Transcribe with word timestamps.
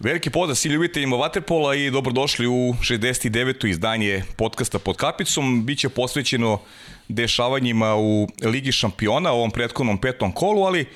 Veliki 0.00 0.30
pozdrav 0.30 0.56
svi 0.56 0.70
ljubiteljima 0.70 1.16
Waterpola 1.16 1.86
i 1.86 1.90
dobrodošli 1.90 2.46
u 2.46 2.74
69. 2.80 3.66
izdanje 3.66 4.22
podcasta 4.36 4.78
pod 4.78 4.96
kapicom. 4.96 5.66
Biće 5.66 5.88
posvećeno 5.88 6.60
dešavanjima 7.08 7.96
u 7.96 8.28
Ligi 8.42 8.72
šampiona, 8.72 9.32
ovom 9.32 9.50
prethodnom 9.50 9.98
petom 9.98 10.32
kolu, 10.32 10.62
ali 10.62 10.80
e, 10.80 10.86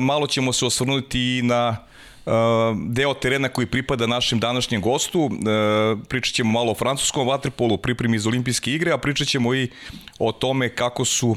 malo 0.00 0.26
ćemo 0.26 0.52
se 0.52 0.66
osvrnuti 0.66 1.20
i 1.20 1.42
na 1.42 1.76
e, 2.26 2.30
deo 2.86 3.14
terena 3.14 3.48
koji 3.48 3.66
pripada 3.66 4.06
našem 4.06 4.40
današnjem 4.40 4.80
gostu. 4.80 5.30
E, 5.30 6.06
pričat 6.08 6.34
ćemo 6.34 6.52
malo 6.52 6.72
o 6.72 6.74
francuskom 6.74 7.28
vaterpolu, 7.28 7.78
pripremi 7.78 8.16
iz 8.16 8.26
olimpijske 8.26 8.72
igre, 8.72 8.92
a 8.92 8.98
pričat 8.98 9.28
ćemo 9.28 9.54
i 9.54 9.68
o 10.18 10.32
tome 10.32 10.68
kako 10.68 11.04
su 11.04 11.36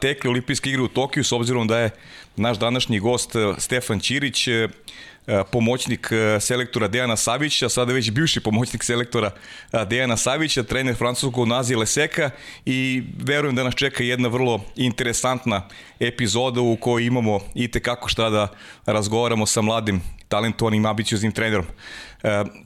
tekli 0.00 0.30
olimpijske 0.30 0.70
igre 0.70 0.82
u 0.82 0.88
Tokiju, 0.88 1.24
s 1.24 1.32
obzirom 1.32 1.66
da 1.66 1.78
je 1.78 1.90
naš 2.36 2.58
današnji 2.58 2.98
gost 2.98 3.36
e, 3.36 3.54
Stefan 3.58 4.00
Ćirić, 4.00 4.48
e, 4.48 4.52
E, 4.52 5.13
pomoćnik 5.52 6.08
e, 6.12 6.40
selektora 6.40 6.88
Dejana 6.88 7.16
Savića, 7.16 7.68
sada 7.68 7.92
već 7.92 8.10
bivši 8.10 8.40
pomoćnik 8.40 8.82
selektora 8.84 9.30
e, 9.72 9.84
Dejana 9.84 10.16
Savića, 10.16 10.62
trener 10.62 10.96
francuskog 10.96 11.48
Nazi 11.48 11.74
Leseka 11.74 12.30
i 12.66 13.02
verujem 13.18 13.56
da 13.56 13.64
nas 13.64 13.74
čeka 13.74 14.04
jedna 14.04 14.28
vrlo 14.28 14.64
interesantna 14.76 15.68
epizoda 16.00 16.60
u 16.60 16.76
kojoj 16.76 17.06
imamo 17.06 17.40
i 17.54 17.70
tekako 17.70 18.08
šta 18.08 18.30
da 18.30 18.48
razgovaramo 18.86 19.46
sa 19.46 19.62
mladim 19.62 20.02
talentovanim, 20.28 20.86
ambicioznim 20.86 21.32
trenerom. 21.32 21.66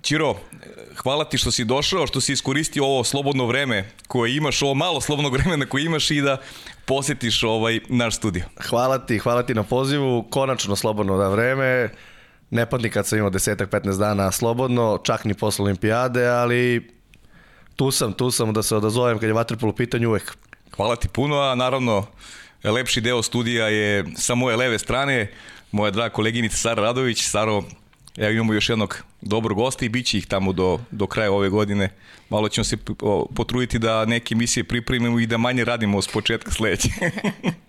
Ćiro, 0.03 0.35
hvala 0.97 1.25
ti 1.25 1.39
što 1.39 1.51
si 1.51 1.65
došao, 1.65 2.07
što 2.07 2.21
si 2.21 2.33
iskoristio 2.33 2.85
ovo 2.85 3.05
slobodno 3.05 3.47
vreme 3.47 3.91
koje 4.09 4.37
imaš, 4.37 4.63
ovo 4.63 4.75
malo 4.75 5.01
slobodnog 5.01 5.33
vremena 5.39 5.67
koje 5.67 5.85
imaš 5.85 6.11
i 6.11 6.21
da 6.21 6.37
posetiš 6.87 7.43
ovaj 7.43 7.81
naš 7.89 8.17
studio. 8.17 8.45
Hvala 8.69 8.99
ti, 8.99 9.19
hvala 9.19 9.43
ti 9.43 9.55
na 9.55 9.63
pozivu, 9.63 10.23
konačno 10.31 10.77
slobodno 10.77 11.17
da 11.17 11.29
vreme 11.29 11.91
ne 12.51 12.67
padni 12.67 12.91
kad 12.91 13.07
sam 13.07 13.19
imao 13.19 13.31
desetak, 13.31 13.71
15 13.71 13.99
dana 13.99 14.33
slobodno, 14.33 15.01
čak 15.05 15.25
ni 15.25 15.35
posle 15.35 15.63
olimpijade, 15.63 16.27
ali 16.27 16.91
tu 17.77 17.91
sam, 17.91 18.13
tu 18.13 18.31
sam 18.31 18.53
da 18.53 18.63
se 18.63 18.77
odazovem 18.77 19.19
kad 19.19 19.29
je 19.29 19.33
vaterpolo 19.33 19.71
u 19.71 19.77
pitanju 19.77 20.09
uvek. 20.09 20.37
Hvala 20.77 20.97
ti 20.97 21.09
puno, 21.09 21.37
a 21.37 21.55
naravno 21.55 22.07
lepši 22.65 23.01
deo 23.01 23.23
studija 23.23 23.69
je 23.69 24.05
sa 24.17 24.35
moje 24.35 24.57
leve 24.57 24.79
strane, 24.79 25.33
moja 25.73 25.91
draga 25.91 26.15
koleginica 26.15 26.57
Sara 26.57 26.83
Radović. 26.83 27.23
Saro, 27.23 27.63
evo 28.17 28.31
imamo 28.31 28.53
još 28.53 28.69
jednog 28.69 29.03
dobrog 29.21 29.59
gosta 29.59 29.85
i 29.85 29.89
bit 29.89 30.07
će 30.07 30.19
ih 30.19 30.27
tamo 30.27 30.53
do, 30.53 30.81
do 30.91 31.07
kraja 31.07 31.33
ove 31.33 31.49
godine. 31.49 31.91
Malo 32.29 32.49
ćemo 32.49 32.65
se 32.65 32.77
potruditi 33.35 33.79
da 33.79 34.05
neke 34.05 34.35
emisije 34.35 34.65
pripremimo 34.65 35.21
i 35.21 35.27
da 35.27 35.37
manje 35.37 35.65
radimo 35.65 36.03
s 36.03 36.09
početka 36.09 36.51
sledeće. 36.51 36.89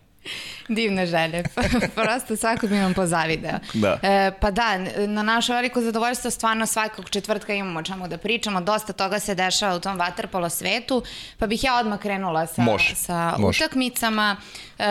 Divne 0.67 1.05
želje. 1.05 1.43
Prosto 1.95 2.35
svako 2.35 2.67
bi 2.67 2.75
nam 2.75 2.93
pozavideo. 2.93 3.59
Da. 3.73 3.99
E, 4.03 4.31
pa 4.39 4.51
da, 4.51 4.77
na 5.07 5.23
naše 5.23 5.53
veliko 5.53 5.81
zadovoljstvo 5.81 6.31
stvarno 6.31 6.65
svakog 6.65 7.09
četvrtka 7.09 7.53
imamo 7.53 7.79
o 7.79 7.83
čemu 7.83 8.07
da 8.07 8.17
pričamo. 8.17 8.61
Dosta 8.61 8.93
toga 8.93 9.19
se 9.19 9.35
dešava 9.35 9.75
u 9.75 9.79
tom 9.79 9.97
vaterpolo 9.97 10.49
svetu. 10.49 11.03
Pa 11.37 11.47
bih 11.47 11.63
ja 11.63 11.75
odmah 11.79 11.99
krenula 11.99 12.47
sa, 12.47 12.61
Može. 12.61 12.95
sa 12.95 13.35
Može. 13.37 13.63
utakmicama. 13.63 14.37
E, 14.79 14.85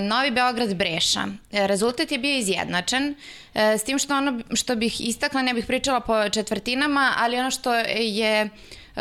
Novi 0.00 0.30
Beograd 0.30 0.74
Breša. 0.74 1.26
E, 1.52 1.66
rezultat 1.66 2.12
je 2.12 2.18
bio 2.18 2.38
izjednačen. 2.38 3.14
E, 3.54 3.78
s 3.78 3.84
tim 3.84 3.98
što 3.98 4.16
ono 4.16 4.40
što 4.54 4.76
bih 4.76 5.00
istakla, 5.00 5.42
ne 5.42 5.54
bih 5.54 5.66
pričala 5.66 6.00
po 6.00 6.28
četvrtinama, 6.28 7.12
ali 7.18 7.38
ono 7.38 7.50
što 7.50 7.74
je 7.74 8.40
e, 8.40 8.48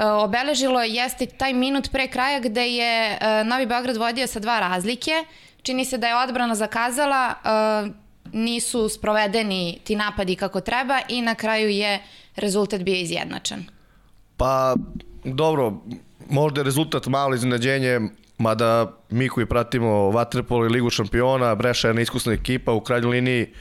obeležilo 0.03 0.81
jeste 0.81 1.25
taj 1.25 1.53
minut 1.53 1.91
pre 1.91 2.07
kraja 2.07 2.39
gde 2.39 2.67
je 2.67 3.17
e, 3.21 3.43
Novi 3.43 3.65
Beograd 3.65 3.97
vodio 3.97 4.27
sa 4.27 4.39
dva 4.39 4.59
razlike 4.59 5.11
čini 5.67 5.85
se 5.85 5.97
da 5.97 6.07
je 6.07 6.23
odbrana 6.23 6.55
zakazala, 6.55 7.33
uh, 7.33 7.91
nisu 8.33 8.89
sprovedeni 8.89 9.79
ti 9.83 9.95
napadi 9.95 10.35
kako 10.35 10.61
treba 10.61 10.99
i 11.09 11.21
na 11.21 11.35
kraju 11.35 11.69
je 11.69 11.99
rezultat 12.35 12.81
bio 12.81 12.95
izjednačen. 12.95 13.65
Pa, 14.37 14.75
dobro, 15.23 15.73
možda 16.29 16.61
je 16.61 16.65
rezultat 16.65 17.07
malo 17.07 17.35
iznenađenje, 17.35 17.99
mada 18.37 18.93
mi 19.09 19.29
koji 19.29 19.45
pratimo 19.45 20.11
Vatrepol 20.11 20.65
i 20.65 20.69
Ligu 20.69 20.89
šampiona, 20.89 21.55
Breša 21.55 21.87
je 21.87 21.93
neiskusna 21.93 22.33
ekipa, 22.33 22.71
u 22.71 22.81
krajnjoj 22.81 23.11
liniji 23.11 23.53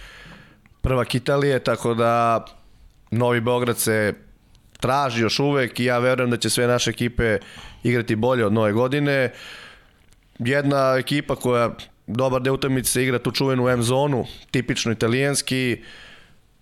prvak 0.80 1.14
Italije, 1.14 1.58
tako 1.58 1.94
da 1.94 2.44
Novi 3.10 3.40
Beograd 3.40 3.78
se 3.78 4.14
traži 4.80 5.22
još 5.22 5.38
uvek 5.38 5.80
i 5.80 5.84
ja 5.84 5.98
verujem 5.98 6.30
da 6.30 6.36
će 6.36 6.50
sve 6.50 6.66
naše 6.66 6.90
ekipe 6.90 7.38
igrati 7.82 8.16
bolje 8.16 8.46
od 8.46 8.52
nove 8.52 8.72
godine. 8.72 9.32
Jedna 10.38 10.96
ekipa 10.98 11.36
koja 11.36 11.74
dobar 12.06 12.42
deo 12.42 12.54
utakmice 12.54 13.02
igra 13.02 13.18
tu 13.18 13.30
čuvenu 13.30 13.68
M 13.68 13.82
zonu, 13.82 14.24
tipično 14.50 14.92
italijanski. 14.92 15.82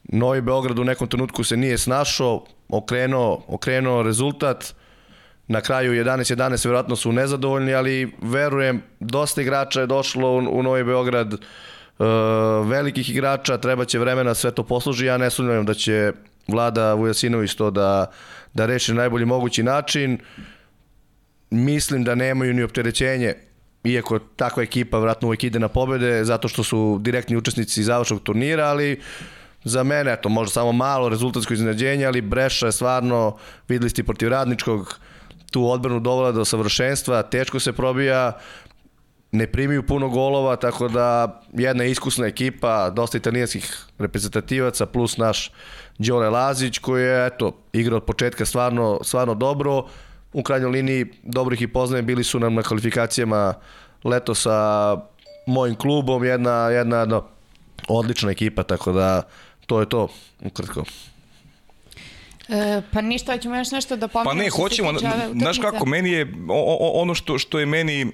Novi 0.05 0.41
Beograd 0.41 0.79
u 0.79 0.85
nekom 0.85 1.09
trenutku 1.09 1.45
se 1.45 1.57
nije 1.57 1.79
snašao, 1.79 2.45
okrenuo, 2.69 3.45
okrenuo 3.49 4.03
rezultat. 4.03 4.75
Na 5.49 5.61
kraju 5.61 6.05
11-11 6.05 6.67
verovatno 6.67 6.97
su 6.97 7.13
nezadovoljni, 7.13 7.75
ali 7.75 8.13
verujem 8.23 8.83
dosta 9.01 9.43
igrača 9.43 9.81
je 9.81 9.87
došlo 9.87 10.31
u, 10.31 10.37
u 10.37 10.63
Novi 10.63 10.85
Beograd, 10.85 11.35
e, 11.35 11.39
velikih 12.65 13.11
igrača, 13.11 13.59
treba 13.59 13.85
će 13.85 13.99
vremena 13.99 14.35
sve 14.35 14.51
to 14.51 14.63
posluži. 14.63 15.07
Ja 15.07 15.19
ne 15.19 15.31
sumnjam 15.31 15.65
da 15.65 15.75
će 15.75 16.13
Vlada 16.49 16.95
Vujasinović 16.95 17.55
to 17.55 17.71
da, 17.71 18.11
da 18.55 18.67
reši 18.67 18.93
na 18.93 18.97
najbolji 18.97 19.25
mogući 19.25 19.63
način. 19.63 20.19
Mislim 21.51 22.05
da 22.05 22.15
nemaju 22.15 22.55
ni 22.55 22.63
opterećenje 22.63 23.35
iako 23.85 24.19
takva 24.19 24.63
ekipa 24.63 24.99
vratno 24.99 25.29
uvek 25.29 25.45
ide 25.45 25.59
na 25.59 25.69
pobede, 25.69 26.25
zato 26.25 26.49
što 26.49 26.65
su 26.65 26.99
direktni 27.01 27.37
učesnici 27.37 27.83
završnog 27.83 28.23
turnira, 28.23 28.65
ali 28.65 29.01
za 29.65 29.83
mene, 29.83 30.13
eto, 30.13 30.29
možda 30.29 30.53
samo 30.53 30.73
malo 30.73 31.09
rezultatsko 31.09 31.55
iznenađenje, 31.55 32.07
ali 32.07 32.21
Breša 32.21 32.67
je 32.67 32.73
stvarno, 32.73 33.37
videli 33.69 33.91
ste 33.91 34.05
protiv 34.05 34.29
radničkog, 34.29 34.99
tu 35.51 35.69
odbranu 35.71 36.01
dovola 36.01 36.33
do 36.33 36.45
savršenstva, 36.45 37.23
teško 37.23 37.61
se 37.61 37.73
probija, 37.73 38.33
ne 39.33 39.47
primiju 39.47 39.87
puno 39.87 40.09
golova, 40.09 40.57
tako 40.57 40.89
da 40.89 41.41
jedna 41.53 41.85
iskusna 41.85 42.27
ekipa, 42.27 42.91
dosta 42.91 43.19
italijanskih 43.19 43.85
reprezentativaca, 43.99 44.87
plus 44.87 45.17
naš 45.17 45.53
Đole 45.99 46.31
Lazić, 46.31 46.79
koji 46.79 47.03
je, 47.03 47.27
eto, 47.27 47.53
igra 47.73 47.97
od 47.97 48.05
početka 48.05 48.45
stvarno, 48.45 49.01
stvarno 49.03 49.35
dobro, 49.35 49.87
u 50.35 50.43
krajnjoj 50.43 50.71
liniji 50.71 51.07
dobro 51.23 51.55
ih 51.55 51.63
i 51.63 51.67
poznajem, 51.67 52.07
bili 52.07 52.25
su 52.25 52.39
nam 52.39 52.55
na 52.55 52.63
kvalifikacijama 52.63 53.55
leto 54.05 54.35
sa 54.35 54.97
mojim 55.47 55.75
klubom, 55.75 56.25
jedna, 56.25 56.69
jedna, 56.69 56.97
jedna 56.97 57.23
odlična 57.89 58.31
ekipa, 58.31 58.63
tako 58.63 58.93
da 58.93 59.23
to 59.67 59.81
je 59.81 59.89
to, 59.89 60.09
ukratko. 60.45 60.85
E, 62.49 62.83
pa 62.93 63.01
ništa, 63.01 63.33
hoćemo 63.33 63.57
još 63.57 63.71
nešto 63.71 63.97
da 63.97 64.09
pomenemo. 64.09 64.39
Pa 64.39 64.45
ne, 64.45 64.51
hoćemo, 64.51 64.93
znaš 65.41 65.59
kako, 65.59 65.87
meni 65.87 66.11
je, 66.11 66.35
o, 66.49 66.77
o, 66.81 67.03
ono 67.03 67.15
što, 67.15 67.39
što 67.39 67.59
je 67.59 67.67
meni 67.67 68.03
e, 68.03 68.07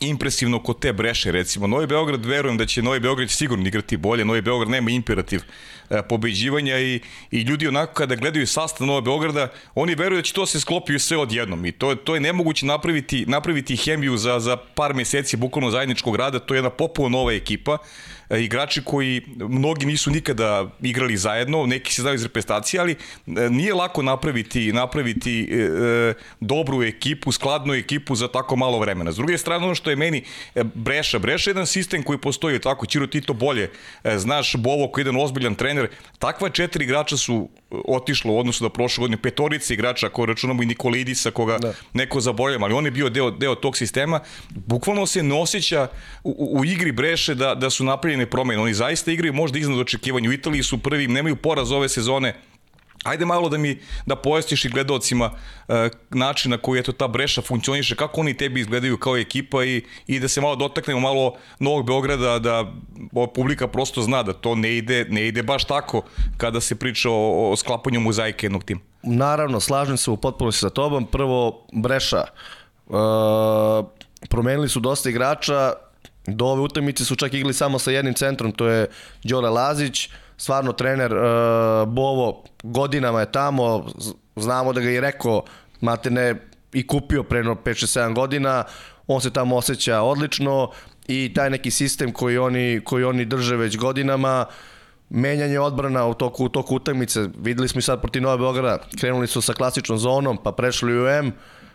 impresivno 0.00 0.62
kod 0.62 0.80
te 0.80 0.92
breše, 0.92 1.32
recimo, 1.32 1.66
Novi 1.66 1.86
Beograd, 1.86 2.26
verujem 2.26 2.58
da 2.58 2.66
će 2.66 2.82
Novi 2.82 3.00
Beograd 3.00 3.30
sigurno 3.30 3.66
igrati 3.66 3.96
bolje, 3.96 4.24
Novi 4.24 4.42
Beograd 4.42 4.70
nema 4.70 4.90
imperativ 4.90 5.42
pobeđivanja 6.08 6.78
i, 6.78 7.00
i 7.30 7.40
ljudi 7.40 7.68
onako 7.68 7.94
kada 7.94 8.14
gledaju 8.14 8.46
sastav 8.46 8.86
Nova 8.86 9.00
Beograda, 9.00 9.48
oni 9.74 9.94
veruju 9.94 10.18
da 10.18 10.22
će 10.22 10.32
to 10.32 10.46
se 10.46 10.60
sklopiti 10.60 10.98
sve 10.98 11.16
odjednom 11.16 11.64
i 11.66 11.72
to, 11.72 11.94
to 11.94 12.14
je 12.14 12.20
nemoguće 12.20 12.66
napraviti, 12.66 13.24
napraviti 13.26 13.76
hemiju 13.76 14.16
za, 14.16 14.40
za 14.40 14.56
par 14.56 14.94
meseci 14.94 15.36
bukvalno 15.36 15.70
zajedničkog 15.70 16.16
rada, 16.16 16.38
to 16.38 16.54
je 16.54 16.58
jedna 16.58 16.70
popuno 16.70 17.08
nova 17.08 17.32
ekipa, 17.32 17.78
e, 18.30 18.42
igrači 18.42 18.82
koji 18.84 19.22
mnogi 19.36 19.86
nisu 19.86 20.10
nikada 20.10 20.70
igrali 20.82 21.16
zajedno, 21.16 21.66
neki 21.66 21.94
se 21.94 22.02
znaju 22.02 22.14
iz 22.14 22.22
reprezentacije, 22.22 22.80
ali 22.80 22.92
e, 22.92 23.50
nije 23.50 23.74
lako 23.74 24.02
napraviti 24.02 24.72
napraviti 24.72 25.48
e, 25.52 26.14
dobru 26.40 26.82
ekipu, 26.82 27.32
skladnu 27.32 27.74
ekipu 27.74 28.14
za 28.14 28.28
tako 28.28 28.56
malo 28.56 28.78
vremena. 28.78 29.12
S 29.12 29.16
druge 29.16 29.38
strane, 29.38 29.64
ono 29.64 29.74
što 29.74 29.90
je 29.90 29.96
meni 29.96 30.22
Breša, 30.74 31.18
Breša 31.18 31.50
je 31.50 31.52
jedan 31.52 31.66
sistem 31.66 32.02
koji 32.02 32.18
postoji 32.18 32.58
tako, 32.58 32.86
Ćiro 32.86 33.06
ti 33.06 33.20
to 33.20 33.32
bolje, 33.32 33.70
znaš 34.16 34.56
Bovo 34.56 34.88
koji 34.88 35.02
je 35.02 35.08
jedan 35.08 35.22
ozbiljan 35.22 35.54
trener, 35.54 35.77
trener. 35.78 35.90
Takva 36.18 36.50
četiri 36.50 36.84
igrača 36.84 37.16
su 37.16 37.48
e, 37.70 37.74
otišlo 37.88 38.32
u 38.32 38.38
odnosu 38.38 38.64
da 38.64 38.70
prošle 38.70 39.02
godine 39.02 39.22
petorice 39.22 39.74
igrača, 39.74 40.06
ako 40.06 40.26
računamo 40.26 40.62
i 40.62 40.66
Nikolidisa, 40.66 41.30
koga 41.30 41.58
da. 41.58 41.72
neko 41.92 42.20
zaboravlja, 42.20 42.64
ali 42.64 42.74
on 42.74 42.84
je 42.84 42.90
bio 42.90 43.08
deo, 43.08 43.30
deo 43.30 43.54
tog 43.54 43.76
sistema. 43.76 44.20
Bukvalno 44.50 45.06
se 45.06 45.22
ne 45.22 45.34
osjeća 45.34 45.88
u, 46.24 46.58
u 46.58 46.64
igri 46.64 46.92
Breše 46.92 47.34
da, 47.34 47.54
da 47.54 47.70
su 47.70 47.84
napravljene 47.84 48.26
promene. 48.26 48.62
Oni 48.62 48.74
zaista 48.74 49.12
igraju 49.12 49.32
možda 49.32 49.58
iznad 49.58 49.78
očekivanja. 49.78 50.28
U 50.28 50.32
Italiji 50.32 50.62
su 50.62 50.78
prvi, 50.78 51.06
nemaju 51.06 51.36
poraz 51.36 51.72
ove 51.72 51.88
sezone, 51.88 52.34
Ajde 53.04 53.24
malo 53.24 53.48
da 53.48 53.58
mi 53.58 53.78
da 54.06 54.16
pojasniš 54.16 54.64
i 54.64 54.68
gledalcima 54.68 55.30
e, 55.68 55.90
način 56.10 56.50
na 56.50 56.58
koji 56.58 56.80
eto 56.80 56.92
ta 56.92 57.08
breša 57.08 57.42
funkcioniše, 57.42 57.96
kako 57.96 58.20
oni 58.20 58.36
tebi 58.36 58.60
izgledaju 58.60 58.98
kao 58.98 59.16
ekipa 59.16 59.64
i, 59.64 59.84
i 60.06 60.20
da 60.20 60.28
se 60.28 60.40
malo 60.40 60.56
dotaknemo 60.56 61.00
malo 61.00 61.34
Novog 61.58 61.86
Beograda, 61.86 62.38
da 62.38 62.72
publika 63.34 63.68
prosto 63.68 64.02
zna 64.02 64.22
da 64.22 64.32
to 64.32 64.54
ne 64.54 64.76
ide, 64.76 65.06
ne 65.08 65.28
ide 65.28 65.42
baš 65.42 65.64
tako 65.64 66.02
kada 66.36 66.60
se 66.60 66.74
priča 66.74 67.10
o, 67.10 67.52
o 67.52 67.56
sklapanju 67.56 68.00
mozaike 68.00 68.46
jednog 68.46 68.64
tima. 68.64 68.80
Naravno, 69.02 69.60
slažem 69.60 69.96
se 69.96 70.10
u 70.10 70.16
potpunosti 70.16 70.60
sa 70.60 70.70
tobom. 70.70 71.06
Prvo, 71.06 71.66
breša. 71.72 72.24
E, 72.24 72.28
promenili 74.28 74.68
su 74.68 74.80
dosta 74.80 75.10
igrača, 75.10 75.72
do 76.26 76.44
ove 76.46 76.62
utakmice 76.62 77.04
su 77.04 77.16
čak 77.16 77.34
igli 77.34 77.54
samo 77.54 77.78
sa 77.78 77.90
jednim 77.90 78.14
centrom, 78.14 78.52
to 78.52 78.66
je 78.66 78.86
Đole 79.24 79.50
Lazić, 79.50 80.08
stvarno 80.38 80.72
trener 80.72 81.14
uh, 81.14 81.88
Bovo 81.88 82.44
godinama 82.62 83.20
je 83.20 83.32
tamo, 83.32 83.86
znamo 84.36 84.72
da 84.72 84.80
ga 84.80 84.88
je 84.88 85.00
rekao, 85.00 85.42
ne 86.10 86.34
i 86.72 86.86
kupio 86.86 87.22
pre 87.22 87.42
5-6-7 87.42 88.14
godina, 88.14 88.64
on 89.06 89.20
se 89.20 89.30
tamo 89.30 89.56
osjeća 89.56 90.02
odlično 90.02 90.70
i 91.08 91.32
taj 91.34 91.50
neki 91.50 91.70
sistem 91.70 92.12
koji 92.12 92.38
oni, 92.38 92.80
koji 92.84 93.04
oni 93.04 93.24
drže 93.24 93.56
već 93.56 93.76
godinama, 93.76 94.46
menjanje 95.10 95.60
odbrana 95.60 96.06
u 96.06 96.14
toku, 96.14 96.44
u 96.44 96.48
toku 96.48 96.76
utakmice, 96.76 97.28
videli 97.38 97.68
smo 97.68 97.78
i 97.78 97.82
sad 97.82 98.00
protiv 98.00 98.22
Nove 98.22 98.38
Beograda, 98.38 98.78
krenuli 99.00 99.26
su 99.26 99.40
sa 99.40 99.52
klasičnom 99.52 99.98
zonom, 99.98 100.38
pa 100.44 100.52
prešli 100.52 101.02
u 101.02 101.08
M, 101.08 101.32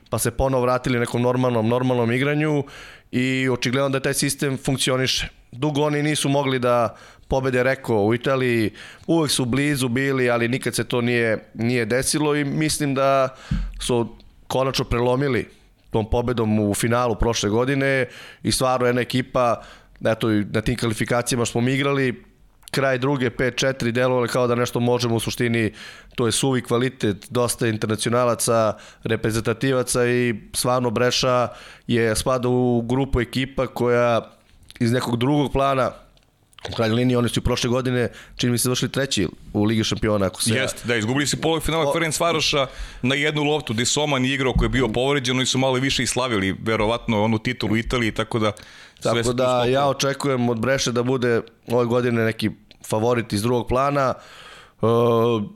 pa 0.09 0.19
se 0.19 0.31
ponovo 0.31 0.63
vratili 0.63 0.99
nekom 0.99 1.21
normalnom, 1.21 1.67
normalnom 1.67 2.11
igranju 2.11 2.63
i 3.11 3.49
očigledno 3.49 3.89
da 3.89 3.99
taj 3.99 4.13
sistem 4.13 4.57
funkcioniše. 4.57 5.27
Dugo 5.51 5.81
oni 5.81 6.03
nisu 6.03 6.29
mogli 6.29 6.59
da 6.59 6.95
pobede 7.27 7.63
rekao 7.63 8.05
u 8.05 8.13
Italiji, 8.13 8.71
uvek 9.07 9.31
su 9.31 9.45
blizu 9.45 9.87
bili, 9.87 10.29
ali 10.29 10.47
nikad 10.47 10.75
se 10.75 10.83
to 10.83 11.01
nije, 11.01 11.49
nije 11.53 11.85
desilo 11.85 12.35
i 12.35 12.45
mislim 12.45 12.95
da 12.95 13.35
su 13.79 14.15
konačno 14.47 14.85
prelomili 14.85 15.49
tom 15.93 16.09
pobedom 16.09 16.59
u 16.59 16.73
finalu 16.73 17.15
prošle 17.15 17.49
godine 17.49 18.05
i 18.43 18.51
stvarno 18.51 18.85
jedna 18.87 19.01
ekipa, 19.01 19.61
eto, 20.05 20.27
na 20.29 20.61
tim 20.61 20.77
kvalifikacijama 20.77 21.45
smo 21.45 21.61
mi 21.61 21.73
igrali, 21.73 22.23
kraj 22.71 22.97
druge 22.97 23.29
5-4 23.29 23.91
delovali 23.91 24.27
kao 24.27 24.47
da 24.47 24.55
nešto 24.55 24.79
možemo 24.79 25.15
u 25.15 25.19
suštini, 25.19 25.73
to 26.15 26.25
je 26.25 26.31
suvi 26.31 26.61
kvalitet, 26.61 27.27
dosta 27.29 27.67
internacionalaca, 27.67 28.73
reprezentativaca 29.03 30.07
i 30.07 30.35
stvarno 30.53 30.89
Breša 30.89 31.47
je 31.87 32.15
spada 32.15 32.49
u 32.49 32.81
grupu 32.81 33.21
ekipa 33.21 33.67
koja 33.67 34.21
iz 34.79 34.91
nekog 34.91 35.17
drugog 35.17 35.51
plana 35.51 35.91
U 36.71 36.75
krajnjoj 36.75 36.95
liniji 36.95 37.15
oni 37.15 37.29
su 37.29 37.41
prošle 37.41 37.69
godine, 37.69 38.09
čini 38.35 38.51
mi 38.51 38.57
se, 38.57 38.69
došli 38.69 38.89
treći 38.89 39.27
u 39.53 39.63
Ligi 39.63 39.83
šampiona. 39.83 40.25
Ako 40.25 40.41
se... 40.41 40.53
Jeste, 40.53 40.87
da, 40.87 40.95
izgubili 40.95 41.27
se 41.27 41.41
polufinala. 41.41 41.93
Ferenc 41.93 42.19
Varoša 42.19 42.67
na 43.01 43.15
jednu 43.15 43.43
loptu 43.43 43.73
gde 43.73 43.85
Soman 43.85 44.25
igrao 44.25 44.53
koji 44.53 44.65
je 44.65 44.69
bio 44.69 44.87
povređen, 44.87 45.35
oni 45.35 45.45
su 45.45 45.57
malo 45.57 45.73
više 45.73 46.03
i 46.03 46.07
slavili, 46.07 46.55
verovatno, 46.63 47.23
onu 47.23 47.39
titulu 47.39 47.77
Italiji, 47.77 48.11
tako 48.11 48.39
da... 48.39 48.51
Tako 49.03 49.33
da 49.33 49.65
ja 49.65 49.87
očekujem 49.87 50.49
od 50.49 50.59
Breše 50.59 50.91
da 50.91 51.03
bude 51.03 51.41
ove 51.67 51.85
godine 51.85 52.25
neki 52.25 52.49
favorit 52.89 53.33
iz 53.33 53.41
drugog 53.41 53.67
plana. 53.67 54.13
Uh, 54.81 54.89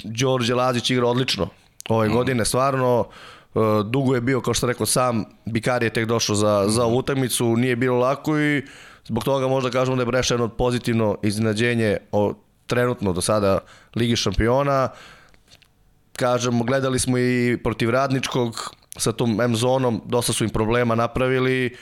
Đorđe 0.04 0.56
Lazić 0.56 0.90
igra 0.90 1.08
odlično 1.08 1.50
ove 1.90 2.10
mm. 2.10 2.14
godine, 2.14 2.46
stvarno. 2.46 3.08
Uh, 3.54 3.64
dugo 3.86 4.16
je 4.16 4.22
bio, 4.22 4.42
kao 4.42 4.54
što 4.54 4.68
rekao 4.68 4.86
sam, 4.86 5.26
Bikar 5.46 5.84
je 5.84 5.90
tek 5.90 6.06
došao 6.06 6.36
za, 6.36 6.64
mm. 6.68 6.70
za 6.70 6.86
utakmicu, 6.86 7.56
nije 7.56 7.76
bilo 7.76 7.98
lako 8.00 8.40
i 8.40 8.64
Zbog 9.08 9.24
toga 9.24 9.48
možda 9.48 9.70
kažemo 9.70 9.96
da 9.96 10.02
je 10.02 10.06
Breša 10.06 10.34
jedno 10.34 10.48
pozitivno 10.48 11.18
iznenađenje 11.24 11.98
o, 12.12 12.34
trenutno 12.68 13.14
do 13.14 13.22
sada 13.22 13.60
Ligi 13.96 14.16
šampiona. 14.16 14.90
Kažemo, 16.16 16.64
gledali 16.64 17.00
smo 17.00 17.18
i 17.18 17.58
protiv 17.64 17.90
Radničkog 17.90 18.76
sa 18.98 19.12
tom 19.12 19.42
M 19.42 19.56
zonom, 19.56 20.02
dosta 20.06 20.34
su 20.34 20.44
im 20.44 20.50
problema 20.50 20.96
napravili, 20.96 21.76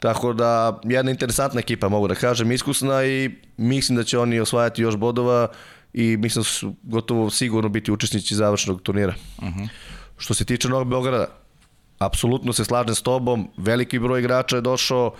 tako 0.00 0.32
da 0.32 0.80
jedna 0.84 1.10
interesantna 1.10 1.60
ekipa 1.60 1.88
mogu 1.88 2.08
da 2.08 2.14
kažem, 2.14 2.52
iskusna 2.52 3.04
i 3.04 3.30
mislim 3.56 3.96
da 3.96 4.04
će 4.04 4.18
oni 4.18 4.40
osvajati 4.40 4.82
još 4.82 4.96
bodova 4.96 5.48
i 5.92 6.16
mislim 6.16 6.42
da 6.42 6.48
su 6.48 6.74
gotovo 6.82 7.30
sigurno 7.30 7.68
biti 7.68 7.92
učesnici 7.92 8.34
završnog 8.34 8.82
turnira. 8.82 9.14
Uh 9.38 9.44
mhm. 9.44 9.60
-huh. 9.60 9.68
Što 10.16 10.34
se 10.34 10.44
tiče 10.44 10.68
Novog 10.68 10.88
Beograda, 10.88 11.26
apsolutno 11.98 12.52
se 12.52 12.64
slažem 12.64 12.94
s 12.94 13.02
tobom, 13.02 13.50
veliki 13.56 13.98
broj 13.98 14.20
igrača 14.20 14.56
je 14.56 14.62
došao, 14.62 15.14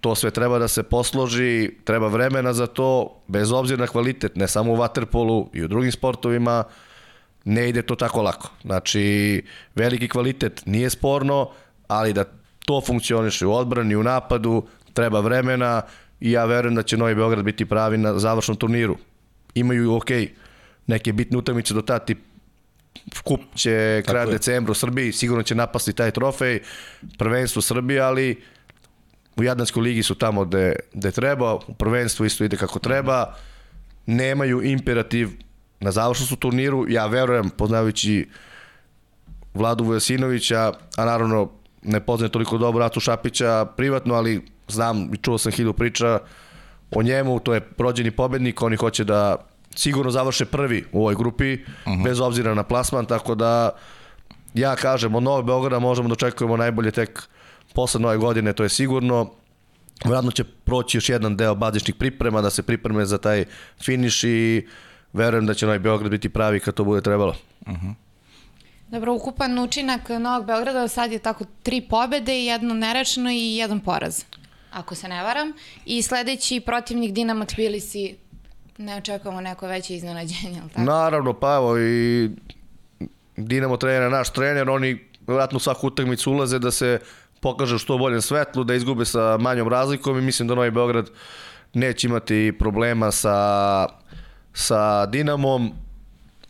to 0.00 0.14
sve 0.14 0.30
treba 0.30 0.58
da 0.58 0.68
se 0.68 0.82
posloži, 0.82 1.70
treba 1.84 2.08
vremena 2.08 2.52
za 2.52 2.66
to, 2.66 3.20
bez 3.26 3.52
obzira 3.52 3.80
na 3.80 3.86
kvalitet, 3.86 4.36
ne 4.36 4.48
samo 4.48 4.72
u 4.72 4.76
vaterpolu 4.76 5.50
i 5.52 5.64
u 5.64 5.68
drugim 5.68 5.92
sportovima, 5.92 6.64
ne 7.44 7.68
ide 7.68 7.82
to 7.82 7.94
tako 7.94 8.22
lako. 8.22 8.50
Znači, 8.62 9.42
veliki 9.74 10.08
kvalitet 10.08 10.62
nije 10.66 10.90
sporno, 10.90 11.50
ali 11.88 12.12
da 12.12 12.24
to 12.66 12.80
funkcioniše 12.86 13.46
u 13.46 13.54
odbrani, 13.54 13.96
u 13.96 14.02
napadu, 14.02 14.66
treba 14.92 15.20
vremena 15.20 15.82
i 16.20 16.30
ja 16.32 16.44
verujem 16.44 16.74
da 16.74 16.82
će 16.82 16.96
Novi 16.96 17.14
Beograd 17.14 17.44
biti 17.44 17.66
pravi 17.66 17.98
na 17.98 18.18
završnom 18.18 18.56
turniru. 18.56 18.96
Imaju, 19.54 19.94
ok, 19.94 20.10
neke 20.86 21.12
bitne 21.12 21.38
utakmice 21.38 21.74
do 21.74 21.82
tada, 21.82 22.04
tip 22.04 22.18
kup 23.24 23.40
će 23.54 24.02
kraja 24.06 24.26
decembra 24.26 24.72
u 24.72 24.74
Srbiji, 24.74 25.12
sigurno 25.12 25.42
će 25.42 25.54
napasti 25.54 25.92
taj 25.92 26.10
trofej, 26.10 26.60
prvenstvo 27.18 27.62
Srbije, 27.62 28.00
ali 28.00 28.42
u 29.38 29.42
Jadranskoj 29.42 29.82
ligi 29.82 30.02
su 30.02 30.14
tamo 30.14 30.44
gde, 30.44 30.72
gde 30.92 31.10
treba, 31.10 31.54
u 31.54 31.74
prvenstvu 31.78 32.26
isto 32.26 32.44
ide 32.44 32.56
kako 32.56 32.78
treba, 32.78 33.34
nemaju 34.06 34.62
imperativ 34.62 35.28
na 35.80 35.90
završnom 35.90 36.26
su 36.26 36.36
turniru, 36.36 36.86
ja 36.88 37.06
verujem, 37.06 37.50
poznavajući 37.50 38.28
Vladu 39.54 39.84
Vujasinovića, 39.84 40.72
a 40.96 41.04
naravno 41.04 41.50
ne 41.82 42.00
poznajem 42.00 42.30
toliko 42.30 42.58
dobro 42.58 42.84
Atu 42.84 43.00
Šapića 43.00 43.66
privatno, 43.76 44.14
ali 44.14 44.42
znam 44.68 45.10
i 45.14 45.16
čuo 45.16 45.38
sam 45.38 45.52
hiljadu 45.52 45.72
priča 45.72 46.18
o 46.90 47.02
njemu, 47.02 47.40
to 47.40 47.54
je 47.54 47.60
prođeni 47.60 48.10
pobednik, 48.10 48.62
oni 48.62 48.76
hoće 48.76 49.04
da 49.04 49.36
sigurno 49.76 50.10
završe 50.10 50.44
prvi 50.44 50.84
u 50.92 51.00
ovoj 51.00 51.14
grupi, 51.14 51.54
uh 51.54 51.92
mhm. 51.92 52.00
-huh. 52.00 52.04
bez 52.04 52.20
obzira 52.20 52.54
na 52.54 52.62
plasman, 52.62 53.06
tako 53.06 53.34
da 53.34 53.70
ja 54.54 54.76
kažem, 54.76 55.14
od 55.14 55.22
Nove 55.22 55.42
Beograda 55.42 55.78
možemo 55.78 56.08
da 56.08 56.12
očekujemo 56.12 56.56
najbolje 56.56 56.90
tek 56.90 57.28
posle 57.74 58.00
nove 58.00 58.16
godine, 58.16 58.52
to 58.52 58.62
je 58.62 58.68
sigurno. 58.68 59.30
Vjerojatno 60.04 60.30
će 60.30 60.44
proći 60.44 60.96
još 60.96 61.08
jedan 61.08 61.36
deo 61.36 61.54
bazičnih 61.54 61.94
priprema, 61.94 62.40
da 62.40 62.50
se 62.50 62.62
pripreme 62.62 63.06
za 63.06 63.18
taj 63.18 63.44
finiš 63.84 64.24
i 64.24 64.66
verujem 65.12 65.46
da 65.46 65.54
će 65.54 65.66
Novi 65.66 65.78
Beograd 65.78 66.10
biti 66.10 66.28
pravi 66.28 66.60
kad 66.60 66.74
to 66.74 66.84
bude 66.84 67.00
trebalo. 67.00 67.34
Uh 67.60 67.72
-huh. 67.72 67.94
Dobro, 68.90 69.14
ukupan 69.14 69.58
učinak 69.58 70.08
Novog 70.08 70.46
Beograda 70.46 70.88
sad 70.88 71.12
je 71.12 71.18
tako 71.18 71.44
tri 71.62 71.80
pobede, 71.80 72.44
jedno 72.44 72.74
nerečeno 72.74 73.30
i 73.30 73.56
jedan 73.56 73.80
poraz, 73.80 74.24
ako 74.70 74.94
se 74.94 75.08
ne 75.08 75.22
varam. 75.22 75.52
I 75.86 76.02
sledeći 76.02 76.60
protivnik 76.60 77.12
Dinamo 77.12 77.44
Tbilisi, 77.44 78.16
ne 78.78 78.96
očekujemo 78.96 79.40
neko 79.40 79.66
veće 79.66 79.94
iznenađenje, 79.94 80.60
ali 80.60 80.70
tako? 80.70 80.80
Naravno, 80.80 81.32
pa 81.32 81.54
evo 81.54 81.78
i 81.78 82.30
Dinamo 83.36 83.76
trener, 83.76 84.10
naš 84.10 84.32
trener, 84.32 84.70
oni 84.70 85.08
vjerojatno 85.26 85.58
svaku 85.58 85.86
utakmicu 85.86 86.32
ulaze 86.32 86.58
da 86.58 86.70
se 86.70 87.00
pokaže 87.40 87.78
što 87.78 87.98
boljem 87.98 88.22
svetlu, 88.22 88.64
da 88.64 88.74
izgube 88.74 89.04
sa 89.04 89.36
manjom 89.40 89.68
razlikom 89.68 90.18
i 90.18 90.22
mislim 90.22 90.48
da 90.48 90.54
Novi 90.54 90.70
Beograd 90.70 91.10
neće 91.74 92.06
imati 92.06 92.52
problema 92.58 93.10
sa, 93.12 93.86
sa 94.52 95.06
Dinamom. 95.06 95.72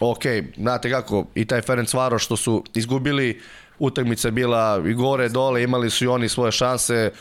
Ok, 0.00 0.22
znate 0.56 0.90
kako, 0.90 1.26
i 1.34 1.44
taj 1.44 1.62
Ferenc 1.62 1.94
Varoš 1.94 2.24
što 2.24 2.36
su 2.36 2.64
izgubili, 2.74 3.40
utakmica 3.78 4.28
je 4.28 4.32
bila 4.32 4.82
i 4.86 4.94
gore, 4.94 5.28
dole, 5.28 5.62
imali 5.62 5.90
su 5.90 6.04
i 6.04 6.08
oni 6.08 6.28
svoje 6.28 6.52
šanse, 6.52 7.12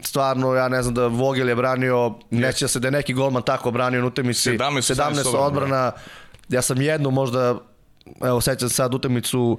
stvarno, 0.00 0.54
ja 0.54 0.68
ne 0.68 0.82
znam 0.82 0.94
da 0.94 1.06
Vogel 1.06 1.48
je 1.48 1.54
branio, 1.54 2.14
neće 2.30 2.68
se 2.68 2.80
da 2.80 2.88
je 2.88 2.92
neki 2.92 3.14
golman 3.14 3.42
tako 3.42 3.70
branio 3.70 4.00
na 4.00 4.06
utakmici, 4.06 4.50
17, 4.50 4.94
17 4.94 5.36
odbrana, 5.36 5.92
ja 6.48 6.62
sam 6.62 6.80
jednu 6.80 7.10
možda, 7.10 7.58
evo 8.24 8.40
sećam 8.40 8.68
sad 8.68 8.94
utakmicu 8.94 9.58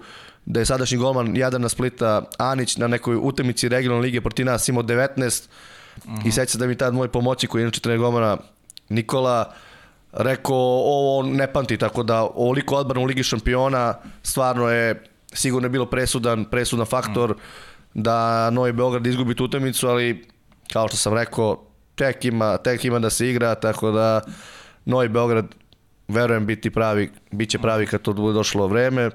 da 0.49 0.59
je 0.59 0.65
sadašnji 0.65 0.97
golman 0.97 1.37
Jadana 1.37 1.69
Splita 1.69 2.21
Anić 2.37 2.77
na 2.77 2.87
nekoj 2.87 3.15
utakmici 3.21 3.69
regionalne 3.69 4.01
lige 4.01 4.21
protiv 4.21 4.45
nas 4.45 4.67
imao 4.67 4.83
19 4.83 5.47
uh 5.97 6.13
-huh. 6.13 6.27
i 6.27 6.31
seća 6.31 6.57
da 6.57 6.67
mi 6.67 6.75
tad 6.75 6.93
moj 6.93 7.07
pomoći 7.07 7.47
koji 7.47 7.61
je 7.61 7.63
inače 7.63 7.81
trener 7.81 7.99
golmana 7.99 8.37
Nikola 8.89 9.53
rekao 10.11 10.55
ovo 10.85 11.23
ne 11.23 11.53
pamti, 11.53 11.77
tako 11.77 12.03
da 12.03 12.21
ovoliko 12.21 12.75
odbrana 12.75 13.01
u 13.01 13.05
Ligi 13.05 13.23
šampiona 13.23 13.93
stvarno 14.23 14.69
je 14.69 15.03
sigurno 15.33 15.65
je 15.65 15.69
bilo 15.69 15.85
presudan, 15.85 16.45
presudan 16.45 16.85
faktor 16.85 17.31
uh 17.31 17.37
-huh. 17.37 17.41
da 17.93 18.49
Novi 18.49 18.71
Beograd 18.71 19.07
izgubi 19.07 19.35
tu 19.35 19.45
utakmicu, 19.45 19.87
ali 19.87 20.27
kao 20.73 20.87
što 20.87 20.97
sam 20.97 21.13
rekao, 21.13 21.63
tek 21.95 22.25
ima, 22.25 22.57
tek 22.57 22.85
ima 22.85 22.99
da 22.99 23.09
se 23.09 23.29
igra, 23.29 23.55
tako 23.55 23.91
da 23.91 24.21
Novi 24.85 25.09
Beograd 25.09 25.45
verujem 26.07 26.45
biti 26.45 26.69
pravi, 26.69 27.11
bit 27.31 27.49
će 27.49 27.59
pravi 27.59 27.85
kad 27.85 28.01
to 28.01 28.13
bude 28.13 28.33
došlo 28.33 28.67
vreme. 28.67 29.09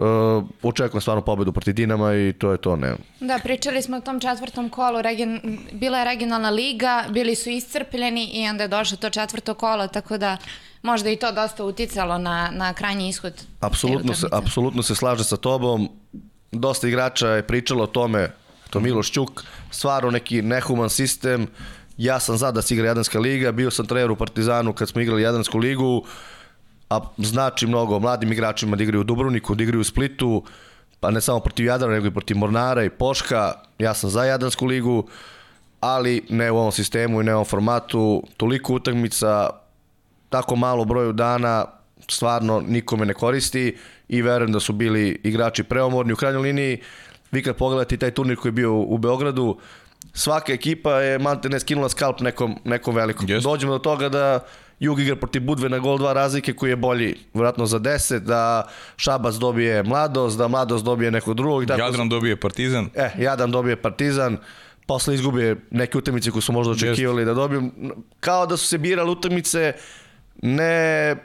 Uh, 0.00 0.44
očekujem 0.62 1.00
stvarno 1.00 1.22
pobedu 1.22 1.52
protiv 1.52 1.74
Dinama 1.74 2.14
i 2.14 2.32
to 2.32 2.52
je 2.52 2.58
to, 2.58 2.76
ne. 2.76 2.94
Da, 3.20 3.38
pričali 3.42 3.82
smo 3.82 3.96
o 3.96 4.00
tom 4.00 4.20
četvrtom 4.20 4.68
kolu, 4.68 5.02
region, 5.02 5.40
bila 5.72 5.98
je 5.98 6.04
regionalna 6.04 6.50
liga, 6.50 7.04
bili 7.10 7.34
su 7.34 7.50
iscrpljeni 7.50 8.24
i 8.24 8.48
onda 8.48 8.64
je 8.64 8.68
došlo 8.68 8.96
to 8.96 9.10
četvrto 9.10 9.54
kolo, 9.54 9.86
tako 9.88 10.18
da 10.18 10.36
možda 10.82 11.10
i 11.10 11.16
to 11.16 11.32
dosta 11.32 11.64
uticalo 11.64 12.18
na, 12.18 12.50
na 12.52 12.72
krajnji 12.74 13.08
ishod. 13.08 13.32
Apsolutno 13.60 14.14
se, 14.14 14.26
apsolutno 14.32 14.82
se 14.82 14.94
slaže 14.94 15.24
sa 15.24 15.36
tobom. 15.36 15.88
Dosta 16.52 16.88
igrača 16.88 17.28
je 17.28 17.46
pričalo 17.46 17.84
o 17.84 17.86
tome, 17.86 18.30
to 18.70 18.80
Miloš 18.80 19.12
Ćuk, 19.12 19.44
stvarno 19.70 20.10
neki 20.10 20.42
nehuman 20.42 20.90
sistem. 20.90 21.46
Ja 21.96 22.20
sam 22.20 22.36
za 22.36 22.50
da 22.50 22.62
se 22.62 22.74
igra 22.74 22.86
Jadranska 22.86 23.18
liga, 23.18 23.52
bio 23.52 23.70
sam 23.70 23.86
trener 23.86 24.10
u 24.10 24.16
Partizanu 24.16 24.72
kad 24.72 24.88
smo 24.88 25.00
igrali 25.00 25.22
Jadransku 25.22 25.58
ligu. 25.58 25.96
Uh, 25.96 26.08
a 26.90 27.00
znači 27.16 27.66
mnogo 27.66 27.98
mladim 27.98 28.32
igračima 28.32 28.76
da 28.76 28.82
igraju 28.82 29.00
u 29.00 29.04
Dubrovniku, 29.04 29.54
da 29.54 29.62
igraju 29.62 29.80
u 29.80 29.84
Splitu, 29.84 30.42
pa 31.00 31.10
ne 31.10 31.20
samo 31.20 31.40
protiv 31.40 31.66
Jadrana, 31.66 31.94
nego 31.94 32.06
i 32.06 32.10
protiv 32.10 32.36
Mornara 32.36 32.84
i 32.84 32.90
Poška. 32.90 33.52
Ja 33.78 33.94
sam 33.94 34.10
za 34.10 34.24
Jadransku 34.24 34.66
ligu, 34.66 35.08
ali 35.80 36.22
ne 36.28 36.50
u 36.50 36.56
ovom 36.56 36.72
sistemu 36.72 37.20
i 37.20 37.24
ne 37.24 37.32
u 37.32 37.36
ovom 37.36 37.46
formatu. 37.46 38.22
Toliko 38.36 38.74
utakmica, 38.74 39.50
tako 40.28 40.56
malo 40.56 40.84
broju 40.84 41.12
dana 41.12 41.64
stvarno 42.08 42.60
nikome 42.60 43.06
ne 43.06 43.14
koristi 43.14 43.76
i 44.08 44.22
verujem 44.22 44.52
da 44.52 44.60
su 44.60 44.72
bili 44.72 45.20
igrači 45.22 45.62
preomorni. 45.62 46.12
U 46.12 46.16
krajnjoj 46.16 46.42
liniji, 46.42 46.80
vi 47.30 47.42
kad 47.42 47.56
pogledate 47.56 47.96
taj 47.96 48.10
turnir 48.10 48.36
koji 48.36 48.50
je 48.50 48.52
bio 48.52 48.74
u 48.74 48.98
Beogradu, 48.98 49.58
svaka 50.12 50.52
ekipa 50.52 50.92
je 50.92 51.18
ne 51.48 51.60
skinula 51.60 51.88
skalp 51.88 52.20
nekom, 52.20 52.58
nekom 52.64 52.94
velikom. 52.94 53.26
Yes. 53.26 53.42
Dođemo 53.42 53.72
do 53.72 53.78
toga 53.78 54.08
da 54.08 54.40
Jug 54.80 55.00
igra 55.00 55.16
protiv 55.16 55.42
Budve 55.42 55.68
na 55.68 55.78
gol 55.78 55.98
dva 55.98 56.12
razlike 56.12 56.52
koji 56.52 56.70
je 56.70 56.76
bolji 56.76 57.16
vratno 57.34 57.66
za 57.66 57.78
10, 57.78 58.18
da 58.18 58.68
Šabac 58.96 59.34
dobije 59.34 59.82
Mladost, 59.82 60.38
da 60.38 60.48
Mladost 60.48 60.84
dobije 60.84 61.10
nekog 61.10 61.34
drugog. 61.34 61.66
Tako 61.66 61.80
Jadran 61.80 62.08
dobije 62.08 62.36
Partizan. 62.36 62.88
E, 62.94 63.10
Jadran 63.18 63.50
dobije 63.50 63.76
Partizan 63.76 64.38
posle 64.86 65.14
izgube 65.14 65.56
neke 65.70 65.98
utakmice 65.98 66.30
koje 66.30 66.42
su 66.42 66.52
možda 66.52 66.72
očekivali 66.72 67.22
yes. 67.22 67.26
da 67.26 67.34
dobiju. 67.34 67.70
Kao 68.20 68.46
da 68.46 68.56
su 68.56 68.66
se 68.66 68.78
birali 68.78 69.10
utakmice 69.10 69.72
ne 70.42 71.16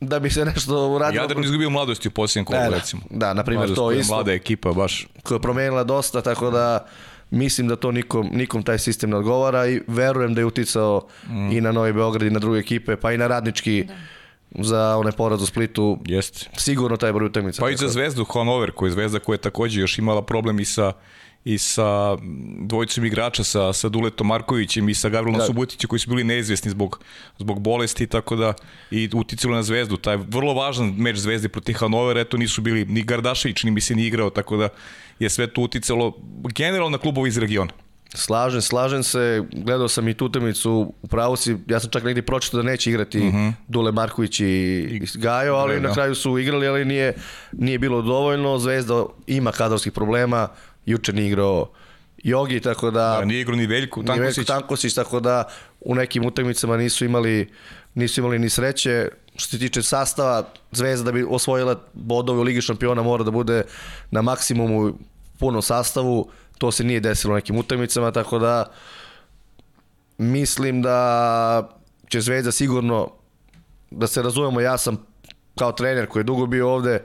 da 0.00 0.18
bi 0.18 0.30
se 0.30 0.44
nešto 0.44 0.88
uradilo. 0.88 1.22
Jadran 1.22 1.44
izgubio 1.44 1.70
mladosti 1.70 2.08
u 2.08 2.10
posljednjem 2.10 2.44
kolu, 2.44 2.58
e, 2.58 2.68
da, 2.70 2.76
recimo. 2.76 3.02
Da, 3.10 3.34
na 3.34 3.44
primjer 3.44 3.74
to 3.74 3.92
isto. 3.92 4.14
Mlada 4.14 4.32
ekipa, 4.32 4.72
baš. 4.72 5.06
Koja 5.22 5.36
je 5.36 5.42
promenila 5.42 5.84
dosta, 5.84 6.22
tako 6.22 6.50
da 6.50 6.86
mislim 7.30 7.68
da 7.68 7.76
to 7.76 7.92
nikom, 7.92 8.30
nikom 8.32 8.62
taj 8.62 8.78
sistem 8.78 9.10
ne 9.10 9.16
odgovara 9.16 9.66
i 9.66 9.80
verujem 9.86 10.34
da 10.34 10.40
je 10.40 10.44
uticao 10.44 11.06
mm. 11.28 11.50
i 11.52 11.60
na 11.60 11.72
Novi 11.72 11.92
Beograd 11.92 12.22
i 12.22 12.30
na 12.30 12.38
druge 12.38 12.58
ekipe, 12.58 12.96
pa 12.96 13.12
i 13.12 13.18
na 13.18 13.26
radnički 13.26 13.84
da 13.84 13.94
za 14.54 14.96
onaj 14.96 15.12
poraz 15.12 15.42
u 15.42 15.46
Splitu. 15.46 15.98
Jeste. 16.06 16.50
Sigurno 16.56 16.96
taj 16.96 17.12
broj 17.12 17.26
utakmica. 17.26 17.62
Pa 17.62 17.70
i 17.70 17.76
za 17.76 17.88
Zvezdu 17.88 18.24
Hanover, 18.24 18.70
koja 18.70 18.88
je 18.88 18.92
Zvezda 18.92 19.18
koja 19.18 19.34
je 19.34 19.38
takođe 19.38 19.80
još 19.80 19.98
imala 19.98 20.22
problem 20.22 20.60
i 20.60 20.64
sa 20.64 20.92
i 21.44 21.58
sa 21.58 22.16
dvojicom 22.60 23.04
igrača, 23.04 23.44
sa, 23.44 23.72
sa 23.72 23.88
Duletom 23.88 24.26
Markovićem 24.26 24.88
i 24.88 24.94
sa 24.94 25.08
Gavrilom 25.08 25.38
da. 25.38 25.46
Subutićem 25.46 25.88
koji 25.88 26.00
su 26.00 26.10
bili 26.10 26.24
neizvjesni 26.24 26.70
zbog, 26.70 27.00
zbog 27.38 27.60
bolesti, 27.60 28.06
tako 28.06 28.36
da 28.36 28.54
i 28.90 29.10
uticalo 29.14 29.54
na 29.54 29.62
Zvezdu. 29.62 29.96
Taj 29.96 30.16
vrlo 30.16 30.54
važan 30.54 30.94
meč 30.98 31.16
Zvezde 31.16 31.48
protiv 31.48 31.74
Hanovera, 31.74 32.20
eto 32.20 32.36
nisu 32.36 32.62
bili, 32.62 32.84
ni 32.84 33.02
Gardašević 33.02 33.64
ni 33.64 33.70
mi 33.70 33.80
se 33.80 33.94
ni 33.94 34.06
igrao, 34.06 34.30
tako 34.30 34.56
da 34.56 34.68
je 35.18 35.30
sve 35.30 35.46
to 35.46 35.60
uticalo 35.60 36.16
generalno 36.54 36.90
na 36.90 36.98
klubovi 36.98 37.28
iz 37.28 37.38
regiona. 37.38 37.72
Slažem, 38.14 38.60
slažem 38.60 39.02
se, 39.02 39.44
gledao 39.52 39.88
sam 39.88 40.08
i 40.08 40.14
tu 40.14 40.26
utakmicu, 40.26 40.94
u 41.02 41.06
pravu 41.06 41.36
si, 41.36 41.56
ja 41.66 41.80
sam 41.80 41.90
čak 41.90 42.04
negdje 42.04 42.22
pročitao 42.22 42.62
da 42.62 42.70
neće 42.70 42.90
igrati 42.90 43.18
uh 43.18 43.24
mhm. 43.24 43.36
-huh. 43.36 43.52
Dule 43.68 43.92
Marković 43.92 44.40
i 44.40 45.02
Gajo, 45.14 45.54
ali 45.54 45.72
Vrena. 45.72 45.88
na 45.88 45.94
kraju 45.94 46.14
su 46.14 46.38
igrali, 46.38 46.68
ali 46.68 46.84
nije, 46.84 47.14
nije 47.52 47.78
bilo 47.78 48.02
dovoljno, 48.02 48.58
Zvezda 48.58 49.04
ima 49.26 49.52
kadrovskih 49.52 49.92
problema, 49.92 50.48
juče 50.90 51.12
nije 51.12 51.26
igrao 51.26 51.70
Jogi, 52.22 52.60
tako 52.60 52.90
da... 52.90 53.16
da 53.18 53.24
nije 53.24 53.40
igrao 53.40 53.56
ni 53.56 53.66
Veljko 53.66 54.02
Tankosić. 54.02 54.18
Ni 54.18 54.24
Veljko 54.24 54.44
Tankosić, 54.44 54.94
tako 54.94 55.20
da 55.20 55.44
u 55.80 55.94
nekim 55.94 56.24
utakmicama 56.24 56.76
nisu 56.76 57.04
imali, 57.04 57.52
nisu 57.94 58.20
imali 58.20 58.38
ni 58.38 58.50
sreće. 58.50 59.08
Što 59.36 59.50
se 59.50 59.58
tiče 59.58 59.82
sastava, 59.82 60.44
Zvezda 60.72 61.04
da 61.04 61.12
bi 61.12 61.26
osvojila 61.28 61.80
bodove 61.92 62.38
u 62.38 62.42
Ligi 62.42 62.60
šampiona 62.60 63.02
mora 63.02 63.24
da 63.24 63.30
bude 63.30 63.62
na 64.10 64.22
maksimumu 64.22 64.92
punom 65.38 65.62
sastavu. 65.62 66.28
To 66.58 66.72
se 66.72 66.84
nije 66.84 67.00
desilo 67.00 67.32
u 67.32 67.36
nekim 67.36 67.58
utakmicama, 67.58 68.12
tako 68.12 68.38
da 68.38 68.64
mislim 70.18 70.82
da 70.82 71.70
će 72.08 72.20
Zvezda 72.20 72.52
sigurno, 72.52 73.08
da 73.90 74.06
se 74.06 74.22
razumemo, 74.22 74.60
ja 74.60 74.78
sam 74.78 75.06
kao 75.58 75.72
trener 75.72 76.06
koji 76.06 76.20
je 76.20 76.24
dugo 76.24 76.46
bio 76.46 76.70
ovde 76.70 77.02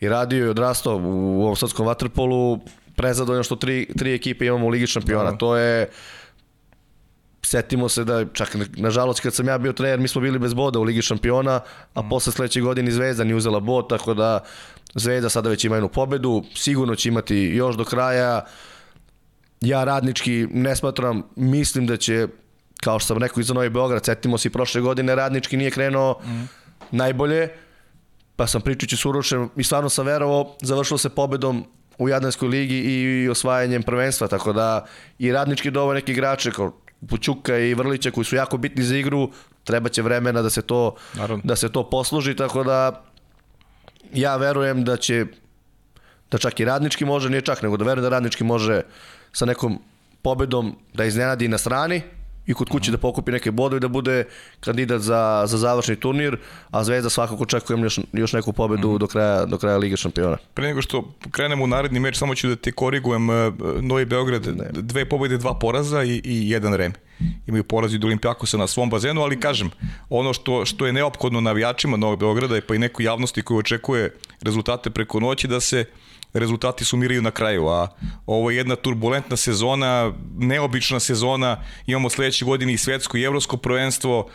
i 0.00 0.08
radio 0.08 0.46
i 0.46 0.48
odrastao 0.48 0.96
u 0.96 1.42
ovom 1.42 1.56
srpskom 1.56 1.86
vaterpolu, 1.86 2.60
prezadovoljno 2.96 3.42
što 3.42 3.56
tri, 3.56 3.88
tri 3.98 4.14
ekipe 4.14 4.46
imamo 4.46 4.66
u 4.66 4.68
Ligi 4.68 4.86
šampiona. 4.86 5.30
Da. 5.30 5.38
To 5.38 5.56
je 5.56 5.88
setimo 7.46 7.88
se 7.88 8.04
da 8.04 8.24
čak 8.32 8.56
nažalost 8.76 9.20
kad 9.20 9.34
sam 9.34 9.48
ja 9.48 9.58
bio 9.58 9.72
trener 9.72 10.00
mi 10.00 10.08
smo 10.08 10.20
bili 10.20 10.38
bez 10.38 10.54
boda 10.54 10.78
u 10.78 10.82
Ligi 10.82 11.02
šampiona, 11.02 11.60
a 11.94 12.02
mm. 12.02 12.08
posle 12.08 12.32
sledeće 12.32 12.60
godine 12.60 12.90
Zvezda 12.90 13.24
nije 13.24 13.36
uzela 13.36 13.60
bod, 13.60 13.88
tako 13.88 14.14
da 14.14 14.44
Zvezda 14.94 15.28
sada 15.28 15.48
već 15.48 15.64
ima 15.64 15.76
jednu 15.76 15.88
pobedu, 15.88 16.44
sigurno 16.54 16.94
će 16.94 17.08
imati 17.08 17.36
još 17.36 17.76
do 17.76 17.84
kraja. 17.84 18.44
Ja 19.60 19.84
radnički 19.84 20.46
ne 20.50 20.76
smatram, 20.76 21.22
mislim 21.36 21.86
da 21.86 21.96
će 21.96 22.28
kao 22.80 22.98
što 22.98 23.06
sam 23.06 23.18
rekao 23.18 23.40
iza 23.40 23.54
Novi 23.54 23.70
Beograd, 23.70 24.04
setimo 24.04 24.38
se 24.38 24.48
i 24.48 24.52
prošle 24.52 24.80
godine 24.80 25.14
radnički 25.14 25.56
nije 25.56 25.70
krenuo 25.70 26.20
mm. 26.24 26.44
najbolje, 26.90 27.48
pa 28.36 28.46
sam 28.46 28.60
pričajući 28.60 28.96
s 28.96 29.04
Urošem 29.04 29.48
i 29.56 29.64
stvarno 29.64 29.88
sam 29.88 30.06
verovao, 30.06 30.56
završilo 30.62 30.98
se 30.98 31.08
pobedom 31.08 31.64
u 31.98 32.08
Jadranskoj 32.08 32.48
ligi 32.48 32.78
i 32.78 33.28
osvajanjem 33.28 33.82
prvenstva, 33.82 34.28
tako 34.28 34.52
da 34.52 34.86
i 35.18 35.32
radnički 35.32 35.70
dovo 35.70 35.94
neki 35.94 36.12
igrače 36.12 36.50
kao 36.50 36.72
Pućuka 37.08 37.58
i 37.58 37.74
Vrlića 37.74 38.10
koji 38.10 38.24
su 38.24 38.36
jako 38.36 38.56
bitni 38.56 38.84
za 38.84 38.96
igru, 38.96 39.30
treba 39.64 39.88
će 39.88 40.02
vremena 40.02 40.42
da 40.42 40.50
se 40.50 40.62
to, 40.62 40.94
Naravno. 41.14 41.42
da 41.44 41.56
se 41.56 41.72
to 41.72 41.90
posluži, 41.90 42.36
tako 42.36 42.64
da 42.64 43.04
ja 44.14 44.36
verujem 44.36 44.84
da 44.84 44.96
će 44.96 45.26
da 46.30 46.38
čak 46.38 46.60
i 46.60 46.64
radnički 46.64 47.04
može, 47.04 47.30
nije 47.30 47.40
čak, 47.40 47.62
nego 47.62 47.76
da 47.76 47.84
verujem 47.84 48.02
da 48.02 48.08
radnički 48.08 48.44
može 48.44 48.82
sa 49.32 49.44
nekom 49.46 49.78
pobedom 50.22 50.76
da 50.94 51.04
iznenadi 51.04 51.48
na 51.48 51.58
strani, 51.58 52.02
i 52.46 52.54
kod 52.54 52.68
kuće 52.68 52.90
da 52.90 52.98
pokupi 52.98 53.32
neke 53.32 53.50
bodove 53.50 53.80
da 53.80 53.88
bude 53.88 54.24
kandidat 54.60 55.00
za, 55.00 55.44
za 55.46 55.58
završni 55.58 55.96
turnir, 55.96 56.36
a 56.70 56.84
Zvezda 56.84 57.10
svakako 57.10 57.42
očekujem 57.42 57.82
još, 57.82 58.00
još 58.12 58.32
neku 58.32 58.52
pobedu 58.52 58.92
mm. 58.92 58.98
do, 58.98 59.06
kraja, 59.06 59.44
do 59.44 59.58
kraja 59.58 59.76
Lige 59.76 59.96
šampiona. 59.96 60.36
Pre 60.54 60.66
nego 60.66 60.82
što 60.82 61.14
krenemo 61.30 61.64
u 61.64 61.66
naredni 61.66 62.00
meč, 62.00 62.16
samo 62.16 62.34
ću 62.34 62.48
da 62.48 62.56
te 62.56 62.72
korigujem. 62.72 63.30
E, 63.30 63.52
Novi 63.80 64.04
Beograd, 64.04 64.46
ne. 64.46 64.68
dve 64.72 65.04
pobede, 65.08 65.38
dva 65.38 65.54
poraza 65.58 66.02
i, 66.02 66.20
i 66.24 66.50
jedan 66.50 66.74
remi 66.74 66.94
imaju 67.46 67.64
poraz 67.64 67.94
od 67.94 68.04
Olimpijakosa 68.04 68.56
na 68.56 68.66
svom 68.66 68.90
bazenu, 68.90 69.22
ali 69.22 69.40
kažem, 69.40 69.70
ono 70.10 70.32
što, 70.32 70.64
što 70.64 70.86
je 70.86 70.92
neophodno 70.92 71.40
navijačima 71.40 71.96
Novog 71.96 72.18
Beograda 72.18 72.56
i 72.56 72.60
pa 72.60 72.74
i 72.74 72.78
nekoj 72.78 73.04
javnosti 73.04 73.42
koji 73.42 73.58
očekuje 73.58 74.14
rezultate 74.42 74.90
preko 74.90 75.20
noći 75.20 75.48
da 75.48 75.60
se 75.60 75.84
rezultati 76.38 76.84
sumiraju 76.84 77.22
na 77.22 77.30
kraju, 77.30 77.68
a 77.68 77.88
ovo 78.26 78.50
je 78.50 78.56
jedna 78.56 78.76
turbulentna 78.76 79.36
sezona, 79.36 80.12
neobična 80.38 81.00
sezona, 81.00 81.62
imamo 81.86 82.10
sledeće 82.10 82.44
godine 82.44 82.72
i 82.72 82.78
svetsko 82.78 83.16
i 83.16 83.22
evropsko 83.22 83.56
prvenstvo, 83.56 84.28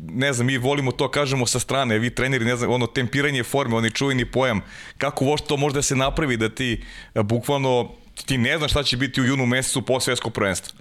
ne 0.00 0.32
znam, 0.32 0.46
mi 0.46 0.58
volimo 0.58 0.92
to, 0.92 1.10
kažemo 1.10 1.46
sa 1.46 1.58
strane, 1.58 1.98
vi 1.98 2.14
treneri, 2.14 2.44
ne 2.44 2.56
znam, 2.56 2.70
ono 2.70 2.86
tempiranje 2.86 3.42
forme, 3.42 3.76
onaj 3.76 3.90
čuveni 3.90 4.24
pojam, 4.24 4.60
kako 4.98 5.24
voš 5.24 5.40
to 5.40 5.56
može 5.56 5.74
da 5.74 5.82
se 5.82 5.96
napravi 5.96 6.36
da 6.36 6.48
ti 6.48 6.84
bukvalno 7.14 7.90
ti 8.26 8.38
ne 8.38 8.58
znaš 8.58 8.70
šta 8.70 8.82
će 8.82 8.96
biti 8.96 9.20
u 9.20 9.24
junu 9.24 9.46
mesecu 9.46 9.82
po 9.82 10.00
svetskog 10.00 10.32
prvenstva. 10.32 10.78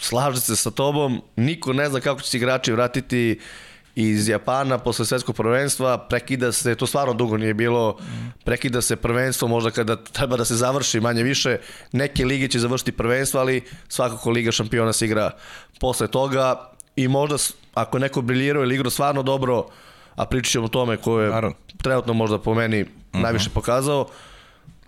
Slažem 0.00 0.40
se 0.40 0.56
sa 0.56 0.70
tobom, 0.70 1.22
niko 1.36 1.72
ne 1.72 1.88
zna 1.88 2.00
kako 2.00 2.20
će 2.20 2.30
se 2.30 2.36
igrači 2.36 2.72
vratiti 2.72 3.38
uh, 3.38 3.69
iz 4.08 4.28
Japana 4.28 4.78
posle 4.78 5.04
svetskog 5.04 5.36
prvenstva, 5.36 5.98
prekida 5.98 6.52
se, 6.52 6.74
to 6.74 6.86
stvarno 6.86 7.14
dugo 7.14 7.36
nije 7.36 7.54
bilo, 7.54 7.98
prekida 8.44 8.82
se 8.82 8.96
prvenstvo 8.96 9.48
možda 9.48 9.70
kada 9.70 9.96
treba 9.96 10.36
da 10.36 10.44
se 10.44 10.54
završi 10.54 11.00
manje 11.00 11.22
više, 11.22 11.58
neke 11.92 12.24
lige 12.24 12.48
će 12.48 12.58
završiti 12.58 12.92
prvenstvo, 12.92 13.40
ali 13.40 13.62
svakako 13.88 14.30
Liga 14.30 14.52
šampiona 14.52 14.92
se 14.92 15.04
igra 15.04 15.30
posle 15.80 16.08
toga 16.08 16.70
i 16.96 17.08
možda 17.08 17.36
ako 17.74 17.98
neko 17.98 18.22
briljirao 18.22 18.62
ili 18.62 18.74
igrao 18.74 18.90
stvarno 18.90 19.22
dobro, 19.22 19.66
a 20.14 20.26
pričat 20.26 20.52
ćemo 20.52 20.64
o 20.64 20.68
tome 20.68 20.96
ko 20.96 21.20
je 21.20 21.30
Naravno. 21.30 21.56
trenutno 21.82 22.12
možda 22.12 22.38
po 22.38 22.54
meni 22.54 22.82
uh 22.82 22.88
mhm. 22.88 23.18
-huh. 23.18 23.22
najviše 23.22 23.50
pokazao, 23.50 24.06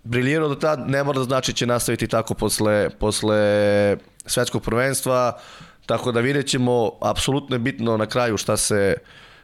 briljirao 0.04 0.48
do 0.48 0.54
tad, 0.54 0.88
ne 0.88 1.04
mora 1.04 1.18
da 1.18 1.24
znači 1.24 1.52
će 1.52 1.66
nastaviti 1.66 2.08
tako 2.08 2.34
posle, 2.34 2.90
posle 2.90 3.96
svetskog 4.26 4.62
prvenstva, 4.62 5.38
Tako 5.86 6.12
da 6.12 6.20
vidjet 6.20 6.46
ćemo, 6.46 6.90
apsolutno 7.00 7.54
je 7.56 7.60
bitno 7.60 7.96
na 7.96 8.06
kraju 8.06 8.36
šta 8.36 8.56
se, 8.56 8.96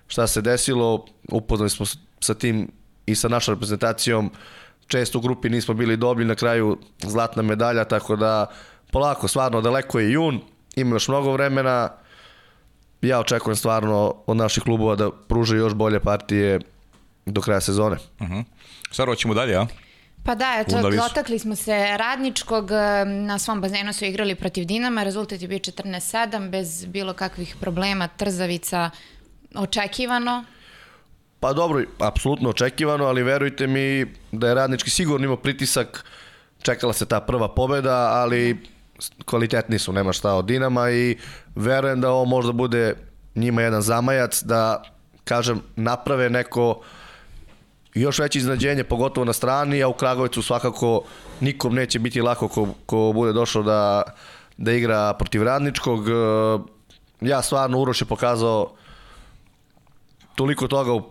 šta 0.06 0.26
se 0.26 0.40
desilo. 0.40 1.04
Upoznali 1.32 1.70
smo 1.70 1.86
sa 2.20 2.34
tim 2.34 2.70
i 3.06 3.14
sa 3.14 3.28
našom 3.28 3.54
reprezentacijom. 3.54 4.30
Često 4.86 5.18
u 5.18 5.20
grupi 5.20 5.50
nismo 5.50 5.74
bili 5.74 5.96
dobri, 5.96 6.24
na 6.24 6.34
kraju 6.34 6.78
zlatna 6.98 7.42
medalja, 7.42 7.84
tako 7.84 8.16
da 8.16 8.46
polako, 8.92 9.28
stvarno 9.28 9.60
daleko 9.60 9.98
je 9.98 10.12
jun, 10.12 10.40
ima 10.76 10.96
još 10.96 11.08
mnogo 11.08 11.32
vremena. 11.32 11.90
Ja 13.02 13.20
očekujem 13.20 13.56
stvarno 13.56 14.14
od 14.26 14.36
naših 14.36 14.62
klubova 14.62 14.96
da 14.96 15.10
pruže 15.10 15.56
još 15.56 15.74
bolje 15.74 16.00
partije 16.00 16.60
do 17.26 17.40
kraja 17.40 17.60
sezone. 17.60 17.96
Uh 18.20 18.28
-huh. 18.28 18.44
Stvarno, 18.90 19.14
ćemo 19.14 19.34
dalje, 19.34 19.56
a? 19.56 19.66
Pa 20.28 20.34
da, 20.34 20.56
eto, 20.58 20.90
dotakli 20.90 21.38
smo 21.38 21.56
se 21.56 21.96
radničkog, 21.96 22.70
na 23.06 23.38
svom 23.38 23.60
bazenu 23.60 23.92
su 23.92 24.04
igrali 24.04 24.34
protiv 24.34 24.64
Dinama, 24.64 25.02
rezultat 25.02 25.42
je 25.42 25.48
bio 25.48 25.58
14-7, 25.58 26.50
bez 26.50 26.84
bilo 26.86 27.12
kakvih 27.12 27.56
problema, 27.60 28.08
trzavica, 28.08 28.90
očekivano. 29.54 30.44
Pa 31.40 31.52
dobro, 31.52 31.84
apsolutno 31.98 32.50
očekivano, 32.50 33.04
ali 33.04 33.22
verujte 33.22 33.66
mi 33.66 34.06
da 34.32 34.48
je 34.48 34.54
radnički 34.54 34.90
sigurno 34.90 35.24
imao 35.24 35.36
pritisak, 35.36 36.04
čekala 36.62 36.92
se 36.92 37.06
ta 37.06 37.20
prva 37.20 37.54
pobeda, 37.54 37.96
ali 37.96 38.58
kvalitetni 39.24 39.78
su, 39.78 39.92
nema 39.92 40.12
šta 40.12 40.34
od 40.34 40.44
Dinama 40.44 40.90
i 40.90 41.16
verujem 41.54 42.00
da 42.00 42.10
ovo 42.10 42.24
možda 42.24 42.52
bude 42.52 42.94
njima 43.34 43.62
jedan 43.62 43.82
zamajac 43.82 44.42
da, 44.42 44.82
kažem, 45.24 45.62
naprave 45.76 46.30
neko 46.30 46.70
uh, 46.70 46.84
još 48.00 48.18
veće 48.18 48.38
iznadženje, 48.38 48.84
pogotovo 48.84 49.24
na 49.24 49.32
strani, 49.32 49.82
a 49.82 49.88
u 49.88 49.92
Kragovicu 49.92 50.42
svakako 50.42 51.02
nikom 51.40 51.74
neće 51.74 51.98
biti 51.98 52.20
lako 52.20 52.48
ko, 52.48 52.68
ko 52.86 53.12
bude 53.14 53.32
došao 53.32 53.62
da, 53.62 54.02
da 54.56 54.72
igra 54.72 55.14
protiv 55.14 55.42
radničkog. 55.42 56.04
Ja 57.20 57.42
stvarno 57.42 57.78
Uroš 57.78 58.00
je 58.00 58.06
pokazao 58.06 58.72
toliko 60.34 60.68
toga 60.68 61.04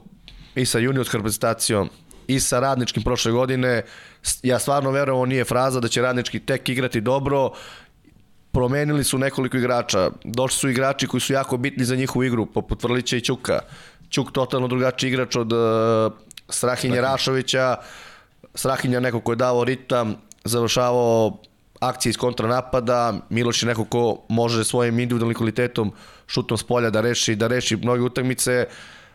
i 0.56 0.66
sa 0.66 0.80
juniorskom 0.80 1.20
reprezentacijom 1.20 1.90
i 2.28 2.40
sa 2.40 2.60
radničkim 2.60 3.04
prošle 3.04 3.32
godine. 3.32 3.82
Ja 4.44 4.60
stvarno 4.60 4.92
verujem, 4.92 5.16
ovo 5.16 5.26
nije 5.26 5.46
fraza 5.46 5.80
da 5.80 5.88
će 5.88 6.02
radnički 6.02 6.40
tek 6.40 6.70
igrati 6.70 7.02
dobro. 7.02 7.52
Promenili 8.52 9.04
su 9.04 9.18
nekoliko 9.18 9.58
igrača. 9.58 10.10
Došli 10.24 10.58
su 10.58 10.70
igrači 10.70 11.08
koji 11.08 11.22
su 11.22 11.34
jako 11.34 11.58
bitni 11.58 11.86
za 11.86 11.96
njihovu 11.96 12.24
igru, 12.24 12.46
poput 12.46 12.84
Vrlića 12.84 13.18
i 13.18 13.22
Ćuka. 13.22 13.60
Ćuk 14.12 14.32
totalno 14.32 14.68
drugačiji 14.68 15.08
igrač 15.08 15.36
od 15.36 15.54
uh, 15.54 15.60
Strahinja 16.50 17.02
Rašovića. 17.02 17.76
Strahinja 18.56 19.00
neko 19.00 19.20
ko 19.20 19.32
je 19.32 19.36
dao 19.36 19.64
ritam, 19.64 20.16
završavao 20.44 21.38
akcije 21.80 22.10
iz 22.10 22.18
kontranapada, 22.18 23.14
Miloš 23.30 23.64
je 23.64 23.68
neko 23.68 23.86
ko 23.86 24.26
može 24.30 24.64
svojim 24.64 25.00
individualnim 25.00 25.38
kvalitetom 25.38 25.94
šutom 26.28 26.58
s 26.58 26.64
polja 26.64 26.90
da 26.90 27.02
reši, 27.02 27.36
da 27.36 27.48
reši 27.48 27.76
mnoge 27.76 28.02
utakmice. 28.02 28.68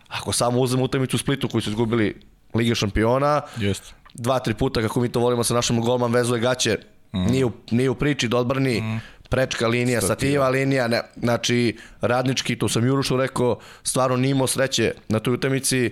Ako 0.08 0.32
samo 0.32 0.60
uzmemo 0.60 0.84
utakmicu 0.84 1.16
u 1.16 1.18
Splitu 1.18 1.48
koju 1.48 1.60
su 1.60 1.70
izgubili 1.70 2.20
Lige 2.54 2.74
šampiona, 2.74 3.40
Jeste. 3.56 3.94
dva, 4.14 4.38
tri 4.38 4.54
puta, 4.54 4.80
kako 4.80 5.00
mi 5.00 5.08
to 5.08 5.20
volimo 5.20 5.44
sa 5.44 5.54
našom 5.54 5.80
golman, 5.80 6.12
vezuje 6.12 6.40
gaće, 6.40 6.78
mm. 7.14 7.18
nije, 7.18 7.44
u, 7.44 7.52
nije 7.70 7.90
u 7.90 7.94
priči 7.94 8.28
da 8.28 8.36
odbrani, 8.36 8.80
mm. 8.80 9.00
prečka 9.28 9.68
linija, 9.68 10.00
Stativa. 10.00 10.48
linija, 10.48 10.88
ne, 10.88 11.02
znači 11.16 11.76
radnički, 12.00 12.58
to 12.58 12.68
sam 12.68 12.86
Jurušu 12.86 13.16
rekao, 13.16 13.58
stvarno 13.82 14.16
nije 14.16 14.30
imao 14.30 14.46
sreće 14.46 14.94
na 15.08 15.18
toj 15.18 15.34
utakmici, 15.34 15.90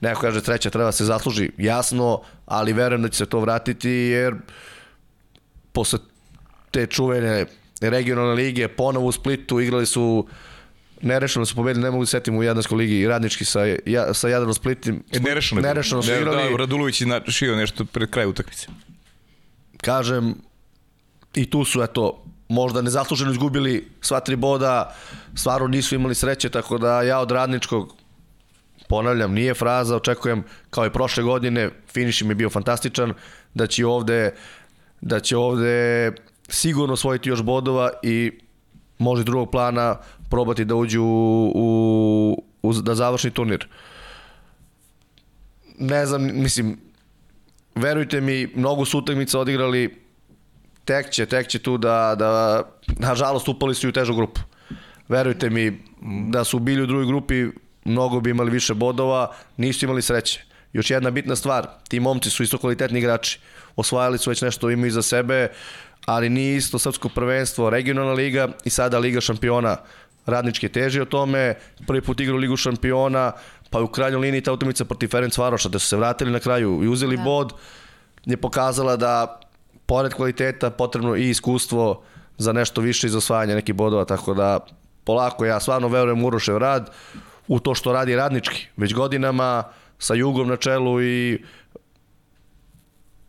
neko 0.00 0.20
kaže 0.20 0.40
sreća 0.40 0.70
treba 0.70 0.92
se 0.92 1.04
zasluži, 1.04 1.50
jasno, 1.58 2.20
ali 2.46 2.72
verujem 2.72 3.02
da 3.02 3.08
će 3.08 3.16
se 3.16 3.26
to 3.26 3.40
vratiti, 3.40 3.90
jer 3.90 4.34
posle 5.72 5.98
te 6.70 6.86
čuvene 6.86 7.46
regionalne 7.80 8.34
lige, 8.34 8.68
ponovo 8.68 9.06
u 9.06 9.12
Splitu, 9.12 9.60
igrali 9.60 9.86
su 9.86 10.26
nerešeno 11.02 11.46
su 11.46 11.56
pobedili, 11.56 11.84
ne 11.84 11.90
mogu 11.90 12.02
da 12.02 12.06
setim 12.06 12.36
u 12.36 12.42
Jadranskoj 12.42 12.76
ligi, 12.76 13.06
radnički 13.06 13.44
sa, 13.44 13.60
ja, 13.86 14.14
sa 14.14 14.28
Jadran 14.28 14.54
Splitim. 14.54 15.02
E, 15.12 15.20
nerešeno, 15.20 15.60
nerešeno 15.60 16.02
su 16.02 16.12
igrali. 16.12 16.50
Da, 16.50 16.56
Radulović 16.56 17.00
je 17.00 17.06
šio 17.28 17.56
nešto 17.56 17.84
pred 17.84 18.10
kraju 18.10 18.30
utakmice. 18.30 18.66
Kažem, 19.76 20.34
i 21.34 21.50
tu 21.50 21.64
su, 21.64 21.82
eto, 21.82 22.24
možda 22.48 22.82
nezasluženo 22.82 23.30
izgubili 23.30 23.88
sva 24.00 24.20
tri 24.20 24.36
boda, 24.36 24.94
stvarno 25.34 25.68
nisu 25.68 25.94
imali 25.94 26.14
sreće, 26.14 26.48
tako 26.48 26.78
da 26.78 27.02
ja 27.02 27.18
od 27.18 27.30
radničkog 27.30 27.94
ponavljam, 28.88 29.32
nije 29.32 29.54
fraza, 29.54 29.96
očekujem 29.96 30.44
kao 30.70 30.86
i 30.86 30.92
prošle 30.92 31.22
godine, 31.22 31.70
finiš 31.88 32.22
im 32.22 32.30
je 32.30 32.34
bio 32.34 32.50
fantastičan, 32.50 33.14
da 33.54 33.66
će 33.66 33.86
ovde 33.86 34.32
da 35.00 35.20
će 35.20 35.36
ovde 35.36 36.12
sigurno 36.48 36.92
osvojiti 36.94 37.28
još 37.28 37.42
bodova 37.42 37.90
i 38.02 38.32
može 38.98 39.24
drugog 39.24 39.50
plana 39.50 39.96
probati 40.30 40.64
da 40.64 40.74
uđu 40.74 41.02
u, 41.02 41.52
u, 41.54 42.44
u, 42.62 42.72
da 42.72 42.94
završni 42.94 43.30
turnir. 43.30 43.66
Ne 45.78 46.06
znam, 46.06 46.42
mislim, 46.42 46.78
verujte 47.74 48.20
mi, 48.20 48.46
mnogo 48.54 48.84
su 48.84 48.98
utakmica 48.98 49.38
odigrali, 49.38 50.02
tek 50.84 51.10
će, 51.10 51.26
tek 51.26 51.48
će 51.48 51.58
tu 51.58 51.78
da, 51.78 52.14
da 52.18 52.62
nažalost 52.86 53.48
upali 53.48 53.74
su 53.74 53.86
i 53.86 53.90
u 53.90 53.92
težu 53.92 54.14
grupu. 54.14 54.40
Verujte 55.08 55.50
mi, 55.50 55.82
da 56.30 56.44
su 56.44 56.58
bili 56.58 56.82
u 56.82 56.86
drugoj 56.86 57.06
grupi, 57.06 57.46
mnogo 57.86 58.20
bi 58.20 58.30
imali 58.30 58.50
više 58.50 58.74
bodova, 58.74 59.32
nisu 59.56 59.84
imali 59.84 60.02
sreće. 60.02 60.44
Još 60.72 60.90
jedna 60.90 61.10
bitna 61.10 61.36
stvar, 61.36 61.66
ti 61.88 62.00
momci 62.00 62.30
su 62.30 62.42
isto 62.42 62.58
kvalitetni 62.58 62.98
igrači. 62.98 63.40
Osvajali 63.76 64.18
su 64.18 64.30
već 64.30 64.42
nešto, 64.42 64.70
imaju 64.70 64.88
iza 64.88 65.02
sebe, 65.02 65.48
ali 66.06 66.28
nije 66.28 66.56
isto 66.56 66.78
srpsko 66.78 67.08
prvenstvo, 67.08 67.70
regionalna 67.70 68.12
liga 68.12 68.48
i 68.64 68.70
sada 68.70 68.98
Liga 68.98 69.20
šampiona. 69.20 69.76
Radnički 70.26 70.68
teži 70.68 71.00
o 71.00 71.04
tome, 71.04 71.54
prvi 71.86 72.00
put 72.00 72.20
igrao 72.20 72.36
Ligu 72.36 72.56
šampiona, 72.56 73.32
pa 73.70 73.80
u 73.80 73.88
krajnjoj 73.88 74.20
liniji 74.20 74.40
ta 74.40 74.52
utakmica 74.52 74.84
protiv 74.84 75.08
Ferenc 75.08 75.38
Varoša, 75.38 75.68
da 75.68 75.78
su 75.78 75.86
se 75.86 75.96
vratili 75.96 76.30
na 76.30 76.40
kraju 76.40 76.80
i 76.84 76.88
uzeli 76.88 77.16
da. 77.16 77.22
bod, 77.22 77.52
je 78.24 78.36
pokazala 78.36 78.96
da 78.96 79.40
pored 79.86 80.14
kvaliteta 80.14 80.70
potrebno 80.70 81.16
i 81.16 81.30
iskustvo 81.30 82.02
za 82.38 82.52
nešto 82.52 82.80
više 82.80 83.06
iz 83.06 83.14
osvajanja 83.14 83.54
nekih 83.54 83.74
bodova, 83.74 84.04
tako 84.04 84.34
da 84.34 84.60
polako 85.04 85.44
ja 85.44 85.60
stvarno 85.60 85.88
verujem 85.88 86.24
u 86.24 86.26
Urošev 86.26 86.58
rad, 86.58 86.90
u 87.48 87.60
to 87.60 87.74
što 87.74 87.92
radi 87.92 88.16
radnički. 88.16 88.66
Već 88.76 88.94
godinama 88.94 89.64
sa 89.98 90.14
Jugom 90.14 90.48
na 90.48 90.56
čelu 90.56 91.02
i 91.02 91.42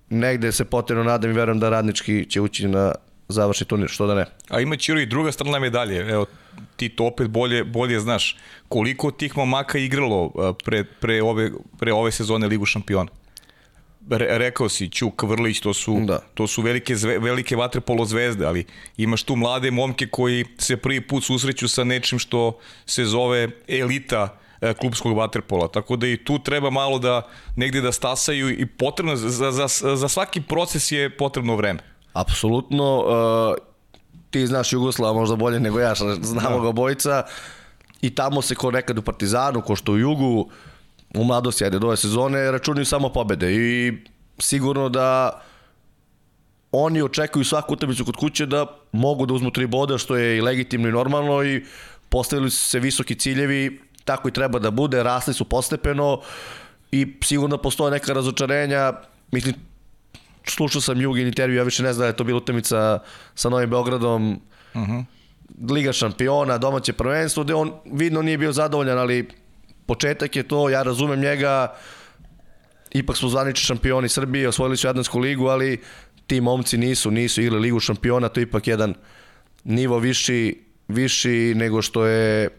negde 0.10 0.52
se 0.52 0.66
potrebno 0.66 1.04
nadam 1.04 1.32
i 1.32 1.34
verujem 1.34 1.60
da 1.60 1.70
radnički 1.70 2.26
će 2.30 2.42
ući 2.42 2.68
na 2.68 2.92
završni 3.28 3.68
turnir, 3.68 3.90
što 3.90 4.08
da 4.08 4.16
ne. 4.16 4.26
A 4.50 4.60
ima 4.60 4.78
Čiro 4.78 5.00
i 5.00 5.06
druga 5.06 5.32
strana 5.32 5.60
medalje. 5.60 6.00
Evo, 6.10 6.26
ti 6.76 6.90
to 6.90 7.06
opet 7.06 7.28
bolje, 7.28 7.64
bolje 7.64 8.00
znaš. 8.00 8.38
Koliko 8.68 9.12
tih 9.12 9.38
momaka 9.38 9.78
igralo 9.78 10.54
pre, 10.64 10.84
pre, 10.84 11.22
ove, 11.24 11.52
pre 11.80 11.94
ove 11.94 12.12
sezone 12.12 12.48
Ligu 12.48 12.66
šampiona? 12.66 13.12
Re, 14.10 14.38
rekao 14.38 14.70
si 14.70 14.90
Ćuk, 14.90 15.24
Vrlić, 15.24 15.60
to 15.60 15.74
su, 15.74 16.00
da. 16.06 16.20
to 16.34 16.48
su 16.48 16.62
velike, 16.62 16.96
zve, 16.96 17.20
velike 17.20 17.56
vaterpolo 17.56 18.06
zvezde, 18.06 18.46
ali 18.46 18.66
imaš 18.98 19.24
tu 19.24 19.36
mlade 19.36 19.72
momke 19.72 20.08
koji 20.08 20.46
se 20.58 20.78
prvi 20.78 21.02
put 21.02 21.24
susreću 21.24 21.68
sa 21.68 21.84
nečim 21.84 22.20
što 22.20 22.58
se 22.86 23.06
zove 23.06 23.50
elita 23.68 24.38
E, 24.62 24.74
klubskog 24.74 25.18
vaterpola. 25.18 25.68
Tako 25.68 25.96
da 25.96 26.08
i 26.08 26.18
tu 26.18 26.40
treba 26.40 26.70
malo 26.70 27.00
da 27.00 27.22
negde 27.56 27.82
da 27.82 27.92
stasaju 27.92 28.50
i 28.50 28.66
potrebno, 28.66 29.16
za, 29.16 29.52
za, 29.52 29.96
za 29.96 30.08
svaki 30.08 30.42
proces 30.42 30.92
je 30.92 31.18
potrebno 31.18 31.56
vreme. 31.56 31.80
Apsolutno. 32.14 32.98
Uh, 32.98 33.56
ti 34.30 34.48
znaš 34.48 34.74
Jugoslava 34.74 35.14
možda 35.14 35.36
bolje 35.36 35.60
nego 35.60 35.80
ja, 35.80 35.94
znamo 36.22 36.58
da. 36.58 36.64
ga 36.64 36.72
bojica. 36.72 37.24
I 38.02 38.16
tamo 38.16 38.42
se 38.42 38.56
ko 38.56 38.72
nekad 38.72 38.98
u 38.98 39.02
Partizanu, 39.02 39.62
ko 39.62 39.76
što 39.76 39.92
u 39.92 39.98
Jugu, 39.98 40.50
u 41.16 41.24
mladosti, 41.24 41.64
ajde, 41.64 41.80
do 41.80 41.88
ove 41.88 41.98
sezone, 41.98 42.52
računaju 42.52 42.86
samo 42.86 43.10
pobede. 43.10 43.54
I 43.54 43.94
sigurno 44.40 44.90
da 44.90 45.42
oni 46.72 47.02
očekuju 47.02 47.46
svaku 47.46 47.74
utakmicu 47.74 48.06
kod 48.06 48.16
kuće 48.16 48.46
da 48.46 48.66
mogu 48.92 49.26
da 49.26 49.34
uzmu 49.34 49.52
tri 49.52 49.68
boda, 49.68 49.98
što 49.98 50.16
je 50.16 50.38
i 50.38 50.42
legitimno 50.42 50.90
i 50.90 50.92
normalno 50.92 51.44
i 51.44 51.66
postavili 52.10 52.52
su 52.52 52.70
se 52.70 52.80
visoki 52.80 53.16
ciljevi 53.16 53.82
tako 54.08 54.30
i 54.30 54.32
treba 54.32 54.60
da 54.60 54.72
bude, 54.72 55.04
rasli 55.04 55.34
su 55.34 55.46
postepeno 55.46 56.22
i 56.92 57.08
sigurno 57.24 57.58
postoje 57.58 57.92
neka 57.92 58.14
razočarenja, 58.14 58.94
mislim, 59.32 59.56
slušao 60.46 60.82
sam 60.82 61.02
Jugin 61.02 61.28
intervju, 61.28 61.58
ja 61.58 61.64
više 61.64 61.84
ne 61.84 61.94
znam 61.94 62.04
da 62.04 62.08
je 62.08 62.16
to 62.16 62.24
bila 62.24 62.38
utemica 62.38 63.00
sa 63.36 63.50
Novim 63.50 63.70
Beogradom, 63.70 64.42
uh 64.74 64.82
mhm. 64.82 64.92
-huh. 64.92 65.06
Liga 65.72 65.94
šampiona, 65.94 66.58
domaće 66.58 66.94
prvenstvo, 66.94 67.44
gde 67.44 67.54
on 67.54 67.72
vidno 67.86 68.22
nije 68.22 68.38
bio 68.38 68.52
zadovoljan, 68.52 69.00
ali 69.00 69.28
početak 69.88 70.36
je 70.36 70.44
to, 70.44 70.70
ja 70.70 70.84
razumem 70.84 71.20
njega, 71.20 71.76
ipak 72.92 73.18
smo 73.18 73.30
zvanični 73.30 73.66
šampioni 73.66 74.10
Srbije, 74.10 74.48
osvojili 74.48 74.78
su 74.78 74.88
Jadnansku 74.88 75.20
ligu, 75.20 75.48
ali 75.48 75.82
ti 76.28 76.42
momci 76.42 76.78
nisu, 76.78 77.12
nisu 77.12 77.42
igrali 77.42 77.62
ligu 77.62 77.80
šampiona, 77.80 78.30
to 78.30 78.40
je 78.40 78.44
ipak 78.44 78.68
jedan 78.68 78.94
nivo 79.64 80.00
viši, 80.00 80.64
viši 80.88 81.54
nego 81.56 81.82
što 81.82 82.06
je 82.06 82.50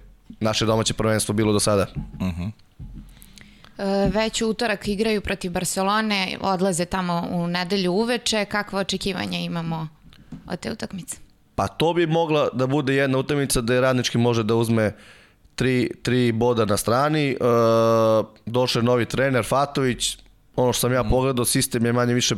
naše 0.40 0.66
domaće 0.66 0.94
prvenstvo 0.94 1.34
bilo 1.34 1.52
do 1.52 1.60
sada. 1.60 1.86
Uh 1.94 2.26
mhm. 2.26 2.42
-huh. 2.42 2.50
E, 3.78 4.10
već 4.10 4.42
u 4.42 4.48
utorak 4.48 4.88
igraju 4.88 5.20
protiv 5.20 5.50
Barcelone, 5.50 6.38
odlaze 6.40 6.84
tamo 6.84 7.28
u 7.30 7.46
nedelju 7.46 7.92
uveče. 7.92 8.44
Kakva 8.44 8.80
očekivanja 8.80 9.38
imamo 9.38 9.88
od 10.46 10.60
te 10.60 10.72
utakmice? 10.72 11.16
Pa 11.54 11.68
to 11.68 11.94
bi 11.94 12.06
mogla 12.06 12.48
da 12.52 12.66
bude 12.66 12.94
jedna 12.94 13.18
utakmica 13.18 13.60
da 13.60 13.74
je 13.74 13.80
radnički 13.80 14.18
može 14.18 14.42
da 14.42 14.54
uzme 14.54 14.92
tri, 15.58 15.90
tri 16.02 16.32
boda 16.32 16.64
na 16.64 16.76
strani. 16.76 17.30
E, 17.30 17.36
došao 18.46 18.80
je 18.80 18.84
novi 18.84 19.06
trener 19.06 19.44
Fatović, 19.44 20.18
ono 20.56 20.72
što 20.72 20.80
sam 20.80 20.92
ja 20.92 21.02
mm. 21.02 21.10
pogledao, 21.10 21.44
sistem 21.44 21.86
je 21.86 21.92
manje 21.92 22.14
više 22.14 22.34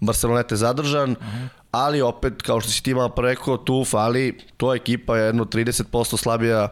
Barcelonete 0.00 0.56
zadržan, 0.56 1.10
mm 1.10 1.14
-hmm. 1.14 1.48
ali 1.70 2.02
opet, 2.02 2.42
kao 2.42 2.60
što 2.60 2.70
si 2.70 2.82
ti 2.82 2.94
malo 2.94 3.08
preko, 3.08 3.56
tu 3.56 3.84
fali, 3.84 4.38
to 4.56 4.74
ekipa 4.74 5.16
je 5.16 5.26
jedno 5.26 5.44
30% 5.44 6.16
slabija 6.16 6.68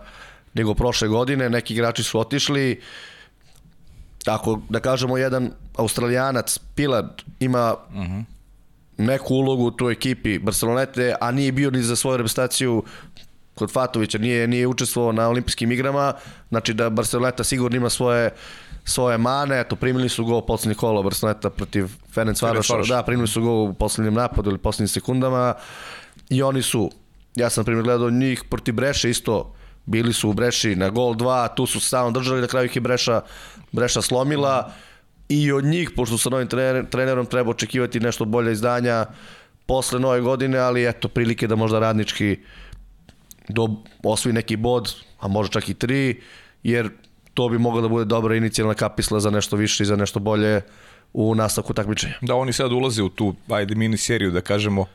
nego 0.55 0.75
prošle 0.75 1.09
godine, 1.09 1.51
neki 1.51 1.75
igrači 1.75 2.03
su 2.03 2.21
otišli, 2.21 2.81
tako 4.25 4.61
da 4.69 4.81
kažemo 4.81 5.17
jedan 5.17 5.51
australijanac, 5.77 6.59
Pilard, 6.75 7.23
ima 7.41 7.75
uh 7.89 7.95
mhm. 7.95 8.03
-huh. 8.03 8.25
neku 8.97 9.35
ulogu 9.35 9.65
u 9.65 9.71
toj 9.71 9.93
ekipi 9.93 10.39
Barcelonete, 10.39 11.15
a 11.21 11.31
nije 11.31 11.53
bio 11.53 11.71
ni 11.71 11.83
za 11.83 11.97
svoju 11.97 12.17
reprezentaciju 12.17 12.83
kod 13.57 13.73
Fatovića, 13.73 14.19
nije, 14.19 14.49
nije 14.49 14.67
učestvovao 14.67 15.13
na 15.13 15.29
olimpijskim 15.29 15.73
igrama, 15.73 16.13
znači 16.49 16.75
da 16.75 16.91
Barceloneta 16.91 17.45
sigurno 17.45 17.77
ima 17.77 17.91
svoje 17.91 18.31
svoje 18.85 19.19
mane, 19.19 19.61
eto 19.61 19.77
primili 19.77 20.09
su 20.09 20.25
gol 20.25 20.47
poslednji 20.47 20.75
kola 20.75 21.03
Barceloneta 21.03 21.51
protiv 21.51 21.89
Ferenc 22.13 22.43
Varoša, 22.43 22.83
da, 22.89 23.03
primili 23.03 23.29
su 23.29 23.43
gol 23.43 23.65
u 23.65 23.75
poslednjem 23.75 24.15
napadu 24.15 24.51
ili 24.51 24.59
poslednjim 24.59 24.89
sekundama 24.89 25.55
i 26.31 26.43
oni 26.43 26.63
su, 26.63 26.91
ja 27.35 27.51
sam 27.51 27.65
primjer 27.65 27.85
gledao 27.85 28.11
njih 28.11 28.45
protiv 28.51 28.75
Breše 28.75 29.11
isto 29.11 29.55
bili 29.87 30.13
su 30.13 30.31
u 30.31 30.33
Breši 30.33 30.77
na 30.77 30.91
gol 30.91 31.15
2, 31.15 31.55
tu 31.57 31.67
su 31.67 31.81
stalno 31.81 32.11
držali, 32.11 32.41
na 32.41 32.47
kraju 32.47 32.67
ih 32.67 32.77
je 32.77 32.81
Breša, 32.81 33.21
Breša 33.73 34.03
slomila 34.03 34.73
i 35.29 35.53
od 35.53 35.65
njih, 35.65 35.91
pošto 35.97 36.19
sa 36.19 36.31
novim 36.31 36.49
trener, 36.49 36.87
trenerom 36.91 37.27
treba 37.27 37.51
očekivati 37.51 38.01
nešto 38.01 38.25
bolje 38.25 38.53
izdanja 38.53 39.07
posle 39.67 40.01
nove 40.01 40.21
godine, 40.21 40.59
ali 40.59 40.89
eto, 40.89 41.09
prilike 41.09 41.47
da 41.47 41.57
možda 41.57 41.79
radnički 41.79 42.39
do, 43.49 43.69
osvoji 44.03 44.33
neki 44.33 44.57
bod, 44.57 44.95
a 45.21 45.29
možda 45.29 45.53
čak 45.53 45.69
i 45.69 45.75
tri, 45.75 46.21
jer 46.63 46.91
to 47.35 47.49
bi 47.49 47.59
mogla 47.59 47.81
da 47.81 47.89
bude 47.89 48.05
dobra 48.05 48.37
inicijalna 48.37 48.75
kapisla 48.75 49.21
za 49.21 49.31
nešto 49.31 49.57
više 49.57 49.83
i 49.83 49.87
za 49.87 49.97
nešto 49.97 50.21
bolje 50.21 50.61
u 51.13 51.35
nastavku 51.35 51.75
takmičenja. 51.75 52.15
Da, 52.21 52.35
oni 52.35 52.53
sad 52.53 52.73
ulaze 52.73 53.03
u 53.03 53.09
tu, 53.09 53.35
ajde, 53.49 53.75
mini 53.75 53.97
seriju, 53.97 54.31
da 54.31 54.41
kažemo, 54.41 54.87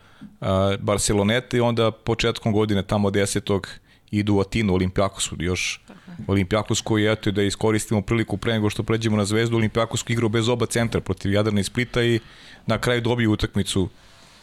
Barceloneta 0.79 1.57
i 1.57 1.59
onda 1.59 1.91
početkom 1.91 2.53
godine, 2.53 2.83
tamo 2.83 3.09
10. 3.09 3.67
idu 4.11 4.35
u 4.35 4.39
Atinu, 4.39 4.73
Olimpijakosu, 4.73 5.35
još 5.39 5.81
Olimpijakos 6.27 6.81
koji, 6.81 7.11
eto, 7.11 7.31
da 7.31 7.43
iskoristimo 7.43 8.01
priliku 8.01 8.37
pre 8.37 8.53
nego 8.53 8.69
što 8.69 8.83
pređemo 8.83 9.17
na 9.17 9.25
zvezdu, 9.25 9.57
Olimpijakos 9.57 10.03
koji 10.03 10.13
igrao 10.13 10.29
bez 10.29 10.49
oba 10.49 10.65
centra 10.65 11.01
protiv 11.01 11.33
Jadrana 11.33 11.59
i 11.59 11.63
Splita 11.63 12.03
i 12.03 12.19
na 12.65 12.77
kraju 12.77 13.01
dobiju 13.01 13.31
utakmicu 13.31 13.89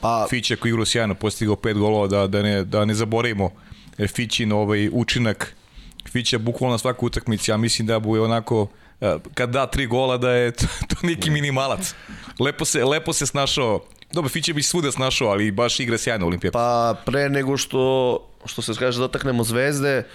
Pa, 0.01 0.27
Fiće 0.31 0.57
koji 0.57 0.71
igrao 0.71 0.85
sjajno, 0.85 1.15
postigao 1.15 1.57
pet 1.57 1.77
golova, 1.77 2.07
da, 2.07 2.27
da, 2.27 2.43
ne, 2.43 2.65
da 2.65 2.85
ne 2.85 2.95
zaboravimo 2.95 3.51
Fićin 4.07 4.53
ovaj 4.53 4.89
učinak 4.93 5.55
Fića 6.09 6.39
bukvalno 6.39 6.75
na 6.75 6.79
svaku 6.79 7.07
utakmici, 7.07 7.51
ja 7.51 7.57
mislim 7.57 7.87
da 7.87 7.99
bude 7.99 8.21
onako 8.21 8.67
e, 9.01 9.17
kad 9.35 9.51
da 9.51 9.67
tri 9.67 9.87
gola 9.87 10.17
da 10.17 10.31
je 10.31 10.53
to, 10.53 10.67
to 10.89 10.97
neki 11.07 11.31
minimalac. 11.31 11.95
Lepo 12.39 12.65
se, 12.65 12.85
lepo 12.85 13.13
se 13.13 13.27
snašao 13.27 13.81
Dobro, 14.13 14.29
Fiće 14.29 14.55
bi 14.55 14.63
svuda 14.63 14.93
snašao, 14.93 15.29
ali 15.29 15.51
baš 15.51 15.81
igra 15.81 15.99
sjajno 15.99 16.27
Olimpijak. 16.27 16.53
Pa 16.53 16.95
pre 17.05 17.29
nego 17.29 17.57
što, 17.57 18.19
što 18.45 18.63
se 18.63 18.73
kaže 18.79 18.99
dotaknemo 18.99 19.45
zvezde, 19.45 20.07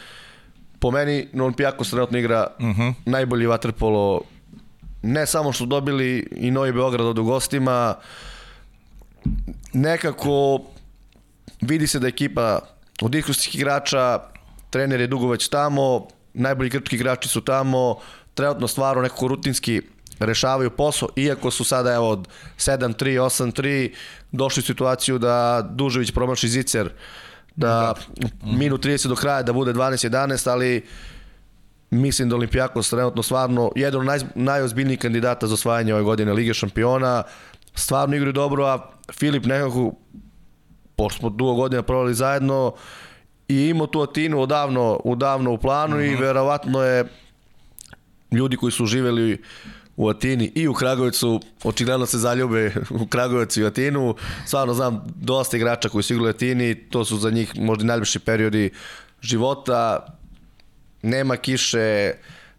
po 0.80 0.92
meni 0.92 1.28
Olimpijakos 1.40 1.90
trenutno 1.90 2.18
igra 2.18 2.48
uh 2.60 2.66
mhm. 2.66 2.82
-huh. 2.82 2.94
najbolji 3.06 3.46
vaterpolo 3.46 4.22
ne 5.02 5.26
samo 5.26 5.52
što 5.52 5.66
dobili 5.66 6.28
i 6.36 6.52
Novi 6.52 6.72
Beograd 6.72 7.08
od 7.08 7.20
gostima, 7.20 7.96
nekako 9.74 10.62
vidi 11.62 11.88
se 11.88 12.00
da 12.00 12.08
ekipa 12.08 12.60
od 13.02 13.16
iskusnih 13.16 13.56
igrača, 13.56 14.20
trener 14.70 15.02
je 15.02 15.08
dugo 15.08 15.28
već 15.28 15.48
tamo, 15.48 16.08
najbolji 16.34 16.70
grčki 16.70 16.96
igrači 16.96 17.30
su 17.30 17.42
tamo, 17.42 17.98
trenutno 18.34 18.68
stvarno 18.68 19.02
nekako 19.02 19.28
rutinski 19.28 19.82
rešavaju 20.20 20.70
posao, 20.70 21.10
iako 21.16 21.52
su 21.52 21.64
sada 21.64 21.94
evo 21.94 22.10
od 22.10 22.28
7-3, 22.58 22.94
8-3 23.04 23.94
došli 24.32 24.60
u 24.60 24.64
situaciju 24.64 25.18
da 25.18 25.68
Dužević 25.72 26.12
promaši 26.12 26.48
Zicer 26.48 26.90
da 27.56 27.94
minut 28.44 28.86
30 28.86 29.08
do 29.08 29.16
kraja 29.16 29.44
da 29.44 29.54
bude 29.54 29.74
12-11, 29.74 30.50
ali 30.50 30.86
mislim 31.90 32.30
da 32.30 32.36
Olimpijakos 32.36 32.90
trenutno 32.90 33.24
stvarno 33.24 33.72
jedan 33.76 34.00
od 34.00 34.06
naj, 34.06 34.20
najozbiljnijih 34.36 35.00
kandidata 35.00 35.48
za 35.48 35.54
osvajanje 35.54 35.94
ove 35.94 36.04
godine 36.04 36.34
Lige 36.34 36.54
šampiona, 36.54 37.24
stvarno 37.76 38.16
igraju 38.16 38.34
dobro, 38.34 38.66
a 38.66 38.92
Filip 39.12 39.46
nekako, 39.46 39.94
pošto 40.96 41.20
smo 41.20 41.30
dugo 41.30 41.54
godina 41.54 41.82
provali 41.82 42.14
zajedno, 42.14 42.74
i 43.48 43.68
imao 43.68 43.88
tu 43.88 44.02
Atinu 44.02 44.42
odavno, 44.42 45.00
odavno 45.04 45.52
u 45.52 45.58
planu 45.58 45.96
mm 45.96 46.00
-hmm. 46.00 46.08
i 46.08 46.14
mhm. 46.14 46.22
verovatno 46.22 46.84
je 46.84 47.06
ljudi 48.32 48.58
koji 48.58 48.72
su 48.72 48.86
živeli 48.86 49.42
u 49.96 50.10
Atini 50.10 50.52
i 50.56 50.68
u 50.68 50.74
Kragovicu, 50.74 51.42
očigledno 51.64 52.06
se 52.06 52.18
zaljube 52.18 52.74
u 53.02 53.08
Kragovicu 53.08 53.62
i 53.62 53.66
Atinu. 53.66 54.16
Stvarno 54.46 54.74
znam 54.74 55.04
dosta 55.16 55.58
igrača 55.58 55.90
koji 55.90 56.04
su 56.04 56.14
igrali 56.14 56.30
u 56.30 56.36
Atini, 56.36 56.76
to 56.76 57.06
su 57.06 57.18
za 57.18 57.30
njih 57.30 57.60
možda 57.60 57.86
najljepši 57.86 58.20
periodi 58.20 58.70
života. 59.22 60.08
Nema 61.02 61.38
kiše, 61.38 62.12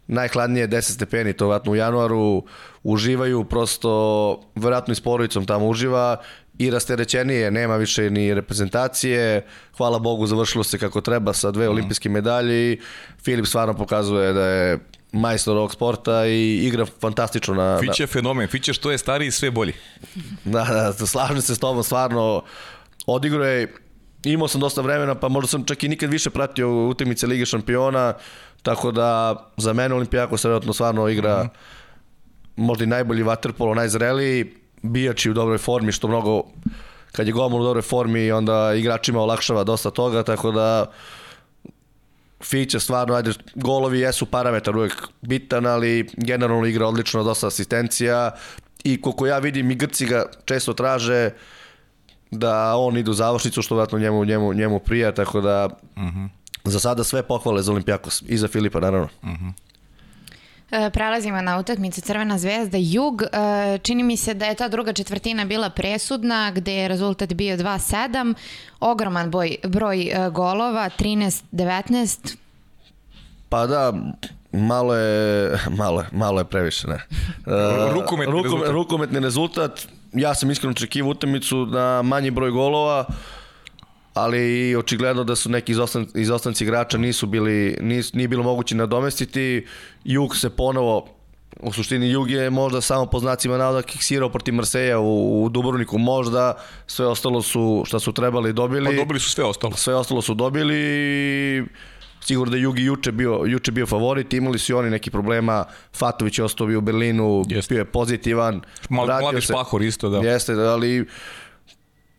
najhladnije 0.07 0.67
10 0.67 0.81
stepeni, 0.81 1.33
to 1.33 1.47
vratno 1.47 1.71
u 1.71 1.75
januaru, 1.75 2.43
uživaju, 2.83 3.43
prosto 3.43 4.41
verovatno 4.55 4.91
i 4.91 4.95
s 4.95 5.01
porodicom 5.01 5.45
tamo 5.45 5.67
uživa 5.67 6.17
i 6.57 6.69
rasterećenije, 6.71 7.51
nema 7.51 7.75
više 7.75 8.09
ni 8.09 8.33
reprezentacije, 8.33 9.45
hvala 9.77 9.99
Bogu 9.99 10.27
završilo 10.27 10.63
se 10.63 10.77
kako 10.77 11.01
treba 11.01 11.33
sa 11.33 11.51
dve 11.51 11.65
mhm. 11.65 11.71
olimpijske 11.71 12.09
medalje 12.09 12.71
i 12.71 12.79
Filip 13.23 13.45
stvarno 13.45 13.73
pokazuje 13.73 14.33
da 14.33 14.45
je 14.45 14.79
majstor 15.11 15.57
ovog 15.57 15.73
sporta 15.73 16.27
i 16.27 16.67
igra 16.67 16.85
fantastično 16.85 17.53
na... 17.53 17.79
Fiće 17.79 18.03
je 18.03 18.07
fenomen, 18.07 18.47
Fiće 18.47 18.73
što 18.73 18.91
je 18.91 18.97
stariji 18.97 19.31
sve 19.31 19.51
bolji. 19.51 19.73
Da, 20.45 20.93
da, 20.99 21.05
slažem 21.05 21.41
se 21.41 21.55
s 21.55 21.59
tobom, 21.59 21.83
stvarno 21.83 22.43
odigrao 23.05 23.45
je 23.45 23.73
imao 24.23 24.47
sam 24.47 24.61
dosta 24.61 24.81
vremena, 24.81 25.15
pa 25.15 25.27
možda 25.27 25.47
sam 25.47 25.65
čak 25.65 25.83
i 25.83 25.87
nikad 25.87 26.09
više 26.09 26.29
pratio 26.29 26.87
utakmice 26.87 27.27
Lige 27.27 27.45
šampiona, 27.45 28.13
tako 28.63 28.91
da 28.91 29.35
za 29.57 29.73
mene 29.73 29.95
Olimpijakos 29.95 30.45
vjerojatno 30.45 30.73
stvarno 30.73 31.07
igra 31.09 31.43
mm 31.43 31.49
možda 32.55 32.83
i 32.83 32.87
najbolji 32.87 33.23
vaterpolo, 33.23 33.75
najzreliji, 33.75 34.53
bijači 34.91 35.29
u 35.29 35.33
dobroj 35.33 35.57
formi, 35.57 35.91
što 35.91 36.07
mnogo 36.07 36.43
kad 37.11 37.27
je 37.27 37.33
golman 37.33 37.61
u 37.61 37.63
dobroj 37.63 37.81
formi, 37.81 38.31
onda 38.31 38.73
igračima 38.73 39.21
olakšava 39.21 39.63
dosta 39.63 39.91
toga, 39.91 40.23
tako 40.23 40.51
da 40.51 40.91
Fića 42.43 42.79
stvarno, 42.79 43.15
ajde, 43.15 43.31
golovi 43.55 43.99
jesu 43.99 44.25
parametar 44.25 44.77
uvek 44.77 45.07
bitan, 45.21 45.65
ali 45.65 46.09
generalno 46.17 46.65
igra 46.65 46.87
odlično, 46.87 47.23
dosta 47.23 47.47
asistencija 47.47 48.31
i 48.83 49.01
koliko 49.01 49.27
ja 49.27 49.39
vidim 49.39 49.71
i 49.71 49.75
Grci 49.75 50.05
ga 50.05 50.25
često 50.45 50.73
traže 50.73 51.29
da 52.31 52.75
on 52.77 52.97
ide 52.97 53.11
u 53.11 53.13
završnicu, 53.13 53.61
što 53.61 53.75
vratno 53.75 53.99
njemu, 53.99 54.25
njemu, 54.25 54.53
njemu 54.53 54.79
prija, 54.79 55.11
tako 55.11 55.41
da 55.41 55.69
uh 55.95 56.03
mhm. 56.03 56.25
-huh. 56.25 56.29
za 56.63 56.79
sada 56.79 57.03
sve 57.03 57.23
pohvale 57.23 57.61
za 57.61 57.71
Olimpijakos 57.71 58.23
i 58.27 58.37
za 58.37 58.47
Filipa 58.47 58.79
naravno. 58.79 59.09
Uh 59.21 59.29
mhm. 59.29 59.45
-huh. 59.45 59.53
E, 60.71 60.89
prelazimo 60.89 61.41
na 61.41 61.59
utakmicu 61.59 62.01
Crvena 62.01 62.37
zvezda 62.37 62.77
Jug. 62.77 63.21
E, 63.21 63.77
čini 63.77 64.03
mi 64.03 64.17
se 64.17 64.33
da 64.33 64.45
je 64.45 64.55
ta 64.55 64.67
druga 64.67 64.93
četvrtina 64.93 65.45
bila 65.45 65.69
presudna, 65.69 66.51
gde 66.51 66.73
je 66.73 66.87
rezultat 66.87 67.33
bio 67.33 67.57
2-7. 67.57 68.33
Ogroman 68.79 69.31
boj, 69.31 69.55
broj 69.63 70.01
e, 70.01 70.29
golova, 70.29 70.89
13-19. 70.99 72.35
Pa 73.49 73.67
da, 73.67 73.93
malo 74.51 74.95
je, 74.95 75.51
malo, 75.77 76.03
malo 76.11 76.39
je 76.39 76.45
previše, 76.45 76.87
ne. 76.87 77.01
rukometni, 77.91 78.31
rukom, 78.31 78.43
rezultat. 78.43 78.71
rukometni 78.71 79.19
rezultat. 79.19 79.87
Ja 80.13 80.35
sam 80.35 80.51
iskreno 80.51 80.71
očekivao 80.71 81.11
utakmicu 81.11 81.65
na 81.65 82.01
manji 82.01 82.31
broj 82.31 82.51
golova 82.51 83.05
ali 84.15 84.75
očigledno 84.75 85.23
da 85.23 85.35
su 85.35 85.49
neki 85.49 85.71
izostan, 85.71 86.07
izostanci 86.13 86.63
igrača 86.63 86.97
nisu 86.97 87.27
bili, 87.27 87.77
nis, 87.81 88.13
nije 88.13 88.27
bilo 88.27 88.43
moguće 88.43 88.75
nadomestiti. 88.75 89.65
Jug 90.03 90.37
se 90.37 90.49
ponovo 90.49 91.07
u 91.59 91.73
suštini 91.73 92.09
Jug 92.09 92.31
je 92.31 92.49
možda 92.49 92.81
samo 92.81 93.05
po 93.05 93.19
znacima 93.19 93.57
navoda 93.57 93.81
kiksirao 93.81 94.29
protiv 94.29 94.53
Marseja 94.53 94.99
u, 94.99 95.43
u 95.43 95.49
Dubrovniku 95.49 95.97
možda, 95.97 96.53
sve 96.87 97.07
ostalo 97.07 97.41
su 97.41 97.83
šta 97.85 97.99
su 97.99 98.13
trebali 98.13 98.53
dobili. 98.53 98.85
Pa 98.85 98.95
dobili 98.95 99.19
su 99.19 99.29
sve 99.29 99.43
ostalo. 99.43 99.75
Sve 99.75 99.95
ostalo 99.95 100.21
su 100.21 100.33
dobili 100.33 101.65
sigurno 102.21 102.51
da 102.51 102.57
Jugi 102.57 102.83
juče 102.83 103.11
bio, 103.11 103.43
juče 103.45 103.71
bio 103.71 103.85
favorit, 103.85 104.33
imali 104.33 104.59
su 104.59 104.71
i 104.71 104.75
oni 104.75 104.89
neki 104.89 105.11
problema, 105.11 105.65
Fatović 105.93 106.39
je 106.39 106.43
ostao 106.45 106.67
bio 106.67 106.77
u 106.77 106.81
Berlinu, 106.81 107.45
Jeste. 107.47 107.73
bio 107.73 107.81
je 107.81 107.85
pozitivan. 107.85 108.61
Mal, 108.89 109.05
mladi 109.05 109.41
špahor 109.41 109.81
isto, 109.81 110.09
da. 110.09 110.17
Jeste, 110.17 110.53
ali 110.53 111.05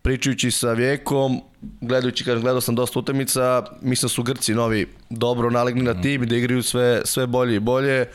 pričajući 0.07 0.51
sa 0.51 0.73
Vjekom, 0.73 1.41
gledajući, 1.81 2.25
kažem, 2.25 2.43
gledao 2.43 2.61
sam 2.61 2.75
dosta 2.75 2.99
utakmica, 2.99 3.63
mislim 3.83 4.07
da 4.07 4.09
su 4.09 4.23
Grci 4.23 4.55
novi 4.55 4.87
dobro 5.11 5.51
nalegni 5.51 5.83
na 5.83 6.01
tim 6.03 6.23
i 6.23 6.27
da 6.27 6.37
igraju 6.37 6.63
sve, 6.63 7.01
sve 7.05 7.27
bolje 7.27 7.57
i 7.57 7.61
bolje, 7.61 8.07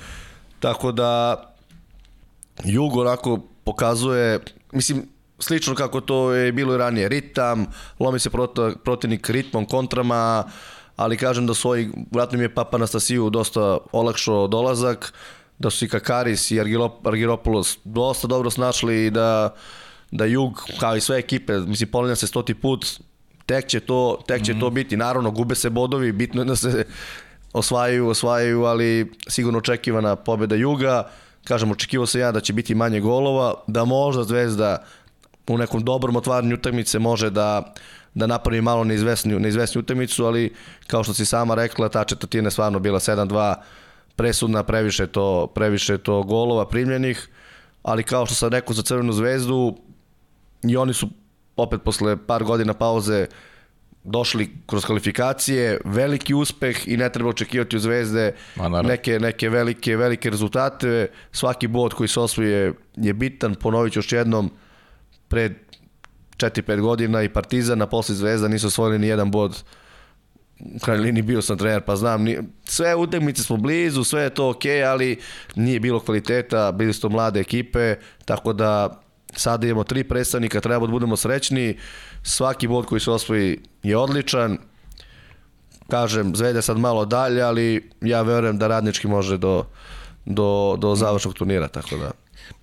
tako 0.59 0.91
da 0.91 1.35
Jug 2.63 2.97
onako 2.97 3.39
pokazuje, 3.63 4.39
mislim, 4.71 5.03
slično 5.39 5.75
kako 5.75 6.01
to 6.01 6.31
je 6.31 6.51
bilo 6.51 6.75
i 6.75 6.77
ranije, 6.77 7.09
ritam, 7.09 7.65
lomi 7.99 8.19
se 8.19 8.29
protivnik 8.83 9.29
ritmom, 9.29 9.65
kontrama, 9.65 10.43
ali 10.95 11.17
kažem 11.17 11.47
da 11.47 11.53
ovi, 11.63 11.91
vratno 12.11 12.37
mi 12.37 12.43
je 12.43 12.55
Papa 12.55 12.77
Anastasiju 12.77 13.29
dosta 13.29 13.77
olakšao 13.91 14.47
dolazak, 14.47 15.13
da 15.59 15.69
su 15.69 15.85
i 15.85 15.89
Kakaris 15.89 16.51
i 16.51 16.59
Argiropoulos 17.05 17.77
dosta 17.83 18.27
dobro 18.27 18.49
snašli 18.49 19.05
i 19.05 19.11
da 19.11 19.55
da 20.11 20.25
Jug, 20.25 20.63
kao 20.79 20.95
i 20.95 21.01
sve 21.01 21.17
ekipe, 21.17 21.59
mislim, 21.59 21.89
ponavljam 21.89 22.15
se 22.15 22.27
stoti 22.27 22.53
put, 22.53 22.85
tek 23.45 23.67
će 23.67 23.79
to, 23.79 24.23
tek 24.27 24.43
će 24.43 24.53
mm 24.53 24.55
-hmm. 24.55 24.59
to 24.59 24.67
mhm. 24.67 24.75
biti. 24.75 24.97
Naravno, 24.97 25.31
gube 25.31 25.55
se 25.55 25.69
bodovi, 25.69 26.11
bitno 26.11 26.41
je 26.41 26.45
da 26.45 26.55
se 26.55 26.85
osvajaju, 27.53 28.07
osvajaju, 28.07 28.63
ali 28.63 29.11
sigurno 29.27 29.59
očekivana 29.59 30.15
pobeda 30.15 30.55
Juga. 30.55 31.09
Kažem, 31.43 31.71
očekivao 31.71 32.05
sam 32.05 32.21
ja 32.21 32.31
da 32.31 32.39
će 32.39 32.53
biti 32.53 32.75
manje 32.75 32.99
golova, 32.99 33.53
da 33.67 33.85
možda 33.85 34.23
Zvezda 34.23 34.85
u 35.47 35.57
nekom 35.57 35.83
dobrom 35.83 36.15
otvaranju 36.15 36.55
utakmice 36.55 36.99
može 36.99 37.29
da 37.29 37.73
da 38.13 38.27
napravi 38.27 38.61
malo 38.61 38.83
neizvesniju, 38.83 39.39
neizvesniju 39.39 39.81
utakmicu, 39.81 40.25
ali 40.25 40.53
kao 40.87 41.03
što 41.03 41.13
si 41.13 41.25
sama 41.25 41.55
rekla, 41.55 41.89
ta 41.89 42.03
četvrtina 42.03 42.47
je 42.47 42.51
stvarno 42.51 42.79
bila 42.79 42.99
7-2 42.99 43.55
presudna, 44.15 44.63
previše 44.63 45.07
to, 45.07 45.47
previše 45.55 45.97
to 45.97 46.23
golova 46.23 46.67
primljenih, 46.67 47.29
ali 47.83 48.03
kao 48.03 48.25
što 48.25 48.35
sam 48.35 48.49
rekao 48.49 48.73
za 48.73 48.81
Crvenu 48.81 49.13
zvezdu, 49.13 49.77
i 50.63 50.77
oni 50.77 50.93
su 50.93 51.09
opet 51.57 51.81
posle 51.83 52.17
par 52.27 52.43
godina 52.43 52.73
pauze 52.73 53.27
došli 54.03 54.49
kroz 54.65 54.85
kvalifikacije, 54.85 55.81
veliki 55.85 56.33
uspeh 56.33 56.87
i 56.87 56.97
ne 56.97 57.09
treba 57.09 57.29
očekivati 57.29 57.75
u 57.75 57.79
Zvezde 57.79 58.33
neke, 58.83 59.19
neke 59.19 59.49
velike, 59.49 59.97
velike 59.97 60.29
rezultate. 60.29 61.07
Svaki 61.31 61.67
bod 61.67 61.93
koji 61.93 62.07
se 62.07 62.19
osvoje 62.19 62.73
je 62.95 63.13
bitan, 63.13 63.55
ponovit 63.55 63.93
ću 63.93 63.99
još 63.99 64.11
jednom, 64.11 64.51
pred 65.27 65.53
4-5 66.37 66.81
godina 66.81 67.23
i 67.23 67.29
Partizan, 67.29 67.81
a 67.81 67.87
posle 67.87 68.15
Zvezda 68.15 68.47
nisu 68.47 68.67
osvojili 68.67 68.99
ni 68.99 69.07
jedan 69.07 69.31
bod. 69.31 69.63
U 70.75 70.79
krajnjoj 70.79 71.05
liniji 71.05 71.21
bio 71.21 71.41
sam 71.41 71.57
trener, 71.57 71.81
pa 71.81 71.95
znam, 71.95 72.23
nije, 72.23 72.43
sve 72.65 72.95
utakmice 72.95 73.43
smo 73.43 73.57
blizu, 73.57 74.03
sve 74.03 74.21
je 74.21 74.29
to 74.29 74.53
okay, 74.53 74.91
ali 74.91 75.19
nije 75.55 75.79
bilo 75.79 75.99
kvaliteta, 75.99 76.71
bili 76.71 76.93
su 76.93 77.01
to 77.01 77.09
mlade 77.09 77.39
ekipe, 77.39 77.95
tako 78.25 78.53
da 78.53 79.01
sada 79.35 79.67
imamo 79.67 79.83
tri 79.83 80.03
predstavnika, 80.03 80.61
treba 80.61 80.85
da 80.87 80.91
budemo 80.91 81.17
srećni, 81.17 81.77
svaki 82.23 82.67
bod 82.67 82.85
koji 82.85 83.01
se 83.01 83.11
osvoji 83.11 83.59
je 83.83 83.97
odličan, 83.97 84.57
kažem, 85.87 86.35
Zvezda 86.35 86.61
sad 86.61 86.77
malo 86.77 87.05
dalje, 87.05 87.41
ali 87.41 87.89
ja 88.01 88.21
verujem 88.21 88.57
da 88.57 88.67
radnički 88.67 89.07
može 89.07 89.37
do, 89.37 89.65
do, 90.25 90.75
do 90.79 90.95
završnog 90.95 91.33
turnira, 91.33 91.67
tako 91.67 91.97
da... 91.97 92.11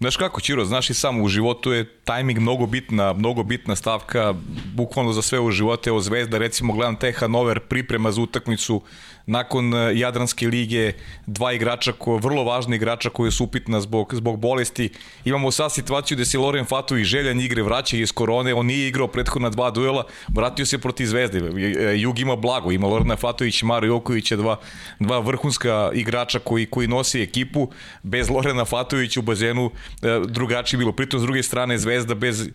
Znaš 0.01 0.17
kako, 0.17 0.41
Čiro, 0.41 0.65
znaš 0.65 0.91
i 0.91 0.95
samo 0.95 1.25
u 1.25 1.29
životu 1.29 1.73
je 1.73 1.85
tajming 2.05 2.39
mnogo 2.39 2.67
bitna, 2.67 3.13
mnogo 3.13 3.43
bitna 3.43 3.77
stavka, 3.77 4.35
bukvalno 4.75 5.13
za 5.13 5.23
sve 5.23 5.41
u 5.41 5.51
životu. 5.51 5.89
Evo 5.91 6.01
Zvezda, 6.01 6.39
recimo, 6.39 6.73
gledam 6.73 6.97
te 6.97 7.13
Hanover 7.13 7.61
priprema 7.61 8.13
za 8.13 8.21
utakmicu 8.21 8.83
nakon 9.29 9.75
e, 9.75 9.99
Jadranske 9.99 10.49
lige, 10.49 10.93
dva 11.27 11.53
igrača, 11.53 11.93
ko, 11.93 12.17
vrlo 12.17 12.45
važni 12.45 12.77
igrača 12.77 13.11
koji 13.11 13.33
su 13.33 13.45
upitna 13.45 13.81
zbog, 13.81 14.15
zbog 14.15 14.41
bolesti. 14.41 14.89
Imamo 15.25 15.51
sad 15.51 15.73
situaciju 15.73 16.17
gde 16.17 16.25
se 16.25 16.39
Loren 16.39 16.65
Fatović 16.65 17.07
željan 17.07 17.41
igre 17.41 17.63
vraća 17.63 17.97
iz 17.97 18.13
korone, 18.13 18.55
on 18.55 18.67
nije 18.67 18.89
igrao 18.89 19.09
prethodna 19.09 19.51
dva 19.51 19.71
duela, 19.71 20.05
vratio 20.29 20.67
se 20.67 20.79
proti 20.79 21.07
Zvezde. 21.07 21.39
E, 21.39 21.99
Jug 21.99 22.19
ima 22.19 22.37
blago, 22.37 22.73
ima 22.73 22.87
Lorena 22.87 23.17
Fatović 23.17 23.63
i 23.63 23.67
Maro 23.67 23.87
Jokovića, 23.87 24.37
dva, 24.37 24.57
dva 25.01 25.19
vrhunska 25.19 25.91
igrača 25.95 26.39
koji, 26.39 26.67
koji 26.67 26.89
nosi 26.89 27.23
ekipu. 27.23 27.69
Bez 28.03 28.31
Lorena 28.31 28.65
Fatovića 28.65 29.21
u 29.21 29.23
bazenu 29.23 29.71
e, 30.03 30.21
drugačije 30.29 30.79
bilo. 30.79 30.93
Pritom 30.93 31.21
s 31.21 31.23
druge 31.23 31.43
strane 31.43 31.79
Zvezda 31.79 32.15
bez 32.15 32.49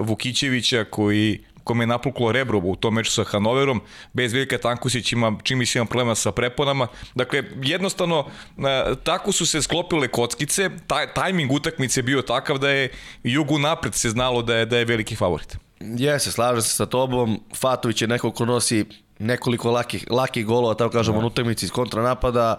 Vukićevića 0.00 0.84
koji 0.84 1.38
kome 1.66 1.82
je 1.82 1.86
napuklo 1.86 2.32
rebro 2.32 2.58
u 2.58 2.76
tom 2.76 2.94
meču 2.94 3.12
sa 3.12 3.24
Hanoverom, 3.24 3.80
bez 4.12 4.32
Veljka 4.32 4.58
Tankusić 4.58 5.12
ima, 5.12 5.32
čim 5.42 5.66
se 5.66 5.78
ima 5.78 5.86
problema 5.86 6.14
sa 6.14 6.32
preponama. 6.32 6.86
Dakle, 7.14 7.42
jednostavno, 7.62 8.26
e, 8.58 8.94
tako 9.04 9.32
su 9.32 9.46
se 9.46 9.62
sklopile 9.62 10.08
kockice, 10.08 10.70
taj, 10.86 11.14
tajming 11.14 11.52
utakmice 11.52 12.02
bio 12.02 12.22
takav 12.22 12.58
da 12.58 12.70
je 12.70 12.90
Jugu 13.22 13.58
napred 13.58 13.94
se 13.94 14.10
znalo 14.10 14.42
da 14.42 14.56
je, 14.56 14.66
da 14.66 14.78
je 14.78 14.84
veliki 14.84 15.16
favorit. 15.16 15.56
Jese, 15.80 16.32
slažem 16.32 16.62
se 16.62 16.70
sa 16.70 16.86
tobom. 16.86 17.40
Fatović 17.54 18.02
je 18.02 18.08
neko 18.08 18.30
ko 18.30 18.46
nosi 18.46 18.84
nekoliko 19.18 19.70
lakih, 19.70 20.06
lakih 20.10 20.46
golova, 20.46 20.74
tako 20.74 20.92
kažemo, 20.92 21.20
da. 21.20 21.26
utakmici 21.26 21.66
iz 21.66 21.70
kontranapada. 21.70 22.56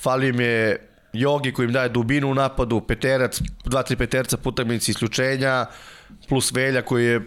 Fali 0.00 0.28
im 0.28 0.40
je 0.40 0.88
Jogi 1.12 1.52
koji 1.52 1.66
im 1.66 1.72
daje 1.72 1.88
dubinu 1.88 2.30
u 2.30 2.34
napadu, 2.34 2.80
peterac, 2.80 3.40
dva, 3.64 3.82
tri 3.82 3.96
peterca 3.96 4.36
putakmici 4.36 4.90
isključenja, 4.90 5.66
plus 6.28 6.52
Velja 6.52 6.82
koji 6.82 7.06
je 7.06 7.20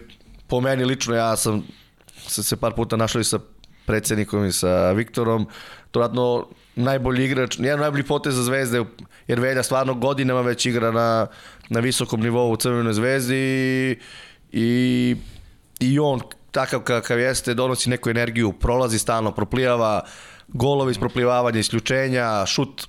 po 0.46 0.60
meni 0.60 0.84
lično, 0.84 1.14
ja 1.14 1.36
sam 1.36 1.62
se, 2.28 2.42
se 2.42 2.56
par 2.56 2.74
puta 2.74 2.96
našao 2.96 3.20
i 3.20 3.24
sa 3.24 3.38
predsednikom 3.86 4.44
i 4.44 4.52
sa 4.52 4.92
Viktorom, 4.92 5.46
to 5.90 6.00
radno 6.00 6.48
najbolji 6.76 7.24
igrač, 7.24 7.58
jedan 7.58 7.80
najbolji 7.80 8.02
potez 8.02 8.34
za 8.34 8.42
Zvezde, 8.42 8.84
jer 9.26 9.40
Velja 9.40 9.62
stvarno 9.62 9.94
godinama 9.94 10.40
već 10.40 10.66
igra 10.66 10.90
na, 10.90 11.26
na 11.68 11.80
visokom 11.80 12.20
nivou 12.20 12.52
u 12.52 12.56
Crvenoj 12.56 12.92
zvezdi 12.92 13.98
i, 14.52 15.16
i, 15.80 15.98
on 15.98 16.20
takav 16.50 16.80
kakav 16.80 17.20
jeste, 17.20 17.54
donosi 17.54 17.90
neku 17.90 18.10
energiju, 18.10 18.52
prolazi 18.52 18.98
stalno, 18.98 19.32
proplijava, 19.32 20.04
golovi 20.48 20.90
iz 20.90 20.98
proplivavanja, 20.98 21.58
isključenja, 21.58 22.46
šut 22.46 22.86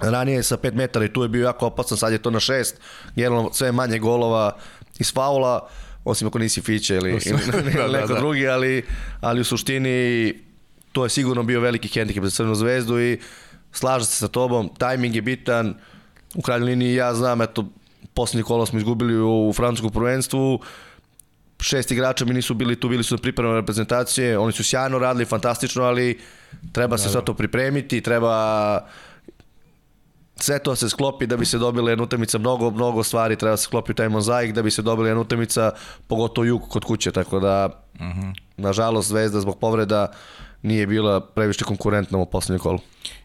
ranije 0.00 0.42
sa 0.42 0.56
5 0.56 0.74
metara 0.74 1.04
i 1.04 1.12
tu 1.12 1.22
je 1.22 1.28
bio 1.28 1.44
jako 1.44 1.66
opasan, 1.66 1.98
sad 1.98 2.12
je 2.12 2.22
to 2.22 2.30
na 2.30 2.40
6, 2.40 2.74
generalno 3.16 3.52
sve 3.52 3.72
manje 3.72 3.98
golova 3.98 4.56
iz 4.98 5.12
faula, 5.12 5.68
osim 6.06 6.28
ako 6.28 6.38
nisi 6.38 6.62
Fiće 6.62 6.96
ili, 6.96 7.10
ili, 7.10 7.20
ili 7.52 7.62
da, 7.74 7.88
neko 7.88 8.06
da, 8.06 8.14
da. 8.14 8.20
drugi, 8.20 8.48
ali, 8.48 8.82
ali 9.20 9.40
u 9.40 9.44
suštini 9.44 10.34
to 10.92 11.04
je 11.04 11.10
sigurno 11.10 11.42
bio 11.42 11.60
veliki 11.60 11.88
hendikep 11.88 12.24
za 12.24 12.30
Crvenu 12.30 12.54
zvezdu 12.54 13.00
i 13.00 13.18
slažem 13.72 14.06
se 14.06 14.16
sa 14.16 14.28
tobom, 14.28 14.70
tajming 14.78 15.14
je 15.14 15.22
bitan, 15.22 15.74
u 16.34 16.42
krajnjoj 16.42 16.66
liniji 16.66 16.94
ja 16.94 17.14
znam, 17.14 17.42
eto, 17.42 17.68
poslednji 18.14 18.42
kola 18.42 18.66
smo 18.66 18.78
izgubili 18.78 19.18
u, 19.18 19.48
u 19.48 19.52
francuskom 19.52 19.92
prvenstvu, 19.92 20.60
šest 21.60 21.90
igrača 21.90 22.24
mi 22.24 22.34
nisu 22.34 22.54
bili 22.54 22.80
tu, 22.80 22.88
bili 22.88 23.04
su 23.04 23.14
na 23.14 23.22
pripremne 23.22 23.54
reprezentacije, 23.54 24.38
oni 24.38 24.52
su 24.52 24.64
sjajno 24.64 24.98
radili, 24.98 25.24
fantastično, 25.24 25.82
ali 25.82 26.20
treba 26.72 26.98
se 26.98 27.04
da, 27.04 27.10
sve 27.12 27.24
to 27.24 27.34
pripremiti, 27.34 28.00
treba 28.00 28.88
sve 30.36 30.58
to 30.58 30.76
se 30.76 30.88
sklopi 30.88 31.26
da 31.26 31.36
bi 31.36 31.46
se 31.46 31.58
dobila 31.58 31.90
jedna 31.90 32.04
utakmica, 32.04 32.38
mnogo, 32.38 32.70
mnogo 32.70 33.02
stvari 33.02 33.36
treba 33.36 33.56
se 33.56 33.62
sklopi 33.62 33.92
u 33.92 33.94
taj 33.94 34.08
mozaik 34.08 34.52
da 34.52 34.62
bi 34.62 34.70
se 34.70 34.82
dobila 34.82 35.08
jedna 35.08 35.20
utakmica, 35.20 35.70
pogotovo 36.06 36.44
jug 36.44 36.68
kod 36.68 36.84
kuće, 36.84 37.12
tako 37.12 37.40
da, 37.40 37.84
uh 37.94 38.00
mhm. 38.00 38.20
-huh. 38.20 38.34
nažalost, 38.56 39.08
Zvezda 39.08 39.40
zbog 39.40 39.58
povreda 39.58 40.12
nije 40.62 40.86
bila 40.86 41.20
previše 41.20 41.64
konkurentna 41.64 42.18
u 42.18 42.26
poslednjem 42.26 42.60
kolu. 42.60 42.78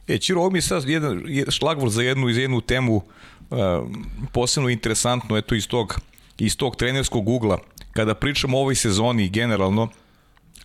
E, 0.08 0.18
Čiro, 0.18 0.42
ovo 0.42 0.50
mi 0.50 0.58
je 0.58 0.62
sad 0.62 0.90
jedan 0.90 1.24
šlagvor 1.50 1.90
za 1.90 2.02
jednu, 2.02 2.30
iz 2.30 2.38
jednu 2.38 2.62
temu 2.62 2.96
uh, 2.96 3.58
posebno 4.32 4.70
interesantno, 4.70 5.38
eto 5.38 5.56
iz 5.56 5.68
tog, 5.68 6.00
iz 6.38 6.58
tog 6.58 6.76
trenerskog 6.76 7.30
ugla. 7.30 7.58
Kada 7.92 8.16
pričamo 8.16 8.58
o 8.58 8.62
ovoj 8.62 8.76
sezoni 8.76 9.30
generalno, 9.30 9.90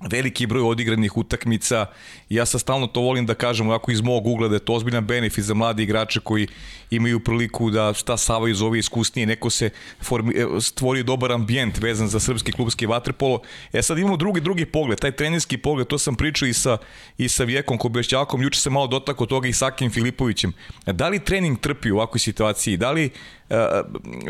veliki 0.01 0.47
broj 0.47 0.63
odigranih 0.63 1.17
utakmica. 1.17 1.87
Ja 2.29 2.47
sa 2.47 2.59
stalno 2.59 2.87
to 2.87 3.01
volim 3.01 3.27
da 3.27 3.35
kažem 3.35 3.67
ovako 3.67 3.91
iz 3.91 4.01
mog 4.01 4.27
ugla 4.27 4.49
da 4.49 4.55
je 4.55 4.65
to 4.65 4.73
ozbiljan 4.73 5.07
benefit 5.07 5.45
za 5.45 5.55
mladi 5.55 5.83
igrače 5.83 6.21
koji 6.21 6.49
imaju 6.91 7.21
priliku 7.21 7.71
da 7.71 7.93
šta 7.95 8.17
savaju 8.17 8.53
iz 8.53 8.63
ove 8.63 8.79
iskusnije, 8.79 9.27
neko 9.27 9.51
se 9.51 9.71
formi, 10.03 10.35
e, 10.35 10.61
stvori 10.61 11.03
dobar 11.03 11.33
ambijent 11.33 11.79
vezan 11.79 12.09
za 12.09 12.21
srpski 12.21 12.53
klubski 12.53 12.87
vaterpolo. 12.87 13.41
E 13.73 13.83
sad 13.83 13.99
imamo 13.99 14.17
drugi 14.17 14.41
drugi 14.41 14.67
pogled, 14.67 15.01
taj 15.01 15.13
trenerski 15.13 15.59
pogled, 15.59 15.87
to 15.87 15.99
sam 15.99 16.15
pričao 16.15 16.49
i 16.49 16.53
sa, 16.53 16.79
i 17.19 17.29
sa 17.29 17.45
Vjekom 17.45 17.79
Kobešćakom, 17.79 18.43
juče 18.43 18.61
sam 18.61 18.73
malo 18.73 18.87
dotako 18.87 19.27
toga 19.27 19.49
i 19.49 19.53
sa 19.53 19.67
Akim 19.67 19.91
Filipovićem. 19.91 20.53
Da 20.87 21.09
li 21.09 21.25
trening 21.25 21.61
trpi 21.61 21.91
u 21.91 21.97
ovakvoj 21.97 22.19
situaciji? 22.19 22.77
Da 22.77 22.91
li 22.91 23.11
E, 23.51 23.83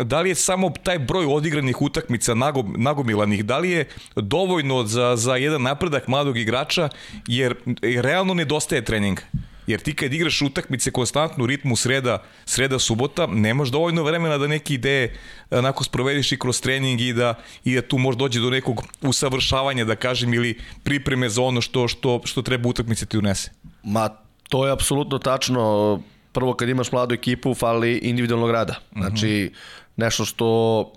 da 0.04 0.20
li 0.20 0.28
je 0.28 0.34
samo 0.34 0.70
taj 0.82 0.98
broj 0.98 1.26
odigranih 1.28 1.82
utakmica 1.82 2.34
nagomilanih, 2.76 3.44
da 3.44 3.58
li 3.58 3.70
je 3.70 3.88
dovoljno 4.16 4.84
za, 4.84 5.16
za 5.16 5.36
jedan 5.36 5.55
napredak 5.58 6.08
mladog 6.08 6.38
igrača, 6.38 6.88
jer 7.26 7.54
realno 7.82 8.34
nedostaje 8.34 8.84
treninga. 8.84 9.22
Jer 9.66 9.80
ti 9.80 9.94
kad 9.94 10.12
igraš 10.12 10.42
utakmice 10.42 10.90
konstantno 10.90 11.44
u 11.44 11.46
ritmu 11.46 11.76
sreda, 11.76 12.22
sreda 12.44 12.78
subota, 12.78 13.26
nemaš 13.26 13.68
dovoljno 13.68 14.02
vremena 14.02 14.38
da 14.38 14.46
neke 14.46 14.74
ideje 14.74 15.18
onako 15.50 15.84
sprovediš 15.84 16.32
i 16.32 16.38
kroz 16.38 16.60
trening 16.60 17.00
i 17.00 17.12
da, 17.12 17.34
i 17.64 17.74
da 17.74 17.82
tu 17.82 17.98
može 17.98 18.18
dođe 18.18 18.40
do 18.40 18.50
nekog 18.50 18.82
usavršavanja, 19.02 19.84
da 19.84 19.96
kažem, 19.96 20.34
ili 20.34 20.58
pripreme 20.84 21.28
za 21.28 21.42
ono 21.42 21.60
što, 21.60 21.88
što, 21.88 22.20
što 22.24 22.42
treba 22.42 22.68
utakmice 22.68 23.06
ti 23.06 23.18
unese. 23.18 23.50
Ma, 23.82 24.08
to 24.48 24.66
je 24.66 24.72
apsolutno 24.72 25.18
tačno 25.18 26.00
prvo 26.32 26.54
kad 26.54 26.68
imaš 26.68 26.92
mladu 26.92 27.14
ekipu 27.14 27.54
fali 27.54 27.96
individualnog 27.96 28.50
rada. 28.50 28.74
Znači, 28.92 29.52
nešto 29.96 30.24
što 30.24 30.92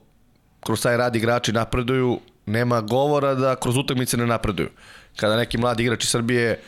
kroz 0.59 0.81
taj 0.81 0.97
rad 0.97 1.15
igrači 1.15 1.51
napreduju, 1.51 2.19
nema 2.49 2.81
govora 2.81 3.35
da 3.35 3.55
kroz 3.55 3.77
utakmice 3.77 4.17
ne 4.17 4.25
napreduju. 4.25 4.69
Kada 5.15 5.37
neki 5.37 5.57
mladi 5.57 5.83
igrač 5.83 6.03
iz 6.03 6.09
Srbije 6.09 6.59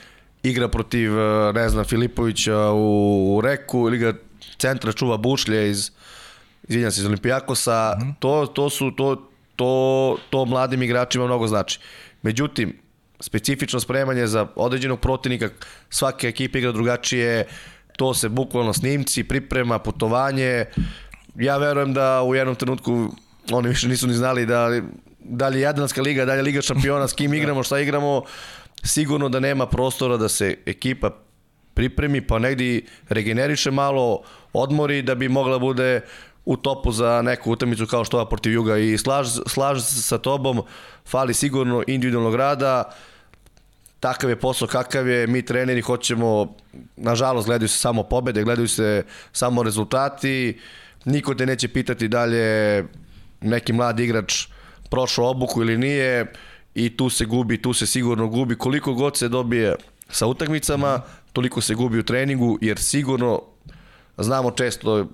igra 0.44 0.68
protiv, 0.68 1.20
e, 1.20 1.54
ne 1.54 1.70
znam, 1.70 1.86
Filipovića 1.86 2.70
u, 2.72 3.36
u 3.38 3.42
Reku 3.42 3.88
ili 3.88 3.98
ga 3.98 4.14
centra 4.58 4.92
čuva 4.92 5.18
Bušlje 5.18 5.70
iz 5.70 5.92
izvinjam 6.68 6.92
se, 6.92 7.02
iz 7.02 7.06
Olimpijakosa, 7.06 7.96
mm 7.98 8.02
-hmm. 8.02 8.14
to, 8.20 8.46
to 8.46 8.70
su, 8.70 8.92
to, 8.92 9.30
to, 9.56 10.18
to 10.30 10.46
mladim 10.46 10.84
igračima 10.84 11.26
mnogo 11.26 11.48
znači. 11.48 11.80
Međutim, 12.22 12.78
specifično 13.20 13.80
spremanje 13.80 14.28
za 14.28 14.48
određenog 14.56 15.00
protivnika, 15.00 15.50
svaka 15.90 16.28
ekipa 16.28 16.58
igra 16.58 16.72
drugačije, 16.72 17.48
to 17.98 18.14
se 18.14 18.30
bukvalno 18.30 18.74
snimci, 18.74 19.24
priprema, 19.24 19.80
putovanje. 19.80 20.66
Ja 21.36 21.58
verujem 21.58 21.94
da 21.94 22.22
u 22.24 22.36
jednom 22.36 22.56
trenutku 22.56 23.16
oni 23.52 23.70
više 23.70 23.88
nisu 23.88 24.08
ni 24.08 24.14
znali 24.14 24.46
da 24.46 24.82
da 25.24 25.48
li 25.48 25.58
je 25.58 25.62
Jadranska 25.62 26.02
liga, 26.02 26.26
da 26.26 26.34
li 26.34 26.40
je 26.40 26.44
Liga 26.44 26.62
šampiona, 26.62 27.08
s 27.08 27.14
kim 27.14 27.34
igramo, 27.40 27.64
šta 27.64 27.80
igramo. 27.80 28.24
Sigurno 28.84 29.30
da 29.30 29.40
nema 29.40 29.66
prostora 29.66 30.18
da 30.18 30.30
se 30.30 30.56
ekipa 30.66 31.12
pripremi, 31.74 32.22
pa 32.22 32.40
negdje 32.40 32.82
regeneriše 33.10 33.72
malo, 33.72 34.24
odmori 34.54 35.02
da 35.02 35.16
bi 35.16 35.30
mogla 35.30 35.60
bude 35.60 36.02
u 36.46 36.58
topu 36.58 36.92
za 36.92 37.22
neku 37.22 37.52
utakmicu 37.52 37.88
kao 37.88 38.06
što 38.06 38.18
ova 38.18 38.30
protiv 38.30 38.54
Juga 38.54 38.78
i 38.78 38.98
slaž, 38.98 39.28
slaž 39.48 39.82
sa 39.82 40.18
tobom, 40.18 40.62
fali 41.06 41.34
sigurno 41.34 41.84
individualnog 41.88 42.36
rada, 42.36 42.84
takav 44.00 44.30
je 44.30 44.40
posao 44.40 44.68
kakav 44.68 45.08
je, 45.08 45.28
mi 45.28 45.46
treneri 45.46 45.82
hoćemo, 45.82 46.56
nažalost 46.98 47.48
gledaju 47.48 47.70
se 47.70 47.78
samo 47.78 48.04
pobede, 48.04 48.44
gledaju 48.44 48.68
se 48.68 49.04
samo 49.32 49.64
rezultati, 49.64 50.60
niko 51.06 51.36
te 51.36 51.46
neće 51.46 51.68
pitati 51.68 52.08
da 52.08 52.26
li 52.26 52.38
je 52.38 52.88
neki 53.42 53.74
mladi 53.74 54.04
igrač 54.04 54.48
prošao 54.92 55.30
obuku 55.30 55.62
ili 55.62 55.78
nije 55.78 56.34
i 56.76 56.98
tu 56.98 57.10
se 57.10 57.26
gubi, 57.26 57.62
tu 57.62 57.74
se 57.74 57.86
sigurno 57.86 58.28
gubi, 58.28 58.56
koliko 58.56 58.94
god 58.94 59.18
se 59.18 59.30
dobije 59.30 59.76
sa 60.10 60.28
utakmicama, 60.28 61.02
toliko 61.34 61.62
se 61.62 61.74
gubi 61.76 62.00
u 62.00 62.04
treningu, 62.04 62.58
jer 62.62 62.80
sigurno 62.80 63.42
znamo 64.18 64.52
često 64.52 65.08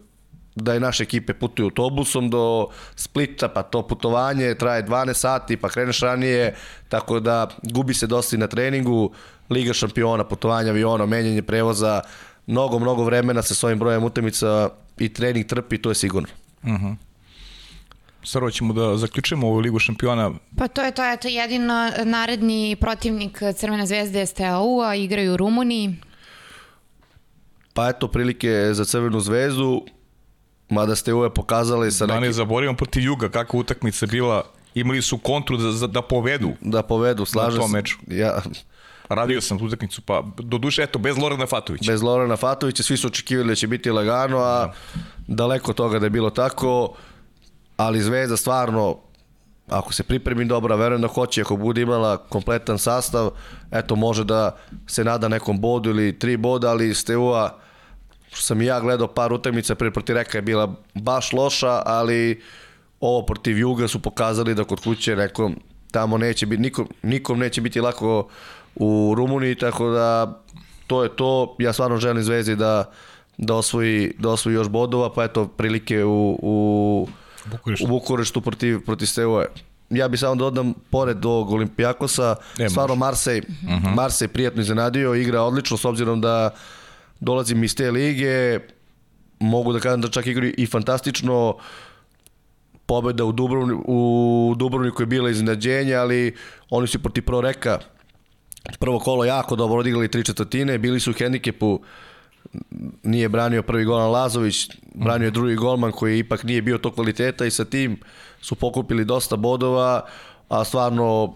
da 0.56 0.74
je 0.74 0.80
naše 0.80 1.04
ekipe 1.04 1.34
putuju 1.34 1.66
autobusom 1.66 2.30
do 2.30 2.68
Splita, 2.96 3.48
pa 3.48 3.64
to 3.64 3.88
putovanje 3.88 4.56
traje 4.56 4.86
12 4.86 5.14
sati, 5.14 5.58
pa 5.58 5.70
kreneš 5.70 6.00
ranije, 6.00 6.56
tako 6.90 7.20
da 7.20 7.50
gubi 7.64 7.94
se 7.94 8.08
dosta 8.08 8.38
na 8.38 8.48
treningu, 8.48 9.12
Liga 9.50 9.74
šampiona, 9.74 10.24
putovanja 10.24 10.70
avionom, 10.70 11.10
menjanje 11.10 11.42
prevoza, 11.42 12.02
mnogo, 12.48 12.80
mnogo 12.80 13.04
vremena 13.04 13.42
sa 13.42 13.56
svojim 13.56 13.80
brojem 13.80 14.04
utakmica 14.04 14.70
i 14.98 15.14
trening 15.14 15.46
trpi, 15.46 15.78
to 15.78 15.90
je 15.90 15.96
sigurno. 15.96 16.30
Uh 16.64 16.70
-huh. 16.70 16.96
Stvarno 18.28 18.52
ćemo 18.52 18.74
da 18.74 18.98
zaključujemo 18.98 19.48
ovu 19.48 19.60
ligu 19.60 19.80
šampiona. 19.80 20.32
Pa 20.58 20.68
to 20.68 20.82
je 20.82 20.92
to, 20.92 21.12
eto, 21.12 21.28
jedino 21.28 21.92
naredni 22.04 22.76
protivnik 22.80 23.42
Crvene 23.56 23.86
zvezde 23.86 24.20
je 24.20 24.26
STAU, 24.26 24.82
a 24.82 24.96
igraju 24.96 25.34
u 25.34 25.38
Rumuniji. 25.38 25.96
Pa 27.74 27.90
eto, 27.90 28.08
prilike 28.08 28.50
za 28.72 28.86
Crvenu 28.86 29.20
zvezdu, 29.20 29.82
mada 30.70 30.96
ste 30.96 31.14
uvek 31.14 31.34
pokazali 31.34 31.92
sa 31.92 32.06
nekim... 32.06 32.22
Da 32.22 32.28
ne 32.28 32.32
zaboravimo 32.32 32.76
protiv 32.78 33.04
Juga, 33.04 33.30
kakva 33.30 33.60
utakmica 33.60 34.06
bila, 34.06 34.44
imali 34.76 35.02
su 35.02 35.18
kontru 35.18 35.58
da, 35.58 35.88
da 35.88 36.02
povedu. 36.02 36.50
Da 36.62 36.84
povedu, 36.84 37.26
slažem 37.26 37.62
se. 37.62 37.74
meču. 37.74 37.98
Ja, 38.08 38.42
Radio 39.10 39.42
sam 39.42 39.60
tu 39.60 39.66
utakmicu, 39.66 40.02
pa 40.02 40.24
do 40.38 40.58
duše, 40.58 40.84
eto, 40.84 41.00
bez 41.00 41.18
Lorana 41.18 41.46
Fatovića. 41.46 41.92
Bez 41.92 42.02
Lorana 42.02 42.38
Fatovića, 42.38 42.84
svi 42.84 42.98
su 42.98 43.08
očekivali 43.08 43.48
da 43.50 43.56
će 43.56 43.68
biti 43.68 43.92
lagano, 43.92 44.38
a 44.38 44.66
da. 44.66 44.74
daleko 45.28 45.74
toga 45.74 46.00
da 46.00 46.06
je 46.06 46.10
bilo 46.10 46.30
tako, 46.30 46.94
ali 47.78 48.02
Zvezda 48.02 48.38
stvarno, 48.38 48.98
ako 49.68 49.94
se 49.94 50.04
pripremi 50.04 50.46
dobro, 50.46 50.76
verujem 50.76 51.02
da 51.02 51.08
hoće, 51.08 51.42
ako 51.42 51.56
bude 51.56 51.82
imala 51.82 52.18
kompletan 52.18 52.80
sastav, 52.80 53.30
eto, 53.72 53.96
može 53.96 54.24
da 54.24 54.58
se 54.88 55.04
nada 55.04 55.28
nekom 55.28 55.62
bodu 55.62 55.90
ili 55.90 56.20
tri 56.20 56.38
boda, 56.38 56.70
ali 56.70 56.94
Steaua, 56.94 57.58
što 58.32 58.42
sam 58.42 58.62
i 58.62 58.66
ja 58.66 58.80
gledao 58.80 59.08
par 59.08 59.34
utakmica 59.34 59.76
pre 59.76 59.92
protiv 59.92 60.16
Reka 60.16 60.38
je 60.38 60.42
bila 60.42 60.76
baš 60.94 61.34
loša, 61.34 61.82
ali 61.86 62.42
ovo 63.00 63.26
protiv 63.26 63.58
Juga 63.58 63.88
su 63.88 64.02
pokazali 64.02 64.56
da 64.56 64.64
kod 64.64 64.84
kuće 64.84 65.16
nekom 65.16 65.56
tamo 65.92 66.18
neće 66.18 66.46
biti, 66.46 66.62
nikom, 66.62 66.88
nikom 67.04 67.40
neće 67.40 67.62
biti 67.62 67.82
lako 67.82 68.28
u 68.76 69.14
Rumuniji, 69.18 69.56
tako 69.56 69.90
da 69.90 70.40
to 70.88 71.04
je 71.04 71.16
to. 71.16 71.56
Ja 71.60 71.74
stvarno 71.74 71.98
želim 71.98 72.24
Zvezdi 72.24 72.56
da, 72.56 72.92
da, 73.38 73.56
osvoji, 73.56 74.14
da 74.20 74.30
osvoji 74.30 74.56
još 74.56 74.70
bodova, 74.70 75.14
pa 75.14 75.24
eto 75.24 75.48
prilike 75.48 76.04
u, 76.04 76.40
u, 76.42 77.08
Bukureštu. 77.52 77.86
u 77.86 77.88
Bukureštu 77.88 78.42
protiv, 78.42 78.86
protiv 78.86 79.06
Steaua. 79.06 79.46
Ja 79.90 80.08
bih 80.08 80.20
samo 80.20 80.36
dodam, 80.36 80.74
pored 80.90 81.26
ovog 81.26 81.52
Olimpijakosa, 81.52 82.36
e, 82.60 82.70
stvarno 82.70 82.96
Marsej, 82.96 83.40
uh 83.40 83.46
mhm. 83.64 83.86
-huh. 83.86 83.96
Marsej 83.96 84.28
prijatno 84.28 84.62
iznenadio, 84.62 85.16
igra 85.16 85.42
odlično 85.42 85.78
s 85.78 85.86
obzirom 85.86 86.22
da 86.22 86.50
dolazim 87.20 87.64
iz 87.64 87.76
te 87.76 87.92
lige, 87.92 88.60
mogu 89.40 89.74
da 89.74 89.80
kažem 89.80 90.02
da 90.02 90.08
čak 90.08 90.26
igraju 90.26 90.54
i 90.58 90.66
fantastično, 90.66 91.58
pobeda 92.86 93.26
u 93.26 93.32
Dubrovniku, 93.32 93.84
u 93.88 94.56
Dubrovniku 94.58 95.02
je 95.02 95.06
bila 95.06 95.30
iznenađenje, 95.30 95.96
ali 95.96 96.36
oni 96.70 96.88
su 96.88 97.00
protiv 97.00 97.24
Proreka 97.24 97.80
prvo 98.80 99.00
kolo 99.00 99.26
jako 99.26 99.56
dobro 99.56 99.80
odigrali 99.80 100.12
tri 100.12 100.24
četvrtine, 100.24 100.78
bili 100.78 101.00
su 101.00 101.12
u 101.12 101.14
hendikepu, 101.14 101.80
nije 103.04 103.30
branio 103.30 103.64
prvi 103.64 103.86
golan 103.86 104.12
Lazović, 104.12 104.70
branio 104.94 105.26
je 105.26 105.32
drugi 105.32 105.56
golman 105.56 105.92
koji 105.92 106.20
ipak 106.20 106.44
nije 106.44 106.62
bio 106.62 106.78
to 106.78 106.92
kvaliteta 106.92 107.46
i 107.46 107.52
sa 107.52 107.66
tim 107.66 108.00
su 108.42 108.56
pokupili 108.56 109.06
dosta 109.06 109.36
bodova, 109.36 110.06
a 110.50 110.64
stvarno 110.64 111.34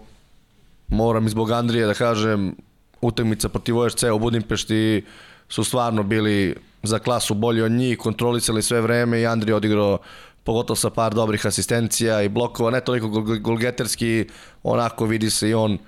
moram 0.88 1.26
izbog 1.26 1.50
Andrije 1.50 1.86
da 1.86 1.94
kažem 1.94 2.54
utakmica 3.00 3.48
protiv 3.48 3.78
OSC 3.78 4.02
u 4.02 4.18
Budimpešti 4.18 5.04
su 5.48 5.64
stvarno 5.64 6.02
bili 6.02 6.56
za 6.82 6.98
klasu 6.98 7.34
bolji 7.34 7.62
od 7.62 7.72
njih, 7.72 7.98
kontrolisali 7.98 8.62
sve 8.62 8.80
vreme 8.80 9.20
i 9.20 9.26
Andrija 9.26 9.56
odigrao 9.56 9.98
pogotovo 10.44 10.76
sa 10.76 10.90
par 10.90 11.14
dobrih 11.14 11.46
asistencija 11.46 12.22
i 12.22 12.28
blokova, 12.28 12.70
ne 12.70 12.80
toliko 12.80 13.08
golgeterski, 13.40 14.26
onako 14.62 15.06
vidi 15.06 15.30
se 15.30 15.48
i 15.48 15.54
on, 15.54 15.78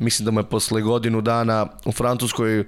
mislim 0.00 0.24
da 0.24 0.30
mu 0.30 0.40
je 0.40 0.44
posle 0.44 0.82
godinu 0.82 1.20
dana 1.20 1.66
u 1.84 1.92
Francuskoj, 1.92 2.64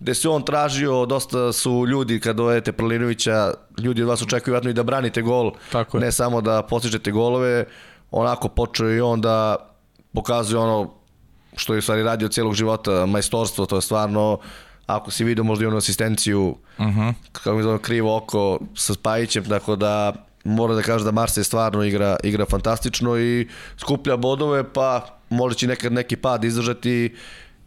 gde 0.00 0.14
se 0.14 0.28
on 0.28 0.42
tražio, 0.42 1.06
dosta 1.06 1.52
su 1.52 1.86
ljudi 1.86 2.20
kad 2.20 2.36
dovedete 2.36 2.72
Prlinovića, 2.72 3.54
ljudi 3.78 4.02
od 4.02 4.08
vas 4.08 4.22
očekuju 4.22 4.52
vratno 4.52 4.70
i 4.70 4.74
da 4.74 4.82
branite 4.82 5.22
gol, 5.22 5.52
Tako 5.72 5.96
je. 5.96 6.00
ne 6.00 6.12
samo 6.12 6.40
da 6.40 6.62
postižete 6.62 7.10
golove, 7.10 7.64
onako 8.10 8.48
počeo 8.48 8.90
i 8.90 9.00
on 9.00 9.20
da 9.20 9.56
pokazuje 10.14 10.58
ono 10.58 10.90
što 11.56 11.74
je 11.74 11.78
u 11.78 11.82
stvari 11.82 12.02
radio 12.02 12.28
cijelog 12.28 12.54
života, 12.54 13.06
majstorstvo, 13.06 13.66
to 13.66 13.76
je 13.76 13.82
stvarno 13.82 14.38
ako 14.86 15.10
si 15.10 15.24
vidio 15.24 15.44
možda 15.44 15.64
i 15.64 15.68
onu 15.68 15.76
asistenciju, 15.76 16.56
uh 16.78 16.86
mhm. 16.86 17.00
-huh. 17.00 17.14
kako 17.32 17.56
mi 17.56 17.62
zove 17.62 17.78
krivo 17.78 18.16
oko 18.16 18.58
sa 18.74 18.94
Spajićem, 18.94 19.44
tako 19.44 19.76
da 19.76 20.12
mora 20.44 20.74
da 20.74 20.82
kaže 20.82 21.04
da 21.04 21.10
Marseille 21.10 21.44
stvarno 21.44 21.84
igra, 21.84 22.16
igra 22.22 22.46
fantastično 22.46 23.18
i 23.18 23.48
skuplja 23.76 24.16
bodove, 24.16 24.72
pa 24.72 25.06
može 25.30 25.56
će 25.56 25.66
nekad 25.66 25.92
neki 25.92 26.16
pad 26.16 26.44
izdržati 26.44 27.14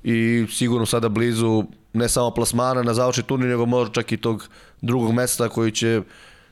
i 0.03 0.45
sigurno 0.49 0.85
sada 0.85 1.09
blizu 1.09 1.63
ne 1.93 2.09
samo 2.09 2.31
plasmana 2.31 2.83
na 2.83 2.93
završi 2.93 3.23
turnir, 3.23 3.49
nego 3.49 3.65
može 3.65 3.91
čak 3.93 4.11
i 4.11 4.17
tog 4.17 4.47
drugog 4.81 5.13
mesta 5.13 5.49
koji 5.49 5.71
će 5.71 6.01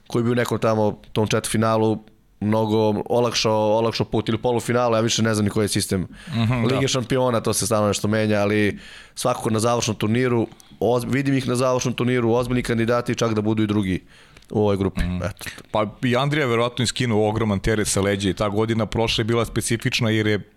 koji 0.08 0.24
bi 0.24 0.32
u 0.32 0.36
nekom 0.36 0.60
tamo 0.60 1.02
tom 1.12 1.28
četvrtfinalu 1.28 2.00
mnogo 2.40 3.04
olakšao, 3.10 3.78
olakšao 3.78 4.06
put 4.06 4.30
ili 4.30 4.38
polufinale, 4.38 4.98
ja 4.98 5.02
više 5.02 5.24
ne 5.24 5.34
znam 5.34 5.46
ni 5.46 5.52
koji 5.52 5.64
je 5.64 5.68
sistem 5.68 6.02
mm 6.02 6.08
-hmm, 6.28 6.72
Lige 6.72 6.82
da. 6.82 6.88
šampiona, 6.88 7.42
to 7.42 7.54
se 7.54 7.66
stalno 7.66 7.88
nešto 7.88 8.08
menja, 8.08 8.42
ali 8.42 8.80
svakako 9.16 9.50
na 9.50 9.60
završnom 9.60 9.96
turniru, 9.96 10.48
oz, 10.80 11.04
vidim 11.08 11.38
ih 11.38 11.48
na 11.48 11.56
završnom 11.56 11.94
turniru, 11.94 12.32
ozbiljni 12.32 12.64
kandidati, 12.64 13.16
čak 13.16 13.34
da 13.34 13.42
budu 13.42 13.64
i 13.64 13.68
drugi 13.68 14.04
u 14.52 14.60
ovoj 14.60 14.78
grupi. 14.78 15.04
Mm. 15.04 15.24
Eto. 15.24 15.50
Pa 15.72 15.88
i 16.04 16.16
Andrija 16.16 16.48
verovatno 16.48 16.84
iskinuo 16.84 17.30
ogroman 17.30 17.60
teret 17.60 17.88
sa 17.88 18.02
leđa 18.02 18.30
i 18.30 18.34
ta 18.34 18.50
godina 18.50 18.86
prošla 18.86 19.22
je 19.22 19.26
bila 19.26 19.46
specifična 19.46 20.10
jer 20.10 20.28
je 20.28 20.52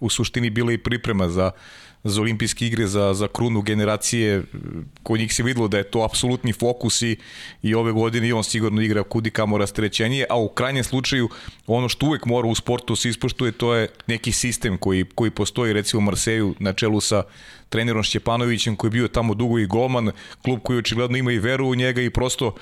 u 0.00 0.10
suštini 0.10 0.50
bila 0.50 0.72
i 0.72 0.78
priprema 0.78 1.28
za 1.28 1.50
za 2.04 2.20
olimpijske 2.20 2.66
igre, 2.66 2.86
za, 2.86 3.14
za 3.14 3.28
krunu 3.28 3.62
generacije, 3.62 4.42
kod 5.02 5.20
njih 5.20 5.34
se 5.34 5.42
videlo 5.42 5.68
da 5.68 5.78
je 5.78 5.90
to 5.90 6.02
apsolutni 6.02 6.52
fokus 6.52 7.02
i, 7.02 7.16
i 7.62 7.74
ove 7.74 7.92
godine 7.92 8.28
i 8.28 8.32
on 8.32 8.44
sigurno 8.44 8.82
igra 8.82 9.02
kudi 9.02 9.30
kamo 9.30 9.58
rastrećenije, 9.58 10.26
a 10.30 10.38
u 10.38 10.48
krajnjem 10.48 10.84
slučaju 10.84 11.28
ono 11.66 11.88
što 11.88 12.06
uvek 12.06 12.26
mora 12.26 12.48
u 12.48 12.54
sportu 12.54 12.96
se 12.96 13.08
ispoštuje, 13.08 13.52
to 13.52 13.74
je 13.74 13.88
neki 14.06 14.32
sistem 14.32 14.78
koji, 14.78 15.04
koji 15.14 15.30
postoji 15.30 15.72
recimo 15.72 16.00
Marseju 16.00 16.54
na 16.58 16.72
čelu 16.72 17.00
sa 17.00 17.22
trenerom 17.74 18.02
Šćepanovićem 18.02 18.76
koji 18.76 18.88
je 18.88 18.92
bio 18.92 19.08
tamo 19.08 19.34
dugo 19.34 19.58
i 19.58 19.66
golman, 19.66 20.10
klub 20.42 20.60
koji 20.62 20.78
očigledno 20.78 21.18
ima 21.18 21.32
i 21.32 21.38
veru 21.38 21.66
u 21.66 21.74
njega 21.74 22.02
i 22.02 22.10
prosto 22.10 22.54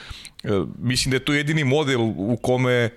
e, 0.44 0.48
mislim 0.78 1.10
da 1.10 1.16
je 1.16 1.24
to 1.24 1.34
jedini 1.34 1.64
model 1.64 2.00
u 2.02 2.36
kome 2.42 2.72
e, 2.72 2.90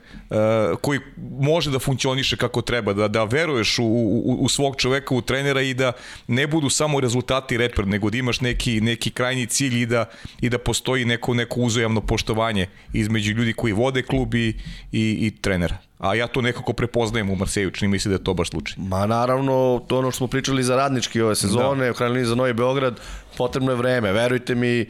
koji 0.81 0.99
može 1.39 1.71
da 1.71 1.79
funkcioniše 1.79 2.37
kako 2.37 2.61
treba, 2.61 2.93
da, 2.93 3.07
da 3.07 3.23
veruješ 3.23 3.79
u, 3.79 3.83
u, 3.83 4.37
u 4.39 4.49
svog 4.49 4.75
čoveka, 4.75 5.15
u 5.15 5.21
trenera 5.21 5.61
i 5.61 5.73
da 5.73 5.91
ne 6.27 6.47
budu 6.47 6.69
samo 6.69 6.99
rezultati 6.99 7.57
reper, 7.57 7.87
nego 7.87 8.09
da 8.09 8.17
imaš 8.17 8.41
neki, 8.41 8.81
neki 8.81 9.11
krajnji 9.11 9.45
cilj 9.47 9.81
i 9.81 9.85
da, 9.85 10.05
i 10.41 10.49
da 10.49 10.57
postoji 10.57 11.05
neko, 11.05 11.33
neko 11.33 11.59
uzajamno 11.59 12.01
poštovanje 12.01 12.67
između 12.93 13.31
ljudi 13.31 13.53
koji 13.53 13.73
vode 13.73 14.01
klub 14.01 14.35
i, 14.35 14.47
i, 14.91 15.27
i 15.27 15.31
trenera. 15.41 15.77
A 15.99 16.15
ja 16.15 16.27
to 16.27 16.41
nekako 16.41 16.73
prepoznajem 16.73 17.29
u 17.29 17.35
Marseju, 17.35 17.71
čini 17.71 17.91
mi 17.91 17.99
se 17.99 18.09
da 18.09 18.15
je 18.15 18.23
to 18.23 18.33
baš 18.33 18.49
slučaj. 18.49 18.75
Ma 18.77 19.05
naravno, 19.05 19.81
to 19.87 19.97
ono 19.97 20.11
što 20.11 20.17
smo 20.17 20.27
pričali 20.27 20.63
za 20.63 20.75
radnički 20.75 21.21
ove 21.21 21.35
sezone, 21.35 21.85
da. 21.85 21.91
u 21.91 21.93
krajnjeni 21.93 22.25
za 22.25 22.35
Novi 22.35 22.53
Beograd, 22.53 22.99
potrebno 23.37 23.71
je 23.71 23.75
vreme. 23.77 24.11
Verujte 24.11 24.55
mi, 24.55 24.85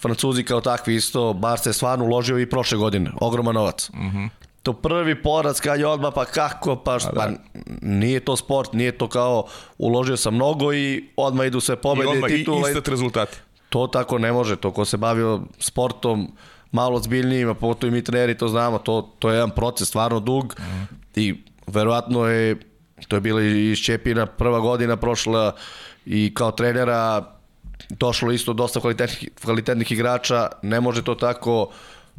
Francuzi 0.00 0.44
kao 0.44 0.60
takvi 0.60 0.94
isto, 0.94 1.32
Barca 1.32 1.70
je 1.70 1.74
stvarno 1.74 2.04
uložio 2.04 2.38
i 2.38 2.50
prošle 2.50 2.78
godine, 2.78 3.10
ogroman 3.20 3.54
novac. 3.54 3.90
Uh 3.90 3.96
mhm. 3.96 4.16
-huh. 4.16 4.28
To 4.62 4.72
prvi 4.72 5.22
poraz 5.22 5.60
kad 5.60 5.80
je 5.80 5.86
odmah, 5.86 6.12
pa 6.14 6.24
kako, 6.24 6.76
pa, 6.76 6.98
šta, 6.98 7.10
pa 7.14 7.28
nije 7.82 8.20
to 8.20 8.36
sport, 8.36 8.72
nije 8.72 8.98
to 8.98 9.08
kao 9.08 9.46
uložio 9.78 10.16
sam 10.16 10.34
mnogo 10.34 10.72
i 10.72 11.04
odmah 11.16 11.46
idu 11.46 11.60
sve 11.60 11.76
pobede, 11.76 12.08
I 12.08 12.12
odmah 12.12 12.30
titula. 12.30 12.68
I 12.68 12.70
istat 12.70 12.88
rezultati. 12.88 13.36
To 13.68 13.86
tako 13.86 14.18
ne 14.18 14.32
može, 14.32 14.56
to 14.56 14.70
ko 14.70 14.84
se 14.84 14.96
bavio 14.96 15.40
sportom, 15.58 16.32
malo 16.74 16.96
ozbiljnijima, 16.96 17.54
pogotovo 17.54 17.88
i 17.88 17.94
mi 17.94 18.04
treneri 18.04 18.38
to 18.38 18.48
znamo, 18.48 18.78
to, 18.78 19.14
to 19.18 19.30
je 19.30 19.34
jedan 19.34 19.50
proces 19.50 19.88
stvarno 19.88 20.20
dug. 20.20 20.54
Mm. 20.58 20.94
i 21.14 21.34
verovatno 21.66 22.26
je, 22.26 22.56
to 23.08 23.16
je 23.16 23.20
bila 23.20 23.42
i 23.42 23.76
Šćepina 23.76 24.26
prva 24.26 24.60
godina 24.60 24.96
prošla 24.96 25.54
i 26.06 26.34
kao 26.34 26.50
trenera 26.50 27.34
došlo 27.90 28.32
isto 28.32 28.52
dosta 28.52 28.80
kvalitetnih, 28.80 29.30
kvalitetnih 29.42 29.92
igrača, 29.92 30.48
ne 30.62 30.80
može 30.80 31.04
to 31.04 31.14
tako, 31.14 31.70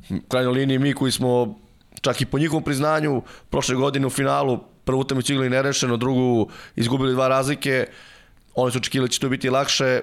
u 0.09 0.19
krajnjoj 0.27 0.53
liniji 0.53 0.79
mi 0.79 0.93
koji 0.93 1.11
smo 1.11 1.59
čak 2.01 2.21
i 2.21 2.25
po 2.25 2.39
njihovom 2.39 2.63
priznanju 2.63 3.21
prošle 3.49 3.75
godine 3.75 4.07
u 4.07 4.09
finalu 4.09 4.59
prvu 4.83 4.99
utakmicu 4.99 5.33
igrali 5.33 5.49
nerešeno, 5.49 5.97
drugu 5.97 6.49
izgubili 6.75 7.13
dva 7.13 7.27
razlike, 7.27 7.87
oni 8.55 8.71
su 8.71 8.77
očekivali 8.77 9.09
da 9.09 9.11
će 9.11 9.19
to 9.19 9.29
biti 9.29 9.49
lakše, 9.49 10.01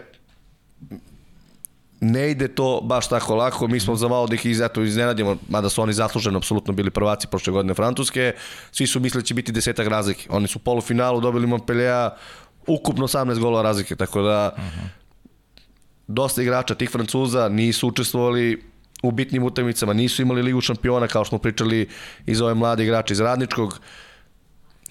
ne 2.02 2.30
ide 2.30 2.48
to 2.48 2.80
baš 2.82 3.08
tako 3.08 3.34
lako, 3.34 3.68
mi 3.68 3.80
smo 3.80 3.96
za 3.96 4.08
malo 4.08 4.26
da 4.26 4.34
ih 4.34 4.46
izato 4.46 4.82
iznenadimo, 4.82 5.36
mada 5.48 5.68
su 5.68 5.82
oni 5.82 5.92
zasluženo 5.92 6.38
apsolutno 6.38 6.72
bili 6.74 6.90
prvaci 6.90 7.26
prošle 7.26 7.52
godine 7.52 7.74
Francuske, 7.74 8.32
svi 8.72 8.86
su 8.86 9.00
mislili 9.00 9.22
da 9.22 9.26
će 9.26 9.34
biti 9.34 9.52
desetak 9.52 9.88
razlike, 9.88 10.26
oni 10.30 10.48
su 10.48 10.58
u 10.58 10.62
polufinalu 10.62 11.20
dobili 11.20 11.46
Montpellier 11.46 12.10
ukupno 12.66 13.06
18 13.06 13.38
golova 13.38 13.62
razlike, 13.62 13.96
tako 13.96 14.22
da 14.22 14.54
uh 14.56 14.62
-huh. 14.62 14.86
dosta 16.06 16.42
igrača 16.42 16.74
tih 16.74 16.90
Francuza 16.90 17.48
nisu 17.48 17.88
učestvovali 17.88 18.62
u 19.02 19.10
bitnim 19.10 19.44
utakmicama, 19.44 19.92
nisu 19.92 20.22
imali 20.22 20.42
ligu 20.42 20.60
šampiona 20.60 21.08
kao 21.08 21.24
što 21.24 21.28
smo 21.28 21.38
pričali 21.38 21.88
iz 22.26 22.40
ove 22.40 22.54
mlade 22.54 22.82
igrače 22.82 23.14
iz 23.14 23.20
Radničkog. 23.20 23.80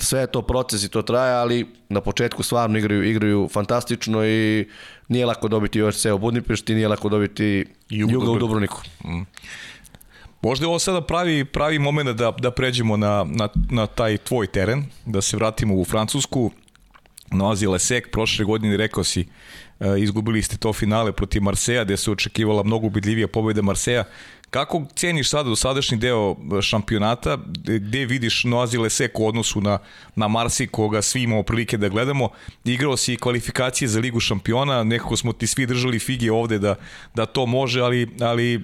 Sve 0.01 0.19
je 0.19 0.27
to 0.27 0.41
proces 0.41 0.83
i 0.83 0.89
to 0.89 1.01
traje, 1.01 1.33
ali 1.33 1.67
na 1.89 2.01
početku 2.01 2.43
stvarno 2.43 2.77
igraju, 2.77 3.03
igraju 3.03 3.49
fantastično 3.51 4.25
i 4.25 4.67
nije 5.07 5.25
lako 5.25 5.47
dobiti 5.47 5.81
OSC 5.81 6.05
u 6.05 6.17
Budimpešti, 6.17 6.75
nije 6.75 6.87
lako 6.87 7.09
dobiti 7.09 7.65
Jugo, 7.89 8.13
Jugo 8.13 8.31
u 8.31 8.39
Dubrovniku. 8.39 8.81
Mm. 9.05 9.21
Možda 10.41 10.63
je 10.63 10.67
ovo 10.67 10.79
sada 10.79 11.01
pravi, 11.01 11.45
pravi 11.45 11.79
moment 11.79 12.09
da, 12.09 12.31
da 12.31 12.51
pređemo 12.51 12.97
na, 12.97 13.25
na, 13.29 13.49
na 13.69 13.87
taj 13.87 14.17
tvoj 14.17 14.47
teren, 14.47 14.83
da 15.05 15.21
se 15.21 15.37
vratimo 15.37 15.75
u 15.75 15.85
Francusku. 15.85 16.51
Noazi 17.31 17.67
Lesek, 17.67 18.11
prošle 18.11 18.45
godine 18.45 18.77
rekao 18.77 19.03
si, 19.03 19.25
e, 19.79 19.99
izgubili 19.99 20.41
ste 20.43 20.57
to 20.57 20.73
finale 20.73 21.11
protiv 21.11 21.41
Marseja, 21.41 21.83
gde 21.83 21.97
se 21.97 22.11
očekivala 22.11 22.63
mnogo 22.63 22.87
ubedljivija 22.87 23.27
pobjeda 23.27 23.61
Marseja. 23.61 24.03
Kako 24.51 24.83
ceniš 24.95 25.29
sada 25.29 25.49
do 25.49 25.55
sadašnji 25.55 25.97
deo 25.97 26.35
e, 26.57 26.61
šampionata, 26.61 27.37
gde 27.63 28.05
vidiš 28.05 28.43
Noazi 28.43 28.77
Lesek 28.77 29.19
u 29.19 29.27
odnosu 29.27 29.61
na, 29.61 29.77
na 30.15 30.27
Marsi, 30.27 30.67
koga 30.67 31.01
svi 31.01 31.23
imamo 31.23 31.43
prilike 31.43 31.77
da 31.77 31.89
gledamo? 31.89 32.29
Igrao 32.65 32.97
si 32.97 33.17
kvalifikacije 33.17 33.87
za 33.87 33.99
Ligu 33.99 34.19
šampiona, 34.19 34.83
nekako 34.83 35.17
smo 35.17 35.33
ti 35.33 35.47
svi 35.47 35.65
držali 35.65 35.99
fige 35.99 36.31
ovde 36.31 36.59
da, 36.59 36.75
da 37.15 37.25
to 37.25 37.45
može, 37.45 37.81
ali, 37.81 38.09
ali 38.21 38.61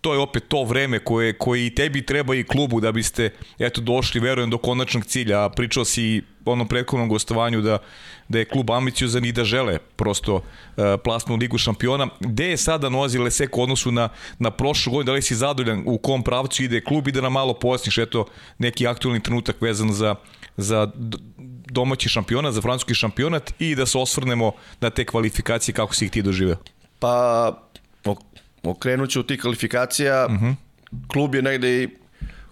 to 0.00 0.12
je 0.12 0.18
opet 0.18 0.44
to 0.48 0.64
vreme 0.64 0.98
koje, 0.98 1.32
koje 1.32 1.66
i 1.66 1.74
tebi 1.74 2.06
treba 2.06 2.34
i 2.34 2.44
klubu 2.44 2.80
da 2.80 2.92
biste 2.92 3.30
eto, 3.58 3.80
došli, 3.80 4.20
verujem, 4.20 4.50
do 4.50 4.58
konačnog 4.58 5.04
cilja. 5.04 5.44
A 5.44 5.48
pričao 5.48 5.84
si 5.84 6.22
u 6.44 6.50
onom 6.52 6.68
prethodnom 6.68 7.08
gostovanju 7.08 7.60
da, 7.60 7.78
da 8.28 8.38
je 8.38 8.44
klub 8.44 8.70
ambiciozan 8.70 9.24
i 9.24 9.32
da 9.32 9.44
žele 9.44 9.78
prosto 9.96 10.34
uh, 10.34 10.42
plasnu 11.04 11.36
ligu 11.36 11.58
šampiona. 11.58 12.08
Gde 12.20 12.50
je 12.50 12.56
sada 12.56 12.88
Noazi 12.88 13.18
Lesek 13.18 13.58
u 13.58 13.62
odnosu 13.62 13.92
na, 13.92 14.08
na 14.38 14.50
prošlu 14.50 14.92
godinu? 14.92 15.06
Da 15.06 15.12
li 15.12 15.22
si 15.22 15.34
zadovoljan 15.34 15.82
u 15.86 15.98
kom 15.98 16.22
pravcu 16.22 16.62
ide 16.62 16.80
klub 16.80 17.08
i 17.08 17.12
da 17.12 17.20
nam 17.20 17.32
malo 17.32 17.54
pojasniš 17.54 17.98
eto, 17.98 18.26
neki 18.58 18.86
aktualni 18.86 19.22
trenutak 19.22 19.60
vezan 19.60 19.92
za, 19.92 20.14
za 20.56 20.90
domaći 21.70 22.08
šampiona, 22.08 22.52
za 22.52 22.60
francuski 22.60 22.94
šampionat 22.94 23.52
i 23.58 23.74
da 23.74 23.86
se 23.86 23.98
osvrnemo 23.98 24.52
na 24.80 24.90
te 24.90 25.04
kvalifikacije 25.04 25.74
kako 25.74 25.94
si 25.94 26.04
ih 26.04 26.10
ti 26.10 26.22
doživeo? 26.22 26.56
Pa, 26.98 27.52
okrenut 28.68 29.10
ću 29.10 29.22
tih 29.22 29.40
kvalifikacija, 29.40 30.26
uh 30.26 30.32
mhm. 30.32 30.44
-huh. 30.44 30.54
klub 31.12 31.34
je 31.34 31.42
negde 31.42 31.82
i 31.82 31.88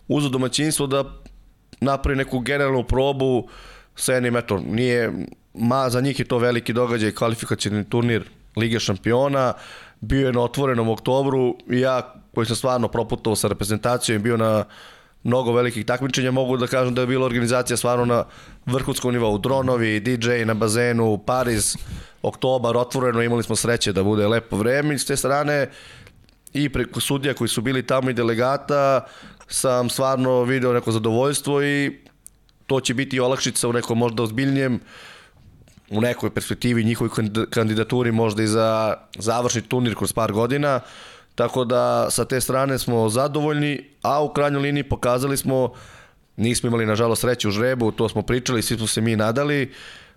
uzo 0.09 0.29
domaćinstvo 0.29 0.87
da 0.87 1.05
napravi 1.81 2.17
neku 2.17 2.39
generalnu 2.39 2.83
probu 2.83 3.49
sa 3.97 4.13
jednim, 4.13 4.37
eto, 4.37 4.59
nije, 4.59 5.13
ma, 5.55 5.91
za 5.91 6.01
njih 6.01 6.19
je 6.19 6.25
to 6.25 6.39
veliki 6.39 6.73
događaj, 6.73 7.13
kvalifikacijni 7.13 7.85
turnir 7.85 8.25
Lige 8.57 8.81
šampiona, 8.81 9.53
bio 10.01 10.27
je 10.27 10.33
na 10.33 10.43
otvorenom 10.43 10.89
oktobru 10.89 11.57
i 11.71 11.81
ja, 11.81 12.15
koji 12.35 12.47
sam 12.47 12.57
stvarno 12.57 12.89
proputovao 12.89 13.37
sa 13.37 13.49
reprezentacijom, 13.49 14.23
bio 14.23 14.37
na 14.37 14.65
mnogo 15.23 15.53
velikih 15.53 15.87
takmičenja, 15.87 16.31
mogu 16.31 16.57
da 16.57 16.67
kažem 16.67 16.95
da 16.95 17.01
je 17.01 17.07
bila 17.07 17.27
organizacija 17.27 17.77
stvarno 17.77 18.05
na 18.05 18.25
vrhunskom 18.67 19.13
nivou, 19.13 19.39
dronovi, 19.39 20.01
DJ 20.01 20.45
na 20.45 20.55
bazenu, 20.55 21.19
Pariz, 21.19 21.77
oktobar, 22.23 22.77
otvoreno, 22.77 23.23
imali 23.23 23.43
smo 23.43 23.57
sreće 23.57 23.93
da 23.93 24.03
bude 24.03 24.29
lepo 24.29 24.57
vreme 24.57 24.95
i 24.95 24.99
s 24.99 25.05
te 25.05 25.17
strane 25.17 25.69
i 26.65 26.69
preko 26.69 27.01
sudija 27.01 27.35
koji 27.35 27.49
su 27.49 27.61
bili 27.61 27.87
tamo 27.87 28.11
i 28.11 28.15
delegata 28.15 29.07
sam 29.49 29.91
stvarno 29.91 30.43
video 30.43 30.73
neko 30.73 30.93
zadovoljstvo 30.93 31.63
i 31.63 31.99
to 32.67 32.81
će 32.81 32.95
biti 32.95 33.21
olakšica 33.21 33.69
u 33.69 33.73
nekom 33.73 33.99
možda 33.99 34.23
ozbiljnijem 34.23 34.81
u 35.91 36.01
nekoj 36.01 36.31
perspektivi 36.31 36.85
njihovoj 36.85 37.11
kandidaturi 37.51 38.13
možda 38.13 38.43
i 38.43 38.47
za 38.47 38.95
završni 39.19 39.63
turnir 39.63 39.95
kroz 39.95 40.13
par 40.13 40.33
godina. 40.33 40.81
Tako 41.35 41.65
da 41.65 42.11
sa 42.11 42.25
te 42.25 42.41
strane 42.41 42.79
smo 42.79 43.09
zadovoljni, 43.09 43.85
a 44.03 44.23
u 44.23 44.33
krajnjoj 44.33 44.63
liniji 44.63 44.89
pokazali 44.89 45.37
smo, 45.37 45.73
nismo 46.37 46.67
imali 46.67 46.87
nažalost 46.87 47.21
sreće 47.21 47.49
u 47.49 47.51
žrebu, 47.51 47.93
to 47.93 48.09
smo 48.09 48.23
pričali, 48.23 48.63
svi 48.63 48.77
smo 48.77 48.87
se 48.87 49.01
mi 49.01 49.17
nadali, 49.17 49.73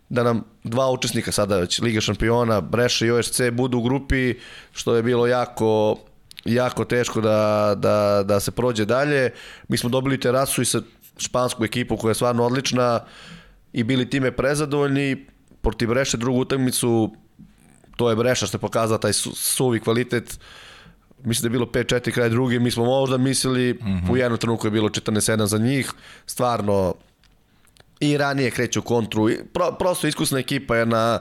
da 0.10 0.24
nam 0.24 0.44
dva 0.64 0.92
učesnika 0.92 1.32
sada 1.32 1.58
već 1.58 1.80
Liga 1.80 2.02
šampiona, 2.02 2.62
Breša 2.62 3.06
i 3.06 3.12
OSC 3.12 3.42
budu 3.52 3.78
u 3.78 3.82
grupi, 3.82 4.34
što 4.72 4.96
je 4.96 5.04
bilo 5.04 5.28
jako 5.28 5.98
jako 6.46 6.86
teško 6.86 7.22
da, 7.22 7.74
da, 7.78 8.24
da 8.26 8.40
se 8.40 8.52
prođe 8.52 8.86
dalje. 8.86 9.32
Mi 9.68 9.78
smo 9.78 9.90
dobili 9.90 10.20
terasu 10.20 10.62
i 10.62 10.66
sa 10.66 10.82
špansku 11.18 11.66
ekipu 11.66 11.98
koja 11.98 12.12
je 12.12 12.16
stvarno 12.16 12.46
odlična 12.46 13.00
i 13.74 13.84
bili 13.84 14.10
time 14.10 14.32
prezadovoljni. 14.32 15.26
Protiv 15.62 15.90
Breše 15.90 16.18
drugu 16.18 16.40
utakmicu, 16.40 17.12
to 17.96 18.10
je 18.10 18.16
Breša 18.16 18.46
što 18.46 18.56
je 18.58 18.62
pokazao 18.62 18.98
taj 18.98 19.14
su, 19.14 19.36
suvi 19.36 19.80
kvalitet. 19.80 20.40
Mislim 21.24 21.42
da 21.42 21.48
je 21.48 21.60
bilo 21.60 21.66
5-4 21.66 22.12
kraj 22.12 22.30
druge, 22.30 22.60
mi 22.60 22.72
smo 22.72 22.86
možda 22.86 23.18
mislili, 23.18 23.74
mm 23.74 23.88
-hmm. 23.88 24.12
u 24.12 24.18
jednom 24.18 24.40
trenutku 24.40 24.68
je 24.68 24.72
bilo 24.72 24.90
14-7 24.90 25.46
za 25.46 25.58
njih. 25.58 25.92
Stvarno, 26.26 26.94
i 28.00 28.18
ranije 28.18 28.52
kreću 28.52 28.82
kontru. 28.82 29.30
Pro, 29.54 29.72
prosto 29.72 30.08
iskusna 30.08 30.40
ekipa 30.40 30.76
je 30.76 30.86
na, 30.86 31.20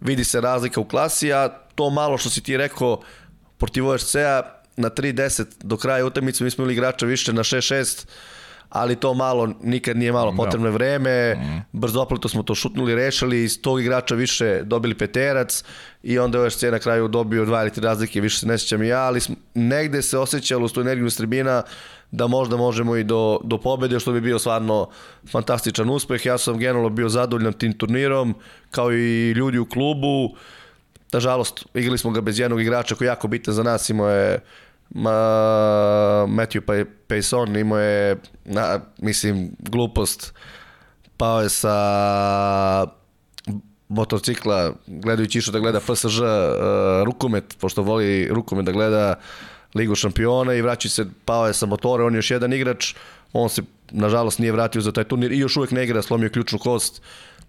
vidi 0.00 0.24
se 0.24 0.40
razlika 0.40 0.80
u 0.80 0.84
klasi, 0.84 1.32
a 1.32 1.48
to 1.74 1.90
malo 1.90 2.18
što 2.18 2.30
si 2.30 2.42
ti 2.42 2.56
rekao 2.56 3.00
protiv 3.58 3.86
OSC-a 3.86 4.57
na 4.78 4.90
3-10 4.90 5.44
do 5.60 5.76
kraja 5.76 6.06
utakmice 6.06 6.44
mi 6.44 6.50
smo 6.50 6.62
imali 6.62 6.72
igrača 6.72 7.06
više 7.06 7.32
na 7.32 7.42
6-6 7.42 8.06
ali 8.68 8.96
to 8.96 9.14
malo, 9.14 9.54
nikad 9.62 9.96
nije 9.96 10.12
malo 10.12 10.30
da. 10.30 10.36
potrebno 10.36 10.70
vreme, 10.70 11.34
mm. 11.34 11.78
brzo 11.78 12.00
opleto 12.00 12.28
smo 12.28 12.42
to 12.42 12.54
šutnuli, 12.54 12.94
rešili, 12.94 13.44
iz 13.44 13.62
tog 13.62 13.80
igrača 13.80 14.14
više 14.14 14.62
dobili 14.62 14.94
peterac 14.94 15.64
i 16.02 16.18
onda 16.18 16.38
je 16.38 16.44
OSC 16.44 16.62
na 16.62 16.78
kraju 16.78 17.08
dobio 17.08 17.44
dva 17.44 17.62
ili 17.62 17.70
tri 17.70 17.84
razlike, 17.84 18.20
više 18.20 18.38
se 18.38 18.46
ne 18.46 18.58
sjećam 18.58 18.82
ja, 18.82 19.00
ali 19.00 19.20
negde 19.54 20.02
se 20.02 20.18
osjećalo 20.18 20.64
uz 20.64 20.72
tu 20.72 20.80
energiju 20.80 21.10
Srbina 21.10 21.62
da 22.10 22.26
možda 22.26 22.56
možemo 22.56 22.96
i 22.96 23.04
do, 23.04 23.40
do 23.44 23.58
pobede, 23.58 24.00
što 24.00 24.12
bi 24.12 24.20
bio 24.20 24.38
stvarno 24.38 24.88
fantastičan 25.32 25.90
uspeh. 25.90 26.26
Ja 26.26 26.38
sam 26.38 26.58
generalno 26.58 26.88
bio 26.88 27.08
zadovoljan 27.08 27.52
tim 27.52 27.72
turnirom, 27.72 28.34
kao 28.70 28.92
i 28.92 29.30
ljudi 29.30 29.58
u 29.58 29.66
klubu. 29.66 30.36
Nažalost, 31.12 31.64
igrali 31.74 31.98
smo 31.98 32.10
ga 32.10 32.20
bez 32.20 32.38
jednog 32.38 32.60
igrača 32.60 32.94
koji 32.94 33.06
je 33.06 33.10
jako 33.10 33.28
bitan 33.28 33.54
za 33.54 33.62
nas, 33.62 33.90
imao 33.90 34.10
je 34.10 34.40
ma, 34.90 35.10
Matthew 36.28 36.84
Payson, 37.08 37.56
imao 37.60 37.78
je, 37.78 38.16
na, 38.44 38.80
mislim, 38.98 39.50
glupost, 39.58 40.34
pao 41.16 41.42
je 41.42 41.48
sa 41.48 42.86
motocikla, 43.88 44.72
gledajući 44.86 45.38
išao 45.38 45.52
da 45.52 45.58
gleda 45.58 45.80
FSŽ 45.80 46.04
uh, 46.04 46.26
rukomet, 47.04 47.56
pošto 47.60 47.82
voli 47.82 48.28
rukomet 48.30 48.64
da 48.66 48.72
gleda 48.72 49.14
Ligu 49.74 49.94
šampiona 49.94 50.54
i 50.54 50.62
vraća 50.62 50.88
se, 50.88 51.06
pao 51.24 51.46
je 51.46 51.54
sa 51.54 51.66
motora, 51.66 52.04
on 52.04 52.14
je 52.14 52.18
još 52.18 52.30
jedan 52.30 52.52
igrač, 52.52 52.94
on 53.32 53.48
se 53.48 53.62
nažalost 53.90 54.38
nije 54.38 54.52
vratio 54.52 54.80
za 54.80 54.92
taj 54.92 55.04
turnir 55.04 55.32
i 55.32 55.38
još 55.38 55.56
uvek 55.56 55.70
ne 55.70 55.84
igra, 55.84 56.02
slomio 56.02 56.30
ključnu 56.30 56.58
kost 56.58 57.02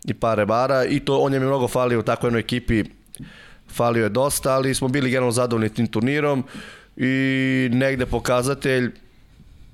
i 0.06 0.14
par 0.14 0.38
rebara 0.38 0.86
i 0.86 1.00
to 1.00 1.20
on 1.20 1.34
je 1.34 1.40
mi 1.40 1.46
mnogo 1.46 1.68
falio 1.68 2.00
u 2.00 2.04
takvoj 2.04 2.28
jednoj 2.28 2.40
ekipi, 2.40 2.84
falio 3.68 4.04
je 4.04 4.10
dosta, 4.10 4.54
ali 4.54 4.76
smo 4.76 4.88
bili 4.88 5.10
generalno 5.10 5.32
zadovoljni 5.32 5.74
tim 5.74 5.88
turnirom 5.88 6.44
i 7.00 7.70
negde 7.72 8.06
pokazatelj 8.06 8.92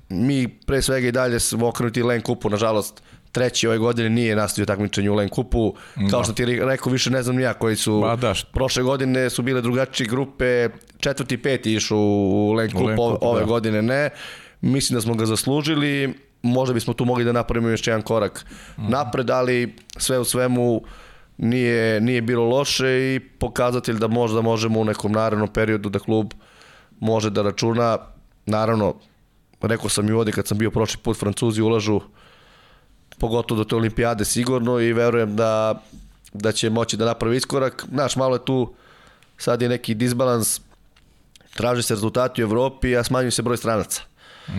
mi 0.08 0.48
pre 0.48 0.82
svega 0.82 1.08
i 1.08 1.12
dalje 1.12 1.40
smo 1.40 1.68
okrenuti 1.68 2.02
Len 2.02 2.22
Kupu, 2.22 2.50
nažalost 2.50 3.02
treći 3.32 3.66
ove 3.66 3.78
godine 3.78 4.10
nije 4.10 4.36
nastavio 4.36 4.66
takmičenje 4.66 5.10
u 5.10 5.14
Len 5.14 5.28
Kupu. 5.28 5.74
Kao 6.10 6.20
da. 6.20 6.24
što 6.24 6.32
ti 6.32 6.44
rekao, 6.44 6.92
više 6.92 7.10
ne 7.10 7.22
znam 7.22 7.40
ja 7.40 7.54
koji 7.54 7.76
su... 7.76 8.00
Ma 8.00 8.16
da. 8.16 8.34
Prošle 8.52 8.82
godine 8.82 9.30
su 9.30 9.42
bile 9.42 9.60
drugačije 9.60 10.08
grupe, 10.08 10.68
četvrti, 11.00 11.36
peti 11.36 11.74
išu 11.74 11.96
u 11.96 12.52
Len 12.52 12.70
Kupu, 12.70 12.84
Len 12.84 12.96
Kup, 12.96 13.18
ove 13.20 13.40
da. 13.40 13.46
godine 13.46 13.82
ne. 13.82 14.10
Mislim 14.60 14.94
da 14.94 15.00
smo 15.00 15.14
ga 15.14 15.26
zaslužili, 15.26 16.14
možda 16.42 16.74
bismo 16.74 16.94
tu 16.94 17.04
mogli 17.04 17.24
da 17.24 17.32
napravimo 17.32 17.68
još 17.68 17.86
jedan 17.86 18.02
korak 18.02 18.46
mm. 18.78 18.90
napred, 18.90 19.30
ali 19.30 19.74
sve 19.96 20.18
u 20.18 20.24
svemu 20.24 20.82
nije, 21.38 22.00
nije 22.00 22.22
bilo 22.22 22.44
loše 22.44 22.88
i 22.88 23.20
pokazatelj 23.20 23.98
da 23.98 24.06
možda 24.06 24.40
možemo 24.40 24.80
u 24.80 24.84
nekom 24.84 25.12
narednom 25.12 25.48
periodu 25.48 25.88
da 25.88 25.98
klub 25.98 26.32
može 27.00 27.30
da 27.30 27.42
računa, 27.42 27.98
naravno, 28.46 28.94
rekao 29.60 29.88
sam 29.88 30.08
i 30.08 30.12
ovde 30.12 30.32
kad 30.32 30.46
sam 30.46 30.58
bio 30.58 30.70
prošli 30.70 31.00
put, 31.02 31.18
Francuzi 31.18 31.62
ulažu 31.62 32.00
pogotovo 33.18 33.58
do 33.58 33.64
te 33.64 33.76
olimpijade 33.76 34.24
sigurno 34.24 34.80
i 34.80 34.92
verujem 34.92 35.36
da, 35.36 35.82
da 36.32 36.52
će 36.52 36.70
moći 36.70 36.96
da 36.96 37.04
napravi 37.04 37.36
iskorak. 37.36 37.84
Znaš, 37.92 38.16
malo 38.16 38.36
je 38.36 38.44
tu, 38.44 38.74
sad 39.38 39.62
je 39.62 39.68
neki 39.68 39.94
disbalans, 39.94 40.60
traže 41.54 41.82
se 41.82 41.94
rezultati 41.94 42.42
u 42.42 42.46
Evropi, 42.46 42.96
a 42.96 43.04
smanjuju 43.04 43.32
se 43.32 43.42
broj 43.42 43.56
stranaca. 43.56 44.02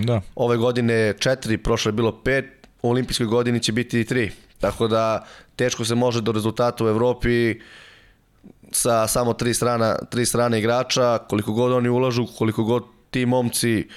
Da. 0.04 0.22
Ove 0.36 0.58
godine 0.58 1.14
četiri, 1.20 1.58
prošle 1.58 1.90
je 1.90 1.94
bilo 1.94 2.22
pet, 2.24 2.68
u 2.82 2.90
olimpijskoj 2.90 3.26
godini 3.26 3.60
će 3.60 3.72
biti 3.72 4.06
tri. 4.06 4.32
Tako 4.60 4.88
da 4.88 5.26
teško 5.56 5.86
se 5.86 5.96
može 5.96 6.22
do 6.22 6.32
rezultata 6.32 6.86
u 6.86 6.88
Evropi 6.88 7.60
sa 8.72 9.08
samo 9.08 9.34
tri, 9.34 9.54
strana, 9.54 9.96
tri 10.10 10.26
strane 10.26 10.60
igrača, 10.60 11.18
koliko 11.18 11.54
god 11.54 11.72
oni 11.72 11.90
ulažu, 11.90 12.26
koliko 12.38 12.64
god 12.64 12.84
ti 13.12 13.26
momci, 13.26 13.88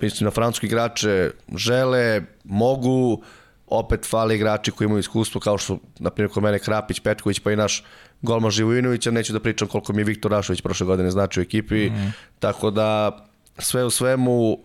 mislim 0.00 0.24
na 0.24 0.30
francuski 0.30 0.66
igrače, 0.66 1.30
žele, 1.56 2.22
mogu, 2.44 3.22
opet 3.66 4.06
fali 4.06 4.34
igrači 4.34 4.70
koji 4.70 4.86
imaju 4.86 5.00
iskustvo 5.00 5.40
kao 5.40 5.58
što, 5.58 5.78
na 5.98 6.10
primjer, 6.10 6.32
kod 6.32 6.42
mene 6.42 6.58
Krapić, 6.58 7.00
Petković, 7.00 7.40
pa 7.40 7.52
i 7.52 7.56
naš 7.56 7.84
golman 8.22 8.50
Živojinović, 8.50 9.06
a 9.06 9.10
neću 9.10 9.32
da 9.32 9.40
pričam 9.40 9.68
koliko 9.68 9.92
mi 9.92 10.00
je 10.00 10.04
Viktor 10.04 10.30
Rašović 10.30 10.60
prošle 10.60 10.86
godine 10.86 11.10
znači 11.10 11.40
u 11.40 11.42
ekipi, 11.42 11.90
mm 11.90 11.94
-hmm. 11.94 12.10
tako 12.38 12.70
da 12.70 13.18
sve 13.58 13.84
u 13.84 13.90
svemu 13.90 14.58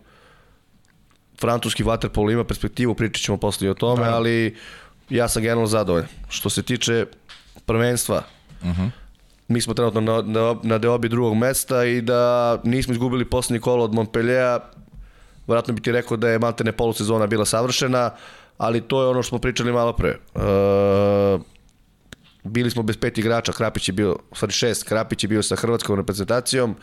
francuski 1.40 1.84
waterpolo 1.84 2.32
ima 2.32 2.44
perspektivu, 2.44 2.96
pričat 2.96 3.24
ćemo 3.24 3.38
posle 3.38 3.70
o 3.70 3.74
tome, 3.74 4.06
da. 4.06 4.16
ali 4.16 4.58
ja 5.10 5.28
sam 5.28 5.42
generalno 5.42 5.68
zadovoljan. 5.68 6.08
Što 6.30 6.50
se 6.50 6.64
tiče 6.64 7.06
prvenstva, 7.66 8.24
uh 8.62 8.68
-huh. 8.68 8.90
Mi 9.52 9.62
smo 9.62 9.74
trenutno 9.74 10.02
na, 10.02 10.22
na, 10.22 10.56
na 10.64 10.78
deobi 10.78 11.10
drugog 11.10 11.36
mesta 11.36 11.86
i 11.86 12.02
da 12.02 12.58
nismo 12.64 12.94
izgubili 12.94 13.26
poslednji 13.26 13.62
kolo 13.62 13.84
od 13.84 13.94
Montpellier, 13.94 14.60
vratno 15.48 15.74
bi 15.74 15.82
ti 15.82 15.92
rekao 15.92 16.18
da 16.18 16.30
je 16.30 16.40
maltene 16.40 16.72
polusezona 16.72 17.28
bila 17.28 17.46
savršena, 17.46 18.10
ali 18.58 18.82
to 18.82 19.02
je 19.02 19.08
ono 19.08 19.24
što 19.24 19.30
smo 19.30 19.40
pričali 19.40 19.74
malo 19.74 19.94
pre. 19.94 20.18
Uh, 20.36 21.42
bili 22.44 22.72
smo 22.72 22.84
bez 22.84 22.98
pet 22.98 23.18
igrača, 23.18 23.52
Krapić 23.52 23.90
je 23.90 23.94
bio, 23.94 24.16
stvari 24.34 24.54
šest, 24.54 24.84
Krapić 24.84 25.24
je 25.24 25.28
bio 25.28 25.44
sa 25.44 25.56
hrvatskom 25.56 25.96
reprezentacijom, 25.96 26.76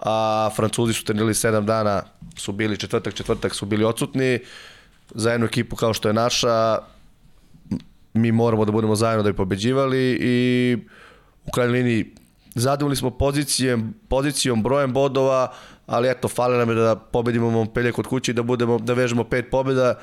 a 0.00 0.50
Francuzi 0.56 0.92
su 0.92 1.04
trenirali 1.04 1.34
sedam 1.34 1.66
dana, 1.66 2.02
su 2.36 2.52
bili 2.52 2.76
četvrtak, 2.76 3.14
četvrtak 3.14 3.54
su 3.54 3.66
bili 3.66 3.84
odsutni, 3.84 4.40
za 5.14 5.32
jednu 5.32 5.46
ekipu 5.46 5.76
kao 5.76 5.94
što 5.94 6.08
je 6.08 6.14
naša, 6.14 6.78
mi 8.14 8.32
moramo 8.32 8.64
da 8.64 8.72
budemo 8.72 8.96
zajedno 8.96 9.22
da 9.22 9.30
bi 9.30 9.36
pobeđivali 9.36 10.18
i 10.20 10.76
u 11.46 11.50
krajnjoj 11.50 11.78
liniji 11.78 12.14
zadovoljni 12.54 12.96
smo 12.96 13.10
pozicijom, 13.10 13.94
pozicijom, 14.08 14.62
brojem 14.62 14.92
bodova, 14.92 15.52
ali 15.86 16.10
eto, 16.10 16.28
fale 16.28 16.58
nam 16.58 16.68
je 16.68 16.74
da 16.74 16.96
pobedimo 16.96 17.50
Montpellier 17.50 17.94
kod 17.94 18.06
kuće 18.06 18.32
i 18.32 18.34
da, 18.34 18.42
budemo, 18.42 18.78
da 18.78 18.94
vežemo 18.94 19.24
pet 19.24 19.50
pobeda, 19.50 19.98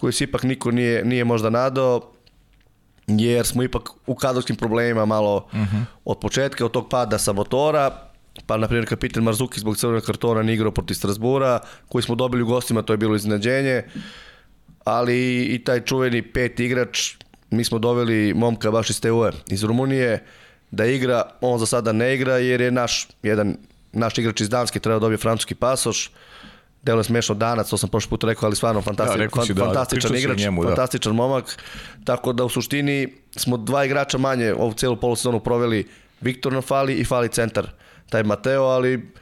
koji 0.00 0.12
se 0.12 0.24
ipak 0.24 0.42
niko 0.42 0.70
nije, 0.70 1.04
nije 1.04 1.24
možda 1.24 1.50
nadao, 1.50 2.12
jer 3.06 3.46
smo 3.46 3.62
ipak 3.62 3.90
u 4.06 4.14
kadrovskim 4.14 4.56
problemima 4.56 5.04
malo 5.04 5.36
uh 5.36 5.54
mhm. 5.54 5.76
-huh. 5.76 5.84
od 6.04 6.18
početka, 6.18 6.64
od 6.64 6.70
tog 6.70 6.88
pada 6.88 7.18
sa 7.18 7.32
motora, 7.32 7.90
pa 8.46 8.56
na 8.56 8.66
primjer 8.66 8.88
kapitan 8.88 9.22
Marzuki 9.22 9.60
zbog 9.60 9.76
crvenog 9.76 10.02
kartona 10.02 10.42
ni 10.42 10.52
igrao 10.52 10.70
protiv 10.70 10.94
Strasbura, 10.94 11.60
koji 11.88 12.02
smo 12.02 12.14
dobili 12.14 12.42
u 12.42 12.46
gostima, 12.46 12.82
to 12.82 12.92
je 12.92 12.96
bilo 12.96 13.16
iznenađenje, 13.16 13.82
ali 14.84 15.42
i 15.42 15.64
taj 15.64 15.80
čuveni 15.80 16.22
pet 16.22 16.60
igrač, 16.60 17.14
mi 17.50 17.64
smo 17.64 17.78
doveli 17.78 18.34
momka 18.34 18.70
baš 18.70 18.90
iz 18.90 19.00
TUE, 19.00 19.32
iz 19.48 19.64
Rumunije, 19.64 20.24
da 20.70 20.86
igra, 20.86 21.22
on 21.40 21.58
za 21.58 21.66
sada 21.66 21.92
ne 21.92 22.14
igra 22.14 22.38
jer 22.38 22.60
je 22.60 22.70
naš, 22.70 23.08
jedan 23.22 23.56
naš 23.92 24.18
igrač 24.18 24.40
iz 24.40 24.48
Danske 24.48 24.80
treba 24.80 24.98
da 24.98 25.00
dobije 25.00 25.18
francuski 25.18 25.54
pasoš, 25.54 26.10
delo 26.82 27.00
je 27.00 27.04
smešno 27.04 27.34
danac, 27.34 27.70
to 27.70 27.78
sam 27.78 27.88
prošli 27.88 28.10
put 28.10 28.24
rekao, 28.24 28.46
ali 28.46 28.56
stvarno 28.56 28.82
fantastic, 28.82 29.18
da, 29.18 29.28
fan, 29.28 29.54
da, 29.54 29.64
fantastičan 29.64 30.16
igrač, 30.16 30.38
njemu, 30.38 30.62
da. 30.62 30.68
fantastičan 30.68 31.14
momak, 31.14 31.62
tako 32.04 32.32
da 32.32 32.44
u 32.44 32.48
suštini 32.48 33.08
smo 33.36 33.56
dva 33.56 33.84
igrača 33.84 34.18
manje 34.18 34.54
ovu 34.54 34.72
celu 34.72 34.96
polusezonu 34.96 35.40
proveli. 35.40 35.86
Viktor 36.20 36.52
na 36.52 36.60
fali 36.60 36.94
i 36.94 37.04
fali 37.04 37.28
centar, 37.28 37.70
taj 38.08 38.22
Mateo, 38.22 38.62
ali 38.62 39.12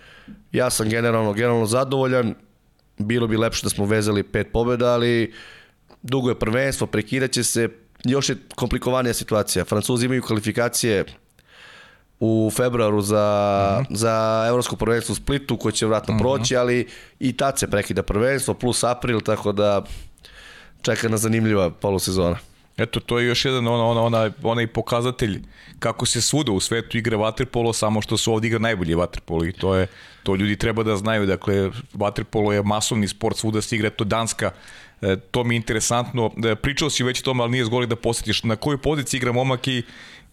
ja 0.52 0.70
sam 0.70 0.88
generalno, 0.88 1.32
generalno 1.32 1.66
zadovoljan, 1.66 2.34
bilo 2.98 3.26
bi 3.26 3.36
lepše 3.36 3.66
da 3.66 3.70
smo 3.70 3.84
vezali 3.84 4.22
pet 4.22 4.52
pobjeda, 4.52 4.92
ali 4.92 5.32
dugo 6.02 6.28
je 6.28 6.38
prvenstvo, 6.38 6.86
prekidaće 6.86 7.44
se, 7.44 7.68
još 8.04 8.28
je 8.28 8.36
komplikovanija 8.54 9.14
situacija. 9.14 9.64
Francuzi 9.64 10.06
imaju 10.06 10.22
kvalifikacije 10.22 11.04
u 12.24 12.50
februaru 12.50 13.00
za, 13.00 13.26
mm 13.80 13.84
-hmm. 13.84 13.96
za 13.96 14.44
evropsko 14.48 14.76
prvenstvo 14.76 15.12
u 15.12 15.16
Splitu, 15.16 15.56
koje 15.56 15.72
će 15.72 15.86
vratno 15.86 16.14
mm 16.14 16.16
-hmm. 16.16 16.20
proći, 16.20 16.56
ali 16.56 16.86
i 17.20 17.32
tad 17.32 17.58
se 17.58 17.70
prekida 17.70 18.02
prvenstvo, 18.02 18.54
plus 18.54 18.84
april, 18.84 19.20
tako 19.20 19.52
da 19.52 19.82
čeka 20.82 21.08
na 21.08 21.16
zanimljiva 21.16 21.70
polusezona. 21.70 22.36
Eto, 22.76 23.00
to 23.00 23.18
je 23.18 23.26
još 23.26 23.44
jedan 23.44 23.66
ona, 23.68 23.84
ona, 23.84 24.02
ona, 24.02 24.30
onaj 24.42 24.66
pokazatelj 24.66 25.42
kako 25.78 26.06
se 26.06 26.22
svuda 26.22 26.52
u 26.52 26.60
svetu 26.60 26.98
igra 26.98 27.16
vaterpolo, 27.16 27.72
samo 27.72 28.02
što 28.02 28.16
su 28.16 28.32
ovdje 28.32 28.48
igra 28.48 28.58
najbolji 28.58 28.94
vaterpolo 28.94 29.44
i 29.44 29.52
to 29.52 29.74
je, 29.74 29.86
to 30.22 30.34
ljudi 30.34 30.56
treba 30.56 30.82
da 30.82 30.96
znaju, 30.96 31.26
dakle, 31.26 31.70
vaterpolo 31.92 32.52
je 32.52 32.62
masovni 32.62 33.08
sport, 33.08 33.36
svuda 33.36 33.62
se 33.62 33.76
igra, 33.76 33.90
to 33.90 34.04
Danska, 34.04 34.50
e, 35.02 35.16
to 35.30 35.44
mi 35.44 35.54
je 35.54 35.56
interesantno, 35.56 36.30
e, 36.44 36.54
pričao 36.54 36.90
si 36.90 37.04
već 37.04 37.20
o 37.20 37.24
tome, 37.24 37.42
ali 37.42 37.52
nije 37.52 37.64
zgori 37.64 37.86
da 37.86 37.96
posjetiš 37.96 38.42
na 38.42 38.56
kojoj 38.56 38.78
poziciji 38.78 39.18
igra 39.18 39.32
momak 39.32 39.68
i 39.68 39.82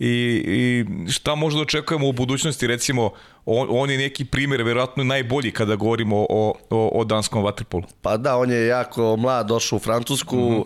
i, 0.03 0.43
i 0.47 0.85
šta 1.11 1.35
možda 1.35 1.57
da 1.57 1.61
očekujemo 1.61 2.07
u 2.07 2.11
budućnosti, 2.11 2.67
recimo, 2.67 3.11
on, 3.45 3.67
on 3.69 3.89
je 3.89 3.97
neki 3.97 4.25
primjer, 4.25 4.63
verovatno 4.63 5.03
najbolji 5.03 5.51
kada 5.51 5.75
govorimo 5.75 6.25
o, 6.29 6.53
o, 6.69 6.89
o 6.93 7.03
danskom 7.03 7.43
vaterpolu. 7.43 7.83
Pa 8.01 8.17
da, 8.17 8.37
on 8.37 8.51
je 8.51 8.67
jako 8.67 9.17
mlad, 9.17 9.47
došao 9.47 9.77
u 9.77 9.79
Francusku, 9.79 10.35
mm 10.35 10.63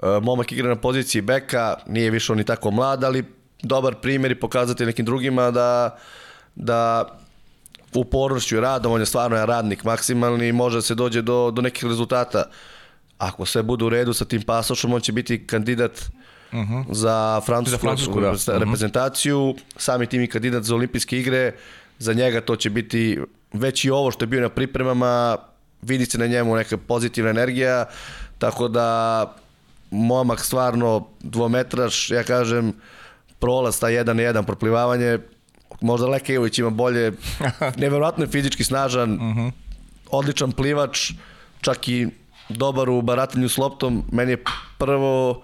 -hmm. 0.00 0.22
momak 0.22 0.52
igra 0.52 0.68
na 0.68 0.76
poziciji 0.76 1.22
beka, 1.22 1.74
nije 1.86 2.10
više 2.10 2.32
on 2.32 2.38
ni 2.38 2.44
tako 2.44 2.70
mlad, 2.70 3.04
ali 3.04 3.24
dobar 3.62 3.94
primjer 3.94 4.32
i 4.32 4.40
pokazati 4.40 4.86
nekim 4.86 5.04
drugima 5.04 5.50
da, 5.50 5.98
da 6.54 7.04
upornošću 7.94 8.56
i 8.56 8.60
radom, 8.60 8.92
on 8.92 9.00
je 9.00 9.06
stvarno 9.06 9.46
radnik 9.46 9.84
maksimalni 9.84 10.48
i 10.48 10.52
može 10.52 10.78
da 10.78 10.82
se 10.82 10.94
dođe 10.94 11.22
do, 11.22 11.50
do 11.50 11.62
nekih 11.62 11.84
rezultata. 11.84 12.44
Ako 13.18 13.46
sve 13.46 13.62
bude 13.62 13.84
u 13.84 13.88
redu 13.88 14.12
sa 14.12 14.24
tim 14.24 14.42
pasošom, 14.42 14.92
on 14.92 15.00
će 15.00 15.12
biti 15.12 15.46
kandidat 15.46 16.10
uh, 16.52 16.58
uh 16.58 16.68
-huh. 16.68 16.84
za 16.90 17.40
francusku, 17.46 17.70
za 17.70 17.78
francusku 17.78 18.20
da. 18.20 18.32
Mhm. 18.32 18.62
reprezentaciju, 18.64 19.40
uh 19.40 19.56
-huh. 19.56 19.62
sami 19.76 20.06
tim 20.06 20.22
i 20.22 20.26
kandidat 20.26 20.62
za 20.62 20.74
olimpijske 20.74 21.18
igre, 21.18 21.52
za 21.98 22.12
njega 22.12 22.40
to 22.40 22.56
će 22.56 22.70
biti 22.70 23.18
već 23.52 23.84
i 23.84 23.90
ovo 23.90 24.10
što 24.10 24.22
je 24.22 24.26
bio 24.26 24.40
na 24.40 24.48
pripremama, 24.48 25.36
vidi 25.82 26.06
se 26.06 26.18
na 26.18 26.26
njemu 26.26 26.56
neka 26.56 26.76
pozitivna 26.76 27.30
energija, 27.30 27.84
tako 28.38 28.68
da 28.68 29.36
momak 29.90 30.40
stvarno 30.40 31.06
dvometraš, 31.20 32.10
ja 32.10 32.22
kažem, 32.22 32.72
prolaz, 33.38 33.80
ta 33.80 33.88
jedan 33.88 34.16
na 34.16 34.22
jedan 34.22 34.44
proplivavanje, 34.44 35.18
možda 35.80 36.08
Lekejović 36.08 36.58
ima 36.58 36.70
bolje, 36.70 37.12
neverovatno 37.82 38.24
je 38.24 38.28
fizički 38.28 38.64
snažan, 38.64 39.12
uh 39.12 39.20
-huh. 39.20 39.50
odličan 40.10 40.52
plivač, 40.52 41.12
čak 41.60 41.88
i 41.88 42.08
dobar 42.48 42.90
u 42.90 43.02
baratanju 43.02 43.48
s 43.48 43.58
loptom, 43.58 44.04
meni 44.12 44.32
je 44.32 44.44
prvo 44.78 45.42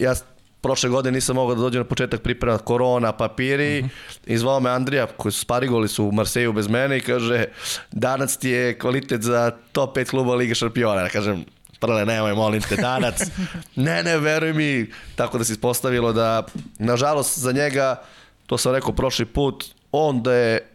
ja 0.00 0.14
prošle 0.60 0.90
godine 0.90 1.12
nisam 1.12 1.36
mogao 1.36 1.54
da 1.54 1.60
dođem 1.60 1.80
na 1.80 1.84
početak 1.84 2.22
priprema 2.22 2.58
korona, 2.58 3.12
papiri, 3.12 3.78
uh 3.78 3.84
mhm. 3.84 3.94
-huh. 3.94 4.34
i 4.34 4.38
zvao 4.38 4.60
me 4.60 4.70
Andrija, 4.70 5.06
koji 5.06 5.32
su 5.32 5.40
sparigoli 5.40 5.88
su 5.88 6.04
u 6.04 6.12
Marseju 6.12 6.52
bez 6.52 6.68
mene 6.68 6.96
i 6.96 7.00
kaže, 7.00 7.44
danas 7.92 8.36
ti 8.36 8.48
je 8.48 8.78
kvalitet 8.78 9.22
za 9.22 9.50
top 9.72 9.96
5 9.96 10.10
kluba 10.10 10.34
Liga 10.34 10.54
šampiona. 10.54 11.00
Ja 11.00 11.08
kažem, 11.08 11.44
prle, 11.80 12.06
nemoj, 12.06 12.34
molim 12.34 12.62
te, 12.62 12.76
danac. 12.76 13.20
ne, 13.76 14.02
ne, 14.02 14.18
veruj 14.18 14.52
mi. 14.52 14.90
Tako 15.16 15.38
da 15.38 15.44
se 15.44 15.52
ispostavilo 15.52 16.12
da, 16.12 16.46
nažalost, 16.78 17.38
za 17.38 17.52
njega, 17.52 18.02
to 18.46 18.58
sam 18.58 18.72
rekao 18.72 18.92
prošli 18.92 19.24
put, 19.24 19.64
on 19.92 20.22
da 20.22 20.32
je 20.32 20.68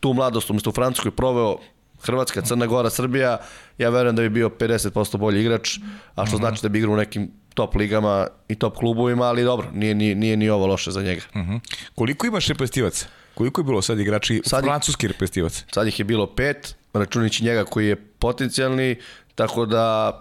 tu 0.00 0.12
mladost 0.12 0.50
umesto 0.50 0.70
u 0.70 0.72
Francuskoj 0.72 1.10
proveo 1.10 1.58
Hrvatska, 2.02 2.42
Crna 2.42 2.66
Gora, 2.66 2.90
Srbija, 2.90 3.38
ja 3.78 3.90
verujem 3.90 4.16
da 4.16 4.22
bi 4.22 4.28
bio 4.28 4.48
50% 4.48 5.16
bolji 5.16 5.40
igrač, 5.40 5.78
a 6.14 6.26
što 6.26 6.36
mhm. 6.36 6.44
-huh. 6.44 6.48
znači 6.48 6.62
da 6.62 6.68
bi 6.68 6.78
igrao 6.78 6.94
u 6.94 6.96
nekim 6.96 7.39
top 7.54 7.74
ligama 7.74 8.26
i 8.48 8.54
top 8.54 8.76
klubovima, 8.76 9.24
ali 9.24 9.44
dobro, 9.44 9.68
nije, 9.72 9.94
nije, 9.94 10.14
nije 10.14 10.36
ni 10.36 10.48
ovo 10.50 10.66
loše 10.66 10.90
za 10.90 11.02
njega. 11.02 11.22
Uh 11.34 11.40
mhm. 11.40 11.52
-huh. 11.52 11.60
Koliko 11.94 12.26
imaš 12.26 12.48
repestivaca? 12.48 13.06
Koliko 13.34 13.60
je 13.60 13.64
bilo 13.64 13.82
sad 13.82 14.00
igrači 14.00 14.42
sad 14.44 14.64
francuski 14.64 15.08
repestivac? 15.08 15.64
Sad 15.72 15.86
ih 15.86 15.98
je 15.98 16.04
bilo 16.04 16.26
pet, 16.26 16.76
računići 16.92 17.44
njega 17.44 17.64
koji 17.64 17.86
je 17.86 17.96
potencijalni, 17.96 18.96
tako 19.34 19.66
da 19.66 20.12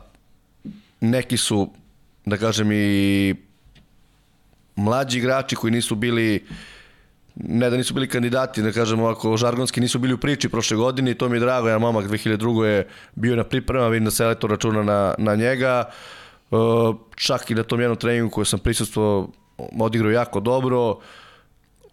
neki 1.01 1.38
su, 1.38 1.69
da 2.25 2.38
kažem 2.38 2.71
i 2.71 3.36
mlađi 4.75 5.17
igrači 5.17 5.55
koji 5.55 5.71
nisu 5.71 5.95
bili 5.95 6.45
ne 7.36 7.69
da 7.69 7.77
nisu 7.77 7.93
bili 7.93 8.07
kandidati, 8.07 8.61
da 8.61 8.71
kažem 8.71 8.99
ovako, 8.99 9.38
žargonski 9.38 9.82
nisu 9.82 9.99
bili 9.99 10.13
u 10.13 10.17
priči 10.17 10.49
prošle 10.49 10.77
godine 10.77 11.11
i 11.11 11.15
to 11.15 11.30
mi 11.30 11.36
je 11.36 11.39
drago, 11.39 11.67
jedan 11.67 11.82
momak 11.82 12.05
2002. 12.05 12.63
je 12.63 12.88
bio 13.15 13.36
na 13.36 13.43
priprema, 13.43 13.88
vidim 13.88 14.05
da 14.05 14.11
se 14.11 14.25
Leto 14.25 14.47
računa 14.47 14.84
na, 14.84 15.15
na 15.17 15.36
njega. 15.36 15.86
Uh, 15.88 16.18
čak 17.15 17.51
i 17.51 17.55
na 17.55 17.63
tom 17.63 17.79
jednom 17.79 17.97
treningu 17.97 18.29
koju 18.29 18.45
sam 18.45 18.59
prisustvo 18.59 19.29
odigrao 19.79 20.11
jako 20.11 20.39
dobro. 20.39 20.99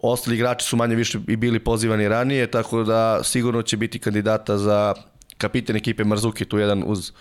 Ostali 0.01 0.35
igrači 0.35 0.65
su 0.65 0.77
manje 0.77 0.95
više 0.95 1.19
i 1.27 1.35
bili 1.35 1.59
pozivani 1.59 2.07
ranije, 2.07 2.51
tako 2.51 2.83
da 2.83 3.23
sigurno 3.23 3.61
će 3.61 3.77
biti 3.77 3.99
kandidata 3.99 4.57
za 4.57 4.93
kapiten 5.37 5.75
ekipe 5.75 6.03
Marzuki, 6.03 6.45
tu 6.45 6.57
jedan 6.57 6.83
uz 6.85 7.11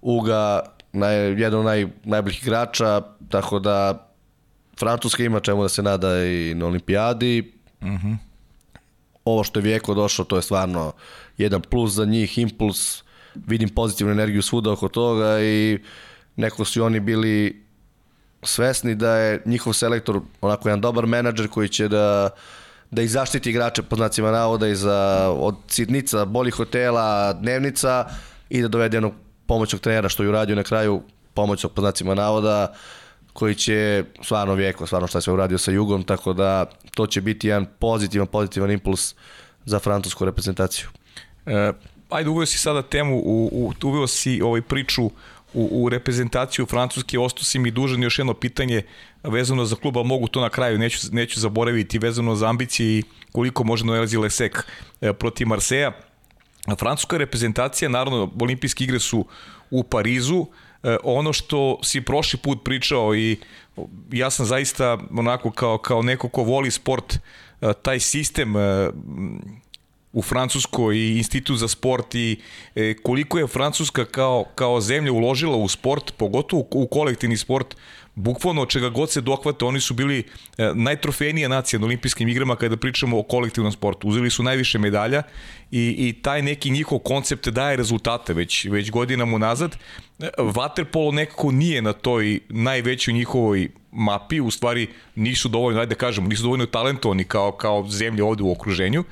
Uga, 0.00 0.60
naj, 0.92 1.16
jedan 1.16 1.60
od 1.60 1.64
naj, 1.64 1.86
najboljih 2.04 2.42
igrača, 2.42 3.02
tako 3.28 3.58
da 3.58 4.06
Francuska 4.78 5.22
ima 5.24 5.40
čemu 5.40 5.62
da 5.62 5.68
se 5.68 5.82
nada 5.82 6.24
i 6.24 6.54
na 6.54 6.66
olimpijadi. 6.66 7.52
Uh 7.80 7.86
mhm. 7.86 8.06
-huh. 8.06 8.16
Ovo 9.24 9.44
što 9.44 9.58
je 9.58 9.62
Vijeko 9.62 9.94
došao, 9.94 10.24
to 10.24 10.36
je 10.36 10.42
stvarno 10.42 10.92
jedan 11.38 11.60
plus 11.60 11.92
za 11.92 12.04
njih, 12.04 12.38
impuls, 12.38 13.02
vidim 13.34 13.68
pozitivnu 13.68 14.12
energiju 14.12 14.42
svuda 14.42 14.72
oko 14.72 14.88
toga 14.88 15.40
i 15.40 15.78
uh, 15.80 15.88
neko 16.36 16.64
su 16.64 16.84
oni 16.84 17.00
bili 17.00 17.64
svesni 18.42 18.94
da 18.94 19.16
je 19.16 19.42
njihov 19.44 19.72
selektor 19.72 20.20
onako 20.40 20.68
jedan 20.68 20.80
dobar 20.80 21.06
menadžer 21.06 21.48
koji 21.48 21.68
će 21.68 21.88
da 21.88 22.30
da 22.90 23.02
ih 23.02 23.10
zaštiti 23.10 23.50
igrače 23.50 23.82
po 23.82 23.96
znacima 23.96 24.30
navoda 24.30 24.68
i 24.68 24.74
za, 24.74 25.30
od 25.30 25.56
sitnica, 25.68 26.24
bolih 26.24 26.54
hotela, 26.54 27.32
dnevnica 27.32 28.06
i 28.50 28.62
da 28.62 28.68
dovede 28.68 28.96
jednog 28.96 29.12
pomoćnog 29.46 29.80
trenera 29.80 30.08
što 30.08 30.22
je 30.22 30.28
uradio 30.28 30.56
na 30.56 30.62
kraju 30.62 31.02
pomoćnog 31.34 31.72
po 31.72 31.80
znacima 31.80 32.14
navoda 32.14 32.74
koji 33.32 33.54
će 33.54 34.04
stvarno 34.22 34.54
vijeko, 34.54 34.86
stvarno 34.86 35.06
šta 35.06 35.18
je 35.18 35.22
sve 35.22 35.32
uradio 35.32 35.58
sa 35.58 35.70
Jugom, 35.70 36.02
tako 36.02 36.32
da 36.32 36.66
to 36.94 37.06
će 37.06 37.20
biti 37.20 37.48
jedan 37.48 37.66
pozitivan, 37.78 38.26
pozitivan 38.26 38.70
impuls 38.70 39.14
za 39.64 39.78
francusku 39.78 40.24
reprezentaciju. 40.24 40.88
E, 41.46 41.72
ajde 42.10 42.30
uveo 42.30 42.46
si 42.46 42.58
sada 42.58 42.82
temu, 42.82 43.18
u, 43.18 43.48
u, 43.52 43.72
uveo 43.88 44.06
si 44.06 44.40
ovaj 44.42 44.62
priču 44.62 45.10
u, 45.54 45.68
u 45.84 45.88
reprezentaciju 45.88 46.66
Francuske, 46.66 47.18
ostao 47.18 47.44
si 47.44 47.58
mi 47.58 47.70
dužan 47.70 48.02
još 48.02 48.18
jedno 48.18 48.34
pitanje 48.34 48.82
vezano 49.22 49.64
za 49.64 49.76
kluba, 49.76 50.02
mogu 50.02 50.28
to 50.28 50.40
na 50.40 50.48
kraju, 50.48 50.78
neću, 50.78 50.98
neću 51.12 51.40
zaboraviti, 51.40 51.98
vezano 51.98 52.36
za 52.36 52.48
ambicije 52.48 52.98
i 52.98 53.02
koliko 53.32 53.64
može 53.64 53.84
Noelazi 53.84 54.18
Lesek 54.18 54.66
e, 55.00 55.12
protiv 55.12 55.46
Marseja. 55.46 55.92
Francuska 56.78 57.16
reprezentacija, 57.16 57.88
naravno, 57.88 58.30
olimpijske 58.40 58.84
igre 58.84 58.98
su 58.98 59.26
u 59.70 59.82
Parizu, 59.82 60.46
e, 60.82 60.96
ono 61.02 61.32
što 61.32 61.78
si 61.82 62.00
prošli 62.00 62.38
put 62.38 62.64
pričao 62.64 63.14
i 63.14 63.36
ja 64.12 64.30
sam 64.30 64.46
zaista 64.46 64.98
onako 65.10 65.50
kao, 65.50 65.78
kao 65.78 66.02
neko 66.02 66.28
ko 66.28 66.42
voli 66.42 66.70
sport, 66.70 67.14
e, 67.60 67.72
taj 67.82 68.00
sistem 68.00 68.54
u 70.14 70.22
Francuskoj 70.22 70.96
i 70.96 71.16
institut 71.16 71.58
za 71.58 71.68
sport 71.68 72.14
i 72.14 72.36
e, 72.74 72.94
koliko 73.02 73.38
je 73.38 73.46
Francuska 73.46 74.04
kao, 74.04 74.44
kao 74.54 74.80
zemlja 74.80 75.12
uložila 75.12 75.56
u 75.56 75.68
sport, 75.68 76.12
pogotovo 76.16 76.66
u, 76.70 76.86
kolektivni 76.86 77.36
sport, 77.36 77.76
bukvalno 78.14 78.66
čega 78.66 78.88
god 78.88 79.10
se 79.10 79.20
dohvate, 79.20 79.64
oni 79.64 79.80
su 79.80 79.94
bili 79.94 80.18
e, 80.58 80.70
najtrofejnija 80.74 81.48
nacija 81.48 81.80
na 81.80 81.86
olimpijskim 81.86 82.28
igrama 82.28 82.56
kada 82.56 82.76
pričamo 82.76 83.18
o 83.18 83.22
kolektivnom 83.22 83.72
sportu. 83.72 84.08
Uzeli 84.08 84.30
su 84.30 84.42
najviše 84.42 84.78
medalja 84.78 85.22
i, 85.70 85.94
i 85.98 86.22
taj 86.22 86.42
neki 86.42 86.70
njihov 86.70 86.98
koncept 86.98 87.48
daje 87.48 87.76
rezultate 87.76 88.34
već, 88.34 88.64
već 88.64 88.90
godinama 88.90 89.36
unazad. 89.36 89.76
Waterpolo 90.38 91.12
nekako 91.12 91.52
nije 91.52 91.82
na 91.82 91.92
toj 91.92 92.40
najvećoj 92.48 93.14
njihovoj 93.14 93.68
mapi, 93.92 94.40
u 94.40 94.50
stvari 94.50 94.88
nisu 95.14 95.48
dovoljno, 95.48 95.80
ajde 95.80 95.94
da 95.94 95.98
kažemo, 95.98 96.28
nisu 96.28 96.42
dovoljno 96.42 96.66
talentovani 96.66 97.24
kao, 97.24 97.52
kao 97.52 97.88
zemlje 97.88 98.22
ovde 98.22 98.42
u 98.42 98.52
okruženju. 98.52 99.04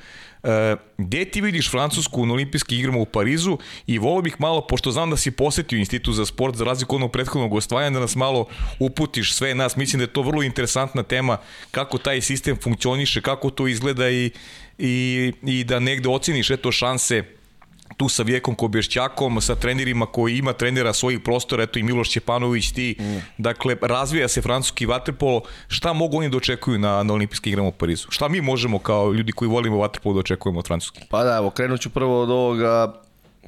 E, 0.43 0.75
gde 0.97 1.25
ti 1.25 1.41
vidiš 1.41 1.71
Francusku 1.71 2.25
na 2.25 2.33
olimpijskim 2.33 2.79
igrama 2.79 2.97
u 2.97 3.05
Parizu 3.05 3.57
i 3.87 3.97
volio 3.97 4.21
bih 4.21 4.35
malo, 4.39 4.67
pošto 4.67 4.91
znam 4.91 5.09
da 5.09 5.17
si 5.17 5.31
posetio 5.31 5.77
institut 5.77 6.15
za 6.15 6.25
sport 6.25 6.55
za 6.55 6.63
razliku 6.63 6.95
onog 6.95 7.11
prethodnog 7.11 7.53
ostvajanja, 7.53 7.93
da 7.93 7.99
nas 7.99 8.15
malo 8.15 8.45
uputiš 8.79 9.33
sve 9.33 9.55
nas. 9.55 9.75
Mislim 9.75 9.97
da 9.99 10.03
je 10.03 10.13
to 10.13 10.21
vrlo 10.21 10.43
interesantna 10.43 11.03
tema 11.03 11.37
kako 11.71 11.97
taj 11.97 12.21
sistem 12.21 12.57
funkcioniše, 12.63 13.21
kako 13.21 13.49
to 13.49 13.67
izgleda 13.67 14.09
i, 14.09 14.31
i, 14.77 15.33
i 15.43 15.63
da 15.63 15.79
negde 15.79 16.09
oceniš 16.09 16.51
eto 16.51 16.71
šanse 16.71 17.23
tu 17.97 18.09
sa 18.09 18.23
Vjekom 18.23 18.55
Kobješćakom, 18.55 19.41
sa 19.41 19.55
trenerima 19.55 20.05
koji 20.05 20.37
ima 20.37 20.53
trenera 20.53 20.93
svojih 20.93 21.19
prostora, 21.19 21.63
eto 21.63 21.79
i 21.79 21.83
Miloš 21.83 22.09
Ćepanović, 22.09 22.71
ti, 22.71 22.95
mm. 22.99 23.17
dakle, 23.37 23.75
razvija 23.81 24.27
se 24.27 24.41
francuski 24.41 24.85
vaterpolo, 24.85 25.41
šta 25.67 25.93
mogu 25.93 26.17
oni 26.17 26.29
da 26.29 26.37
očekuju 26.37 26.79
na, 26.79 27.03
na 27.03 27.13
olimpijske 27.13 27.49
igrama 27.49 27.67
u 27.67 27.71
Parizu? 27.71 28.07
Šta 28.09 28.27
mi 28.27 28.41
možemo 28.41 28.79
kao 28.79 29.13
ljudi 29.13 29.31
koji 29.31 29.49
volimo 29.49 29.77
vaterpolo 29.77 30.13
da 30.13 30.19
očekujemo 30.19 30.59
od 30.59 30.67
francuski? 30.67 31.01
Pa 31.09 31.23
da, 31.23 31.37
evo, 31.37 31.49
krenut 31.49 31.81
ću 31.81 31.89
prvo 31.89 32.21
od 32.21 32.29
ovoga, 32.29 32.93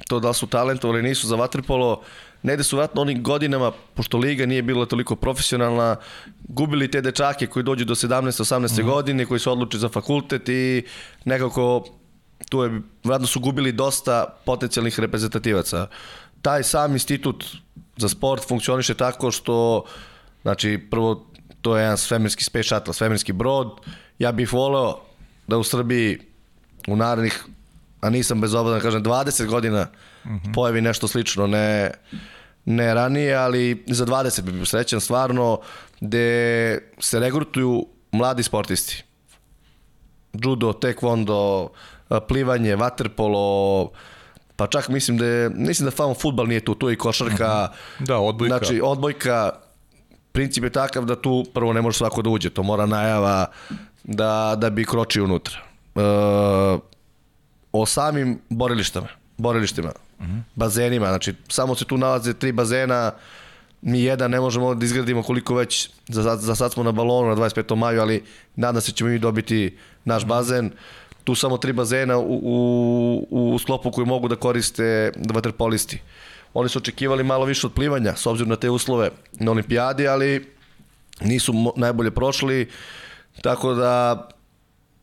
to 0.08 0.20
da 0.20 0.28
li 0.28 0.34
su 0.34 0.46
talentovali 0.46 1.02
nisu 1.02 1.26
za 1.26 1.36
vaterpolo, 1.36 2.02
negde 2.42 2.64
su 2.64 2.76
vratno 2.76 3.02
onim 3.02 3.22
godinama, 3.22 3.72
pošto 3.94 4.18
liga 4.18 4.46
nije 4.46 4.62
bila 4.62 4.86
toliko 4.86 5.16
profesionalna, 5.16 5.96
gubili 6.48 6.90
te 6.90 7.00
dečake 7.00 7.46
koji 7.46 7.62
dođu 7.62 7.84
do 7.84 7.94
17-18 7.94 8.82
mm. 8.82 8.86
godine, 8.86 9.26
koji 9.26 9.40
su 9.40 9.52
odlučili 9.52 9.80
za 9.80 9.88
fakultet 9.88 10.48
i 10.48 10.82
nekako 11.24 11.84
tu 12.48 12.62
je, 12.62 12.80
vratno 13.04 13.26
su 13.26 13.40
gubili 13.40 13.72
dosta 13.72 14.24
potencijalnih 14.44 15.00
reprezentativaca. 15.00 15.86
Taj 16.42 16.62
sam 16.62 16.92
institut 16.92 17.44
za 17.96 18.08
sport 18.08 18.48
funkcioniše 18.48 18.94
tako 18.94 19.30
što, 19.30 19.84
znači, 20.42 20.78
prvo, 20.90 21.26
to 21.62 21.76
je 21.76 21.82
jedan 21.82 21.98
svemirski 21.98 22.44
space 22.44 22.68
shuttle, 22.68 22.94
svemirski 22.94 23.32
brod. 23.32 23.80
Ja 24.18 24.32
bih 24.32 24.52
voleo 24.52 25.00
da 25.46 25.58
u 25.58 25.64
Srbiji 25.64 26.18
u 26.88 26.96
narednih, 26.96 27.44
a 28.00 28.10
nisam 28.10 28.40
bezobradan, 28.40 28.80
kažem, 28.80 29.04
20 29.04 29.46
godina 29.46 29.86
mm 30.24 30.28
-hmm. 30.28 30.54
pojavi 30.54 30.80
nešto 30.80 31.08
slično, 31.08 31.46
ne, 31.46 31.90
ne 32.64 32.94
ranije, 32.94 33.34
ali 33.34 33.84
za 33.86 34.06
20 34.06 34.42
bih 34.42 34.54
bio 34.54 34.64
srećan 34.64 35.00
stvarno, 35.00 35.60
gde 36.00 36.78
se 36.98 37.20
regrutuju 37.20 37.86
mladi 38.12 38.42
sportisti. 38.42 39.04
Judo, 40.32 40.72
taekwondo, 40.72 41.68
plivanje, 42.28 42.76
vaterpolo, 42.76 43.90
pa 44.56 44.66
čak 44.66 44.88
mislim 44.88 45.18
da 45.18 45.26
je, 45.26 45.50
mislim 45.50 45.84
da 45.84 45.96
samo 45.96 46.14
futbal 46.14 46.46
nije 46.46 46.60
tu, 46.60 46.74
tu 46.74 46.88
je 46.88 46.92
i 46.92 46.96
košarka. 46.96 47.68
Da, 47.98 48.18
odbojka. 48.18 48.58
Znači, 48.58 48.80
odbojka, 48.84 49.50
princip 50.32 50.64
je 50.64 50.70
takav 50.70 51.04
da 51.04 51.16
tu 51.22 51.44
prvo 51.54 51.72
ne 51.72 51.82
može 51.82 51.98
svako 51.98 52.22
da 52.22 52.30
uđe, 52.30 52.50
to 52.50 52.62
mora 52.62 52.86
najava 52.86 53.46
da, 54.04 54.54
da 54.58 54.70
bi 54.70 54.84
kročio 54.84 55.24
unutra. 55.24 55.58
E, 55.96 56.00
o 57.72 57.86
samim 57.86 58.38
borilištama, 58.48 59.08
borilištima, 59.36 59.92
-huh. 60.20 60.40
bazenima, 60.54 61.06
znači 61.06 61.34
samo 61.48 61.74
se 61.74 61.84
tu 61.84 61.98
nalaze 61.98 62.34
tri 62.34 62.52
bazena, 62.52 63.12
mi 63.82 64.02
jedan 64.02 64.30
ne 64.30 64.40
možemo 64.40 64.74
da 64.74 64.84
izgradimo 64.84 65.22
koliko 65.22 65.54
već, 65.54 65.90
za, 66.08 66.36
za 66.36 66.54
sad 66.54 66.72
smo 66.72 66.82
na 66.82 66.92
balonu 66.92 67.28
na 67.28 67.36
25. 67.36 67.76
maju, 67.76 68.00
ali 68.00 68.24
nadam 68.56 68.80
se 68.80 68.92
ćemo 68.92 69.10
mi 69.10 69.18
dobiti 69.18 69.78
naš 70.04 70.24
bazen. 70.24 70.66
Uh, 70.66 70.72
tu 71.26 71.34
samo 71.34 71.58
tri 71.58 71.72
bazena 71.72 72.18
u, 72.18 72.40
u, 72.42 73.54
u 73.54 73.58
sklopu 73.58 73.90
koji 73.90 74.06
mogu 74.06 74.28
da 74.28 74.36
koriste 74.36 75.12
vaterpolisti. 75.34 75.98
Oni 76.54 76.68
su 76.68 76.78
očekivali 76.78 77.24
malo 77.24 77.44
više 77.44 77.66
od 77.66 77.72
plivanja, 77.72 78.14
s 78.16 78.26
obzirom 78.26 78.48
na 78.48 78.56
te 78.56 78.70
uslove 78.70 79.10
na 79.32 79.50
olimpijadi, 79.50 80.08
ali 80.08 80.46
nisu 81.20 81.52
najbolje 81.76 82.10
prošli, 82.10 82.68
tako 83.42 83.74
da 83.74 84.28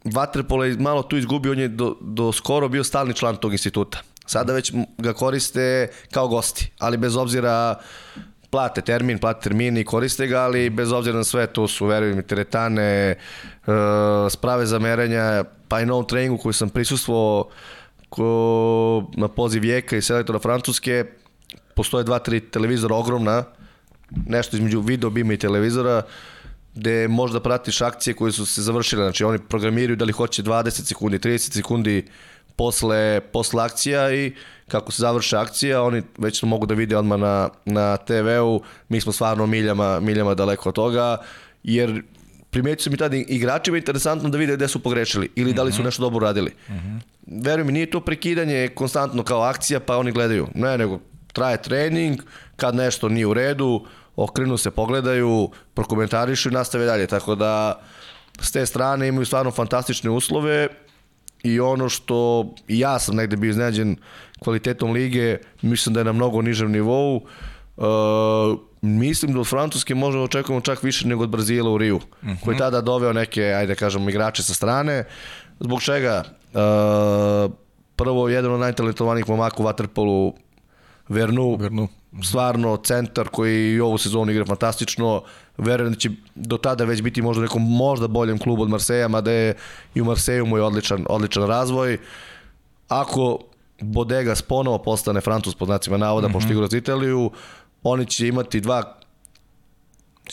Vaterpolo 0.04 0.64
je 0.64 0.78
malo 0.78 1.04
tu 1.04 1.18
izgubio, 1.18 1.52
on 1.52 1.60
je 1.60 1.68
do, 1.68 1.96
do 2.02 2.32
skoro 2.32 2.68
bio 2.70 2.84
stalni 2.84 3.14
član 3.14 3.36
tog 3.36 3.52
instituta. 3.52 4.02
Sada 4.26 4.54
već 4.54 4.74
ga 4.98 5.14
koriste 5.14 5.88
kao 6.12 6.28
gosti, 6.28 6.72
ali 6.80 6.98
bez 6.98 7.16
obzira 7.16 7.76
plate 8.54 8.82
termin, 8.86 9.18
plate 9.18 9.47
termin 9.47 9.78
i 9.82 9.84
koriste 9.84 10.28
ga, 10.30 10.43
ali 10.45 10.70
bez 10.70 10.91
obzira 10.93 11.18
na 11.18 11.24
sve, 11.26 11.47
to 11.47 11.66
su, 11.68 11.88
verujem, 11.89 12.22
teretane, 12.24 13.16
uh, 13.66 13.74
sprave 14.30 14.66
za 14.70 14.80
merenja, 14.80 15.43
pa 15.68 15.82
i 15.82 15.88
na 15.89 15.93
ovom 15.93 16.06
treningu 16.06 16.38
koji 16.38 16.54
sam 16.54 16.70
prisustvovao 16.70 17.47
ko, 18.10 18.28
na 19.18 19.28
poziv 19.28 19.62
Vijeka 19.62 19.97
i 19.97 20.06
selektora 20.06 20.39
Francuske, 20.39 21.06
postoje 21.74 22.06
dva, 22.06 22.20
tri 22.20 22.39
televizora 22.39 22.95
ogromna, 22.95 23.43
nešto 24.28 24.58
između 24.58 24.82
video 24.82 25.10
bima 25.10 25.34
i 25.34 25.41
televizora, 25.41 26.04
gde 26.76 27.08
možda 27.08 27.41
pratiš 27.41 27.82
akcije 27.82 28.14
koje 28.14 28.32
su 28.32 28.45
se 28.45 28.62
završile, 28.62 29.04
znači 29.04 29.24
oni 29.24 29.39
programiraju 29.49 29.95
da 29.95 30.06
li 30.06 30.14
hoće 30.14 30.43
20 30.43 30.70
sekundi, 30.93 31.20
30 31.20 31.54
sekundi 31.54 32.06
posle, 32.56 33.22
posle 33.34 33.64
akcija 33.64 34.12
i 34.14 34.34
kako 34.74 34.92
se 34.92 35.02
završe 35.02 35.38
akcija, 35.38 35.84
oni 35.84 36.02
već 36.18 36.40
to 36.40 36.48
mogu 36.48 36.66
da 36.66 36.74
vide 36.74 36.98
odmah 36.98 37.20
na, 37.20 37.50
na 37.66 37.98
TV-u, 37.98 38.62
mi 38.90 39.02
smo 39.02 39.12
stvarno 39.12 39.46
miljama, 39.46 40.00
miljama 40.00 40.34
daleko 40.34 40.70
od 40.70 40.76
toga, 40.76 41.18
jer 41.64 42.02
primetio 42.50 42.84
sam 42.84 42.94
i 42.94 42.98
tada 42.98 43.18
igračima 43.18 43.78
interesantno 43.78 44.30
da 44.30 44.38
vide 44.38 44.56
gde 44.56 44.68
su 44.68 44.80
pogrešili 44.84 45.30
ili 45.36 45.54
da 45.54 45.64
li 45.64 45.72
su 45.72 45.82
mhm. 45.82 45.86
nešto 45.86 46.02
dobro 46.02 46.18
uradili. 46.18 46.52
Mm 46.70 46.74
-hmm. 46.74 47.00
Veruj 47.46 47.66
mi, 47.66 47.72
nije 47.72 47.90
to 47.90 48.00
prekidanje 48.00 48.68
konstantno 48.76 49.24
kao 49.24 49.42
akcija 49.42 49.80
pa 49.80 49.98
oni 49.98 50.12
gledaju. 50.12 50.48
Ne, 50.56 50.78
nego 50.78 51.00
traje 51.34 51.62
trening, 51.62 52.22
kad 52.56 52.76
nešto 52.76 53.10
nije 53.10 53.28
u 53.28 53.34
redu, 53.34 53.86
okrenu 54.16 54.58
se, 54.58 54.72
pogledaju, 54.72 55.50
prokomentarišu 55.74 56.50
i 56.50 56.52
nastave 56.52 56.86
dalje. 56.86 57.08
Tako 57.08 57.36
da 57.36 57.82
s 58.42 58.52
te 58.52 58.66
strane 58.66 59.08
imaju 59.08 59.26
stvarno 59.26 59.52
fantastične 59.52 60.10
uslove 60.10 60.68
i 61.44 61.60
ono 61.60 61.89
što 61.89 62.50
i 62.68 62.80
ja 62.80 63.00
sam 63.00 63.16
negde 63.16 63.36
bio 63.36 63.50
iznenađen 63.50 63.96
kvalitetom 64.39 64.91
lige, 64.91 65.38
mislim 65.62 65.94
da 65.94 66.00
je 66.00 66.04
na 66.04 66.12
mnogo 66.12 66.41
nižem 66.41 66.72
nivou. 66.72 67.16
Uh, 67.78 67.86
mislim 68.82 69.34
da 69.34 69.39
od 69.39 69.48
Francuske 69.48 69.96
možemo 69.96 70.22
da 70.22 70.26
očekujemo 70.26 70.62
čak 70.62 70.84
više 70.84 71.08
nego 71.08 71.24
od 71.24 71.30
Brazila 71.30 71.72
u 71.72 71.78
Riju, 71.78 71.96
uh 71.96 72.04
-huh. 72.22 72.36
koji 72.44 72.58
tada 72.58 72.82
doveo 72.82 73.14
neke, 73.14 73.44
ajde 73.44 73.76
kažemo, 73.76 74.10
igrače 74.10 74.44
sa 74.44 74.54
strane. 74.54 75.04
Zbog 75.60 75.82
čega? 75.82 76.24
Uh, 76.54 77.52
prvo, 77.96 78.30
jedan 78.30 78.52
od 78.52 78.60
najtalentovanijih 78.60 79.30
momaka 79.30 79.64
u 79.64 79.66
Waterpolu, 79.66 80.34
Vernu, 81.10 81.58
Vernu. 81.60 81.88
stvarno 82.24 82.78
centar 82.78 83.28
koji 83.28 83.74
i 83.74 83.80
ovu 83.80 83.98
sezonu 83.98 84.32
igra 84.32 84.46
fantastično, 84.46 85.24
verujem 85.58 85.93
da 85.93 85.99
će 85.99 86.10
do 86.36 86.58
tada 86.58 86.84
već 86.84 87.01
biti 87.01 87.22
možda 87.22 87.41
nekom 87.41 87.62
možda 87.62 88.08
boljem 88.08 88.39
klubu 88.39 88.64
od 88.64 88.70
Marseja, 88.70 89.08
mada 89.08 89.32
je 89.32 89.56
i 89.95 90.01
u 90.01 90.06
Marseju 90.06 90.45
mu 90.45 90.58
je 90.58 90.64
odličan, 90.64 91.06
odličan 91.10 91.47
razvoj. 91.47 91.97
Ako 92.88 93.39
Bodegas 93.82 94.41
ponovo 94.41 94.78
postane 94.78 95.22
Francus 95.22 95.56
pod 95.56 95.68
znacima 95.68 95.97
navoda, 95.97 96.28
mm 96.28 96.30
-hmm. 96.30 96.34
pošto 96.34 96.54
igra 96.54 96.68
za 96.68 96.78
Italiju, 96.78 97.32
oni 97.84 98.06
će 98.06 98.28
imati 98.28 98.62
dva 98.62 98.97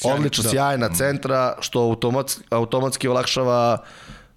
odlično 0.05 0.43
da. 0.43 0.51
sjajna 0.51 0.87
mhm. 0.87 0.95
centra, 0.95 1.57
što 1.61 1.81
automatski, 1.81 2.43
automatski 2.51 3.09
olakšava 3.09 3.79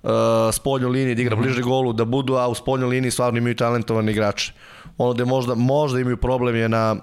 uh, 0.03 0.09
spoljnu 0.51 0.89
liniju 0.89 1.15
da 1.15 1.21
igra 1.21 1.35
mm 1.35 1.39
-hmm. 1.39 1.43
bliže 1.43 1.61
golu, 1.61 1.93
da 1.93 2.05
budu, 2.05 2.35
a 2.35 2.47
u 2.47 2.55
spoljnoj 2.55 2.89
liniji 2.89 3.11
stvarno 3.11 3.37
imaju 3.37 3.55
talentovani 3.55 4.11
igrače. 4.11 4.53
Ono 4.97 5.13
gde 5.13 5.25
možda, 5.25 5.55
možda 5.55 5.99
imaju 5.99 6.17
problem 6.17 6.55
je 6.55 6.69
na 6.69 6.95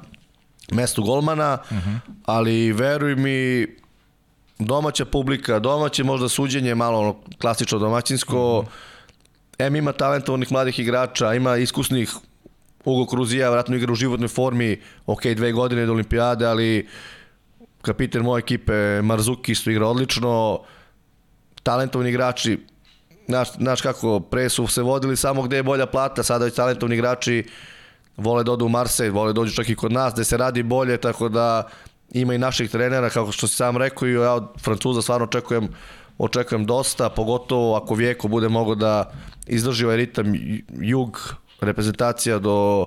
mestu 0.73 1.03
golmana, 1.03 1.59
uh. 1.63 1.77
-huh. 1.77 1.99
ali 2.25 2.73
veruj 2.73 3.17
mi, 3.17 3.67
domaća 4.59 5.05
publika, 5.05 5.59
domaće 5.59 6.05
možda 6.05 6.29
suđenje, 6.29 6.75
malo 6.75 6.99
ono 6.99 7.17
klasično 7.41 7.79
domaćinsko, 7.79 8.59
uh. 8.59 8.65
-huh. 8.65 8.69
M 9.67 9.77
ima 9.77 9.93
talentovanih 9.93 10.53
mladih 10.53 10.79
igrača, 10.79 11.35
ima 11.35 11.57
iskusnih 11.57 12.11
Ugo 12.85 13.07
Kruzija 13.07 13.51
vratno 13.51 13.77
igra 13.77 13.93
u 13.93 13.95
životnoj 13.95 14.29
formi, 14.29 14.81
ok, 15.07 15.27
dve 15.27 15.53
godine 15.53 15.87
do 15.87 15.93
olimpijade, 15.93 16.47
ali 16.47 16.89
kapiten 17.83 18.23
moje 18.23 18.41
ekipe 18.41 19.03
Marzuki 19.03 19.53
isto 19.53 19.71
igra 19.71 19.87
odlično, 19.87 20.61
talentovni 21.63 22.11
igrači, 22.11 22.59
znaš, 23.29 23.53
znaš 23.53 23.81
kako, 23.81 24.21
pre 24.21 24.49
su 24.49 24.67
se 24.67 24.83
vodili 24.83 25.17
samo 25.17 25.43
gde 25.43 25.57
je 25.57 25.63
bolja 25.63 25.87
plata, 25.87 26.23
sada 26.23 26.45
već 26.45 26.55
talentovni 26.55 26.95
igrači 26.95 27.45
vole 28.17 28.45
da 28.45 28.53
odu 28.53 28.67
u 28.67 28.69
Marseille, 28.69 29.13
vole 29.13 29.33
da 29.33 29.33
dođu 29.33 29.55
čak 29.55 29.69
i 29.69 29.77
kod 29.77 29.93
nas, 29.93 30.13
gde 30.15 30.25
se 30.25 30.37
radi 30.37 30.63
bolje, 30.63 30.97
tako 30.97 31.29
da 31.29 31.69
ima 32.13 32.35
i 32.35 32.39
naših 32.39 32.71
trenera, 32.71 33.11
kako 33.11 33.33
što 33.33 33.49
si 33.49 33.55
sam 33.55 33.77
rekao, 33.77 34.09
i 34.09 34.13
ja 34.13 34.33
od 34.35 34.49
Francuza 34.63 35.03
stvarno 35.03 35.25
očekujem, 35.25 35.69
očekujem 36.19 36.67
dosta, 36.67 37.09
pogotovo 37.09 37.77
ako 37.77 37.95
Vijeko 37.95 38.29
bude 38.29 38.49
mogo 38.49 38.75
da 38.75 39.13
izdrži 39.47 39.85
ovaj 39.85 39.97
ritam 39.97 40.33
jug, 40.81 41.35
reprezentacija 41.61 42.39
do, 42.39 42.87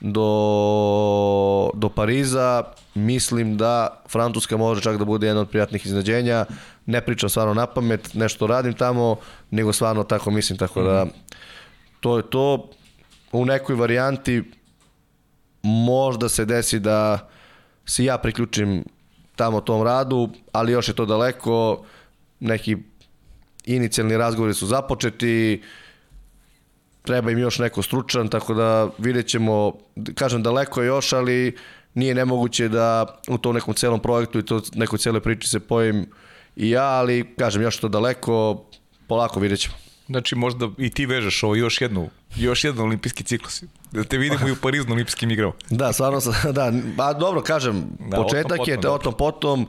do, 0.00 1.70
do 1.74 1.88
Pariza, 1.88 2.64
mislim 2.94 3.56
da 3.56 4.02
Francuska 4.08 4.56
može 4.56 4.82
čak 4.82 4.98
da 4.98 5.04
bude 5.04 5.26
jedna 5.26 5.40
od 5.40 5.50
prijatnih 5.50 5.86
iznenađenja. 5.86 6.44
Ne 6.86 7.00
pričam 7.00 7.28
stvarno 7.28 7.54
na 7.54 7.66
pamet, 7.66 8.14
nešto 8.14 8.46
radim 8.46 8.74
tamo, 8.74 9.16
nego 9.50 9.72
stvarno 9.72 10.04
tako 10.04 10.30
mislim, 10.30 10.58
tako 10.58 10.82
da 10.82 11.06
to 12.00 12.16
je 12.16 12.30
to. 12.30 12.70
U 13.32 13.44
nekoj 13.44 13.76
varijanti 13.76 14.42
možda 15.68 16.28
se 16.28 16.44
desi 16.44 16.78
da 16.78 17.28
se 17.86 18.04
ja 18.04 18.18
priključim 18.18 18.84
tamo 19.36 19.60
tom 19.60 19.82
radu, 19.82 20.28
ali 20.52 20.72
još 20.72 20.88
je 20.88 20.94
to 20.94 21.06
daleko, 21.06 21.84
neki 22.40 22.76
inicijalni 23.64 24.16
razgovori 24.16 24.54
su 24.54 24.66
započeti, 24.66 25.62
treba 27.02 27.30
im 27.30 27.38
još 27.38 27.58
neko 27.58 27.82
stručan, 27.82 28.28
tako 28.28 28.54
da 28.54 28.88
vidjet 28.98 29.26
ćemo, 29.26 29.72
kažem 30.14 30.42
daleko 30.42 30.82
još, 30.82 31.12
ali 31.12 31.56
nije 31.94 32.14
nemoguće 32.14 32.68
da 32.68 33.06
u 33.28 33.38
tom 33.38 33.54
nekom 33.54 33.74
celom 33.74 34.00
projektu 34.00 34.38
i 34.38 34.44
to 34.44 34.60
nekoj 34.74 34.98
celoj 34.98 35.20
priči 35.20 35.48
se 35.48 35.60
pojim 35.60 36.06
i 36.56 36.70
ja, 36.70 36.84
ali 36.84 37.34
kažem 37.38 37.62
još 37.62 37.78
to 37.78 37.88
daleko, 37.88 38.64
polako 39.06 39.40
vidjet 39.40 39.60
ćemo. 39.60 39.87
Znači 40.08 40.34
možda 40.34 40.68
i 40.78 40.90
ti 40.90 41.06
vežeš 41.06 41.42
ovo 41.42 41.54
još 41.54 41.80
jednu, 41.80 42.10
još 42.36 42.64
jedan 42.64 42.84
olimpijski 42.84 43.24
ciklus. 43.24 43.62
Da 43.92 44.04
te 44.04 44.18
vidimo 44.18 44.48
i 44.48 44.52
u 44.52 44.56
Parizu 44.56 44.88
na 44.88 44.94
olimpijskim 44.94 45.30
igrama. 45.30 45.52
Da, 45.70 45.92
stvarno 45.92 46.20
sam, 46.20 46.52
da, 46.52 46.72
ba, 46.96 47.12
dobro, 47.12 47.42
kažem, 47.42 47.84
da, 47.98 48.16
početak 48.16 48.58
potom, 48.58 48.72
je, 48.72 48.80
te 48.80 48.88
o 48.88 48.98
tom 48.98 49.14
potom, 49.14 49.66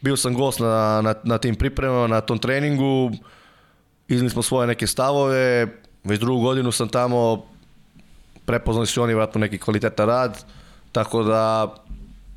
bio 0.00 0.16
sam 0.16 0.34
gost 0.34 0.60
na, 0.60 1.00
na, 1.02 1.14
na 1.24 1.38
tim 1.38 1.54
pripremama, 1.54 2.06
na 2.06 2.20
tom 2.20 2.38
treningu, 2.38 3.10
iznili 4.08 4.30
smo 4.30 4.42
svoje 4.42 4.66
neke 4.66 4.86
stavove, 4.86 5.66
već 6.04 6.20
drugu 6.20 6.42
godinu 6.42 6.72
sam 6.72 6.88
tamo, 6.88 7.46
prepoznali 8.44 8.86
su 8.86 9.02
oni 9.02 9.14
vratno 9.14 9.38
neki 9.38 9.58
kvalitetan 9.58 10.06
rad, 10.06 10.44
tako 10.92 11.22
da 11.22 11.74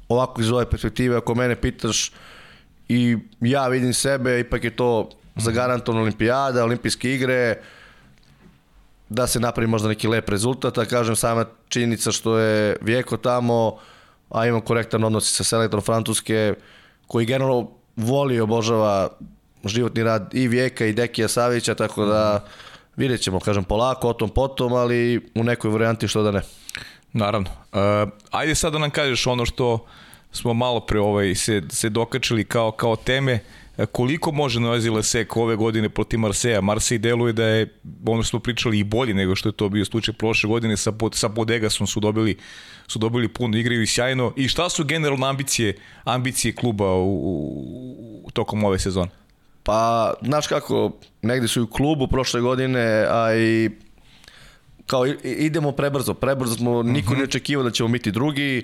ovako 0.09 0.41
iz 0.41 0.51
ove 0.51 0.69
perspektive, 0.69 1.17
ako 1.17 1.35
mene 1.35 1.55
pitaš, 1.55 2.11
i 2.89 3.17
ja 3.41 3.67
vidim 3.67 3.93
sebe, 3.93 4.39
ipak 4.39 4.63
je 4.63 4.75
to 4.75 5.09
zagarantovana 5.39 6.01
olimpijada, 6.01 6.63
olimpijske 6.63 7.13
igre, 7.13 7.61
da 9.09 9.27
se 9.27 9.39
napravi 9.39 9.67
možda 9.67 9.87
neki 9.87 10.07
lep 10.07 10.29
rezultat, 10.29 10.77
a 10.77 10.85
kažem 10.85 11.15
sama 11.15 11.45
činjenica 11.69 12.11
što 12.11 12.37
je 12.37 12.77
Vijeko 12.81 13.17
tamo, 13.17 13.77
a 14.29 14.45
imam 14.45 14.61
korektan 14.61 15.03
odnos 15.03 15.35
sa 15.35 15.43
selektorom 15.43 15.83
Francuske, 15.83 16.53
koji 17.07 17.25
generalno 17.25 17.69
voli 17.95 18.35
i 18.35 18.41
obožava 18.41 19.09
životni 19.65 20.03
rad 20.03 20.29
i 20.33 20.47
Vijeka 20.47 20.85
i 20.85 20.93
Dekija 20.93 21.27
Savića, 21.27 21.75
tako 21.75 22.05
da 22.05 22.45
vidjet 22.95 23.21
ćemo, 23.21 23.39
kažem, 23.39 23.63
polako, 23.63 24.09
o 24.09 24.13
tom 24.13 24.29
potom, 24.29 24.73
ali 24.73 25.29
u 25.35 25.43
nekoj 25.43 25.71
varijanti 25.71 26.07
što 26.07 26.23
da 26.23 26.31
ne. 26.31 26.41
Naravno. 27.13 27.49
Uh, 27.49 28.09
ajde 28.31 28.55
sad 28.55 28.73
da 28.73 28.79
nam 28.79 28.89
kažeš 28.89 29.27
ono 29.27 29.45
što 29.45 29.85
smo 30.31 30.53
malo 30.53 30.79
pre 30.79 30.99
ovaj, 30.99 31.35
se, 31.35 31.61
se 31.69 31.89
dokačili 31.89 32.43
kao, 32.43 32.71
kao 32.71 32.95
teme, 32.95 33.33
e, 33.33 33.41
koliko 33.85 34.31
može 34.31 34.59
Noezi 34.59 34.89
Lesek 34.89 35.37
ove 35.37 35.55
godine 35.55 35.89
protiv 35.89 36.19
Marseja? 36.19 36.61
Marsej 36.61 36.97
deluje 36.97 37.33
da 37.33 37.43
je, 37.45 37.79
ono 38.05 38.23
smo 38.23 38.39
pričali, 38.39 38.79
i 38.79 38.83
bolji 38.83 39.13
nego 39.13 39.35
što 39.35 39.49
je 39.49 39.53
to 39.53 39.69
bio 39.69 39.85
slučaj 39.85 40.13
prošle 40.13 40.47
godine, 40.47 40.77
sa, 40.77 40.93
sa 41.13 41.27
Bodegasom 41.27 41.87
su 41.87 41.99
dobili, 41.99 42.37
su 42.87 42.99
dobili 42.99 43.27
puno, 43.27 43.57
igraju 43.57 43.81
i 43.81 43.87
sjajno. 43.87 44.33
I 44.35 44.47
šta 44.47 44.69
su 44.69 44.83
generalno 44.83 45.27
ambicije, 45.27 45.77
ambicije 46.03 46.55
kluba 46.55 46.93
u, 46.93 47.13
u, 47.13 48.21
u 48.23 48.31
tokom 48.31 48.63
ove 48.63 48.79
sezone? 48.79 49.09
Pa, 49.63 50.13
znaš 50.21 50.47
kako, 50.47 50.91
negde 51.21 51.47
su 51.47 51.59
i 51.59 51.63
u 51.63 51.67
klubu 51.67 52.07
prošle 52.07 52.41
godine, 52.41 53.05
a 53.09 53.35
i 53.35 53.69
kao 54.85 55.05
idemo 55.23 55.71
prebrzo, 55.71 56.13
prebrzo 56.13 56.55
smo, 56.55 56.83
niko 56.83 57.09
ne 57.09 57.15
mhm. 57.15 57.23
očekivao 57.23 57.63
da 57.63 57.71
ćemo 57.71 57.89
biti 57.89 58.11
drugi, 58.11 58.63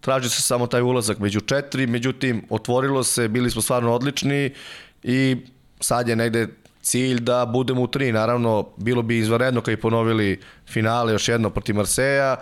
traži 0.00 0.28
se 0.28 0.42
samo 0.42 0.66
taj 0.66 0.82
ulazak 0.82 1.18
među 1.18 1.40
četiri, 1.40 1.86
međutim, 1.86 2.44
otvorilo 2.50 3.04
se, 3.04 3.28
bili 3.28 3.50
smo 3.50 3.62
stvarno 3.62 3.94
odlični 3.94 4.54
i 5.02 5.36
sad 5.80 6.08
je 6.08 6.16
negde 6.16 6.48
cilj 6.82 7.20
da 7.20 7.46
budemo 7.46 7.82
u 7.82 7.86
tri. 7.86 8.12
Naravno, 8.12 8.68
bilo 8.76 9.02
bi 9.02 9.18
izvaredno 9.18 9.60
kad 9.60 9.72
i 9.72 9.80
ponovili 9.80 10.40
finale 10.66 11.12
još 11.12 11.28
jedno 11.28 11.50
protiv 11.50 11.76
Marseja. 11.76 12.36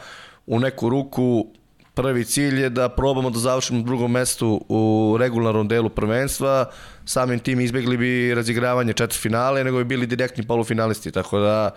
U 0.46 0.60
neku 0.60 0.88
ruku 0.88 1.46
prvi 1.94 2.24
cilj 2.24 2.60
je 2.60 2.70
da 2.70 2.88
probamo 2.88 3.30
da 3.30 3.38
završimo 3.38 3.82
drugom 3.82 4.12
mestu 4.12 4.64
u 4.68 5.16
regularnom 5.20 5.68
delu 5.68 5.88
prvenstva. 5.88 6.70
Samim 7.04 7.38
tim 7.38 7.60
izbegli 7.60 7.96
bi 7.96 8.34
razigravanje 8.34 8.92
četiri 8.92 9.18
finale, 9.18 9.64
nego 9.64 9.78
bi 9.78 9.84
bili 9.84 10.06
direktni 10.06 10.46
polufinalisti. 10.46 11.12
Tako 11.12 11.38
da 11.38 11.70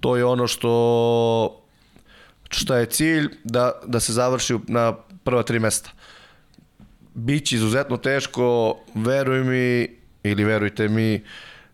to 0.00 0.16
je 0.16 0.24
ono 0.24 0.46
što 0.46 1.62
što 2.50 2.76
je 2.76 2.86
cilj 2.86 3.28
da, 3.44 3.72
da 3.86 4.00
se 4.00 4.12
završi 4.12 4.58
na 4.68 4.94
prva 5.26 5.42
tri 5.42 5.58
mesta. 5.58 5.90
Biće 7.14 7.56
izuzetno 7.56 7.96
teško, 7.96 8.76
veruj 8.94 9.44
mi, 9.44 9.88
ili 10.22 10.44
verujte 10.44 10.88
mi, 10.88 11.24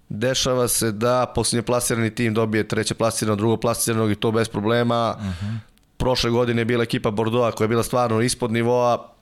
dešava 0.09 0.69
se 0.69 0.93
da 0.93 1.27
posljednje 1.35 1.63
plasirani 1.63 2.15
tim 2.15 2.35
dobije 2.35 2.69
treće 2.69 2.95
plasirano, 2.95 3.37
drugo 3.37 3.57
plasirano 3.57 4.11
i 4.11 4.15
to 4.15 4.33
bez 4.33 4.49
problema. 4.49 5.15
Uh 5.19 5.25
-huh. 5.25 5.57
Prošle 5.97 6.31
godine 6.31 6.61
je 6.61 6.65
bila 6.65 6.83
ekipa 6.83 7.11
Bordeaux 7.11 7.57
koja 7.57 7.65
je 7.65 7.69
bila 7.69 7.83
stvarno 7.83 8.21
ispod 8.21 8.53
nivoa. 8.53 9.13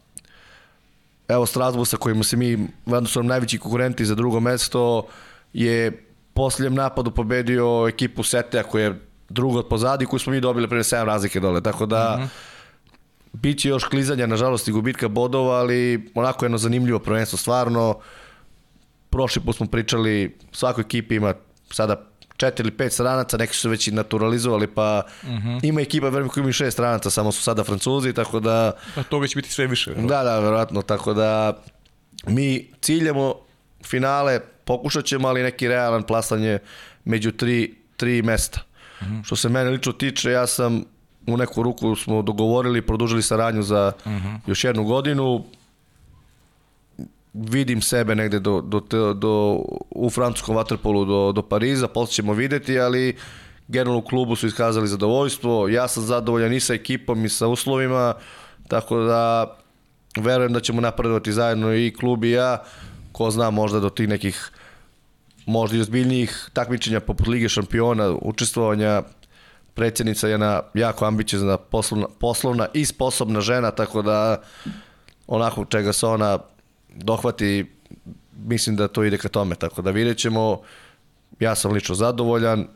Evo 1.29 1.47
Strasbourg 1.47 1.89
sa 1.89 1.97
kojima 1.97 2.25
se 2.25 2.37
mi, 2.37 2.69
vjerno 2.87 3.09
su 3.09 3.19
nam 3.19 3.27
najveći 3.27 3.59
konkurenti 3.59 4.05
za 4.05 4.15
drugo 4.15 4.41
mesto, 4.41 5.07
je 5.53 6.07
posljednjem 6.35 6.75
napadu 6.75 7.11
pobedio 7.11 7.89
ekipu 7.89 8.23
Setea 8.23 8.63
koja 8.63 8.85
je 8.85 9.01
drugo 9.29 9.59
od 9.59 9.69
pozadi 9.69 10.07
koju 10.07 10.21
smo 10.21 10.33
mi 10.33 10.41
dobili 10.41 10.69
pre 10.69 10.79
7 10.79 11.05
razlike 11.05 11.41
dole. 11.41 11.61
Tako 11.61 11.87
da 11.87 12.15
uh 12.15 12.25
-huh. 12.25 12.50
Biće 13.33 13.69
još 13.69 13.85
klizanja, 13.85 14.27
nažalost, 14.27 14.69
i 14.69 14.73
gubitka 14.73 15.09
bodova, 15.09 15.57
ali 15.57 16.11
onako 16.15 16.45
jedno 16.45 16.59
zanimljivo 16.59 16.99
prvenstvo, 16.99 17.39
stvarno. 17.39 17.99
Prošli 19.11 19.43
put 19.43 19.57
smo 19.57 19.67
pričali, 19.67 20.37
svakoj 20.53 20.83
ekipi 20.83 21.15
ima 21.15 21.35
sada 21.71 22.11
četiri 22.41 22.63
ili 22.63 22.77
pet 22.77 22.93
stranaca, 22.93 23.37
neki 23.37 23.57
su 23.57 23.71
već 23.71 23.89
i 23.89 23.91
naturalizovali, 23.91 24.67
pa 24.67 25.03
uh 25.23 25.29
mhm. 25.29 25.49
-huh. 25.49 25.61
ima 25.63 25.81
ekipa, 25.81 26.09
verujem, 26.09 26.29
koji 26.29 26.43
ima 26.43 26.53
šest 26.53 26.75
stranaca, 26.75 27.11
samo 27.11 27.33
su 27.33 27.43
sada 27.43 27.65
francuzi, 27.65 28.13
tako 28.13 28.41
da... 28.41 28.73
Pa 28.95 29.03
to 29.03 29.27
će 29.27 29.37
biti 29.37 29.53
sve 29.53 29.67
više. 29.67 29.95
Da, 29.95 30.23
da, 30.23 30.41
verovatno, 30.41 30.83
tako 30.83 31.15
da 31.15 31.63
mi 32.27 32.71
ciljamo 32.81 33.35
finale, 33.85 34.41
pokušat 34.65 35.05
ćemo, 35.05 35.29
ali 35.29 35.43
neki 35.43 35.69
realan 35.69 36.03
plasanje 36.03 36.59
među 37.05 37.33
tri, 37.33 37.75
tri 37.97 38.23
mesta. 38.23 38.61
Uh 39.01 39.07
mhm. 39.07 39.17
-huh. 39.17 39.27
Što 39.27 39.37
se 39.37 39.49
mene 39.49 39.71
lično 39.71 39.93
tiče, 39.93 40.31
ja 40.31 40.47
sam 40.47 40.85
u 41.27 41.37
neku 41.37 41.63
ruku 41.63 41.97
smo 41.97 42.23
dogovorili, 42.23 42.83
produžili 42.83 43.23
saradnju 43.23 43.63
za 43.63 43.93
uh. 44.05 44.13
-huh. 44.13 44.39
još 44.47 44.65
jednu 44.65 44.85
godinu. 44.85 45.45
Vidim 47.33 47.83
sebe 47.83 48.15
negde 48.15 48.39
do, 48.39 48.61
do, 48.61 48.81
do 49.15 49.63
u 49.91 50.11
francuskom 50.11 50.57
vaterpolu 50.57 51.05
do, 51.05 51.33
do 51.33 51.43
Pariza, 51.43 51.89
posle 51.89 52.13
ćemo 52.13 52.33
videti, 52.33 52.81
ali 52.81 53.17
generalno 53.69 53.99
u 53.99 54.03
klubu 54.03 54.37
su 54.37 54.47
iskazali 54.47 54.89
zadovoljstvo. 54.89 55.69
Ja 55.69 55.89
sam 55.89 56.03
zadovoljan 56.03 56.53
i 56.53 56.61
sa 56.61 56.75
ekipom 56.75 57.25
i 57.25 57.29
sa 57.29 57.47
uslovima, 57.47 58.15
tako 58.69 58.99
da 58.99 59.47
verujem 60.17 60.53
da 60.53 60.61
ćemo 60.61 60.81
napredovati 60.81 61.33
zajedno 61.33 61.75
i 61.75 61.95
klub 61.99 62.25
i 62.25 62.31
ja. 62.31 62.63
Ko 63.13 63.31
zna, 63.31 63.51
možda 63.51 63.81
do 63.81 63.91
tih 63.91 64.09
nekih 64.09 64.51
možda 65.47 65.77
i 65.77 65.81
ozbiljnijih 65.81 66.51
takmičenja 66.53 67.01
poput 67.01 67.27
Lige 67.27 67.49
šampiona, 67.49 68.15
učestvovanja 68.23 69.03
predsjednica 69.81 70.27
je 70.27 70.31
jedna 70.31 70.63
jako 70.75 71.05
ambiciozna 71.05 71.57
poslovna, 71.57 72.07
poslovna 72.19 72.67
i 72.75 72.85
sposobna 72.85 73.41
žena, 73.41 73.71
tako 73.71 74.03
da 74.03 74.43
onako 75.27 75.65
čega 75.65 75.93
se 75.93 76.07
ona 76.07 76.39
dohvati, 76.89 77.65
mislim 78.45 78.77
da 78.77 78.89
to 78.89 79.05
ide 79.05 79.19
ka 79.19 79.29
tome, 79.29 79.55
tako 79.55 79.83
da 79.83 79.91
vidjet 79.91 80.19
ćemo, 80.19 80.61
ja 81.41 81.55
sam 81.55 81.73
lično 81.73 81.95
zadovoljan, 81.95 82.67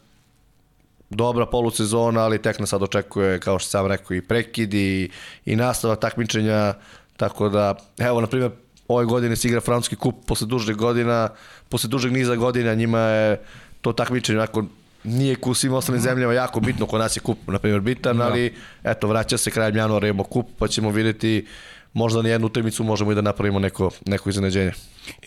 dobra 1.10 1.46
polusezona, 1.46 2.24
ali 2.24 2.42
tek 2.42 2.58
nas 2.58 2.70
sad 2.70 2.82
očekuje, 2.82 3.40
kao 3.40 3.58
što 3.58 3.68
sam 3.68 3.86
rekao, 3.86 4.14
i 4.16 4.22
prekid 4.22 4.74
i, 4.74 5.10
nastava 5.44 5.96
takmičenja, 5.96 6.74
tako 7.16 7.48
da, 7.48 7.74
evo, 7.98 8.20
na 8.20 8.26
primjer, 8.26 8.50
ove 8.88 9.04
godine 9.04 9.36
se 9.36 9.48
igra 9.48 9.60
francuski 9.60 9.96
kup 9.96 10.24
posle 10.26 10.46
dužeg 10.46 10.76
godina, 10.76 11.28
posle 11.68 11.88
dužeg 11.88 12.12
niza 12.12 12.36
godina, 12.36 12.74
njima 12.74 12.98
je 13.00 13.40
to 13.80 13.92
takmičenje 13.92 14.38
onako 14.38 14.64
nije 15.04 15.36
ku 15.36 15.54
svim 15.54 15.72
ostalim 15.72 16.00
zemljama 16.00 16.32
jako 16.32 16.60
bitno, 16.60 16.86
kod 16.86 17.00
nas 17.00 17.16
je 17.16 17.20
kup, 17.20 17.38
na 17.46 17.58
primjer, 17.58 17.80
bitan, 17.80 18.16
da. 18.16 18.24
ali 18.24 18.54
eto, 18.84 19.08
vraća 19.08 19.38
se 19.38 19.50
krajem 19.50 19.76
januara, 19.76 20.08
imamo 20.08 20.24
kup, 20.24 20.46
pa 20.58 20.68
ćemo 20.68 20.90
vidjeti 20.90 21.46
možda 21.92 22.22
na 22.22 22.28
jednu 22.28 22.46
utakmicu 22.46 22.84
možemo 22.84 23.12
i 23.12 23.14
da 23.14 23.20
napravimo 23.20 23.58
neko, 23.58 23.90
neko 24.06 24.30
iznenađenje. 24.30 24.72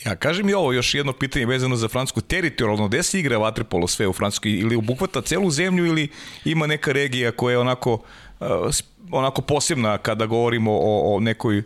Ja, 0.05 0.15
kaži 0.15 0.43
mi 0.43 0.53
ovo, 0.53 0.73
još 0.73 0.93
jedno 0.93 1.13
pitanje 1.13 1.45
vezano 1.45 1.75
za 1.75 1.88
Francusku. 1.88 2.21
Teritorijalno, 2.21 2.88
gde 2.88 3.03
se 3.03 3.19
igra 3.19 3.38
vaterpolo 3.38 3.88
sve 3.88 4.07
u 4.07 4.13
Francuskoj? 4.13 4.51
Ili 4.51 4.75
obuhvata 4.75 5.21
celu 5.21 5.51
zemlju 5.51 5.86
ili 5.86 6.09
ima 6.45 6.67
neka 6.67 6.91
regija 6.91 7.32
koja 7.32 7.51
je 7.51 7.57
onako, 7.57 7.93
uh, 8.39 8.47
onako 9.11 9.41
posebna 9.41 9.97
kada 9.97 10.25
govorimo 10.25 10.71
o, 10.71 11.15
o 11.15 11.19
nekoj 11.19 11.63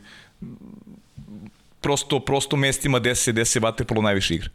prosto, 1.82 2.20
prosto 2.20 2.55
mestima 2.55 2.99
gde 2.99 3.16
se, 3.16 3.32
gde 3.32 3.45
se 3.45 3.59
vaterpolo 3.59 4.01
najviše 4.01 4.36
igra? 4.36 4.49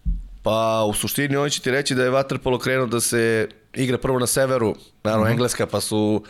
Pa 0.46 0.84
u 0.88 0.94
suštini 0.94 1.36
on 1.36 1.50
će 1.50 1.60
ti 1.60 1.70
reći 1.70 1.94
da 1.94 2.04
je 2.04 2.10
vaterpolo 2.10 2.58
krenuo 2.58 2.86
da 2.86 3.00
se 3.00 3.48
igra 3.74 3.98
prvo 3.98 4.18
na 4.18 4.26
severu, 4.26 4.76
naravno 5.04 5.22
uh 5.22 5.28
mhm. 5.28 5.30
-huh. 5.30 5.32
Engleska, 5.32 5.66
pa 5.66 5.80
su, 5.80 6.24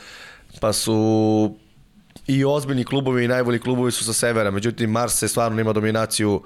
pa 0.60 0.72
su 0.72 1.56
i 2.26 2.44
ozbiljni 2.44 2.84
klubovi 2.84 3.24
i 3.24 3.28
najbolji 3.28 3.58
klubovi 3.58 3.92
su 3.92 4.04
sa 4.04 4.12
severa, 4.12 4.50
međutim 4.50 4.90
Mars 4.90 5.18
se 5.18 5.28
stvarno 5.28 5.60
ima 5.60 5.72
dominaciju 5.72 6.42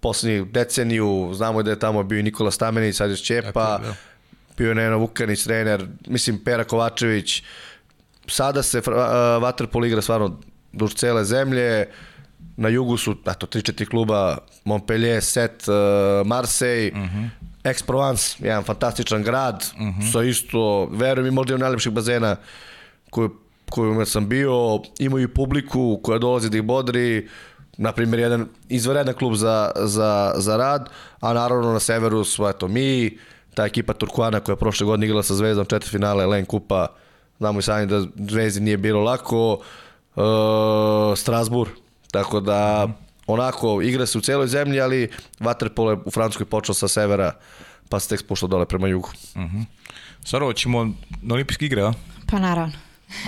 poslednjih 0.00 0.52
deceniju, 0.52 1.30
znamo 1.34 1.62
da 1.62 1.70
je 1.70 1.78
tamo 1.78 2.02
bio 2.02 2.18
i 2.18 2.22
Nikola 2.22 2.50
Stamenić, 2.50 2.96
sad 2.96 3.10
je 3.10 3.16
Čepa, 3.16 3.78
da. 3.78 3.94
bio 4.58 4.68
je 4.68 4.74
Neno 4.74 4.98
Vukanić, 4.98 5.44
trener, 5.44 5.86
mislim 6.06 6.44
Pera 6.44 6.64
Kovačević, 6.64 7.42
sada 8.26 8.62
se 8.62 8.78
uh, 8.78 8.84
Waterpolo 9.42 9.86
igra 9.86 10.02
stvarno 10.02 10.40
duž 10.72 10.94
cele 10.94 11.24
zemlje, 11.24 11.86
na 12.56 12.68
jugu 12.68 12.96
su, 12.96 13.16
eto, 13.26 13.46
3-4 13.46 13.88
kluba, 13.88 14.38
Montpellier, 14.64 15.22
Set, 15.22 15.68
uh, 15.68 16.26
Marseille, 16.26 16.92
uh 16.92 16.98
mhm. 16.98 17.18
-huh. 17.18 17.28
Aix-Provence, 17.64 18.36
jedan 18.44 18.64
fantastičan 18.64 19.22
grad, 19.22 19.64
uh 19.74 19.80
mhm. 19.80 20.00
-huh. 20.00 20.12
sa 20.12 20.22
isto, 20.22 20.86
verujem 20.86 21.24
mi, 21.24 21.30
možda 21.30 21.54
je 21.54 21.58
najlepših 21.58 21.92
bazena 21.92 22.36
koju 23.10 23.30
kojima 23.70 24.04
sam 24.04 24.28
bio, 24.28 24.80
imaju 24.98 25.24
i 25.24 25.34
publiku 25.34 26.00
koja 26.02 26.18
dolazi 26.18 26.50
da 26.50 26.56
ih 26.56 26.62
bodri, 26.62 27.28
na 27.76 27.92
primjer, 27.92 28.20
jedan 28.20 28.48
izvaredan 28.68 29.14
klub 29.14 29.34
za, 29.34 29.70
za, 29.76 30.32
za 30.36 30.56
rad, 30.56 30.88
a 31.20 31.32
naravno 31.32 31.72
na 31.72 31.80
severu 31.80 32.24
su, 32.24 32.46
eto, 32.48 32.68
mi, 32.68 33.18
ta 33.54 33.64
ekipa 33.64 33.92
Turkuana 33.92 34.40
koja 34.40 34.52
je 34.52 34.58
prošle 34.58 34.86
godine 34.86 35.06
igrala 35.06 35.22
sa 35.22 35.34
Zvezdom 35.34 35.66
četiri 35.66 35.90
finale 35.90 36.26
Len 36.26 36.44
Kupa, 36.44 36.86
znamo 37.38 37.58
i 37.58 37.62
sami 37.62 37.86
da 37.86 38.04
Zvezdi 38.30 38.60
nije 38.60 38.76
bilo 38.76 39.02
lako, 39.02 39.52
uh, 40.16 40.22
Strasbourg, 41.16 41.70
tako 42.10 42.40
da 42.40 42.88
onako 43.26 43.82
igra 43.82 44.06
se 44.06 44.18
u 44.18 44.20
celoj 44.20 44.46
zemlji, 44.46 44.80
ali 44.80 45.08
Waterpolo 45.40 45.90
je 45.90 45.98
u 46.04 46.10
Francuskoj 46.10 46.46
počeo 46.46 46.74
sa 46.74 46.88
severa, 46.88 47.32
pa 47.88 48.00
se 48.00 48.08
tek 48.08 48.20
spuštao 48.20 48.48
dole 48.48 48.66
prema 48.66 48.88
jugu. 48.88 49.08
Uh 49.34 49.42
mhm. 49.42 49.56
-huh. 49.56 49.64
Saro, 50.24 50.52
ćemo 50.52 50.84
na 51.22 51.34
olimpijske 51.34 51.66
igre, 51.66 51.82
a? 51.82 51.92
Pa 52.30 52.38
naravno. 52.38 52.74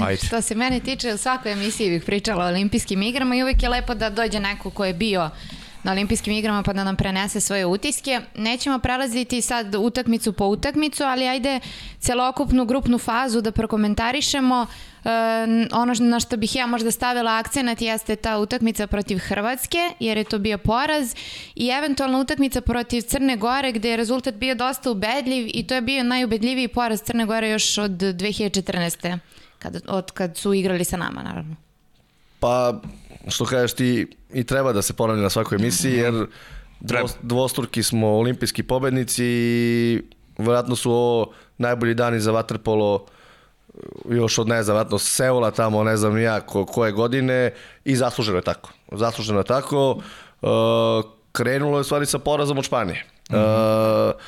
Ajde. 0.01 0.26
Što 0.26 0.41
se 0.41 0.55
mene 0.55 0.81
tiče, 0.81 1.14
u 1.14 1.18
svakoj 1.18 1.53
emisiji 1.53 1.91
bih 1.91 2.03
pričala 2.07 2.45
o 2.45 2.49
olimpijskim 2.49 3.03
igrama 3.03 3.37
i 3.37 3.43
uvijek 3.43 3.62
je 3.62 3.68
lepo 3.68 3.95
da 3.95 4.11
dođe 4.11 4.41
neko 4.41 4.70
ko 4.70 4.85
je 4.85 4.95
bio 4.95 5.31
na 5.83 5.93
olimpijskim 5.93 6.33
igrama 6.33 6.62
pa 6.62 6.72
da 6.72 6.85
nam 6.85 6.97
prenese 6.97 7.41
svoje 7.41 7.66
utiske. 7.66 8.20
Nećemo 8.37 8.79
prelaziti 8.79 9.43
sad 9.43 9.74
utakmicu 9.74 10.33
po 10.33 10.47
utakmicu, 10.47 11.05
ali 11.05 11.29
ajde 11.29 11.61
celokupnu 11.99 12.64
grupnu 12.64 12.99
fazu 12.99 13.41
da 13.41 13.53
prokomentarišemo. 13.53 14.66
E, 14.66 14.88
ono 15.72 15.94
na 15.98 16.20
što 16.20 16.36
bih 16.36 16.56
ja 16.56 16.66
možda 16.66 16.90
stavila 16.90 17.36
akcenat 17.36 17.80
jeste 17.82 18.16
ta 18.16 18.38
utakmica 18.38 18.86
protiv 18.86 19.18
Hrvatske, 19.18 19.78
jer 20.00 20.16
je 20.16 20.24
to 20.24 20.38
bio 20.38 20.59
poraz, 20.59 21.14
i 21.54 21.68
eventualna 21.68 22.18
utakmica 22.18 22.61
protiv 22.61 23.02
Crne 23.02 23.36
Gore, 23.36 23.72
gde 23.72 23.90
je 23.90 23.96
rezultat 23.96 24.34
bio 24.34 24.54
dosta 24.54 24.90
ubedljiv 24.90 25.50
i 25.54 25.66
to 25.66 25.74
je 25.74 25.80
bio 25.80 26.04
najubedljiviji 26.04 26.68
poraz 26.68 27.02
Crne 27.02 27.26
Gore 27.26 27.50
još 27.50 27.78
od 27.78 27.90
2014 27.90 29.18
kad, 29.59 29.82
od 29.88 30.11
kad 30.11 30.36
su 30.36 30.54
igrali 30.54 30.84
sa 30.84 30.96
nama, 30.96 31.22
naravno. 31.22 31.56
Pa, 32.40 32.80
što 33.28 33.44
kažeš 33.44 33.72
ti, 33.72 34.06
i 34.32 34.44
treba 34.44 34.72
da 34.72 34.82
se 34.82 34.92
ponavlja 34.92 35.22
na 35.22 35.30
svakoj 35.30 35.56
emisiji, 35.56 35.92
jer 35.92 36.26
dvo, 36.80 37.09
dvostruki 37.22 37.82
smo 37.82 38.09
olimpijski 38.09 38.62
pobednici 38.62 39.24
i 39.24 40.02
vjerojatno 40.38 40.76
su 40.76 40.92
ovo 40.92 41.32
najbolji 41.59 41.94
dani 41.94 42.20
za 42.20 42.32
vaterpolo 42.32 43.06
još 44.11 44.39
od, 44.39 44.49
ne 44.49 44.62
znam, 44.62 44.76
vratno 44.76 44.99
Seula 44.99 45.51
tamo, 45.51 45.85
ne 45.85 45.97
znam 45.97 46.18
ja 46.18 46.41
ko, 46.41 46.66
koje 46.66 46.93
godine 46.93 47.53
i 47.85 47.97
zasluženo 47.97 48.39
je 48.39 48.43
tako. 48.43 48.70
Zasluženo 48.93 49.41
je 49.41 49.45
tako. 49.45 49.91
Uh, 49.91 50.49
krenulo 51.33 51.79
je 51.79 51.85
stvari 51.85 52.07
sa 52.07 52.18
porazom 52.18 52.59
od 52.59 52.64
Španije. 52.64 53.05
Mm 53.31 53.35
-hmm. 53.35 54.09
uh, 54.09 54.20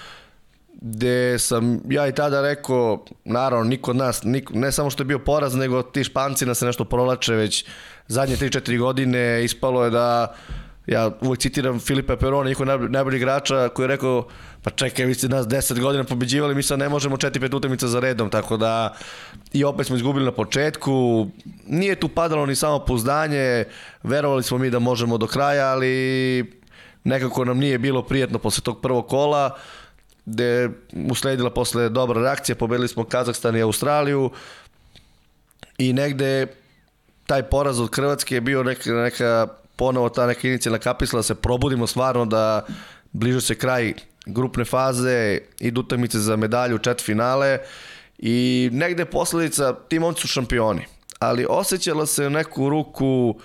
gde 0.81 1.39
sam 1.39 1.81
ja 1.89 2.09
i 2.09 2.15
tada 2.15 2.43
rekao, 2.43 3.05
naravno, 3.25 3.65
niko 3.65 3.91
od 3.91 3.97
nas, 3.97 4.23
niko, 4.23 4.53
ne 4.55 4.73
samo 4.73 4.91
što 4.91 5.03
je 5.03 5.07
bio 5.07 5.19
poraz, 5.19 5.55
nego 5.55 5.83
ti 5.83 6.05
španci 6.05 6.47
nas 6.47 6.59
se 6.59 6.67
nešto 6.67 6.85
prolače 6.85 7.35
već 7.35 7.65
zadnje 8.07 8.37
3-4 8.37 8.79
godine, 8.79 9.45
ispalo 9.45 9.85
je 9.85 9.91
da 9.91 10.35
ja 10.87 11.11
uvek 11.21 11.41
citiram 11.41 11.81
Filipa 11.81 12.17
Perona, 12.17 12.49
njihov 12.49 12.67
najbolji 12.67 13.17
igrača, 13.17 13.69
koji 13.69 13.85
je 13.85 13.89
rekao, 13.89 14.27
pa 14.63 14.71
čekaj, 14.71 15.05
vi 15.05 15.15
ste 15.15 15.29
nas 15.29 15.47
10 15.47 15.81
godina 15.81 16.05
pobeđivali, 16.05 16.55
mi 16.55 16.63
sad 16.63 16.79
ne 16.79 16.89
možemo 16.89 17.17
4-5 17.17 17.57
utakmica 17.57 17.89
za 17.89 18.01
redom, 18.01 18.31
tako 18.31 18.57
da 18.57 18.95
i 19.53 19.65
opet 19.65 19.87
smo 19.87 19.97
izgubili 19.97 20.25
na 20.25 20.33
početku, 20.33 21.27
nije 21.67 21.95
tu 21.95 22.09
padalo 22.09 22.47
ni 22.47 22.57
samo 22.57 22.79
pouzdanje, 22.79 23.65
verovali 24.03 24.43
smo 24.43 24.59
mi 24.59 24.71
da 24.71 24.79
možemo 24.79 25.19
do 25.19 25.27
kraja, 25.27 25.67
ali 25.67 26.61
nekako 27.05 27.45
nam 27.45 27.59
nije 27.59 27.79
bilo 27.79 28.03
prijetno 28.03 28.39
posle 28.39 28.63
tog 28.63 28.81
prvog 28.81 29.09
kola, 29.09 29.57
gde 30.27 30.45
je 30.45 30.71
usledila 31.11 31.51
posle 31.51 31.89
dobra 31.89 32.23
reakcija, 32.23 32.57
pobedili 32.57 32.89
smo 32.89 33.05
Kazahstan 33.05 33.57
i 33.57 33.63
Australiju 33.63 34.31
i 35.79 35.93
negde 35.93 36.47
taj 37.27 37.43
poraz 37.43 37.81
od 37.81 37.97
Hrvatske 37.97 38.35
je 38.35 38.41
bio 38.41 38.63
neka, 38.63 38.91
neka 38.91 39.49
ponovo 39.77 40.09
ta 40.09 40.27
neka 40.27 40.49
inicijalna 40.49 40.79
kapisla 40.79 41.19
da 41.19 41.23
se 41.23 41.35
probudimo 41.35 41.87
stvarno 41.87 42.25
da 42.25 42.67
bliže 43.13 43.41
se 43.41 43.55
kraj 43.55 43.95
grupne 44.27 44.65
faze 44.65 45.39
i 45.61 45.73
utakmice 45.79 46.19
za 46.19 46.37
medalju 46.37 46.79
čet 46.79 47.01
finale 47.01 47.59
i 48.19 48.69
negde 48.73 49.05
posledica, 49.05 49.75
ti 49.89 49.99
momci 49.99 50.21
su 50.21 50.29
šampioni, 50.29 50.87
ali 51.19 51.47
osjećala 51.49 52.07
se 52.07 52.31
neku 52.31 52.69
ruku, 52.69 53.41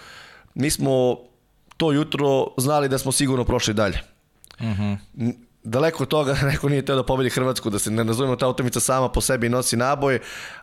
mi 0.54 0.72
smo 0.72 1.18
to 1.78 1.92
jutro 1.92 2.48
znali 2.58 2.90
da 2.90 2.98
smo 2.98 3.12
sigurno 3.12 3.46
prošli 3.46 3.74
dalje. 3.74 4.00
Uh 4.60 4.66
mhm. 4.66 4.94
-huh 5.18 5.46
daleko 5.66 6.04
od 6.04 6.10
toga 6.10 6.36
neko 6.52 6.70
nije 6.70 6.86
teo 6.86 6.96
da 6.96 7.04
pobedi 7.04 7.30
Hrvatsku, 7.30 7.70
da 7.70 7.80
se 7.80 7.92
ne 7.92 8.04
nazovemo 8.04 8.36
ta 8.36 8.48
utakmica 8.48 8.80
sama 8.80 9.10
po 9.10 9.22
sebi 9.22 9.50
nosi 9.50 9.78
naboj, 9.78 10.20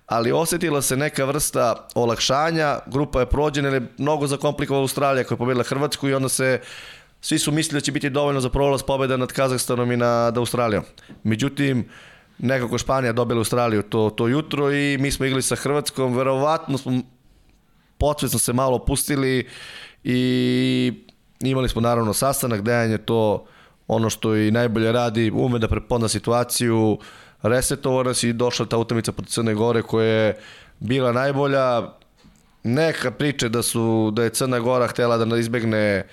ali 0.07 0.33
osetila 0.33 0.83
se 0.83 0.97
neka 0.97 1.25
vrsta 1.25 1.89
olakšanja, 1.95 2.79
grupa 2.87 3.21
je 3.21 3.27
prođena 3.27 3.69
ili 3.69 3.87
mnogo 3.99 4.27
zakomplikovala 4.27 4.83
Australija 4.83 5.25
koja 5.25 5.37
je 5.37 5.39
pobedila 5.39 5.65
Hrvatsku 5.65 6.09
i 6.09 6.15
onda 6.15 6.29
se 6.29 6.61
svi 7.23 7.39
su 7.39 7.53
mislili 7.53 7.81
da 7.81 7.85
će 7.85 7.93
biti 7.93 8.11
dovoljno 8.11 8.41
za 8.41 8.51
prolaz 8.51 8.83
pobeda 8.83 9.17
nad 9.17 9.33
Kazahstanom 9.33 9.93
i 9.93 9.97
nad 9.97 10.39
Australijom. 10.39 10.85
Međutim, 11.23 11.89
nekako 12.39 12.79
Španija 12.79 13.13
dobila 13.13 13.39
Australiju 13.39 13.83
to, 13.83 14.11
to 14.11 14.29
jutro 14.29 14.73
i 14.73 14.99
mi 14.99 15.11
smo 15.11 15.27
igrali 15.27 15.43
sa 15.43 15.57
Hrvatskom, 15.57 16.17
verovatno 16.17 16.79
smo 16.79 17.01
podsvesno 17.99 18.39
se 18.39 18.53
malo 18.53 18.77
opustili 18.77 19.49
i 20.05 20.93
imali 21.41 21.69
smo 21.69 21.81
naravno 21.81 22.15
sastanak, 22.15 22.63
Dejan 22.63 22.91
je 22.91 22.99
to 22.99 23.47
ono 23.89 24.11
što 24.11 24.37
i 24.37 24.51
najbolje 24.51 24.93
radi, 24.93 25.31
ume 25.35 25.59
da 25.59 25.69
prepozna 25.69 26.09
situaciju, 26.09 26.99
resetovao 27.43 28.03
nas 28.03 28.23
i 28.23 28.33
došla 28.33 28.67
ta 28.67 28.79
utakmica 28.79 29.13
protiv 29.13 29.31
Crne 29.31 29.55
Gore 29.55 29.83
koja 29.83 30.07
je 30.07 30.39
bila 30.79 31.13
najbolja. 31.13 31.83
Neka 32.65 33.11
priče 33.11 33.49
da 33.49 33.63
su 33.63 34.11
da 34.15 34.23
je 34.23 34.31
Crna 34.31 34.61
Gora 34.61 34.87
htela 34.87 35.17
da 35.17 35.37
izbegne 35.37 36.07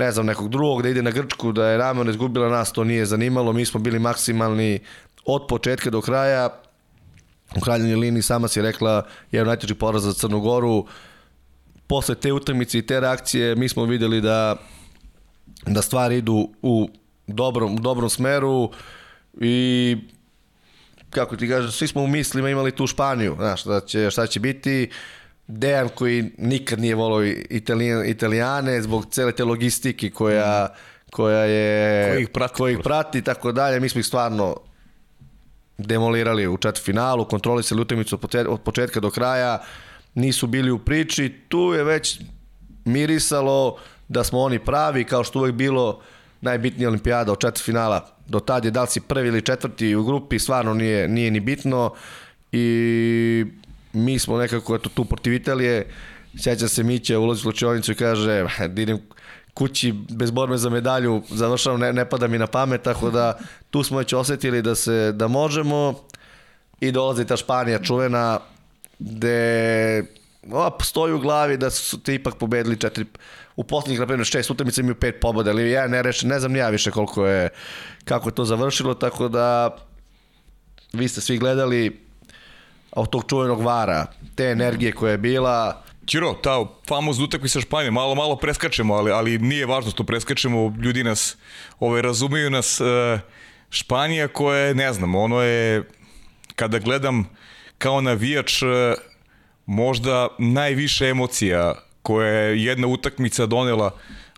ne 0.00 0.12
znam, 0.12 0.26
nekog 0.26 0.48
drugog, 0.48 0.82
da 0.82 0.88
ide 0.88 1.02
na 1.02 1.10
Grčku, 1.10 1.52
da 1.52 1.68
je 1.68 1.78
namerno 1.78 2.10
izgubila 2.10 2.48
nas, 2.48 2.72
to 2.72 2.84
nije 2.84 3.06
zanimalo. 3.06 3.52
Mi 3.52 3.64
smo 3.64 3.80
bili 3.80 3.98
maksimalni 3.98 4.78
od 5.24 5.46
početka 5.48 5.90
do 5.90 6.00
kraja. 6.00 6.48
U 7.56 7.60
kraljenju 7.60 7.98
liniji 7.98 8.22
sama 8.22 8.48
si 8.48 8.62
rekla 8.62 9.06
je 9.32 9.44
najteži 9.44 9.74
poraz 9.74 10.04
za 10.04 10.12
Crnu 10.12 10.40
Goru. 10.40 10.86
Posle 11.86 12.14
te 12.14 12.32
utakmice 12.32 12.78
i 12.78 12.86
te 12.86 13.00
reakcije 13.00 13.56
mi 13.56 13.68
smo 13.68 13.84
videli 13.84 14.20
da 14.20 14.56
da 15.66 15.82
stvari 15.82 16.18
idu 16.18 16.48
u 16.62 16.88
dobrom, 17.26 17.76
dobrom 17.76 18.10
smeru 18.10 18.70
i 19.40 19.96
kako 21.10 21.36
ti 21.36 21.48
kažem, 21.48 21.70
svi 21.70 21.88
smo 21.88 22.02
u 22.02 22.06
mislima 22.06 22.50
imali 22.50 22.72
tu 22.72 22.86
Španiju, 22.86 23.34
znaš, 23.38 23.64
da 23.64 23.80
će, 23.80 24.10
šta 24.10 24.26
će 24.26 24.40
biti. 24.40 24.90
Dejan 25.50 25.88
koji 25.88 26.30
nikad 26.38 26.80
nije 26.80 26.94
volao 26.94 27.24
Italijan, 27.50 28.06
Italijane 28.06 28.82
zbog 28.82 29.06
cele 29.10 29.32
te 29.32 29.44
logistike 29.44 30.10
koja, 30.10 30.68
koja 31.10 31.44
je... 31.44 32.10
Koji 32.12 32.22
ih 32.22 32.28
prati. 32.28 32.54
Koji 32.54 32.72
ih 32.72 32.80
prati, 32.84 33.22
tako 33.22 33.52
dalje. 33.52 33.80
Mi 33.80 33.88
smo 33.88 33.98
ih 33.98 34.06
stvarno 34.06 34.56
demolirali 35.78 36.48
u 36.48 36.56
četiri 36.56 36.82
finalu, 36.82 37.24
kontrolisali 37.24 37.80
utakmicu 37.80 38.18
od 38.48 38.60
početka 38.60 39.00
do 39.00 39.10
kraja, 39.10 39.62
nisu 40.14 40.46
bili 40.46 40.70
u 40.70 40.78
priči. 40.78 41.34
Tu 41.48 41.72
je 41.74 41.84
već 41.84 42.20
mirisalo 42.84 43.76
da 44.08 44.24
smo 44.24 44.40
oni 44.40 44.58
pravi, 44.58 45.04
kao 45.04 45.24
što 45.24 45.38
uvek 45.38 45.54
bilo 45.54 46.00
najbitnija 46.40 46.88
olimpijada 46.88 47.32
od 47.32 47.40
četiri 47.40 47.64
finala 47.64 48.20
Do 48.30 48.40
tad 48.40 48.64
je 48.64 48.70
da 48.70 48.82
li 48.82 48.88
si 48.88 49.00
prvi 49.00 49.28
ili 49.28 49.42
četvrti 49.42 49.94
u 49.94 50.04
grupi, 50.04 50.38
stvarno 50.38 50.74
nije, 50.74 51.08
nije 51.08 51.30
ni 51.30 51.40
bitno 51.40 51.94
i 52.52 53.46
mi 53.92 54.18
smo 54.18 54.38
nekako 54.38 54.74
eto, 54.74 54.88
tu 54.88 55.04
protiv 55.04 55.32
Italije, 55.32 55.86
sjeća 56.38 56.68
se 56.68 56.82
Mića 56.82 57.18
ulazi 57.18 57.38
u 57.38 57.42
slučionicu 57.42 57.92
i 57.92 57.94
kaže 57.94 58.46
da 58.68 58.82
idem 58.82 58.98
kući 59.54 59.94
bez 60.10 60.30
borbe 60.30 60.56
za 60.56 60.70
medalju, 60.70 61.22
završavam, 61.28 61.80
ne, 61.80 61.92
ne 61.92 62.08
pada 62.08 62.26
mi 62.26 62.38
na 62.38 62.46
pamet, 62.46 62.82
tako 62.82 63.10
da 63.10 63.38
tu 63.70 63.82
smo 63.82 63.98
već 63.98 64.12
osetili 64.12 64.62
da 64.62 64.74
se 64.74 65.12
da 65.12 65.28
možemo. 65.28 65.94
I 66.80 66.92
dolazi 66.92 67.26
ta 67.26 67.36
Španija 67.36 67.82
čuvena 67.82 68.38
gde 68.98 70.04
ova 70.50 70.70
stoji 70.80 71.12
u 71.12 71.18
glavi 71.18 71.56
da 71.56 71.70
su 71.70 72.02
te 72.02 72.14
ipak 72.14 72.34
pobedili 72.34 72.76
četiri 72.76 73.04
u 73.56 73.64
poslednjih 73.64 74.00
na 74.00 74.06
primjer 74.06 74.26
šest 74.26 74.50
utakmica 74.50 74.80
imaju 74.80 74.94
pet 74.94 75.20
pobeda 75.20 75.50
ali 75.50 75.70
ja 75.70 75.86
ne 75.86 76.02
rešim, 76.02 76.28
ne 76.28 76.40
znam 76.40 76.56
ja 76.56 76.68
više 76.68 76.90
koliko 76.90 77.26
je 77.26 77.48
kako 78.04 78.28
je 78.28 78.34
to 78.34 78.44
završilo 78.44 78.94
tako 78.94 79.28
da 79.28 79.76
vi 80.92 81.08
ste 81.08 81.20
svi 81.20 81.38
gledali 81.38 82.09
od 82.92 83.10
tog 83.10 83.24
čuvenog 83.28 83.62
vara 83.62 84.06
te 84.34 84.44
energije 84.44 84.92
koja 84.92 85.10
je 85.10 85.18
bila 85.18 85.82
Ćiro, 86.10 86.32
ta 86.42 86.66
famozna 86.88 87.24
utakmica 87.24 87.52
sa 87.52 87.60
Španijom, 87.60 87.94
malo, 87.94 88.14
malo 88.14 88.36
preskačemo, 88.36 88.94
ali, 88.94 89.12
ali 89.12 89.38
nije 89.38 89.66
važno 89.66 89.90
što 89.90 90.04
preskačemo, 90.04 90.74
ljudi 90.82 91.04
nas 91.04 91.36
ovaj, 91.80 92.02
razumeju 92.02 92.50
nas. 92.50 92.80
E, 92.80 93.18
Španija 93.70 94.28
koja 94.28 94.58
je, 94.58 94.74
ne 94.74 94.92
znam, 94.92 95.14
ono 95.14 95.42
je, 95.42 95.88
kada 96.56 96.78
gledam 96.78 97.28
kao 97.78 98.00
navijač, 98.00 98.62
e, 98.62 98.66
možda 99.66 100.28
najviše 100.38 101.08
emocija 101.08 101.74
koje 102.02 102.34
je 102.34 102.64
jedna 102.64 102.86
utakmica 102.86 103.46
donela 103.46 103.90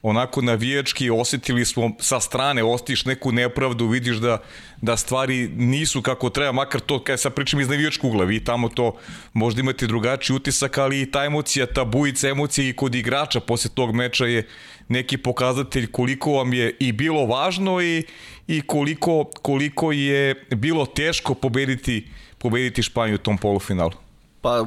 onako 0.03 0.43
navijački, 0.43 1.11
osetili 1.11 1.65
smo 1.65 1.91
sa 2.01 2.21
strane, 2.21 2.65
ostiš 2.65 3.05
neku 3.05 3.33
nepravdu, 3.33 3.87
vidiš 3.87 4.17
da, 4.17 4.39
da 4.81 4.97
stvari 4.97 5.49
nisu 5.49 6.03
kako 6.03 6.31
treba, 6.31 6.53
makar 6.53 6.81
to, 6.81 7.05
kada 7.05 7.17
sad 7.17 7.35
pričam 7.35 7.61
iz 7.61 7.69
navijačkog 7.69 8.11
ugla, 8.11 8.25
vi 8.25 8.45
tamo 8.45 8.69
to 8.69 8.97
možda 9.33 9.61
imate 9.61 9.87
drugačiji 9.87 10.37
utisak, 10.37 10.79
ali 10.79 11.01
i 11.01 11.11
ta 11.11 11.25
emocija, 11.25 11.67
ta 11.67 11.85
bujica 11.85 12.29
emocije 12.29 12.69
i 12.69 12.77
kod 12.77 12.95
igrača 12.95 13.41
posle 13.41 13.71
tog 13.75 13.95
meča 13.95 14.27
je 14.27 14.47
neki 14.89 15.19
pokazatelj 15.19 15.87
koliko 15.93 16.33
vam 16.33 16.53
je 16.53 16.77
i 16.81 16.93
bilo 16.93 17.27
važno 17.27 17.81
i, 17.81 18.05
i 18.47 18.61
koliko, 18.61 19.25
koliko 19.43 19.93
je 19.93 20.35
bilo 20.51 20.87
teško 20.87 21.35
pobediti, 21.35 22.09
pobediti 22.39 22.83
Španiju 22.83 23.15
u 23.15 23.19
tom 23.19 23.39
polufinalu. 23.39 23.93
Pa, 24.41 24.67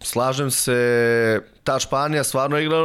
slažem 0.00 0.50
se, 0.50 1.40
ta 1.64 1.78
Španija 1.78 2.24
stvarno 2.24 2.58
igra 2.58 2.76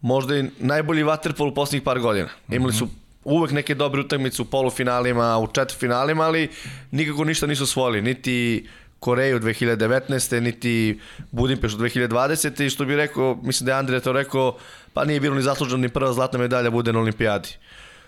možda 0.00 0.36
i 0.36 0.50
najbolji 0.58 1.02
vaterpol 1.02 1.48
u 1.48 1.54
poslednjih 1.54 1.82
par 1.82 2.00
godina. 2.00 2.28
Imali 2.48 2.72
su 2.72 2.88
uvek 3.24 3.50
neke 3.50 3.74
dobre 3.74 4.00
utakmice 4.00 4.42
u 4.42 4.44
polufinalima, 4.44 5.38
u 5.38 5.46
četvrtfinalima, 5.46 6.24
ali 6.24 6.48
nikako 6.90 7.24
ništa 7.24 7.46
nisu 7.46 7.66
svojili, 7.66 8.02
niti 8.02 8.66
Koreju 9.00 9.40
2019. 9.40 10.40
niti 10.40 11.00
Budimpeštu 11.30 11.78
2020. 11.78 12.64
i 12.64 12.70
što 12.70 12.84
bi 12.84 12.96
rekao, 12.96 13.38
mislim 13.42 13.66
da 13.66 13.72
je 13.72 13.78
Andrija 13.78 14.00
to 14.00 14.12
rekao, 14.12 14.56
pa 14.92 15.04
nije 15.04 15.20
bilo 15.20 15.34
ni 15.34 15.42
zasluženo 15.42 15.82
ni 15.82 15.88
prva 15.88 16.12
zlatna 16.12 16.38
medalja 16.38 16.70
bude 16.70 16.92
na 16.92 17.00
olimpijadi. 17.00 17.48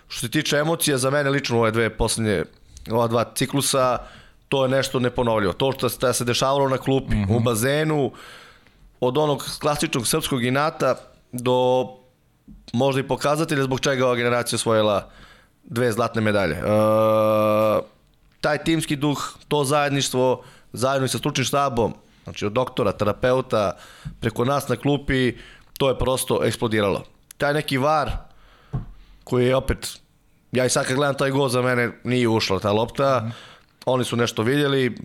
Što 0.07 0.19
se 0.19 0.31
tiče 0.31 0.57
emocija, 0.57 0.97
za 0.97 1.09
mene 1.09 1.29
lično 1.29 1.59
ove 1.59 1.71
dve 1.71 1.89
poslednje, 1.89 2.43
ova 2.89 3.07
dva 3.07 3.31
ciklusa, 3.35 3.97
to 4.49 4.63
je 4.63 4.69
nešto 4.69 4.99
neponovljivo. 4.99 5.53
To 5.53 5.71
što 5.71 6.13
se 6.13 6.25
dešavalo 6.25 6.69
na 6.69 6.77
klupi, 6.77 7.15
mm 7.15 7.25
-hmm. 7.25 7.35
u 7.35 7.39
bazenu, 7.39 8.11
od 8.99 9.17
onog 9.17 9.45
klasičnog 9.61 10.07
srpskog 10.07 10.43
inata, 10.43 10.95
do 11.31 11.87
možda 12.73 13.01
i 13.01 13.07
pokazatelja 13.07 13.63
zbog 13.63 13.79
čega 13.79 14.05
ova 14.05 14.15
generacija 14.15 14.57
osvojila 14.57 15.09
dve 15.63 15.91
zlatne 15.91 16.21
medalje. 16.21 16.55
E, 16.55 16.61
taj 18.41 18.63
timski 18.63 18.95
duh, 18.95 19.33
to 19.47 19.63
zajedništvo, 19.63 20.43
zajedno 20.73 21.05
i 21.05 21.09
sa 21.09 21.17
stručnim 21.17 21.45
štabom, 21.45 21.93
znači 22.23 22.45
od 22.45 22.51
doktora, 22.51 22.91
terapeuta, 22.91 23.77
preko 24.19 24.45
nas 24.45 24.67
na 24.67 24.75
klupi, 24.75 25.33
to 25.77 25.89
je 25.89 25.97
prosto 25.97 26.43
eksplodiralo. 26.43 27.03
Taj 27.37 27.53
neki 27.53 27.77
var, 27.77 28.11
koji 29.23 29.45
je 29.45 29.55
opet, 29.55 29.99
ja 30.51 30.65
i 30.65 30.69
sad 30.69 30.85
kad 30.85 30.95
gledam 30.95 31.17
taj 31.17 31.31
gol 31.31 31.49
za 31.49 31.61
mene, 31.61 31.91
nije 32.03 32.27
ušla 32.27 32.59
ta 32.59 32.71
lopta, 32.71 33.19
mm. 33.19 33.31
oni 33.85 34.03
su 34.03 34.15
nešto 34.15 34.43
vidjeli, 34.43 34.97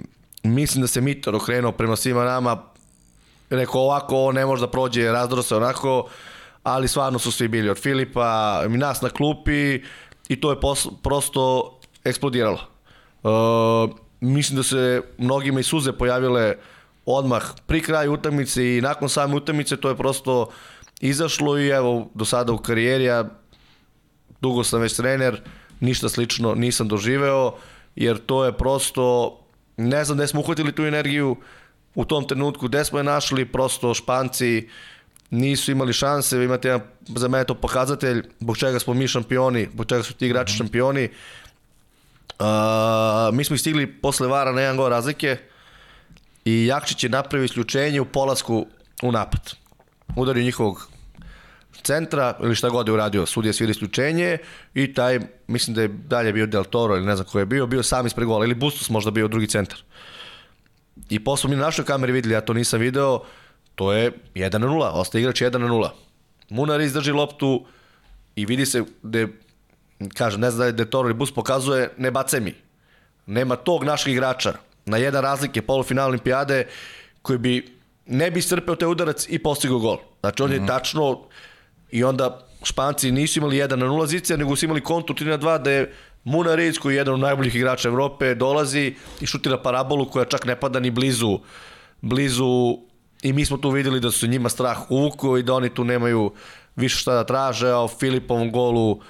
mislim 0.43 0.83
da 0.83 0.89
se 0.89 1.01
Mitor 1.01 1.35
okrenuo 1.35 1.73
prema 1.73 1.97
svima 1.97 2.25
nama, 2.25 2.63
rekao 3.51 3.81
ovako, 3.81 4.17
ovo 4.17 4.33
ne 4.33 4.47
može 4.47 4.61
da 4.61 4.71
prođe, 4.71 5.13
razdro 5.13 5.43
se 5.43 5.57
onako, 5.57 6.09
ali 6.63 6.89
stvarno 6.89 7.19
su 7.19 7.33
svi 7.33 7.49
bili 7.49 7.71
od 7.71 7.79
Filipa, 7.79 8.63
nas 8.69 9.01
na 9.01 9.09
klupi 9.09 9.83
i 10.29 10.41
to 10.41 10.51
je 10.51 10.61
pos, 10.61 10.89
prosto 11.03 11.75
eksplodiralo. 12.05 12.59
Uh, 13.23 13.91
mislim 14.21 14.57
da 14.57 14.63
se 14.63 15.03
mnogima 15.19 15.61
i 15.61 15.63
suze 15.63 15.93
pojavile 15.93 16.55
odmah 17.07 17.43
pri 17.67 17.81
kraju 17.81 18.13
utakmice 18.13 18.77
i 18.77 18.81
nakon 18.81 19.09
same 19.09 19.35
utakmice 19.35 19.77
to 19.77 19.89
je 19.89 19.97
prosto 19.97 20.49
izašlo 21.01 21.59
i 21.59 21.69
evo 21.69 22.11
do 22.15 22.25
sada 22.25 22.53
u 22.53 22.59
karijeri 22.59 23.05
ja 23.05 23.25
dugo 24.41 24.65
sam 24.65 24.81
već 24.81 24.97
trener, 24.97 25.41
ništa 25.81 26.09
slično 26.09 26.55
nisam 26.55 26.89
doživeo 26.89 27.55
jer 27.97 28.19
to 28.19 28.45
je 28.45 28.53
prosto 28.53 29.39
ne 29.77 30.05
znam 30.05 30.19
gde 30.19 30.27
smo 30.27 30.41
uhvatili 30.41 30.73
tu 30.73 30.83
energiju, 30.83 31.37
u 31.97 32.05
tom 32.05 32.29
trenutku 32.29 32.69
gde 32.69 32.85
smo 32.85 32.99
je 32.99 33.05
našli, 33.05 33.45
prosto 33.45 33.95
Španci 33.95 34.69
nisu 35.31 35.73
imali 35.73 35.93
šanse, 35.93 36.45
imate 36.45 36.69
jedan, 36.69 36.81
za 37.17 37.29
mene 37.29 37.45
to 37.45 37.55
pokazatelj, 37.55 38.23
zbog 38.41 38.59
čega 38.59 38.79
smo 38.79 38.95
mi 38.95 39.09
šampioni, 39.09 39.69
zbog 39.73 39.87
čega 39.87 40.03
su 40.03 40.15
ti 40.15 40.27
igrači 40.27 40.55
mm 40.55 40.57
šampioni. 40.57 41.09
Uh, 42.39 42.47
mi 43.35 43.45
smo 43.45 43.55
ih 43.55 43.61
stigli 43.61 43.87
posle 43.87 44.29
vara 44.29 44.53
na 44.53 44.61
jedan 44.61 44.77
gol 44.77 44.89
razlike 44.89 45.37
i 46.45 46.67
Jakšić 46.67 47.05
je 47.05 47.11
napravio 47.11 47.45
isključenje 47.45 48.01
u 48.01 48.05
polasku 48.05 48.67
u 49.03 49.13
napad. 49.13 49.55
Udario 50.17 50.43
njihovog 50.43 50.89
centra 51.83 52.39
ili 52.43 52.55
šta 52.55 52.69
god 52.69 52.89
je 52.89 52.93
uradio, 52.93 53.27
sudija 53.27 53.53
svira 53.53 53.71
isključenje 53.71 54.39
i 54.75 54.95
taj, 54.95 55.21
mislim 55.47 55.75
da 55.75 55.83
je 55.83 55.89
dalje 55.89 56.33
bio 56.33 56.47
Del 56.47 56.65
Toro 56.65 56.97
ili 56.97 57.07
ne 57.07 57.17
znam 57.17 57.29
ko 57.29 57.39
je 57.39 57.47
bio, 57.47 57.67
bio 57.67 57.83
sam 57.83 58.07
ispred 58.07 58.27
gola 58.27 58.45
ili 58.45 58.55
Bustos 58.55 58.91
možda 58.91 59.11
bio 59.11 59.29
drugi 59.29 59.47
centar. 59.47 59.79
Uh, 59.79 60.16
I 61.09 61.25
posle 61.25 61.51
mi 61.51 61.57
na 61.57 61.63
našoj 61.63 61.85
kameri 61.85 62.13
videli, 62.13 62.35
ja 62.35 62.41
to 62.41 62.53
nisam 62.53 62.81
video, 62.81 63.21
to 63.75 63.93
je 63.93 64.13
1 64.35 64.59
na 64.59 64.67
0, 64.67 64.91
ostaje 64.95 65.23
igrač 65.23 65.43
1 65.43 65.59
na 65.59 65.67
0. 65.69 65.91
Munar 66.49 66.81
izdrži 66.81 67.13
loptu 67.13 67.67
i 68.37 68.47
vidi 68.47 68.67
se 68.67 68.85
da 69.03 69.27
kaže, 70.15 70.39
ne 70.39 70.51
znam 70.51 70.59
da 70.59 70.67
je 70.67 70.73
Detoro 70.73 71.15
Bus 71.15 71.35
pokazuje, 71.35 71.91
ne 71.99 72.11
bace 72.11 72.41
mi. 72.41 72.55
Nema 73.27 73.57
tog 73.57 73.85
naših 73.85 74.13
igrača 74.13 74.53
na 74.87 74.97
jedan 74.97 75.23
razlike 75.23 75.63
polufinal 75.63 76.09
olimpijade 76.09 76.67
koji 77.23 77.39
bi 77.39 77.77
ne 78.07 78.31
bi 78.31 78.43
strpeo 78.43 78.77
te 78.77 78.87
udarac 78.87 79.27
i 79.29 79.39
postigao 79.39 79.79
gol. 79.79 79.99
Znači 80.21 80.43
on 80.43 80.49
mm 80.49 80.53
-hmm. 80.53 80.55
je 80.55 80.61
mhm. 80.61 80.69
tačno 80.69 81.23
i 81.91 82.05
onda 82.05 82.47
Španci 82.63 83.13
nisu 83.13 83.39
imali 83.39 83.57
1 83.57 83.77
na 83.77 83.87
0 83.87 84.07
zicija, 84.07 84.37
nego 84.37 84.57
su 84.57 84.65
imali 84.65 84.81
kontu 84.81 85.15
3 85.15 85.25
na 85.25 85.39
2 85.39 85.63
da 85.63 85.71
je 85.71 85.93
Muna 86.27 86.55
Reis, 86.55 86.79
koji 86.79 86.95
je 86.95 86.99
jedan 86.99 87.15
od 87.15 87.21
najboljih 87.21 87.55
igrača 87.55 87.89
Evrope, 87.89 88.35
dolazi 88.35 88.95
i 89.21 89.27
šutira 89.27 89.61
parabolu 89.63 90.09
koja 90.11 90.25
čak 90.25 90.45
ne 90.45 90.57
pada 90.61 90.81
ni 90.81 90.91
blizu, 90.91 91.39
blizu 92.01 92.79
i 93.23 93.33
mi 93.33 93.45
smo 93.45 93.57
tu 93.57 93.71
videli 93.71 94.01
da 94.01 94.11
su 94.11 94.27
njima 94.27 94.49
strah 94.49 94.91
uvuko 94.91 95.37
i 95.39 95.43
da 95.43 95.55
oni 95.55 95.71
tu 95.75 95.85
nemaju 95.85 96.33
više 96.77 96.99
šta 96.99 97.15
da 97.15 97.25
traže, 97.25 97.71
a 97.71 97.79
o 97.79 97.89
Filipovom 97.89 98.51
golu 98.53 99.01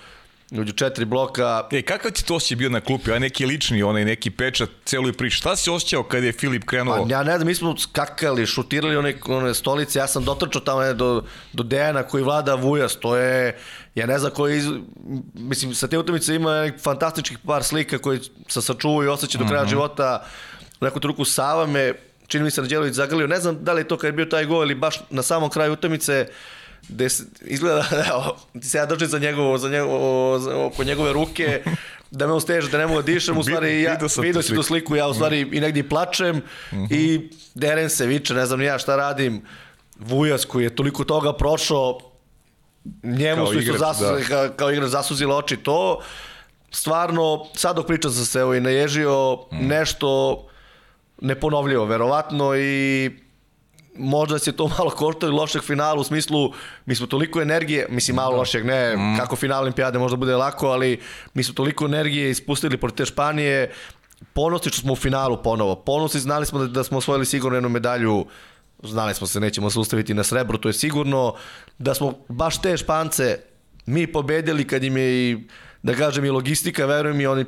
Uđu 0.50 0.72
četiri 0.72 1.04
bloka. 1.04 1.68
E, 1.72 1.82
kakav 1.82 2.10
ti 2.10 2.24
to 2.24 2.34
osjećaj 2.34 2.56
bio 2.56 2.68
na 2.68 2.80
klupi? 2.80 3.12
A 3.12 3.18
neki 3.18 3.46
lični, 3.46 3.82
onaj 3.82 4.04
neki 4.04 4.30
pečat, 4.30 4.70
celoj 4.84 5.12
priči. 5.12 5.36
Šta 5.36 5.56
si 5.56 5.70
osjećao 5.70 6.02
kad 6.02 6.24
je 6.24 6.32
Filip 6.32 6.64
krenuo? 6.64 7.06
Pa, 7.06 7.10
ja 7.10 7.22
ne 7.22 7.36
znam, 7.36 7.46
mi 7.46 7.54
smo 7.54 7.76
skakali, 7.76 8.46
šutirali 8.46 8.96
one, 8.96 9.14
one 9.28 9.54
stolice, 9.54 9.98
ja 9.98 10.06
sam 10.06 10.24
dotrčao 10.24 10.60
tamo 10.60 10.92
do, 10.92 11.22
do 11.52 11.62
Dejana 11.62 12.02
koji 12.02 12.24
vlada 12.24 12.54
Vujas, 12.54 12.96
to 12.96 13.16
je, 13.16 13.58
ja 13.94 14.06
ne 14.06 14.18
znam 14.18 14.32
koji, 14.32 14.56
iz, 14.56 14.66
mislim, 15.34 15.74
sa 15.74 15.88
te 15.88 15.98
utakmice 15.98 16.34
ima 16.34 16.70
fantastičnih 16.82 17.38
par 17.46 17.64
slika 17.64 17.98
koji 17.98 18.20
se 18.48 18.62
sačuvaju 18.62 19.08
i 19.08 19.12
osjećaju 19.12 19.44
do 19.44 19.48
kraja 19.48 19.62
uh 19.62 19.66
mhm. 19.66 19.76
-huh. 19.76 19.76
života. 19.76 20.26
U 20.80 20.84
neku 20.84 21.00
truku 21.00 21.24
Sava 21.24 21.66
me, 21.66 21.92
čini 22.26 22.44
mi 22.44 22.50
se 22.50 22.60
Rađelović 22.60 22.94
zagrlio, 22.94 23.26
ne 23.26 23.40
znam 23.40 23.64
da 23.64 23.72
li 23.72 23.80
je 23.80 23.88
to 23.88 23.98
kad 23.98 24.08
je 24.08 24.12
bio 24.12 24.24
taj 24.24 24.44
gol 24.44 24.62
ili 24.62 24.74
baš 24.74 25.00
na 25.10 25.22
samom 25.22 25.50
kraju 25.50 25.72
utakmice, 25.72 26.26
gde 26.88 27.08
se, 27.08 27.24
izgleda, 27.40 27.84
evo, 28.10 28.36
ti 28.52 28.68
se 28.68 28.78
ja 28.78 28.86
držim 28.86 29.08
za 29.08 29.18
njegovo, 29.18 29.58
za 29.58 29.68
njegovo, 29.68 30.38
za, 30.38 30.56
oko 30.56 30.84
njegove 30.84 31.12
ruke, 31.12 31.62
da 32.10 32.26
me 32.26 32.32
on 32.32 32.40
steže, 32.40 32.70
da 32.70 32.78
ne 32.78 32.86
mogu 32.86 33.02
da 33.02 33.06
dišem, 33.06 33.38
u 33.38 33.42
stvari 33.42 33.82
ja 33.82 33.92
vidio 33.92 34.42
si 34.42 34.54
tu 34.54 34.62
sliku, 34.62 34.96
ja 34.96 35.08
u 35.08 35.14
stvari 35.14 35.48
i 35.52 35.60
negdje 35.60 35.88
plačem 35.88 36.36
mm 36.36 36.42
-hmm. 36.76 36.86
i 36.90 37.30
deren 37.54 37.90
se, 37.90 38.06
viče, 38.06 38.34
ne 38.34 38.46
znam 38.46 38.58
ni 38.58 38.64
ja 38.64 38.78
šta 38.78 38.96
radim, 38.96 39.42
Vujas 39.98 40.44
koji 40.44 40.64
je 40.64 40.76
toliko 40.76 41.04
toga 41.04 41.32
prošao, 41.32 41.98
njemu 43.02 43.36
kao 43.36 43.52
su 43.52 43.58
isto 43.58 43.78
zasuzili, 43.78 44.20
da. 44.22 44.28
kao, 44.28 44.48
kao 44.56 44.72
igrač 44.72 44.88
zasuzila 44.88 45.36
oči 45.36 45.56
to, 45.56 46.00
stvarno, 46.70 47.46
sad 47.54 47.76
dok 47.76 47.86
pričam 47.86 48.10
sam 48.10 48.24
se 48.24 48.38
evo 48.38 48.54
i 48.54 48.60
naježio 48.60 49.34
mm. 49.34 49.66
nešto 49.66 50.42
neponovljivo, 51.20 51.84
verovatno 51.84 52.56
i 52.56 53.10
možda 53.98 54.38
se 54.38 54.52
to 54.52 54.68
malo 54.78 54.90
koštalo 54.90 55.36
lošeg 55.36 55.62
finala 55.62 56.00
u 56.00 56.04
smislu 56.04 56.52
mi 56.86 56.94
smo 56.94 57.06
toliko 57.06 57.42
energije, 57.42 57.86
mislim 57.90 58.14
malo 58.16 58.30
da. 58.30 58.36
lošeg, 58.36 58.64
ne 58.64 58.96
mm. 58.96 59.16
kako 59.16 59.36
final 59.36 59.62
olimpijade 59.62 59.98
možda 59.98 60.16
bude 60.16 60.36
lako, 60.36 60.68
ali 60.68 61.00
mi 61.34 61.42
smo 61.42 61.54
toliko 61.54 61.84
energije 61.84 62.30
ispustili 62.30 62.76
protiv 62.76 62.96
te 62.96 63.06
Španije, 63.06 63.72
ponosni 64.32 64.72
što 64.72 64.80
smo 64.80 64.92
u 64.92 64.96
finalu 64.96 65.42
ponovo, 65.42 65.76
ponosni 65.76 66.20
znali 66.20 66.46
smo 66.46 66.58
da, 66.58 66.66
da 66.66 66.84
smo 66.84 66.98
osvojili 66.98 67.26
sigurno 67.26 67.56
jednu 67.56 67.68
medalju 67.68 68.26
znali 68.82 69.14
smo 69.14 69.26
se 69.26 69.40
nećemo 69.40 69.70
se 69.70 69.78
ustaviti 69.78 70.14
na 70.14 70.24
srebro, 70.24 70.58
to 70.58 70.68
je 70.68 70.72
sigurno 70.72 71.34
da 71.78 71.94
smo 71.94 72.14
baš 72.28 72.60
te 72.60 72.76
Špance 72.76 73.38
mi 73.86 74.06
pobedili 74.06 74.66
kad 74.66 74.84
im 74.84 74.96
je 74.96 75.30
i 75.30 75.38
da 75.82 75.94
kažem 75.94 76.24
i 76.24 76.30
logistika, 76.30 76.86
verujem 76.86 77.20
i 77.20 77.26
oni 77.26 77.44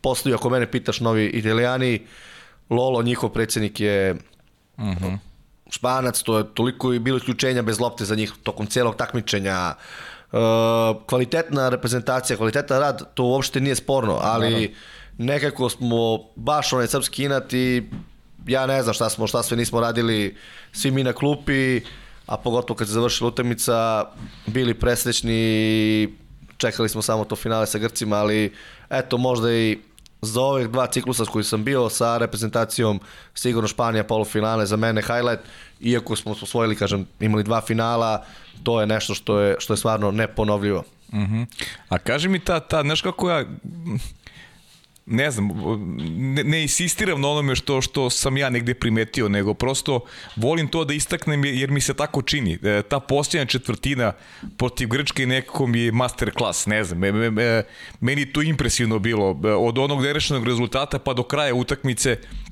postaju, 0.00 0.34
ako 0.34 0.50
mene 0.50 0.70
pitaš, 0.70 1.00
novi 1.00 1.26
italijani, 1.26 2.06
Lolo, 2.70 3.02
njihov 3.02 3.30
predsednik 3.30 3.80
je 3.80 4.16
mhm. 4.78 5.14
Španac, 5.72 6.22
to 6.22 6.38
je 6.38 6.44
toliko 6.54 6.92
i 6.92 6.98
bilo 6.98 7.16
isključenja 7.16 7.62
bez 7.62 7.80
lopte 7.80 8.04
za 8.04 8.14
njih 8.14 8.32
tokom 8.42 8.66
celog 8.66 8.96
takmičenja. 8.96 9.74
Uh, 10.32 10.38
kvalitetna 11.06 11.68
reprezentacija, 11.68 12.36
kvalitetan 12.36 12.80
rad, 12.80 13.14
to 13.14 13.24
uopšte 13.24 13.60
nije 13.60 13.74
sporno, 13.74 14.18
ali 14.22 14.74
nekako 15.18 15.68
smo 15.68 16.18
baš 16.36 16.72
onaj 16.72 16.86
srpski 16.86 17.24
inat 17.24 17.52
i 17.52 17.82
ja 18.46 18.66
ne 18.66 18.82
znam 18.82 18.94
šta 18.94 19.08
smo, 19.10 19.26
šta 19.26 19.42
sve 19.42 19.56
nismo 19.56 19.80
radili 19.80 20.36
svi 20.72 20.90
mi 20.90 21.04
na 21.04 21.12
klupi, 21.12 21.80
a 22.26 22.36
pogotovo 22.36 22.76
kad 22.76 22.86
se 22.86 22.92
završila 22.92 23.28
utakmica, 23.28 24.04
bili 24.46 24.74
presrećni 24.74 25.34
i 25.34 26.08
čekali 26.56 26.88
smo 26.88 27.02
samo 27.02 27.24
to 27.24 27.36
finale 27.36 27.66
sa 27.66 27.78
Grcima, 27.78 28.16
ali 28.16 28.52
eto 28.90 29.18
možda 29.18 29.52
i 29.52 29.78
za 30.22 30.40
ovih 30.40 30.68
dva 30.68 30.86
ciklusa 30.86 31.24
s 31.24 31.28
koji 31.28 31.44
sam 31.44 31.64
bio 31.64 31.88
sa 31.88 32.18
reprezentacijom 32.18 33.00
sigurno 33.34 33.68
Španija 33.68 34.04
polufinale 34.04 34.66
za 34.66 34.76
mene 34.76 35.02
highlight 35.02 35.42
iako 35.80 36.16
smo 36.16 36.32
osvojili 36.32 36.76
kažem 36.76 37.06
imali 37.20 37.44
dva 37.44 37.60
finala 37.60 38.24
to 38.62 38.80
je 38.80 38.86
nešto 38.86 39.14
što 39.14 39.40
je 39.40 39.56
što 39.58 39.72
je 39.72 39.76
stvarno 39.76 40.10
neponovljivo. 40.10 40.84
Uh 41.08 41.18
mhm. 41.18 41.34
-huh. 41.34 41.46
A 41.88 41.98
kaži 41.98 42.28
mi 42.28 42.38
ta 42.38 42.60
ta 42.60 42.82
znaš 42.82 43.02
kako 43.02 43.30
ja 43.30 43.44
ne 45.06 45.30
znam, 45.30 45.48
ne, 46.16 46.44
ne 46.44 46.62
insistiram 46.62 47.20
na 47.20 47.28
onome 47.28 47.56
što, 47.56 47.80
što 47.80 48.10
sam 48.10 48.36
ja 48.36 48.50
negde 48.50 48.74
primetio, 48.74 49.28
nego 49.28 49.54
prosto 49.54 50.00
volim 50.36 50.68
to 50.68 50.84
da 50.84 50.94
istaknem 50.94 51.44
jer 51.44 51.70
mi 51.70 51.80
se 51.80 51.94
tako 51.94 52.22
čini. 52.22 52.58
E, 52.62 52.82
ta 52.88 53.00
posljednja 53.00 53.46
četvrtina 53.46 54.12
protiv 54.56 54.88
Grčke 54.88 55.26
nekako 55.26 55.66
mi 55.66 55.80
je 55.80 55.92
master 55.92 56.30
klas, 56.30 56.66
ne 56.66 56.84
znam, 56.84 56.98
me, 56.98 57.30
me, 57.30 57.62
meni 58.00 58.32
to 58.32 58.42
impresivno 58.42 58.98
bilo. 58.98 59.40
E, 59.44 59.48
od 59.48 59.78
onog 59.78 60.02
nerešenog 60.02 60.46
rezultata 60.46 60.98
pa 60.98 61.14
do 61.14 61.22
kraja 61.22 61.54
utakmice 61.54 62.10
E, 62.12 62.51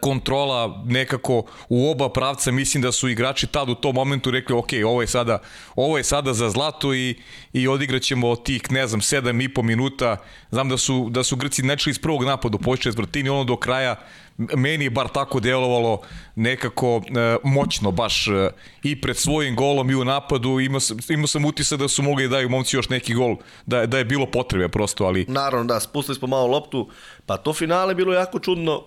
kontrola 0.00 0.82
nekako 0.86 1.42
u 1.68 1.90
oba 1.90 2.08
pravca 2.08 2.50
mislim 2.50 2.82
da 2.82 2.92
su 2.92 3.08
igrači 3.08 3.46
tad 3.46 3.68
u 3.68 3.74
tom 3.74 3.94
momentu 3.94 4.30
rekli 4.30 4.54
ok, 4.54 4.68
ovo 4.86 5.00
je 5.00 5.06
sada, 5.06 5.38
ovo 5.76 5.98
je 5.98 6.04
sada 6.04 6.34
za 6.34 6.50
zlato 6.50 6.94
i, 6.94 7.16
i 7.52 7.68
odigraćemo 7.68 8.36
tih 8.36 8.72
ne 8.72 8.86
znam 8.86 9.00
7 9.00 9.44
i 9.44 9.48
po 9.48 9.62
minuta. 9.62 10.16
Znam 10.50 10.68
da 10.68 10.76
su, 10.76 11.08
da 11.10 11.24
su 11.24 11.36
Grci 11.36 11.62
nečeli 11.62 11.90
iz 11.90 11.98
prvog 11.98 12.24
napada 12.24 12.56
u 12.56 12.58
počet 12.58 12.82
četvrtini 12.82 13.28
ono 13.28 13.44
do 13.44 13.56
kraja 13.56 13.96
meni 14.38 14.84
je 14.84 14.90
bar 14.90 15.08
tako 15.08 15.40
delovalo 15.40 16.00
nekako 16.36 17.02
e, 17.06 17.36
moćno 17.44 17.90
baš 17.90 18.28
e, 18.28 18.50
i 18.82 19.00
pred 19.00 19.16
svojim 19.16 19.56
golom 19.56 19.90
i 19.90 19.94
u 19.94 20.04
napadu. 20.04 20.60
Imao 20.60 20.80
sam, 20.80 20.96
imao 21.08 21.26
sam 21.26 21.44
utisak 21.44 21.78
da 21.78 21.88
su 21.88 22.02
mogli 22.02 22.28
da 22.28 22.36
daju 22.36 22.48
momci 22.48 22.76
još 22.76 22.88
neki 22.88 23.14
gol 23.14 23.36
da, 23.66 23.86
da 23.86 23.98
je 23.98 24.04
bilo 24.04 24.26
potrebe 24.26 24.68
prosto 24.68 25.04
ali 25.04 25.24
naravno 25.28 25.64
da 25.64 25.80
spustili 25.80 26.18
smo 26.18 26.28
malo 26.28 26.46
loptu 26.46 26.88
pa 27.26 27.36
to 27.36 27.52
finale 27.52 27.94
bilo 27.94 28.12
jako 28.12 28.38
čudno 28.38 28.84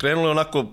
krenulo 0.00 0.28
je 0.28 0.30
onako 0.30 0.66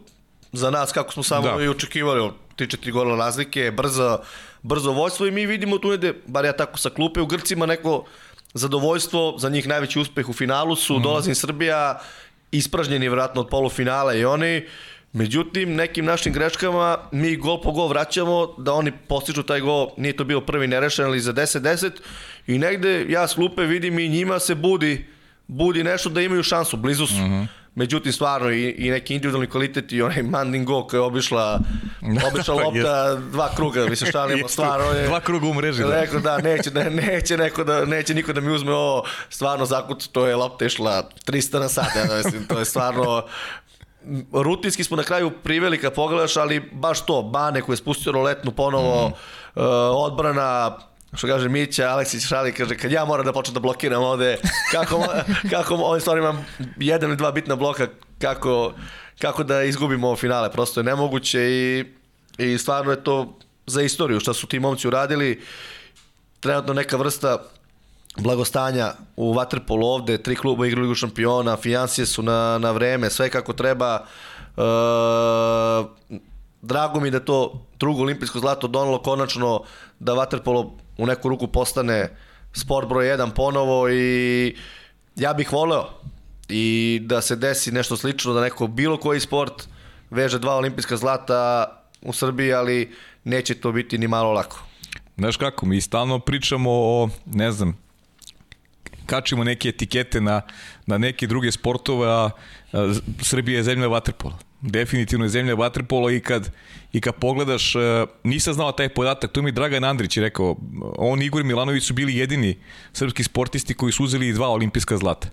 za 0.51 0.71
nas 0.71 0.91
kako 0.91 1.13
smo 1.13 1.23
samo 1.23 1.57
da. 1.57 1.63
i 1.63 1.67
očekivali, 1.67 2.31
3-4 2.57 2.91
gola 2.91 3.17
razlike, 3.17 3.71
brzo, 3.71 4.17
brzo 4.61 4.91
vojstvo 4.91 5.27
i 5.27 5.31
mi 5.31 5.45
vidimo 5.45 5.77
tu 5.77 5.89
negde, 5.89 6.13
bar 6.27 6.45
ja 6.45 6.53
tako 6.53 6.77
sa 6.77 6.89
klupe, 6.89 7.21
u 7.21 7.25
Grcima 7.25 7.65
neko 7.65 8.05
zadovoljstvo, 8.53 9.35
za 9.37 9.49
njih 9.49 9.67
najveći 9.67 9.99
uspeh 9.99 10.29
u 10.29 10.33
finalu 10.33 10.75
su, 10.75 10.99
mm. 10.99 11.01
dolazim 11.01 11.35
Srbija, 11.35 11.99
ispražnjeni 12.51 13.09
vratno 13.09 13.41
od 13.41 13.47
polufinala 13.49 14.13
i 14.13 14.25
oni, 14.25 14.65
Međutim, 15.13 15.75
nekim 15.75 16.05
našim 16.05 16.33
greškama 16.33 16.97
mi 17.11 17.35
gol 17.35 17.61
po 17.61 17.71
gol 17.71 17.87
vraćamo, 17.87 18.55
da 18.57 18.73
oni 18.73 18.91
postižu 19.07 19.43
taj 19.43 19.59
gol, 19.59 19.89
nije 19.97 20.15
to 20.17 20.23
bio 20.23 20.41
prvi 20.41 20.67
nerešen, 20.67 21.05
ali 21.05 21.19
za 21.19 21.33
10-10 21.33 21.91
i 22.47 22.57
negde 22.57 23.05
ja 23.09 23.27
s 23.27 23.33
klupe 23.33 23.65
vidim 23.65 23.99
i 23.99 24.09
njima 24.09 24.39
se 24.39 24.55
budi, 24.55 25.05
budi 25.47 25.83
nešto 25.83 26.09
da 26.09 26.21
imaju 26.21 26.43
šansu, 26.43 26.77
blizu 26.77 27.07
su. 27.07 27.13
Mm 27.13 27.29
-hmm. 27.29 27.47
Međutim, 27.75 28.13
stvarno 28.13 28.51
i, 28.51 28.69
i 28.69 28.89
neki 28.89 29.15
individualni 29.15 29.47
kvalitet 29.47 29.91
i 29.91 30.01
onaj 30.01 30.23
Mandingo 30.23 30.87
koja 30.87 30.97
je 30.97 31.01
obišla, 31.01 31.59
obišla 32.31 32.55
lopta 32.55 33.15
dva 33.15 33.49
kruga, 33.55 33.85
mislim 33.85 34.09
šta 34.09 34.27
nema, 34.27 34.47
stvarno 34.47 34.91
je... 34.91 35.07
Dva 35.07 35.19
kruga 35.19 35.47
u 35.47 35.53
mreži. 35.53 35.81
Da. 35.81 35.89
Rekao 36.01 36.19
da, 36.19 36.37
neće, 36.37 36.71
ne, 36.71 36.89
neće, 36.89 37.37
neko 37.37 37.63
da, 37.63 37.85
neće 37.85 38.13
niko 38.13 38.33
da 38.33 38.41
mi 38.41 38.51
uzme 38.51 38.73
ovo, 38.73 39.03
stvarno 39.29 39.65
zakut, 39.65 40.07
to 40.11 40.27
je 40.27 40.35
lopta 40.35 40.65
išla 40.65 41.09
300 41.27 41.59
na 41.59 41.69
sat, 41.69 41.95
ja 41.95 42.17
mislim, 42.17 42.47
to 42.47 42.59
je 42.59 42.65
stvarno 42.65 43.23
rutinski 44.33 44.83
smo 44.83 44.97
na 44.97 45.03
kraju 45.03 45.31
priveli 45.43 45.77
kad 45.77 45.93
pogledaš, 45.93 46.37
ali 46.37 46.59
baš 46.71 47.05
to, 47.05 47.21
Bane 47.21 47.61
koji 47.61 47.73
je 47.73 47.77
spustio 47.77 48.11
roletnu 48.11 48.51
ponovo, 48.51 49.09
mm. 49.09 49.11
uh, 49.11 49.65
odbrana, 49.91 50.77
što 51.13 51.27
kaže 51.27 51.49
Mića, 51.49 51.89
Aleksić 51.89 52.27
šali, 52.27 52.53
kaže, 52.53 52.77
kad 52.77 52.91
ja 52.91 53.05
moram 53.05 53.25
da 53.25 53.33
počnem 53.33 53.53
da 53.53 53.59
blokiram 53.59 54.03
ovde, 54.03 54.37
kako, 54.71 55.07
kako 55.53 55.75
ovim 55.75 56.01
stvarima 56.01 56.43
jedan 56.77 57.09
ili 57.09 57.17
dva 57.17 57.31
bitna 57.31 57.55
bloka, 57.55 57.87
kako, 58.19 58.73
kako 59.19 59.43
da 59.43 59.63
izgubimo 59.63 60.07
ovo 60.07 60.15
finale, 60.15 60.51
prosto 60.51 60.79
je 60.79 60.83
nemoguće 60.83 61.41
i, 61.41 61.85
i 62.37 62.57
stvarno 62.57 62.91
je 62.91 63.03
to 63.03 63.37
za 63.67 63.81
istoriju 63.81 64.19
šta 64.19 64.33
su 64.33 64.47
ti 64.47 64.59
momci 64.59 64.87
uradili, 64.87 65.41
trenutno 66.39 66.73
neka 66.73 66.97
vrsta 66.97 67.37
blagostanja 68.17 68.93
u 69.15 69.33
Waterpolu 69.33 69.83
ovde, 69.83 70.23
tri 70.23 70.35
kluba 70.35 70.67
igra 70.67 70.81
Ligu 70.81 70.95
šampiona, 70.95 71.57
fijancije 71.57 72.05
su 72.05 72.23
na, 72.23 72.57
na 72.57 72.71
vreme, 72.71 73.09
sve 73.09 73.29
kako 73.29 73.53
treba. 73.53 74.05
E, 74.57 74.61
drago 76.61 76.99
mi 76.99 77.11
da 77.11 77.19
to 77.19 77.65
drugo 77.79 78.01
olimpijsko 78.01 78.39
zlato 78.39 78.67
donalo 78.67 79.01
konačno 79.01 79.63
da 79.99 80.13
Waterpolo 80.13 80.71
u 81.01 81.05
neku 81.05 81.29
ruku 81.29 81.47
postane 81.47 82.09
sport 82.53 82.87
broj 82.87 83.05
1 83.05 83.33
ponovo 83.35 83.89
i 83.89 84.55
ja 85.15 85.33
bih 85.33 85.53
voleo 85.53 85.89
i 86.49 86.99
da 87.03 87.21
se 87.21 87.35
desi 87.35 87.71
nešto 87.71 87.97
slično, 87.97 88.33
da 88.33 88.41
neko 88.41 88.67
bilo 88.67 88.97
koji 88.97 89.19
sport 89.19 89.67
veže 90.09 90.39
dva 90.39 90.55
olimpijska 90.55 90.97
zlata 90.97 91.65
u 92.01 92.13
Srbiji, 92.13 92.53
ali 92.53 92.91
neće 93.23 93.55
to 93.55 93.71
biti 93.71 93.97
ni 93.97 94.07
malo 94.07 94.31
lako. 94.31 94.63
Znaš 95.17 95.37
kako, 95.37 95.65
mi 95.65 95.81
stalno 95.81 96.19
pričamo 96.19 96.71
o, 96.71 97.09
ne 97.25 97.51
znam, 97.51 97.77
kačimo 99.05 99.43
neke 99.43 99.69
etikete 99.69 100.21
na, 100.21 100.41
na 100.85 100.97
neke 100.97 101.27
druge 101.27 101.51
sportove, 101.51 102.07
a, 102.07 102.29
a 102.73 102.93
Srbija 103.21 103.57
je 103.57 103.63
zemlja 103.63 103.87
vaterpola 103.87 104.37
definitivno 104.61 105.25
je 105.25 105.29
zemlja 105.29 105.55
vaterpola 105.55 106.11
i 106.11 106.19
kad, 106.19 106.51
i 106.93 107.01
kad 107.01 107.15
pogledaš, 107.15 107.75
e, 107.75 107.79
nisam 108.23 108.53
znao 108.53 108.71
taj 108.71 108.89
podatak, 108.89 109.31
to 109.31 109.41
mi 109.41 109.51
Dragan 109.51 109.83
Andrić 109.83 110.17
rekao, 110.17 110.55
on 110.97 111.21
Igor 111.21 111.43
Milanović 111.43 111.83
su 111.83 111.93
bili 111.93 112.15
jedini 112.15 112.57
srpski 112.93 113.23
sportisti 113.23 113.73
koji 113.73 113.91
su 113.91 114.03
uzeli 114.03 114.33
dva 114.33 114.49
olimpijska 114.49 114.97
zlata. 114.97 115.29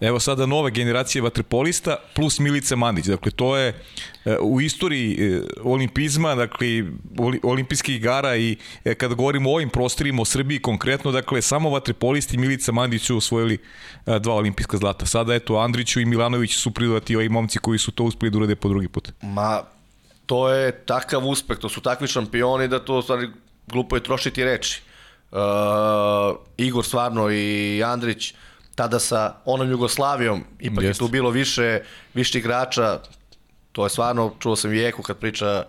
Evo 0.00 0.20
sada 0.20 0.46
nove 0.46 0.70
generacije 0.70 1.22
vaterpolista 1.22 1.96
plus 2.14 2.38
Milica 2.38 2.76
Mandić. 2.76 3.06
Dakle, 3.06 3.30
to 3.30 3.56
je 3.56 3.68
e, 4.24 4.36
u 4.40 4.60
istoriji 4.60 5.16
e, 5.20 5.42
olimpizma, 5.62 6.34
dakle, 6.34 6.66
olimpijskih 7.42 7.96
igara 7.96 8.36
i 8.36 8.56
e, 8.84 8.94
kada 8.94 9.14
govorimo 9.14 9.50
o 9.50 9.54
ovim 9.54 9.70
prostorima, 9.70 10.22
o 10.22 10.24
Srbiji 10.24 10.62
konkretno, 10.62 11.12
dakle, 11.12 11.42
samo 11.42 11.70
vaterpolisti 11.70 12.38
Milica 12.38 12.72
Mandić 12.72 13.02
su 13.02 13.16
osvojili 13.16 13.58
dva 14.20 14.34
olimpijska 14.34 14.76
zlata. 14.76 15.06
Sada, 15.06 15.34
eto, 15.34 15.56
Andriću 15.56 16.00
i 16.00 16.04
Milanović 16.04 16.54
su 16.54 16.70
pridodati 16.70 17.16
ovi 17.16 17.28
momci 17.28 17.58
koji 17.58 17.78
su 17.78 17.92
to 17.92 18.04
uspeli 18.04 18.30
da 18.30 18.38
urade 18.38 18.56
po 18.56 18.68
drugi 18.68 18.88
put. 18.88 19.12
Ma, 19.22 19.62
to 20.26 20.48
je 20.48 20.72
takav 20.72 21.26
uspeh, 21.26 21.58
to 21.58 21.68
su 21.68 21.80
takvi 21.80 22.06
šampioni 22.06 22.68
da 22.68 22.78
to 22.78 23.02
stvari 23.02 23.28
glupo 23.66 23.96
je 23.96 24.02
trošiti 24.02 24.44
reči. 24.44 24.82
Uh, 25.30 25.38
Igor 26.56 26.84
stvarno 26.84 27.30
i 27.30 27.82
Andrić, 27.84 28.30
uh, 28.30 28.38
tada 28.78 28.98
sa 29.02 29.42
onom 29.44 29.70
Jugoslavijom, 29.70 30.44
ipak 30.60 30.84
Jest. 30.84 31.00
je 31.00 31.06
tu 31.06 31.08
bilo 31.10 31.30
više, 31.30 31.80
više 32.14 32.38
igrača, 32.38 33.00
to 33.72 33.84
je 33.84 33.90
stvarno, 33.90 34.34
čuo 34.38 34.56
sam 34.56 34.70
Vijeku 34.70 35.02
kad 35.02 35.18
priča 35.18 35.64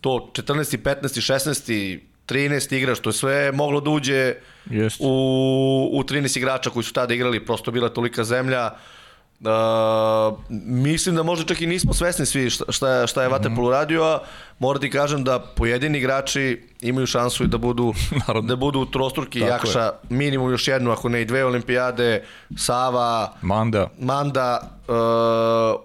to 0.00 0.30
14. 0.32 0.76
15. 0.82 1.32
16. 1.32 2.00
13 2.26 2.76
igrač, 2.76 2.98
to 2.98 3.08
je 3.08 3.14
sve 3.14 3.52
moglo 3.52 3.80
da 3.80 3.90
uđe 3.90 4.34
Jest. 4.70 4.96
u, 5.00 5.90
u 5.92 6.02
13 6.02 6.38
igrača 6.38 6.70
koji 6.70 6.84
su 6.84 6.92
tada 6.92 7.14
igrali, 7.14 7.44
prosto 7.44 7.70
bila 7.70 7.88
tolika 7.88 8.24
zemlja. 8.24 8.66
Uh, 8.66 8.95
Uh, 9.40 10.38
mislim 10.66 11.14
da 11.14 11.22
možda 11.22 11.44
čak 11.46 11.60
i 11.60 11.66
nismo 11.66 11.94
svesni 11.94 12.26
svi 12.26 12.50
šta, 12.50 12.64
šta, 12.68 13.06
šta 13.06 13.22
je 13.22 13.28
Vaterpol 13.28 13.52
mm 13.52 13.66
-hmm. 13.66 13.68
uradio, 13.68 14.04
a 14.04 14.18
moram 14.58 14.80
ti 14.80 14.90
kažem 14.90 15.24
da 15.24 15.38
pojedini 15.38 15.98
igrači 15.98 16.68
imaju 16.80 17.06
šansu 17.06 17.44
i 17.44 17.46
da 17.46 17.58
budu, 17.58 17.94
da 18.48 18.56
budu 18.56 18.86
trostruki 18.86 19.40
Tako 19.40 19.52
Jakša, 19.52 19.80
je. 19.80 19.90
minimum 20.08 20.50
još 20.50 20.68
jednu, 20.68 20.90
ako 20.90 21.08
ne 21.08 21.22
i 21.22 21.24
dve 21.24 21.44
olimpijade, 21.44 22.24
Sava, 22.56 23.32
Manda, 23.42 23.90
Manda 23.98 24.60
uh, 24.88 24.94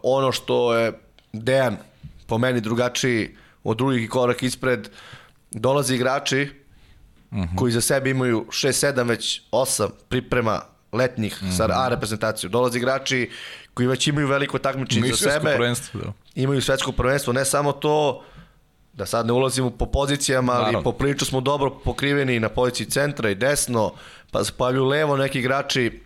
ono 0.03 0.31
što 0.31 0.73
je 0.73 0.99
Dejan 1.33 1.77
po 2.27 2.37
meni 2.37 2.61
drugačiji 2.61 3.35
od 3.63 3.77
drugih 3.77 4.09
korak 4.09 4.43
ispred. 4.43 4.89
Dolaze 5.51 5.95
igrači 5.95 6.49
uh 7.31 7.37
-huh. 7.37 7.57
koji 7.57 7.71
za 7.71 7.81
sebe 7.81 8.09
imaju 8.09 8.45
6-7, 8.49 9.07
već 9.07 9.41
8 9.51 9.89
priprema 10.09 10.70
letnjih 10.91 11.37
uh 11.41 11.47
-huh. 11.47 11.57
sa 11.57 11.67
A 11.71 11.87
reprezentaciju. 11.89 12.49
Dolaze 12.49 12.77
igrači 12.77 13.29
koji 13.73 13.87
već 13.87 14.07
imaju 14.07 14.27
veliko 14.27 14.59
takmičenje 14.59 15.09
za 15.09 15.31
sebe. 15.31 15.57
Da. 15.93 16.13
Imaju 16.35 16.61
svetsko 16.61 16.91
prvenstvo, 16.91 17.33
ne 17.33 17.45
samo 17.45 17.71
to, 17.71 18.23
da 18.93 19.05
sad 19.05 19.25
ne 19.25 19.33
ulazimo 19.33 19.69
po 19.69 19.85
pozicijama, 19.85 20.53
ali 20.53 20.65
Naravno. 20.65 20.83
po 20.83 20.91
priču 20.91 21.25
smo 21.25 21.41
dobro 21.41 21.69
pokriveni 21.69 22.39
na 22.39 22.49
poziciji 22.49 22.87
centra 22.87 23.29
i 23.29 23.35
desno, 23.35 23.93
pa 24.31 24.43
se 24.43 24.51
pojavljuju 24.57 24.85
levo 24.85 25.17
neki 25.17 25.39
igrači 25.39 26.01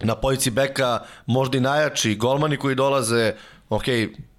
na 0.00 0.14
poziciji 0.14 0.52
beka, 0.52 0.98
možda 1.26 1.58
i 1.58 1.60
najjači, 1.60 2.14
golmani 2.14 2.56
koji 2.56 2.74
dolaze, 2.74 3.34
ok, 3.68 3.84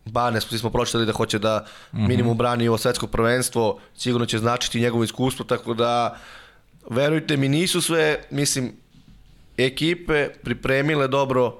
Bane, 0.05 0.41
svi 0.41 0.57
smo 0.57 0.69
pročitali 0.69 1.05
da 1.05 1.11
hoće 1.11 1.39
da 1.39 1.65
mhm. 1.93 2.07
minimum 2.07 2.37
brani 2.37 2.67
ovo 2.67 2.77
svetsko 2.77 3.07
prvenstvo, 3.07 3.79
sigurno 3.95 4.25
će 4.25 4.39
značiti 4.39 4.79
njegovo 4.81 5.03
iskustvo, 5.03 5.45
tako 5.45 5.73
da 5.73 6.17
verujte 6.89 7.37
mi, 7.37 7.49
nisu 7.49 7.81
sve, 7.81 8.23
mislim, 8.31 8.73
ekipe 9.57 10.29
pripremile 10.43 11.07
dobro 11.07 11.59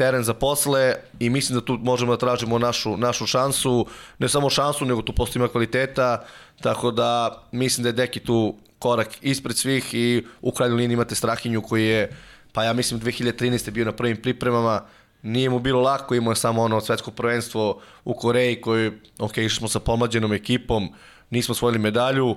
teren 0.00 0.24
za 0.24 0.34
posle 0.34 0.94
i 1.18 1.30
mislim 1.30 1.58
da 1.58 1.64
tu 1.64 1.78
možemo 1.82 2.12
da 2.12 2.18
tražimo 2.18 2.58
našu, 2.58 2.96
našu 2.96 3.26
šansu, 3.26 3.86
ne 4.18 4.28
samo 4.28 4.50
šansu, 4.50 4.84
nego 4.84 5.02
tu 5.02 5.12
postoji 5.12 5.48
kvaliteta, 5.48 6.24
tako 6.60 6.90
da 6.90 7.42
mislim 7.52 7.82
da 7.82 7.88
je 7.88 7.92
Deki 7.92 8.20
tu 8.20 8.54
korak 8.78 9.18
ispred 9.20 9.56
svih 9.56 9.94
i 9.94 10.24
u 10.40 10.52
krajnjoj 10.52 10.76
liniji 10.76 10.94
imate 10.94 11.14
Strahinju 11.14 11.62
koji 11.62 11.86
je, 11.86 12.16
pa 12.52 12.64
ja 12.64 12.72
mislim 12.72 13.00
2013. 13.00 13.70
bio 13.70 13.84
na 13.84 13.92
prvim 13.92 14.16
pripremama, 14.16 14.80
nije 15.22 15.50
mu 15.50 15.58
bilo 15.58 15.82
lako, 15.82 16.14
imao 16.14 16.32
je 16.32 16.36
samo 16.36 16.62
ono 16.62 16.80
svetsko 16.80 17.10
prvenstvo 17.10 17.80
u 18.04 18.14
Koreji 18.14 18.60
koji, 18.60 18.92
ok, 19.18 19.38
išli 19.38 19.58
smo 19.58 19.68
sa 19.68 19.80
pomlađenom 19.80 20.32
ekipom, 20.32 20.88
nismo 21.30 21.54
svojili 21.54 21.78
medalju, 21.78 22.36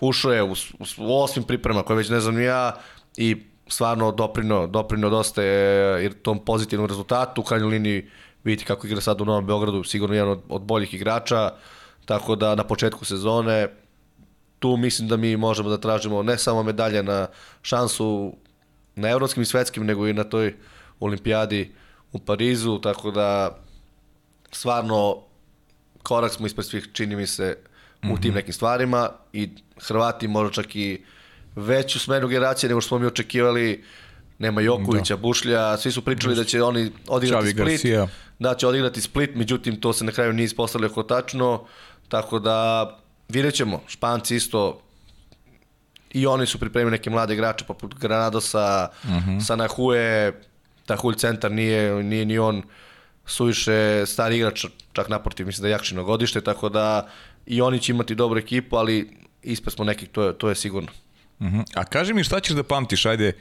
ušao 0.00 0.32
je 0.32 0.42
u, 0.42 0.52
u, 0.52 0.84
u 0.98 1.22
osmim 1.22 1.44
priprema 1.44 1.82
koje 1.82 1.96
već 1.96 2.08
ne 2.08 2.20
znam 2.20 2.42
ja 2.42 2.74
i 3.16 3.51
stvarno 3.72 4.12
doprino, 4.12 4.66
doprino 4.66 5.10
dosta 5.10 5.42
je 5.42 6.22
tom 6.22 6.44
pozitivnom 6.44 6.88
rezultatu. 6.88 7.40
U 7.40 7.44
krajnjoj 7.44 7.70
liniji 7.70 8.10
vidite 8.44 8.64
kako 8.64 8.86
igra 8.86 9.00
sad 9.00 9.20
u 9.20 9.24
Novom 9.24 9.46
Beogradu, 9.46 9.84
sigurno 9.84 10.14
jedan 10.14 10.30
od, 10.30 10.42
od 10.48 10.62
boljih 10.62 10.94
igrača, 10.94 11.50
tako 12.04 12.36
da 12.36 12.54
na 12.54 12.64
početku 12.64 13.04
sezone 13.04 13.68
tu 14.58 14.76
mislim 14.76 15.08
da 15.08 15.16
mi 15.16 15.36
možemo 15.36 15.70
da 15.70 15.80
tražimo 15.80 16.22
ne 16.22 16.38
samo 16.38 16.62
medalje 16.62 17.02
na 17.02 17.26
šansu 17.62 18.36
na 18.96 19.08
evropskim 19.08 19.42
i 19.42 19.46
svetskim, 19.46 19.86
nego 19.86 20.06
i 20.08 20.12
na 20.12 20.24
toj 20.24 20.54
olimpijadi 21.00 21.72
u 22.12 22.18
Parizu, 22.18 22.78
tako 22.78 23.10
da 23.10 23.58
stvarno 24.52 25.22
korak 26.02 26.32
smo 26.32 26.46
ispred 26.46 26.66
svih, 26.66 26.88
čini 26.92 27.16
mi 27.16 27.26
se, 27.26 27.56
u 28.02 28.16
tim 28.18 28.30
mhm. 28.30 28.34
nekim 28.34 28.52
stvarima 28.52 29.10
i 29.32 29.48
Hrvati 29.80 30.28
možda 30.28 30.62
čak 30.62 30.76
i 30.76 31.04
veću 31.56 31.98
smenu 31.98 32.28
generacije 32.28 32.68
nego 32.68 32.80
što 32.80 32.88
smo 32.88 32.98
mi 32.98 33.06
očekivali. 33.06 33.84
Nema 34.38 34.60
Jokovića, 34.60 35.16
da. 35.16 35.22
Bušlja, 35.22 35.76
svi 35.76 35.92
su 35.92 36.02
pričali 36.02 36.34
da 36.34 36.44
će 36.44 36.62
oni 36.62 36.90
odigrati 37.08 37.42
Čavi 37.42 37.50
Split. 37.50 37.66
Garcia. 37.66 38.08
Da, 38.38 38.54
će 38.54 38.66
odigrati 38.66 39.00
Split, 39.00 39.30
međutim 39.34 39.80
to 39.80 39.92
se 39.92 40.04
na 40.04 40.12
kraju 40.12 40.32
nije 40.32 40.44
ispostavljao 40.44 40.90
kao 40.90 41.02
tačno, 41.02 41.64
tako 42.08 42.38
da 42.38 42.88
vidjet 43.28 43.54
ćemo. 43.54 43.82
Španci 43.86 44.36
isto 44.36 44.80
i 46.10 46.26
oni 46.26 46.46
su 46.46 46.58
pripremili 46.58 46.90
neke 46.90 47.10
mlade 47.10 47.34
igrače 47.34 47.64
poput 47.64 47.94
Granadosa, 47.94 48.88
uh 49.04 49.10
mhm. 49.10 49.30
-huh. 49.30 49.46
Sanahue, 49.46 50.32
Tahulj 50.86 51.14
centar 51.14 51.52
nije, 51.52 52.02
nije 52.02 52.24
ni 52.24 52.38
on 52.38 52.62
suviše 53.26 54.06
stari 54.06 54.36
igrač, 54.36 54.64
čak 54.92 55.08
naprotiv, 55.08 55.46
mislim 55.46 55.62
da 55.62 55.68
je 55.68 55.72
Jakšino 55.72 56.04
godište, 56.04 56.40
tako 56.40 56.68
da 56.68 57.08
i 57.46 57.60
oni 57.60 57.80
će 57.80 57.92
imati 57.92 58.14
dobru 58.14 58.38
ekipu, 58.38 58.76
ali 58.76 59.16
ispred 59.42 59.72
smo 59.72 59.84
nekih, 59.84 60.08
to 60.08 60.22
je, 60.22 60.38
to 60.38 60.48
je 60.48 60.54
sigurno. 60.54 60.88
Uh 61.42 61.48
-huh. 61.48 61.64
A 61.74 61.84
kaži 61.84 62.14
mi 62.14 62.24
šta 62.24 62.40
ćeš 62.40 62.54
da 62.56 62.62
pamtiš, 62.62 63.06
ajde, 63.06 63.28
e, 63.28 63.32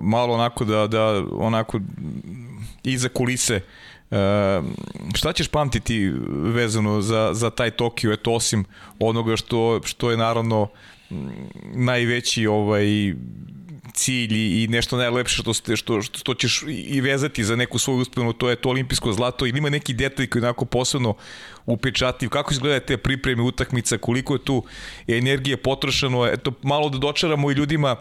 malo 0.00 0.34
onako 0.34 0.64
da, 0.64 0.86
da 0.86 1.24
onako 1.32 1.80
iza 2.84 3.08
kulise, 3.08 3.60
Uh, 4.10 4.20
šta 5.14 5.32
ćeš 5.32 5.48
pamtiti 5.48 6.12
vezano 6.28 7.00
za, 7.00 7.30
za 7.32 7.50
taj 7.50 7.70
Tokio, 7.70 8.12
eto 8.12 8.32
osim 8.32 8.64
onoga 8.98 9.36
što, 9.36 9.80
što 9.84 10.10
je 10.10 10.16
naravno 10.16 10.68
najveći 11.74 12.46
ovaj 12.46 13.14
cilj 13.94 14.62
i 14.62 14.66
nešto 14.68 14.96
najlepše 14.96 15.42
što, 15.42 15.54
ste, 15.54 15.76
što, 15.76 16.02
što, 16.02 16.18
što 16.18 16.34
ćeš 16.34 16.62
i 16.68 17.00
vezati 17.00 17.44
za 17.44 17.56
neku 17.56 17.78
svoju 17.78 17.98
uspenu, 17.98 18.32
to 18.32 18.50
je 18.50 18.56
to 18.56 18.68
olimpijsko 18.68 19.12
zlato 19.12 19.46
ili 19.46 19.58
ima 19.58 19.70
neki 19.70 19.94
detalj 19.94 20.26
koji 20.26 20.42
je 20.42 20.44
onako 20.44 20.64
posebno 20.64 21.14
upečatljiv, 21.66 22.30
kako 22.30 22.52
izgleda 22.52 22.80
te 22.80 22.96
pripreme 22.96 23.42
utakmica, 23.42 23.98
koliko 23.98 24.34
je 24.34 24.44
tu 24.44 24.64
energije 25.08 25.56
potrošeno, 25.56 26.26
eto 26.26 26.52
malo 26.62 26.88
da 26.88 26.98
dočaramo 26.98 27.50
i 27.50 27.54
ljudima 27.54 27.96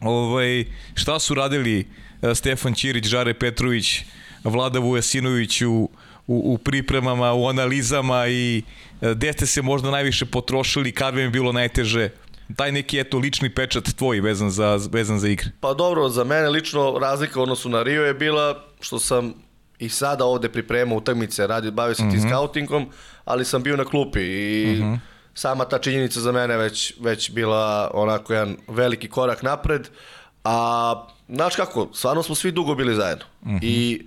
ovaj, 0.00 0.64
šta 0.94 1.18
su 1.18 1.34
radili 1.34 1.86
e, 2.22 2.34
Stefan 2.34 2.74
Ćirić, 2.74 3.06
Žare 3.06 3.34
Petrović, 3.34 4.00
Vlada 4.44 4.78
Vujasinović 4.78 5.62
u, 5.62 5.72
u, 5.72 5.88
u 6.26 6.58
pripremama, 6.58 7.32
u 7.32 7.48
analizama 7.48 8.26
i 8.28 8.62
e, 9.00 9.14
gde 9.14 9.32
ste 9.32 9.46
se 9.46 9.62
možda 9.62 9.90
najviše 9.90 10.26
potrošili, 10.26 10.92
kad 10.92 11.14
vam 11.14 11.22
je 11.24 11.30
bilo 11.30 11.52
najteže 11.52 12.10
taj 12.56 12.72
neki 12.72 13.00
eto 13.00 13.18
lični 13.18 13.54
pečat 13.54 13.84
tvoj 13.84 14.20
vezan 14.20 14.50
za, 14.50 14.78
vezan 14.90 15.18
za 15.18 15.28
igre? 15.28 15.50
Pa 15.60 15.74
dobro, 15.74 16.08
za 16.08 16.24
mene 16.24 16.48
lično 16.48 16.98
razlika 17.00 17.40
u 17.40 17.42
odnosu 17.42 17.68
na 17.68 17.82
Rio 17.82 18.04
je 18.04 18.14
bila 18.14 18.64
što 18.80 18.98
sam 18.98 19.34
i 19.78 19.88
sada 19.88 20.24
ovde 20.24 20.48
pripremao 20.48 20.98
utakmice, 20.98 21.46
radio, 21.46 21.70
bavio 21.70 21.94
se 21.94 22.02
mm 22.02 22.10
-hmm. 22.10 22.18
mhm. 22.18 22.28
scoutingom, 22.28 22.90
ali 23.24 23.44
sam 23.44 23.62
bio 23.62 23.76
na 23.76 23.84
klupi 23.84 24.20
i 24.20 24.76
mm 24.80 24.82
-hmm. 24.82 24.98
sama 25.34 25.64
ta 25.64 25.78
činjenica 25.78 26.20
za 26.20 26.32
mene 26.32 26.56
već, 26.56 26.94
već 27.00 27.30
bila 27.30 27.90
onako 27.94 28.32
jedan 28.32 28.56
veliki 28.68 29.08
korak 29.08 29.42
napred, 29.42 29.88
a 30.44 31.06
znaš 31.28 31.56
kako, 31.56 31.88
stvarno 31.94 32.22
smo 32.22 32.34
svi 32.34 32.52
dugo 32.52 32.74
bili 32.74 32.94
zajedno 32.94 33.24
mm 33.42 33.50
-hmm. 33.50 33.58
i 33.62 34.06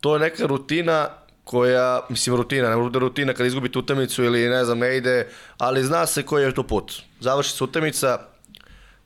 to 0.00 0.14
je 0.14 0.20
neka 0.20 0.46
rutina 0.46 1.08
koja, 1.44 2.00
mislim 2.08 2.36
rutina, 2.36 2.68
ne 2.68 2.76
bude 2.76 2.98
rutina 2.98 3.32
kada 3.32 3.46
izgubite 3.46 3.78
utakmicu 3.78 4.24
ili 4.24 4.48
ne 4.48 4.64
znam 4.64 4.78
ne 4.78 4.96
ide, 4.96 5.28
ali 5.58 5.84
zna 5.84 6.06
se 6.06 6.22
koji 6.22 6.44
je 6.44 6.54
to 6.54 6.62
put. 6.62 6.92
Završi 7.20 7.50
se 7.50 7.64
utakmica, 7.64 8.18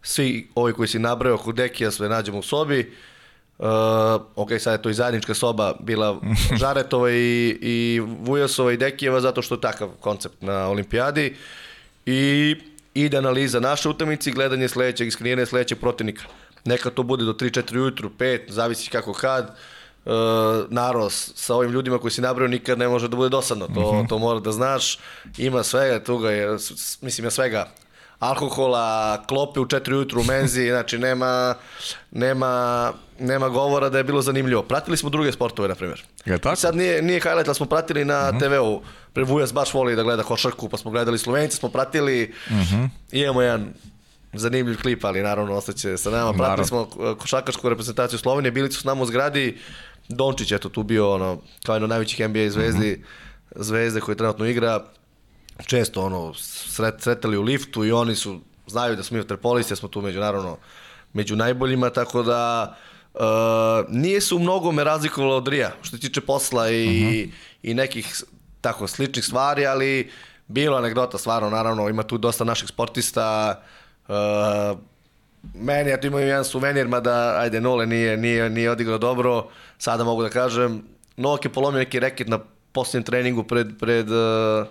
svi 0.02 0.48
ovi 0.54 0.72
koji 0.72 0.88
si 0.88 0.98
nabrao 0.98 1.38
kod 1.38 1.54
Dekija 1.54 1.90
sve 1.90 2.08
nađemo 2.08 2.38
u 2.38 2.42
sobi, 2.42 2.94
Uh, 3.58 3.66
ok, 4.36 4.50
sad 4.58 4.72
je 4.72 4.82
to 4.82 4.90
i 4.90 4.94
zajednička 4.94 5.34
soba 5.34 5.74
bila 5.80 6.20
Žaretova 6.60 7.10
i, 7.10 7.58
i 7.60 8.00
Vujasova 8.00 8.72
i 8.72 8.76
Dekijeva 8.76 9.20
zato 9.20 9.42
što 9.42 9.54
je 9.54 9.60
takav 9.60 9.88
koncept 10.00 10.42
na 10.42 10.68
olimpijadi 10.68 11.36
i 12.06 12.56
ide 12.94 13.18
analiza 13.18 13.60
naše 13.60 13.88
utakmice 13.88 14.30
gledanje 14.30 14.68
sledećeg, 14.68 15.08
iskrivljene 15.08 15.46
sledećeg 15.46 15.78
protivnika. 15.78 16.22
Neka 16.64 16.90
to 16.90 17.02
bude 17.02 17.24
do 17.24 17.32
3-4 17.32 17.76
ujutru, 17.76 18.10
5, 18.18 18.40
zavisi 18.48 18.90
kako 18.90 19.12
kad. 19.12 19.44
Uh, 19.44 19.54
naros 20.68 21.32
sa 21.34 21.54
ovim 21.54 21.70
ljudima 21.70 21.98
koji 21.98 22.10
si 22.10 22.20
nabrao 22.20 22.48
nikad 22.48 22.78
ne 22.78 22.88
može 22.88 23.08
da 23.08 23.16
bude 23.16 23.28
dosadno, 23.28 23.66
to, 23.66 23.72
mm 23.72 23.96
-hmm. 23.96 24.08
to 24.08 24.18
mora 24.18 24.40
da 24.40 24.52
znaš. 24.52 24.98
Ima 25.38 25.62
svega, 25.62 26.04
tuga 26.04 26.30
je, 26.30 26.56
mislim 27.02 27.24
ja 27.24 27.30
svega 27.30 27.68
alkohola, 28.18 29.22
klope 29.26 29.60
u 29.60 29.64
4 29.64 29.92
ujutru 29.92 30.20
u 30.20 30.24
menzi, 30.24 30.68
znači 30.74 30.98
nema, 30.98 31.54
nema, 32.10 32.92
nema 33.18 33.48
govora 33.48 33.88
da 33.88 33.98
je 33.98 34.04
bilo 34.04 34.22
zanimljivo. 34.22 34.62
Pratili 34.62 34.96
smo 34.96 35.10
druge 35.10 35.32
sportove, 35.32 35.68
na 35.68 35.74
primjer. 35.74 36.04
Je 36.24 36.38
tako? 36.38 36.52
I 36.52 36.56
sad 36.56 36.76
nije, 36.76 37.02
nije 37.02 37.20
highlight, 37.20 37.48
ali 37.48 37.54
smo 37.54 37.66
pratili 37.66 38.04
na 38.04 38.28
uh 38.28 38.34
mhm. 38.34 38.44
-huh. 38.44 38.48
TV-u. 38.48 38.82
Vujas 39.24 39.52
baš 39.52 39.74
voli 39.74 39.96
da 39.96 40.02
gleda 40.02 40.22
košarku, 40.22 40.68
pa 40.68 40.76
smo 40.76 40.90
gledali 40.90 41.18
Slovenici, 41.18 41.56
smo 41.56 41.68
pratili. 41.68 42.34
Uh 42.46 42.56
mhm. 42.56 42.62
-huh. 42.62 42.88
Imamo 43.12 43.42
jedan 43.42 43.72
zanimljiv 44.32 44.80
klip, 44.82 45.04
ali 45.04 45.22
naravno 45.22 45.54
ostaće 45.54 45.96
sa 45.96 46.10
nama. 46.10 46.32
Pratili 46.32 46.66
smo 46.66 46.88
košarkašku 47.18 47.68
reprezentaciju 47.68 48.18
Slovenije, 48.18 48.50
bili 48.50 48.72
su 48.72 48.80
s 48.80 48.84
nama 48.84 49.02
u 49.02 49.06
zgradi. 49.06 49.58
Dončić, 50.08 50.52
eto, 50.52 50.68
tu 50.68 50.82
bio 50.82 51.14
ono, 51.14 51.40
kao 51.66 51.74
jedno 51.74 51.88
najvećih 51.88 52.28
NBA 52.28 52.50
zvezdi, 52.50 52.92
uh 52.92 52.98
-huh. 52.98 53.62
zvezde 53.64 54.00
koji 54.00 54.16
trenutno 54.16 54.46
igra 54.46 54.84
često 55.66 56.02
ono, 56.02 56.34
sret, 56.34 56.94
sretali 56.98 57.36
u 57.36 57.42
liftu 57.42 57.84
i 57.84 57.92
oni 57.92 58.14
su, 58.14 58.40
znaju 58.66 58.96
da 58.96 59.02
smo 59.02 59.14
mi 59.14 59.20
vaterpolisti, 59.20 59.76
smo 59.76 59.88
tu 59.88 60.00
među, 60.00 60.20
naravno, 60.20 60.56
među 61.12 61.36
najboljima, 61.36 61.90
tako 61.90 62.22
da 62.22 62.76
uh, 63.14 63.20
nije 63.88 64.20
se 64.20 64.34
u 64.34 64.38
mnogome 64.38 64.84
razlikovalo 64.84 65.36
od 65.36 65.48
Rija, 65.48 65.72
što 65.82 65.96
se 65.96 66.00
tiče 66.00 66.20
posla 66.20 66.70
i, 66.70 66.86
mhm. 66.86 67.08
-huh. 67.08 67.30
i 67.62 67.74
nekih 67.74 68.22
tako 68.60 68.86
sličnih 68.86 69.24
stvari, 69.24 69.66
ali 69.66 70.10
bilo 70.46 70.76
anegdota 70.76 71.18
stvarno, 71.18 71.50
naravno, 71.50 71.88
ima 71.88 72.02
tu 72.02 72.18
dosta 72.18 72.44
naših 72.44 72.68
sportista, 72.68 73.54
uh, 73.58 73.77
meni, 75.54 75.90
ja 75.90 76.00
tu 76.00 76.06
imam 76.06 76.20
jedan 76.20 76.44
suvenir, 76.44 76.88
mada, 76.88 77.38
ajde, 77.38 77.60
Nole 77.60 77.86
nije, 77.86 78.16
nije, 78.16 78.50
nije 78.50 78.70
odigrao 78.70 78.98
dobro, 78.98 79.48
sada 79.78 80.04
mogu 80.04 80.22
da 80.22 80.28
kažem, 80.28 80.82
Novak 81.16 81.44
je 81.44 81.52
polomio 81.52 81.78
neki 81.78 82.00
reket 82.00 82.28
na 82.28 82.38
posljednjem 82.72 83.04
treningu 83.04 83.42
pred, 83.44 83.68
pred 83.80 84.10
uh, 84.10 84.66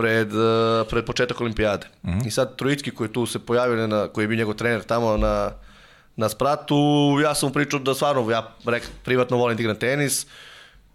pred, 0.00 0.32
uh, 0.32 0.86
pred 0.88 1.04
početak 1.04 1.40
olimpijade. 1.40 1.86
Mm 2.02 2.10
-hmm. 2.10 2.26
I 2.26 2.30
sad 2.30 2.56
Trojicki 2.56 2.90
koji 2.90 3.12
tu 3.12 3.26
se 3.26 3.38
pojavio, 3.38 3.86
na, 3.86 4.08
koji 4.08 4.24
je 4.24 4.28
bio 4.28 4.36
njegov 4.36 4.54
trener 4.54 4.82
tamo 4.82 5.16
na, 5.16 5.52
na 6.16 6.28
spratu, 6.28 6.76
ja 7.22 7.34
sam 7.34 7.48
mu 7.48 7.52
pričao 7.52 7.80
da 7.80 7.94
stvarno, 7.94 8.30
ja 8.30 8.54
rek, 8.66 8.88
privatno 9.04 9.36
volim 9.36 9.56
da 9.56 9.62
igram 9.62 9.76
tenis 9.76 10.26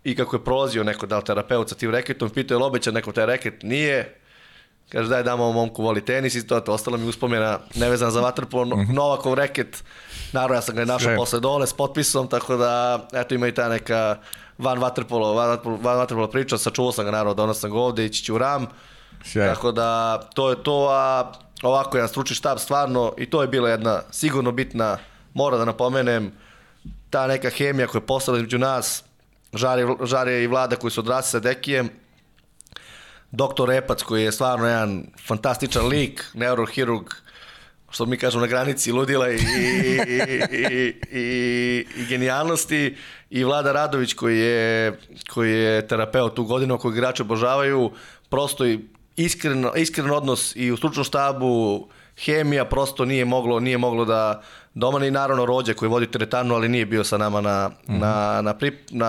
i 0.03 0.15
kako 0.15 0.35
je 0.35 0.43
prolazio 0.43 0.83
neko 0.83 1.05
da 1.05 1.21
terapeut 1.21 1.69
sa 1.69 1.75
tim 1.75 1.91
reketom, 1.91 2.29
pitao 2.29 2.55
je 2.55 2.59
li 2.59 2.65
obećan 2.65 2.93
neko 2.93 3.11
taj 3.11 3.25
reket, 3.25 3.63
nije, 3.63 4.15
kaže 4.89 5.09
daj 5.09 5.23
damo 5.23 5.51
momku 5.51 5.83
voli 5.83 6.05
tenis 6.05 6.35
i 6.35 6.47
to, 6.47 6.59
to 6.59 6.73
ostalo 6.73 6.97
mi 6.97 7.07
uspomena 7.07 7.59
nevezana 7.75 8.11
za 8.11 8.21
vaterpolo, 8.21 8.65
no, 8.65 8.85
Novakov 8.93 9.33
reket, 9.33 9.83
naravno 10.31 10.55
ja 10.55 10.61
sam 10.61 10.75
ga 10.75 10.85
našao 10.85 11.15
posle 11.15 11.39
dole 11.39 11.67
s 11.67 11.73
potpisom, 11.73 12.27
tako 12.27 12.57
da 12.57 13.05
eto 13.13 13.35
ima 13.35 13.47
i 13.47 13.53
ta 13.53 13.69
neka 13.69 14.17
van 14.57 14.79
vaterpolo, 14.79 15.33
van 15.33 15.47
vaterpolo, 15.49 15.77
van 15.81 15.97
vaterpolo 15.97 16.27
priča, 16.27 16.57
sačuvao 16.57 16.91
sam 16.91 17.05
ga 17.05 17.11
naravno, 17.11 17.33
donosam 17.33 17.61
sam 17.61 17.71
ga 17.71 17.77
ovde, 17.77 18.05
ići 18.05 18.23
ću 18.23 18.35
u 18.35 18.37
ram, 18.37 18.67
Sjaj. 19.23 19.47
tako 19.47 19.71
da 19.71 20.21
to 20.33 20.49
je 20.49 20.63
to, 20.63 20.87
a 20.91 21.31
ovako 21.63 21.97
jedan 21.97 22.09
stručni 22.09 22.35
štab 22.35 22.57
stvarno 22.59 23.13
i 23.17 23.29
to 23.29 23.41
je 23.41 23.47
bila 23.47 23.69
jedna 23.69 24.01
sigurno 24.11 24.51
bitna, 24.51 24.97
mora 25.33 25.57
da 25.57 25.65
napomenem, 25.65 26.31
ta 27.09 27.27
neka 27.27 27.49
hemija 27.49 27.87
koja 27.87 27.99
je 27.99 28.05
postala 28.05 28.37
između 28.37 28.57
nas, 28.57 29.03
Žare, 29.53 29.87
Žare 30.03 30.43
i 30.43 30.47
Vlada 30.47 30.75
koji 30.75 30.91
su 30.91 30.99
odrasli 30.99 31.29
sa 31.31 31.39
Dekijem, 31.39 31.89
doktor 33.35 33.69
Repac 33.69 34.03
koji 34.03 34.23
je 34.23 34.31
stvarno 34.31 34.67
jedan 34.67 35.03
fantastičan 35.27 35.87
lik, 35.87 36.25
neurohirurg, 36.33 37.05
što 37.89 38.05
mi 38.05 38.17
kažemo 38.17 38.41
na 38.41 38.47
granici 38.47 38.91
ludila 38.91 39.29
i, 39.29 39.35
i, 39.35 39.99
i, 40.51 40.93
i, 41.11 41.85
i 41.95 42.05
genijalnosti 42.05 42.95
i 43.29 43.43
Vlada 43.43 43.71
Radović 43.71 44.13
koji 44.13 44.39
je, 44.39 44.99
koji 45.33 45.51
je 45.51 45.87
terapeut 45.87 46.35
tu 46.35 46.43
godinu 46.43 46.77
koji 46.77 46.93
igrače 46.93 47.23
obožavaju, 47.23 47.91
prosto 48.29 48.65
i 48.65 48.79
iskren, 49.15 49.67
iskren 49.75 50.11
odnos 50.11 50.55
i 50.55 50.71
u 50.71 50.77
stručnom 50.77 51.03
štabu, 51.03 51.87
hemija 52.25 52.65
prosto 52.65 53.05
nije 53.05 53.25
moglo, 53.25 53.59
nije 53.59 53.77
moglo 53.77 54.05
da 54.05 54.41
Domani 54.75 55.11
naravno 55.11 55.45
Rođe 55.45 55.73
koji 55.73 55.89
vodi 55.89 56.07
teretanu, 56.11 56.55
ali 56.55 56.69
nije 56.69 56.85
bio 56.85 57.03
sa 57.03 57.17
nama 57.17 57.41
na, 57.41 57.67
mm 57.67 57.93
-hmm. 57.93 57.99
na, 57.99 58.41
na, 58.41 58.53
prip, 58.53 58.89
na, 58.91 59.05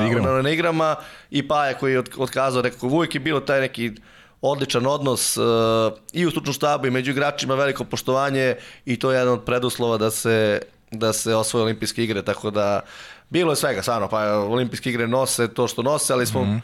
Na 0.00 0.06
igrama. 0.06 0.30
na, 0.30 0.42
na 0.42 0.50
igrama 0.50 0.96
i 1.30 1.48
Paja 1.48 1.74
koji 1.74 1.92
je 1.92 2.02
otkazao 2.16 2.62
nekako 2.62 2.86
uvijek 2.86 3.14
je 3.14 3.20
bilo 3.20 3.40
taj 3.40 3.60
neki 3.60 3.92
odličan 4.40 4.86
odnos 4.86 5.36
uh, 5.36 5.44
i 6.12 6.26
u 6.26 6.30
stručnom 6.30 6.54
štabu 6.54 6.86
i 6.86 6.90
među 6.90 7.10
igračima 7.10 7.54
veliko 7.54 7.84
poštovanje 7.84 8.56
i 8.84 8.98
to 8.98 9.12
je 9.12 9.18
jedan 9.18 9.34
od 9.34 9.44
preduslova 9.44 9.98
da 9.98 10.10
se 10.10 10.60
da 10.90 11.12
se 11.12 11.34
osvoje 11.34 11.62
olimpijske 11.62 12.04
igre, 12.04 12.22
tako 12.22 12.50
da 12.50 12.80
bilo 13.30 13.52
je 13.52 13.56
svega, 13.56 13.82
stvarno, 13.82 14.08
pa 14.08 14.38
olimpijske 14.38 14.90
igre 14.90 15.08
nose 15.08 15.54
to 15.54 15.68
što 15.68 15.82
nose, 15.82 16.12
ali 16.12 16.26
smo 16.26 16.44
mm 16.44 16.46
-hmm. 16.46 16.60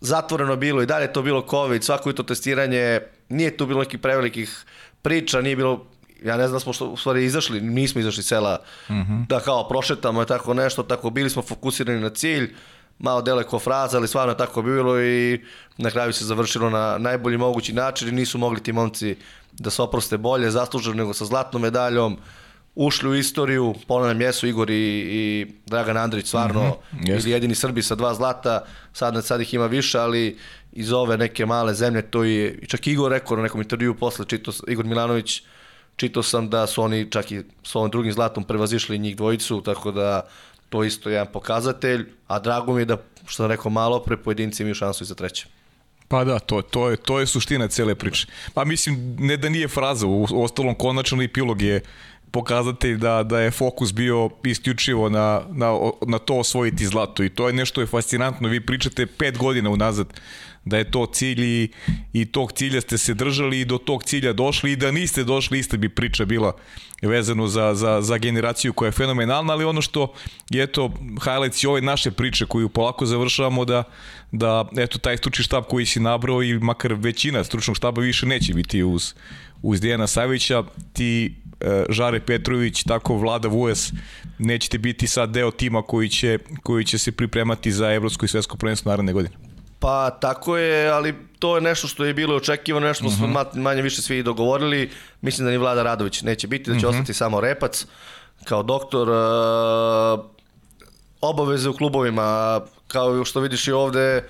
zatvoreno 0.00 0.56
bilo 0.56 0.82
i 0.82 0.86
dalje 0.86 1.04
je 1.04 1.12
to 1.12 1.22
bilo 1.22 1.46
COVID, 1.50 1.84
svako 1.84 2.10
je 2.10 2.14
to 2.14 2.22
testiranje, 2.22 3.00
nije 3.28 3.56
tu 3.56 3.66
bilo 3.66 3.80
nekih 3.80 4.00
prevelikih 4.00 4.64
priča, 5.02 5.40
nije 5.40 5.56
bilo 5.56 5.86
ja 6.24 6.36
ne 6.36 6.48
znam 6.48 6.52
da 6.52 6.60
smo 6.60 6.72
što, 6.72 6.86
u 6.88 6.96
stvari 6.96 7.24
izašli, 7.24 7.60
nismo 7.60 8.00
izašli 8.00 8.22
sela 8.22 8.58
mm 8.88 8.92
-hmm. 8.94 9.26
da 9.26 9.40
kao 9.40 9.68
prošetamo 9.68 10.22
i 10.22 10.26
tako 10.26 10.54
nešto, 10.54 10.82
tako 10.82 11.10
bili 11.10 11.30
smo 11.30 11.42
fokusirani 11.42 12.00
na 12.00 12.10
cilj, 12.10 12.54
malo 12.98 13.22
dele 13.22 13.44
ko 13.44 13.58
fraza, 13.58 13.96
ali 13.96 14.08
stvarno 14.08 14.32
je 14.32 14.36
tako 14.36 14.62
bilo 14.62 15.02
i 15.02 15.40
na 15.76 15.90
kraju 15.90 16.12
se 16.12 16.24
završilo 16.24 16.70
na 16.70 16.98
najbolji 16.98 17.38
mogući 17.38 17.72
način 17.72 18.08
i 18.08 18.12
nisu 18.12 18.38
mogli 18.38 18.62
ti 18.62 18.72
momci 18.72 19.16
da 19.52 19.70
se 19.70 19.82
oproste 19.82 20.18
bolje, 20.18 20.50
zasluženo 20.50 20.96
nego 20.96 21.14
sa 21.14 21.24
zlatnom 21.24 21.62
medaljom, 21.62 22.18
ušli 22.74 23.08
u 23.08 23.14
istoriju, 23.14 23.74
ponavljam 23.88 24.20
jesu 24.20 24.46
Igor 24.46 24.70
i, 24.70 24.74
i 25.10 25.46
Dragan 25.66 25.96
Andrić 25.96 26.26
stvarno, 26.26 26.76
mm 26.92 26.98
-hmm, 26.98 27.28
jedini 27.28 27.54
Srbi 27.54 27.82
sa 27.82 27.94
dva 27.94 28.14
zlata, 28.14 28.64
sad, 28.92 29.24
sad 29.24 29.40
ih 29.40 29.54
ima 29.54 29.66
više, 29.66 29.98
ali 29.98 30.38
iz 30.72 30.92
ove 30.92 31.18
neke 31.18 31.46
male 31.46 31.74
zemlje, 31.74 32.02
to 32.02 32.24
je, 32.24 32.58
čak 32.68 32.86
Igor 32.86 33.12
rekao 33.12 33.36
na 33.36 33.42
nekom 33.42 33.60
intervju 33.60 33.94
posle, 33.94 34.24
čito, 34.24 34.52
Igor 34.68 34.84
Milanović, 34.84 35.42
čitao 35.96 36.22
sam 36.22 36.50
da 36.50 36.66
su 36.66 36.82
oni 36.82 37.10
čak 37.10 37.32
i 37.32 37.42
s 37.62 37.74
ovim 37.76 37.90
drugim 37.90 38.12
zlatom 38.12 38.44
prevazišli 38.44 38.98
njih 38.98 39.16
dvojicu, 39.16 39.60
tako 39.60 39.90
da 39.90 40.26
to 40.68 40.84
isto 40.84 41.08
je 41.08 41.14
jedan 41.14 41.32
pokazatelj, 41.32 42.06
a 42.26 42.38
drago 42.38 42.74
mi 42.74 42.80
je 42.80 42.84
da, 42.84 42.96
što 43.26 43.42
sam 43.42 43.46
rekao 43.46 43.70
malo 43.70 44.02
pre, 44.02 44.16
pojedinci 44.16 44.62
imaju 44.62 44.74
šansu 44.74 45.04
i 45.04 45.06
za 45.06 45.14
treće. 45.14 45.46
Pa 46.08 46.24
da, 46.24 46.38
to, 46.38 46.62
to, 46.62 46.90
je, 46.90 46.96
to 46.96 47.20
je 47.20 47.26
suština 47.26 47.68
cele 47.68 47.94
priče. 47.94 48.26
Pa 48.54 48.64
mislim, 48.64 49.16
ne 49.18 49.36
da 49.36 49.48
nije 49.48 49.68
fraza, 49.68 50.06
u 50.06 50.44
ostalom 50.44 50.74
konačno 50.74 51.22
epilog 51.22 51.62
je 51.62 51.80
pokazatelj 52.30 52.96
da, 52.96 53.22
da 53.22 53.40
je 53.40 53.50
fokus 53.50 53.92
bio 53.92 54.30
isključivo 54.44 55.08
na, 55.08 55.42
na, 55.50 55.72
na 56.06 56.18
to 56.18 56.38
osvojiti 56.38 56.86
zlato 56.86 57.24
i 57.24 57.28
to 57.28 57.46
je 57.46 57.52
nešto 57.52 57.80
je 57.80 57.86
fascinantno, 57.86 58.48
vi 58.48 58.60
pričate 58.66 59.06
pet 59.06 59.38
godina 59.38 59.70
unazad 59.70 60.06
da 60.64 60.78
je 60.78 60.90
to 60.90 61.06
cilj 61.06 61.44
i, 61.44 61.68
i 62.12 62.24
tog 62.24 62.52
cilja 62.52 62.80
ste 62.80 62.98
se 62.98 63.14
držali 63.14 63.60
i 63.60 63.64
do 63.64 63.78
tog 63.78 64.04
cilja 64.04 64.32
došli 64.32 64.72
i 64.72 64.76
da 64.76 64.90
niste 64.90 65.24
došli 65.24 65.58
ista 65.58 65.76
bi 65.76 65.88
priča 65.88 66.24
bila 66.24 66.52
vezano 67.02 67.48
za, 67.48 67.74
za, 67.74 68.02
za 68.02 68.18
generaciju 68.18 68.72
koja 68.72 68.88
je 68.88 68.92
fenomenalna, 68.92 69.52
ali 69.52 69.64
ono 69.64 69.82
što 69.82 70.14
je 70.50 70.62
eto 70.62 70.90
highlights 71.24 71.62
i 71.62 71.66
ove 71.66 71.80
naše 71.80 72.10
priče 72.10 72.46
koju 72.46 72.68
polako 72.68 73.06
završavamo 73.06 73.64
da, 73.64 73.84
da 74.32 74.68
eto 74.76 74.98
taj 74.98 75.16
stručni 75.16 75.44
štab 75.44 75.64
koji 75.64 75.86
si 75.86 76.00
nabrao 76.00 76.42
i 76.42 76.58
makar 76.58 76.94
većina 76.94 77.44
stručnog 77.44 77.76
štaba 77.76 78.02
više 78.02 78.26
neće 78.26 78.54
biti 78.54 78.82
uz, 78.82 79.14
uz 79.62 79.80
Dijana 79.80 80.06
Savića, 80.06 80.62
ti 80.92 81.34
e, 81.60 81.84
Žare 81.88 82.20
Petrović, 82.20 82.82
tako 82.84 83.16
Vlada 83.16 83.48
Vujas, 83.48 83.92
nećete 84.38 84.78
biti 84.78 85.06
sad 85.06 85.30
deo 85.30 85.50
tima 85.50 85.82
koji 85.82 86.08
će, 86.08 86.38
koji 86.62 86.84
će 86.84 86.98
se 86.98 87.12
pripremati 87.12 87.72
za 87.72 87.92
Evropsko 87.92 88.24
i 88.24 88.28
svetsko 88.28 88.56
prvenstvo 88.56 88.90
naredne 88.90 89.12
godine. 89.12 89.51
Pa 89.82 90.10
tako 90.10 90.56
je, 90.56 90.90
ali 90.90 91.14
to 91.38 91.56
je 91.56 91.60
nešto 91.60 91.88
što 91.88 92.04
je 92.04 92.14
bilo 92.14 92.36
očekivano, 92.36 92.86
nešto 92.86 93.10
smo 93.10 93.26
uh 93.26 93.32
-huh. 93.32 93.56
manje 93.56 93.82
više 93.82 94.02
svi 94.02 94.22
dogovorili. 94.22 94.90
Mislim 95.20 95.44
da 95.44 95.50
ni 95.50 95.58
Vlada 95.58 95.82
Radović 95.82 96.22
neće 96.22 96.46
biti, 96.46 96.70
da 96.70 96.80
će 96.80 96.86
uh 96.86 96.92
-huh. 96.92 96.96
ostati 96.96 97.14
samo 97.14 97.40
Repac 97.40 97.86
kao 98.44 98.62
doktor. 98.62 99.08
Uh, 99.10 100.24
obaveze 101.20 101.68
u 101.68 101.72
klubovima, 101.72 102.60
kao 102.88 103.24
što 103.24 103.40
vidiš 103.40 103.68
i 103.68 103.72
ovde, 103.72 104.28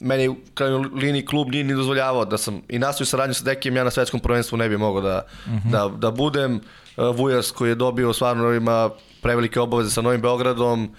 meni 0.00 0.28
u 0.28 0.36
krajnjoj 0.54 0.88
liniji 0.94 1.26
klub 1.26 1.48
nije 1.50 1.64
ni 1.64 1.74
dozvoljavao 1.74 2.24
da 2.24 2.38
sam 2.38 2.62
i 2.68 2.78
nastavio 2.78 3.06
saradnju 3.06 3.34
sa 3.34 3.44
Dekijem, 3.44 3.76
ja 3.76 3.84
na 3.84 3.90
svetskom 3.90 4.20
prvenstvu 4.20 4.58
ne 4.58 4.68
bi 4.68 4.76
mogao 4.76 5.02
da, 5.02 5.24
uh 5.46 5.52
-huh. 5.52 5.70
da, 5.70 5.88
da 5.88 6.10
budem. 6.10 6.60
Uh, 6.96 7.16
Vujas 7.16 7.50
koji 7.50 7.68
je 7.68 7.74
dobio 7.74 8.12
stvarno 8.12 8.52
ima 8.52 8.90
prevelike 9.22 9.60
obaveze 9.60 9.90
sa 9.90 10.02
Novim 10.02 10.20
Beogradom, 10.20 10.94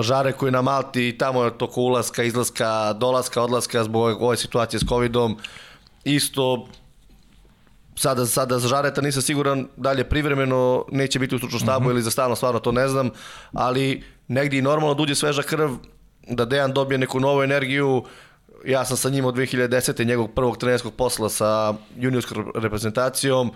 Žare 0.00 0.32
koji 0.32 0.52
na 0.52 0.62
Malti 0.62 1.08
i 1.08 1.18
tamo 1.18 1.44
je 1.44 1.58
toko 1.58 1.80
ulaska, 1.80 2.22
izlaska, 2.22 2.92
dolaska, 2.92 3.42
odlaska 3.42 3.84
zbog 3.84 4.22
ove 4.22 4.36
situacije 4.36 4.80
s 4.80 4.88
covidom. 4.88 5.36
Isto 6.04 6.66
sada, 7.96 8.26
sada 8.26 8.58
za 8.58 8.68
Žareta 8.68 9.00
nisam 9.00 9.22
siguran 9.22 9.66
da 9.76 9.92
li 9.92 10.00
je 10.00 10.08
privremeno, 10.08 10.84
neće 10.90 11.18
biti 11.18 11.34
u 11.34 11.38
stručnom 11.38 11.60
štabu 11.60 11.84
uh 11.84 11.88
-huh. 11.88 11.94
ili 11.94 12.02
za 12.02 12.10
stalno, 12.10 12.36
stvarno 12.36 12.60
to 12.60 12.72
ne 12.72 12.88
znam, 12.88 13.10
ali 13.52 14.02
negdje 14.28 14.58
i 14.58 14.62
normalno 14.62 14.94
da 14.94 15.02
uđe 15.02 15.14
sveža 15.14 15.42
krv, 15.42 15.70
da 16.28 16.44
Dejan 16.44 16.72
dobije 16.72 16.98
neku 16.98 17.20
novu 17.20 17.42
energiju, 17.42 18.04
ja 18.64 18.84
sam 18.84 18.96
sa 18.96 19.10
njim 19.10 19.24
od 19.24 19.34
2010. 19.34 20.06
njegovog 20.06 20.30
prvog 20.34 20.56
trenerskog 20.56 20.94
posla 20.94 21.28
sa 21.28 21.74
juniorskom 21.96 22.52
reprezentacijom, 22.54 23.50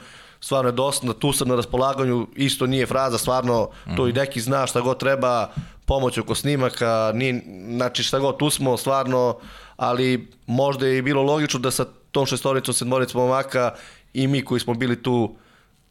stvarno 0.46 0.68
je 0.68 0.72
dosta, 0.72 1.12
tu 1.12 1.32
sam 1.32 1.48
na 1.48 1.56
raspolaganju, 1.56 2.26
isto 2.34 2.66
nije 2.66 2.86
fraza, 2.86 3.18
stvarno 3.18 3.70
to 3.96 4.08
i 4.08 4.12
neki 4.12 4.40
zna 4.40 4.66
šta 4.66 4.80
god 4.80 4.98
treba, 4.98 5.50
pomoć 5.86 6.18
oko 6.18 6.34
snimaka, 6.34 7.10
nije, 7.14 7.42
znači 7.76 8.02
šta 8.02 8.18
god 8.18 8.38
tu 8.38 8.50
smo, 8.50 8.76
stvarno, 8.76 9.38
ali 9.76 10.28
možda 10.46 10.86
je 10.86 10.98
i 10.98 11.02
bilo 11.02 11.22
logično 11.22 11.60
da 11.60 11.70
sa 11.70 11.84
tom 12.10 12.26
šestoricom, 12.26 12.74
sedmoricom 12.74 13.22
momaka 13.22 13.74
i 14.14 14.26
mi 14.26 14.44
koji 14.44 14.60
smo 14.60 14.74
bili 14.74 15.02
tu 15.02 15.34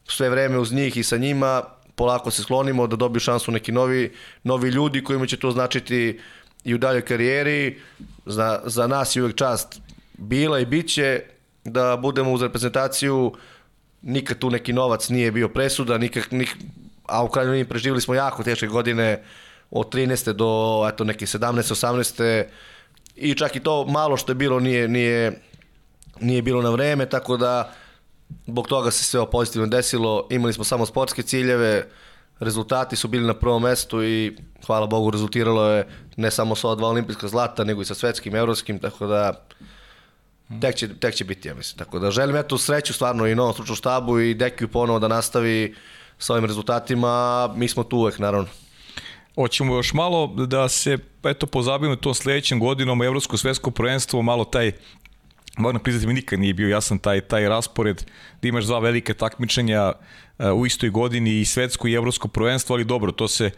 sve 0.08 0.30
vreme 0.30 0.58
uz 0.58 0.72
njih 0.72 0.96
i 0.96 1.02
sa 1.02 1.16
njima, 1.16 1.62
polako 1.94 2.30
se 2.30 2.42
sklonimo 2.42 2.86
da 2.86 2.96
dobiju 2.96 3.20
šansu 3.20 3.52
neki 3.52 3.72
novi, 3.72 4.14
novi 4.44 4.68
ljudi 4.68 5.04
kojima 5.04 5.26
će 5.26 5.36
to 5.36 5.50
značiti 5.50 6.20
i 6.64 6.74
u 6.74 6.78
daljoj 6.78 7.04
karijeri. 7.04 7.80
Za, 8.26 8.62
za 8.64 8.86
nas 8.86 9.16
je 9.16 9.22
uvek 9.22 9.36
čast 9.36 9.80
bila 10.18 10.60
i 10.60 10.66
bit 10.66 10.88
će 10.88 11.22
da 11.64 11.96
budemo 11.96 12.32
uz 12.32 12.42
reprezentaciju 12.42 13.34
nikad 14.06 14.38
tu 14.38 14.50
neki 14.50 14.72
novac 14.72 15.08
nije 15.08 15.32
bio 15.32 15.48
presuda, 15.48 15.98
nikak, 15.98 16.30
nik, 16.30 16.56
a 17.06 17.24
u 17.24 17.28
krajnjoj 17.28 17.50
liniji 17.50 17.68
preživjeli 17.68 18.00
smo 18.00 18.14
jako 18.14 18.42
teške 18.42 18.66
godine 18.66 19.22
od 19.70 19.94
13. 19.94 20.32
do 20.32 20.82
eto, 20.92 21.04
neke 21.04 21.26
17. 21.26 21.52
18. 21.52 22.44
i 23.16 23.34
čak 23.34 23.56
i 23.56 23.60
to 23.60 23.84
malo 23.84 24.16
što 24.16 24.32
je 24.32 24.36
bilo 24.36 24.60
nije, 24.60 24.88
nije, 24.88 25.40
nije 26.20 26.42
bilo 26.42 26.62
na 26.62 26.70
vreme, 26.70 27.06
tako 27.06 27.36
da 27.36 27.72
zbog 28.46 28.68
toga 28.68 28.90
se 28.90 29.04
sve 29.04 29.30
pozitivno 29.30 29.66
desilo, 29.66 30.26
imali 30.30 30.52
smo 30.52 30.64
samo 30.64 30.86
sportske 30.86 31.22
ciljeve, 31.22 31.88
rezultati 32.38 32.96
su 32.96 33.08
bili 33.08 33.26
na 33.26 33.34
prvom 33.34 33.62
mestu 33.62 34.04
i 34.04 34.36
hvala 34.66 34.86
Bogu 34.86 35.10
rezultiralo 35.10 35.70
je 35.70 35.86
ne 36.16 36.30
samo 36.30 36.54
sa 36.56 36.74
dva 36.74 36.88
olimpijska 36.88 37.28
zlata, 37.28 37.64
nego 37.64 37.82
i 37.82 37.84
sa 37.84 37.94
svetskim, 37.94 38.34
evropskim, 38.36 38.78
tako 38.78 39.06
da 39.06 39.46
tek 40.60 40.74
će, 40.74 40.98
tek 40.98 41.14
će 41.14 41.24
biti, 41.24 41.48
ja 41.48 41.54
mislim. 41.54 41.78
Tako 41.78 41.98
da 41.98 42.10
želim 42.10 42.36
eto 42.36 42.58
sreću 42.58 42.92
stvarno 42.92 43.26
i 43.26 43.34
novom 43.34 43.52
stručnom 43.52 43.76
štabu 43.76 44.20
i 44.20 44.34
Dekiju 44.34 44.68
ponovo 44.68 44.98
da 44.98 45.08
nastavi 45.08 45.74
sa 46.18 46.32
ovim 46.32 46.44
rezultatima, 46.44 47.48
mi 47.56 47.68
smo 47.68 47.84
tu 47.84 47.96
uvek 47.96 48.18
naravno. 48.18 48.48
Hoćemo 49.34 49.76
još 49.76 49.92
malo 49.92 50.26
da 50.26 50.68
se 50.68 50.98
eto 51.24 51.46
pozabavimo 51.46 51.96
to 51.96 52.14
sledećem 52.14 52.60
godinom 52.60 53.02
Evropsko 53.02 53.36
svetsko 53.36 53.70
prvenstvo, 53.70 54.22
malo 54.22 54.44
taj 54.44 54.72
moram 55.58 55.82
priznati 55.82 56.06
mi 56.06 56.14
nikad 56.14 56.40
nije 56.40 56.54
bio 56.54 56.68
jasan 56.68 56.98
taj 56.98 57.20
taj 57.20 57.48
raspored 57.48 58.04
da 58.42 58.48
imaš 58.48 58.64
dva 58.64 58.78
velike 58.78 59.14
takmičenja 59.14 59.92
u 60.54 60.66
istoj 60.66 60.90
godini 60.90 61.40
i 61.40 61.44
svetsko 61.44 61.88
i 61.88 61.92
evropsko 61.92 62.28
prvenstvo, 62.28 62.74
ali 62.74 62.84
dobro, 62.84 63.12
to 63.12 63.28
se 63.28 63.50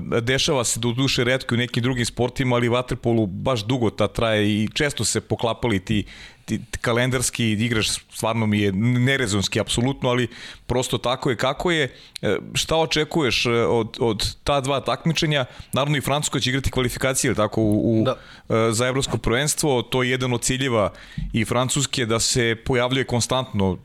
dešava 0.00 0.64
se 0.64 0.80
do 0.80 0.92
duše 0.92 1.24
redko 1.24 1.54
u 1.54 1.58
nekim 1.58 1.82
drugim 1.82 2.04
sportima, 2.04 2.56
ali 2.56 2.68
vaterpolu 2.68 3.26
baš 3.26 3.64
dugo 3.64 3.90
ta 3.90 4.08
traje 4.08 4.48
i 4.48 4.68
često 4.74 5.04
se 5.04 5.20
poklapali 5.20 5.78
ti, 5.78 6.04
ti 6.44 6.60
kalendarski 6.80 7.50
igraš 7.50 7.88
stvarno 7.90 8.46
mi 8.46 8.60
je 8.60 8.72
nerezonski 8.72 9.60
apsolutno, 9.60 10.08
ali 10.08 10.28
prosto 10.66 10.98
tako 10.98 11.30
je 11.30 11.36
kako 11.36 11.70
je. 11.70 11.94
E, 12.22 12.36
šta 12.54 12.76
očekuješ 12.76 13.46
e, 13.46 13.50
od, 13.50 13.96
od 14.00 14.36
ta 14.44 14.60
dva 14.60 14.80
takmičenja? 14.80 15.44
Naravno 15.72 15.98
i 15.98 16.00
Francuska 16.00 16.40
će 16.40 16.50
igrati 16.50 16.70
kvalifikacije 16.70 17.34
tako 17.34 17.62
u, 17.62 18.00
u 18.00 18.04
da. 18.04 18.16
E, 18.48 18.72
za 18.72 18.86
evropsko 18.86 19.18
prvenstvo, 19.18 19.82
to 19.82 20.02
je 20.02 20.10
jedan 20.10 20.32
od 20.32 20.42
ciljeva 20.42 20.92
i 21.32 21.44
Francuske 21.44 22.06
da 22.06 22.20
se 22.20 22.56
pojavljuje 22.64 23.04
konstantno 23.04 23.78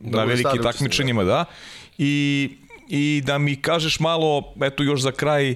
da 0.00 0.18
na 0.18 0.24
velikim 0.24 0.62
takmičenjima, 0.62 1.24
da. 1.24 1.44
I 2.00 2.50
i 2.92 3.22
da 3.24 3.38
mi 3.38 3.56
kažeš 3.56 4.00
malo, 4.00 4.54
eto 4.62 4.82
još 4.82 5.00
za 5.00 5.12
kraj, 5.12 5.54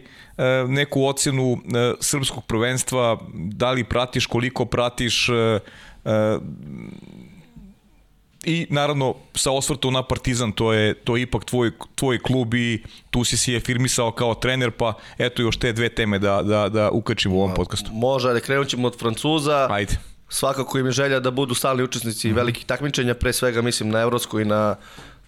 neku 0.69 1.05
ocenu 1.05 1.59
srpskog 2.01 2.45
prvenstva, 2.47 3.19
da 3.35 3.71
li 3.71 3.85
pratiš, 3.85 4.27
koliko 4.27 4.65
pratiš, 4.65 5.29
E, 6.05 6.39
i 8.47 8.67
naravno 8.71 9.15
sa 9.35 9.51
osvrtom 9.51 9.93
na 9.93 10.03
Partizan 10.03 10.53
to 10.53 10.73
je 10.73 10.95
to 10.95 11.17
je 11.17 11.23
ipak 11.23 11.45
tvoj 11.45 11.71
tvoj 11.95 12.19
klub 12.19 12.55
i 12.55 12.83
tu 13.11 13.25
si 13.25 13.37
se 13.37 13.57
afirmisao 13.57 14.13
kao 14.13 14.35
trener 14.35 14.71
pa 14.71 14.93
eto 15.19 15.43
još 15.43 15.57
te 15.57 15.73
dve 15.73 15.89
teme 15.89 16.19
da 16.19 16.43
da 16.43 16.69
da 16.69 16.91
ukačimo 16.91 17.37
u 17.37 17.39
ovom 17.39 17.55
podcastu. 17.55 17.91
Može, 17.93 18.33
da 18.33 18.41
krenut 18.41 18.69
ćemo 18.69 18.89
od 18.89 18.99
Francuza. 18.99 19.69
Ajde. 19.71 19.99
Svakako 20.29 20.79
im 20.79 20.87
je 20.87 20.93
želja 20.93 21.21
da 21.21 21.31
budu 21.31 21.55
stalni 21.55 21.83
učesnici 21.83 22.29
mm 22.29 22.31
-hmm. 22.31 22.37
velikih 22.37 22.65
takmičenja, 22.65 23.15
pre 23.15 23.33
svega 23.33 23.63
mislim 23.63 23.91
na 23.91 24.01
evropsko 24.01 24.41
i 24.41 24.45
na 24.45 24.77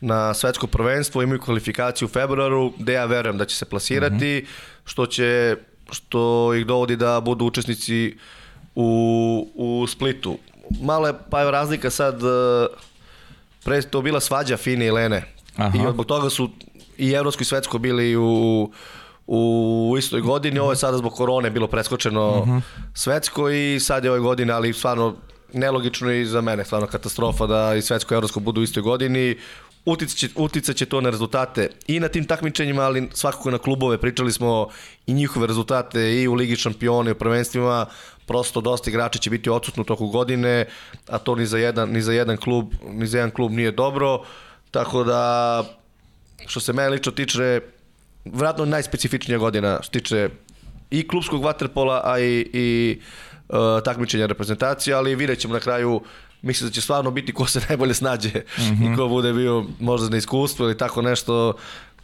na 0.01 0.35
svetsko 0.35 0.67
prvenstvo, 0.67 1.23
imaju 1.23 1.41
kvalifikaciju 1.41 2.07
u 2.07 2.09
februaru, 2.09 2.73
gde 2.79 2.93
ja 2.93 3.05
verujem 3.05 3.39
da 3.39 3.45
će 3.45 3.57
se 3.57 3.65
plasirati, 3.65 4.15
mm 4.15 4.19
-hmm. 4.19 4.47
što 4.85 5.07
će 5.07 5.57
što 5.91 6.55
ih 6.55 6.67
dovodi 6.67 6.97
da 6.97 7.21
budu 7.21 7.45
učesnici 7.45 8.17
u, 8.75 9.49
u 9.55 9.87
Splitu 9.87 10.39
malo 10.83 11.07
je 11.07 11.15
pa 11.31 11.41
je 11.41 11.51
razlika 11.51 11.91
sad 11.91 12.15
e, 12.15 12.67
pre 13.65 13.83
to 13.83 14.03
bila 14.03 14.21
svađa 14.21 14.57
Fine 14.57 14.87
i 14.87 14.91
Lene 14.91 15.25
Aha. 15.57 15.79
i 15.79 15.93
zbog 15.93 16.07
toga 16.07 16.31
su 16.31 16.51
i 16.99 17.11
evropsko 17.11 17.43
i 17.43 17.45
svetsko 17.45 17.79
bili 17.79 18.17
u 18.17 18.71
u 19.29 19.95
istoj 19.99 20.21
godini, 20.21 20.59
ovo 20.59 20.73
je 20.73 20.77
sada 20.77 20.99
zbog 20.99 21.13
korone 21.13 21.51
bilo 21.51 21.67
preskočeno 21.67 22.29
uh 22.29 22.47
mhm. 22.47 22.57
-huh. 22.57 22.61
svetsko 22.95 23.51
i 23.51 23.81
sad 23.81 24.05
je 24.05 24.11
ove 24.11 24.21
godine, 24.21 24.53
ali 24.53 24.73
stvarno 24.73 25.17
nelogično 25.53 26.13
i 26.13 26.25
za 26.25 26.41
mene, 26.41 26.65
stvarno 26.65 26.87
katastrofa 26.87 27.47
da 27.47 27.75
i 27.75 27.83
svetsko 27.83 28.15
i 28.15 28.17
evropsko 28.17 28.41
budu 28.41 28.61
u 28.61 28.65
istoj 28.65 28.83
godini. 28.83 29.37
Uticaće, 29.87 30.29
uticaće 30.37 30.87
to 30.87 31.01
na 31.01 31.11
rezultate 31.11 31.69
i 31.87 32.01
na 32.01 32.09
tim 32.09 32.25
takmičenjima, 32.25 32.83
ali 32.83 33.09
svakako 33.13 33.51
na 33.51 33.59
klubove. 33.59 33.99
Pričali 33.99 34.33
smo 34.33 34.69
i 35.07 35.13
njihove 35.13 35.47
rezultate 35.47 36.23
i 36.23 36.29
u 36.29 36.35
Ligi 36.35 36.57
šampiona 36.57 37.11
i 37.11 37.13
u 37.13 37.19
prvenstvima 37.19 37.87
prosto 38.27 38.61
dosta 38.61 38.91
igrača 38.91 39.19
će 39.19 39.31
biti 39.31 39.51
odsutno 39.51 39.85
toku 39.85 40.09
godine, 40.09 40.65
a 41.09 41.19
to 41.19 41.35
ni 41.35 41.47
za 41.47 41.59
jedan, 41.59 41.91
ni 41.91 42.03
za 42.03 42.13
jedan 42.13 42.37
klub, 42.37 42.75
ni 42.89 43.07
za 43.07 43.19
jedan 43.19 43.31
klub 43.31 43.53
nije 43.53 43.71
dobro. 43.71 44.25
Tako 44.71 45.05
da 45.05 45.65
što 46.47 46.61
se 46.61 46.73
mene 46.73 46.89
lično 46.89 47.13
tiče 47.13 47.61
vratno 48.25 48.65
najspecifičnija 48.65 49.39
godina 49.39 49.79
što 49.83 49.93
tiče 49.93 50.29
i 50.91 51.09
klubskog 51.09 51.45
vaterpola, 51.45 52.01
a 52.05 52.19
i, 52.21 52.51
i 52.53 53.01
uh, 53.49 53.57
takmičenja 53.85 54.27
reprezentacije, 54.27 54.95
ali 54.95 55.17
vidjet 55.17 55.39
ćemo 55.39 55.55
na 55.55 55.61
kraju 55.61 56.01
mislim 56.47 56.69
da 56.69 56.75
će 56.75 56.81
stvarno 56.81 57.11
biti 57.11 57.33
ko 57.33 57.47
se 57.47 57.61
najbolje 57.69 57.95
snađe 57.95 58.29
mm 58.29 58.63
-hmm. 58.63 58.93
i 58.93 58.97
ko 58.97 59.09
bude 59.09 59.33
bio 59.33 59.65
možda 59.81 60.09
na 60.09 60.17
iskustvu 60.17 60.65
ili 60.65 60.79
tako 60.79 61.03
nešto, 61.03 61.55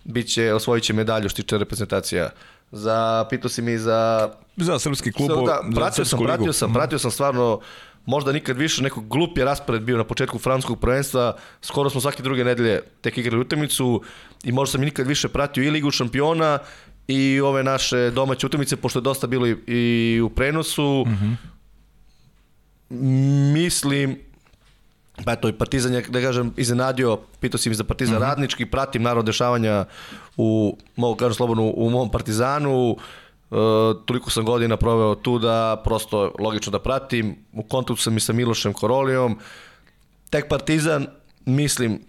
bit 0.05 0.33
će, 0.33 0.53
osvojit 0.55 0.85
će 0.85 0.93
medalju 0.93 1.29
što 1.29 1.43
tiče 1.43 1.59
reprezentacija. 1.59 2.31
Za, 2.73 3.27
pitao 3.31 3.49
si 3.49 3.63
mi 3.63 3.79
za 3.79 4.31
Za 4.57 4.79
srpski 4.79 5.13
klub, 5.13 5.29
da, 5.29 5.63
pratio 5.75 6.05
sam, 6.05 6.19
pratio 6.19 6.53
sam, 6.53 6.71
mhm. 6.71 6.75
pratio 6.75 6.99
sam 6.99 7.11
stvarno 7.11 7.61
možda 8.07 8.33
nikad 8.33 8.57
više 8.57 8.83
neko 8.83 9.01
glup 9.01 9.39
je 9.39 9.45
raspored 9.45 9.83
bio 9.83 9.97
na 9.97 10.05
početku 10.05 10.39
francuskog 10.39 10.81
prvenstva, 10.81 11.37
skoro 11.61 11.91
smo 11.91 12.01
svake 12.01 12.23
druge 12.23 12.45
nedelje 12.45 12.81
tek 13.01 13.19
igrali 13.19 13.41
utakmicu 13.41 14.03
i 14.45 14.53
možda 14.53 14.73
sam 14.73 14.81
nikad 14.81 15.07
više 15.07 15.29
pratio 15.29 15.65
i 15.65 15.71
Ligu 15.71 15.91
šampiona 15.91 16.59
i 17.09 17.41
ove 17.41 17.63
naše 17.63 18.11
domaće 18.11 18.47
utakmice, 18.47 18.77
pošto 18.77 18.99
je 18.99 19.03
dosta 19.03 19.27
bilo 19.27 19.47
i, 19.47 19.57
i 19.67 20.21
u 20.21 20.31
prenosu. 20.31 21.05
Mm 21.07 21.11
-hmm. 21.11 21.37
Mislim, 23.53 24.19
pa 25.25 25.33
eto, 25.33 25.49
i 25.49 25.53
Partizan 25.53 25.95
je, 25.95 26.03
da 26.09 26.21
kažem, 26.21 26.53
iznenadio, 26.57 27.19
pitao 27.41 27.59
si 27.59 27.69
mi 27.69 27.75
za 27.75 27.85
Partizan 27.85 28.15
mm 28.15 28.19
-hmm. 28.19 28.29
radnički, 28.29 28.67
pratim 28.67 29.03
naravno 29.03 29.23
dešavanja 29.23 29.85
u, 30.37 30.79
mogu 30.97 31.17
kažem 31.17 31.35
slobodno, 31.35 31.73
u 31.77 31.91
mom 31.91 32.11
Partizanu, 32.11 32.97
Uh, 33.53 33.59
toliko 34.07 34.31
sam 34.31 34.45
godina 34.45 34.77
proveo 34.77 35.15
tu 35.15 35.39
da 35.39 35.83
prosto 35.85 36.33
logično 36.39 36.71
da 36.71 36.79
pratim. 36.79 37.37
U 37.53 37.63
kontaktu 37.63 38.03
sam 38.03 38.17
i 38.17 38.21
sa 38.21 38.33
Milošem 38.33 38.73
Korolijom. 38.73 39.39
Tek 40.31 40.49
Partizan, 40.49 41.07
mislim, 41.45 42.01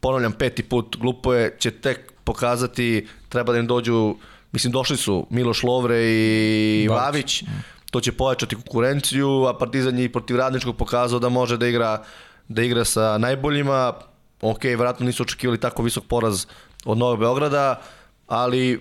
ponavljam 0.00 0.32
peti 0.32 0.62
put, 0.62 0.96
glupo 0.96 1.34
je, 1.34 1.56
će 1.58 1.70
tek 1.70 2.12
pokazati, 2.24 3.06
treba 3.28 3.52
da 3.52 3.58
im 3.58 3.66
dođu, 3.66 4.14
mislim 4.52 4.72
došli 4.72 4.96
su 4.96 5.26
Miloš 5.30 5.62
Lovre 5.62 5.98
i 6.04 6.86
Bač. 6.88 6.98
Vavić, 6.98 7.44
to 7.90 8.00
će 8.00 8.12
pojačati 8.12 8.54
konkurenciju, 8.54 9.46
a 9.46 9.58
Partizan 9.58 9.98
je 9.98 10.04
i 10.04 10.12
protiv 10.12 10.36
Radničkog 10.36 10.76
pokazao 10.76 11.18
da 11.18 11.28
može 11.28 11.56
da 11.56 11.66
igra 11.66 12.04
da 12.48 12.62
igra 12.62 12.84
sa 12.84 13.18
najboljima. 13.18 13.92
Ok, 14.40 14.64
vratno 14.78 15.06
nisu 15.06 15.22
očekivali 15.22 15.60
tako 15.60 15.82
visok 15.82 16.04
poraz 16.04 16.46
od 16.84 16.98
Novog 16.98 17.18
Beograda, 17.18 17.80
ali 18.26 18.80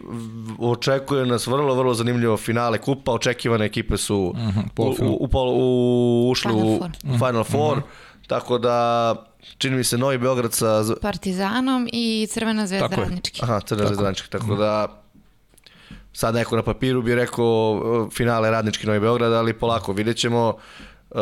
očekuje 0.59 1.25
nas 1.25 1.47
vrlo, 1.47 1.75
vrlo 1.75 1.93
zanimljivo 1.93 2.37
finale 2.37 2.77
kupa, 2.77 3.11
očekivane 3.11 3.65
ekipe 3.65 3.97
su 3.97 4.33
uh 4.35 4.37
mhm, 4.37 4.59
-huh, 4.75 5.01
u, 5.01 5.05
u, 5.05 5.29
u, 5.33 6.27
u, 6.27 6.29
ušli 6.31 6.51
Final 6.51 6.67
u 6.67 6.77
Four. 6.77 6.91
Final 7.01 7.43
Four, 7.43 7.77
uh 7.77 7.83
mhm. 7.83 7.87
-huh. 7.87 8.27
tako 8.27 8.57
da 8.57 9.15
čini 9.57 9.75
mi 9.75 9.83
se 9.83 9.97
Novi 9.97 10.17
Beograd 10.17 10.53
sa... 10.53 10.83
Partizanom 11.01 11.89
i 11.93 12.27
Crvena 12.31 12.67
zvezda 12.67 12.89
tako 12.89 13.01
Radnički. 13.01 13.39
Aha, 13.43 13.59
Crvena 13.59 13.87
zvezda 13.87 14.03
Radnički, 14.03 14.29
tako 14.29 14.45
mhm. 14.45 14.57
da 14.57 14.87
sad 16.13 16.35
neko 16.35 16.55
na 16.55 16.63
papiru 16.63 17.01
bi 17.01 17.15
rekao 17.15 17.71
uh, 17.71 18.11
finale 18.13 18.51
Radnički 18.51 18.87
Novi 18.87 18.99
Beograd, 18.99 19.33
ali 19.33 19.53
polako 19.53 19.93
vidjet 19.93 20.17
ćemo. 20.17 20.53
Uh, 21.09 21.17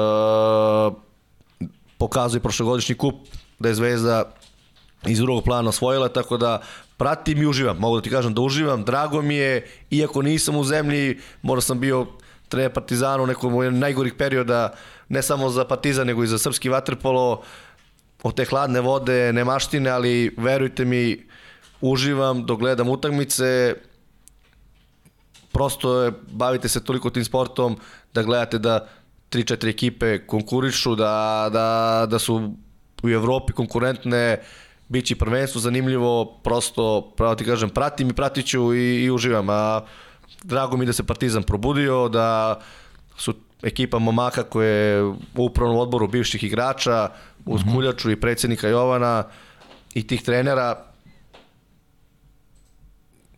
pokazuje 1.98 2.42
prošlogodišnji 2.42 2.96
kup 2.96 3.16
da 3.60 3.70
je 3.70 3.76
Zvezda 3.76 4.34
iz 5.08 5.20
drugog 5.20 5.44
plana 5.44 5.70
osvojila, 5.70 6.10
tako 6.10 6.38
da 6.38 6.62
pratim 6.98 7.42
i 7.42 7.46
uživam. 7.46 7.78
Mogu 7.78 7.96
da 7.96 8.02
ti 8.02 8.10
kažem 8.10 8.34
da 8.34 8.42
uživam, 8.42 8.84
drago 8.84 9.22
mi 9.22 9.36
je, 9.36 9.68
iako 9.92 10.22
nisam 10.22 10.56
u 10.56 10.64
zemlji, 10.64 11.20
možda 11.42 11.62
sam 11.62 11.80
bio 11.80 12.08
trener 12.50 12.74
Partizana 12.74 13.24
u 13.24 13.28
nekom 13.28 13.80
najgorih 13.80 14.14
perioda, 14.14 14.74
ne 15.10 15.22
samo 15.22 15.50
za 15.50 15.66
Partizan, 15.66 16.08
nego 16.08 16.24
i 16.24 16.28
za 16.28 16.38
srpski 16.38 16.70
vaterpolo, 16.70 17.42
od 18.24 18.36
te 18.36 18.46
hladne 18.46 18.82
vode, 18.82 19.34
nemaštine, 19.34 19.90
ali 19.90 20.36
verujte 20.38 20.86
mi, 20.86 21.26
uživam 21.82 22.46
dok 22.46 22.60
gledam 22.60 22.90
utakmice, 22.90 23.76
prosto 25.52 26.02
je, 26.02 26.12
bavite 26.32 26.70
se 26.70 26.84
toliko 26.84 27.10
tim 27.10 27.26
sportom 27.26 27.78
da 28.14 28.24
gledate 28.24 28.58
da 28.60 28.88
3-4 29.36 29.70
ekipe 29.70 30.28
konkurišu, 30.28 30.96
da, 30.96 31.50
da, 31.54 32.06
da 32.10 32.20
su 32.20 32.54
u 33.04 33.10
Evropi 33.10 33.54
konkurentne, 33.54 34.40
Biće 34.88 35.16
prvenstvo 35.16 35.62
zanimljivo, 35.62 36.26
prosto, 36.44 37.14
pravo 37.18 37.36
ti 37.36 37.46
kažem, 37.46 37.70
pratim 37.70 38.10
i 38.10 38.14
pratit 38.14 38.46
ću 38.46 38.74
i, 38.74 39.04
i 39.04 39.12
uživam. 39.12 39.50
A 39.50 39.82
drago 40.44 40.78
mi 40.78 40.86
da 40.86 40.94
se 40.94 41.04
Partizan 41.04 41.44
probudio, 41.44 42.10
da 42.10 42.60
su 43.18 43.34
ekipa 43.64 44.00
momaka 44.00 44.44
koje 44.44 44.70
je 44.70 45.04
u 45.04 45.18
upravnom 45.36 45.78
odboru 45.78 46.08
bivših 46.08 46.44
igrača, 46.44 47.10
uz 47.46 47.62
mm 47.62 47.70
-hmm. 47.70 47.76
Kuljaču 47.76 48.12
i 48.12 48.20
predsednika 48.22 48.68
Jovana 48.68 49.24
i 49.94 50.08
tih 50.08 50.22
trenera 50.22 50.86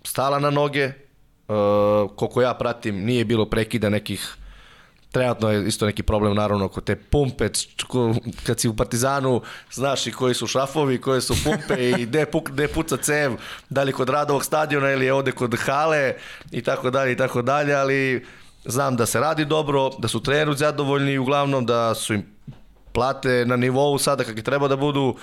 stala 0.03 0.39
na 0.39 0.49
noge. 0.49 0.91
Uh, 1.47 1.55
koliko 2.15 2.41
ja 2.41 2.53
pratim, 2.53 3.05
nije 3.05 3.25
bilo 3.25 3.45
prekida 3.45 3.89
nekih 3.89 4.35
trenutno 5.11 5.51
je 5.51 5.67
isto 5.67 5.85
neki 5.85 6.03
problem 6.03 6.35
naravno 6.35 6.67
kod 6.67 6.84
te 6.84 6.95
pumpe, 6.95 7.49
kad 8.43 8.59
si 8.59 8.67
u 8.67 8.75
Partizanu 8.75 9.41
znaš 9.71 10.07
i 10.07 10.11
koji 10.11 10.34
su 10.34 10.47
šrafovi, 10.47 11.01
koje 11.01 11.21
su 11.21 11.34
pumpe 11.43 11.89
i 11.89 12.05
gde, 12.05 12.25
puk, 12.25 12.49
gde 12.49 12.67
puca 12.67 12.97
cev, 12.97 13.35
da 13.69 13.84
li 13.84 13.93
kod 13.93 14.09
Radovog 14.09 14.45
stadiona 14.45 14.91
ili 14.91 15.05
je 15.05 15.13
ovde 15.13 15.31
kod 15.31 15.55
hale 15.55 16.13
i 16.51 16.61
tako 16.61 16.89
dalje 16.89 17.11
i 17.11 17.17
tako 17.17 17.41
dalje, 17.41 17.75
ali 17.75 18.25
znam 18.65 18.95
da 18.95 19.05
se 19.05 19.19
radi 19.19 19.45
dobro, 19.45 19.89
da 19.89 20.07
su 20.07 20.23
treneru 20.23 20.53
zadovoljni 20.53 21.17
uglavnom 21.17 21.65
da 21.65 21.95
su 21.95 22.13
im 22.13 22.25
plate 22.91 23.45
na 23.45 23.55
nivou 23.55 23.97
sada 23.97 24.23
kakvi 24.23 24.43
treba 24.43 24.67
da 24.67 24.75
budu, 24.75 25.15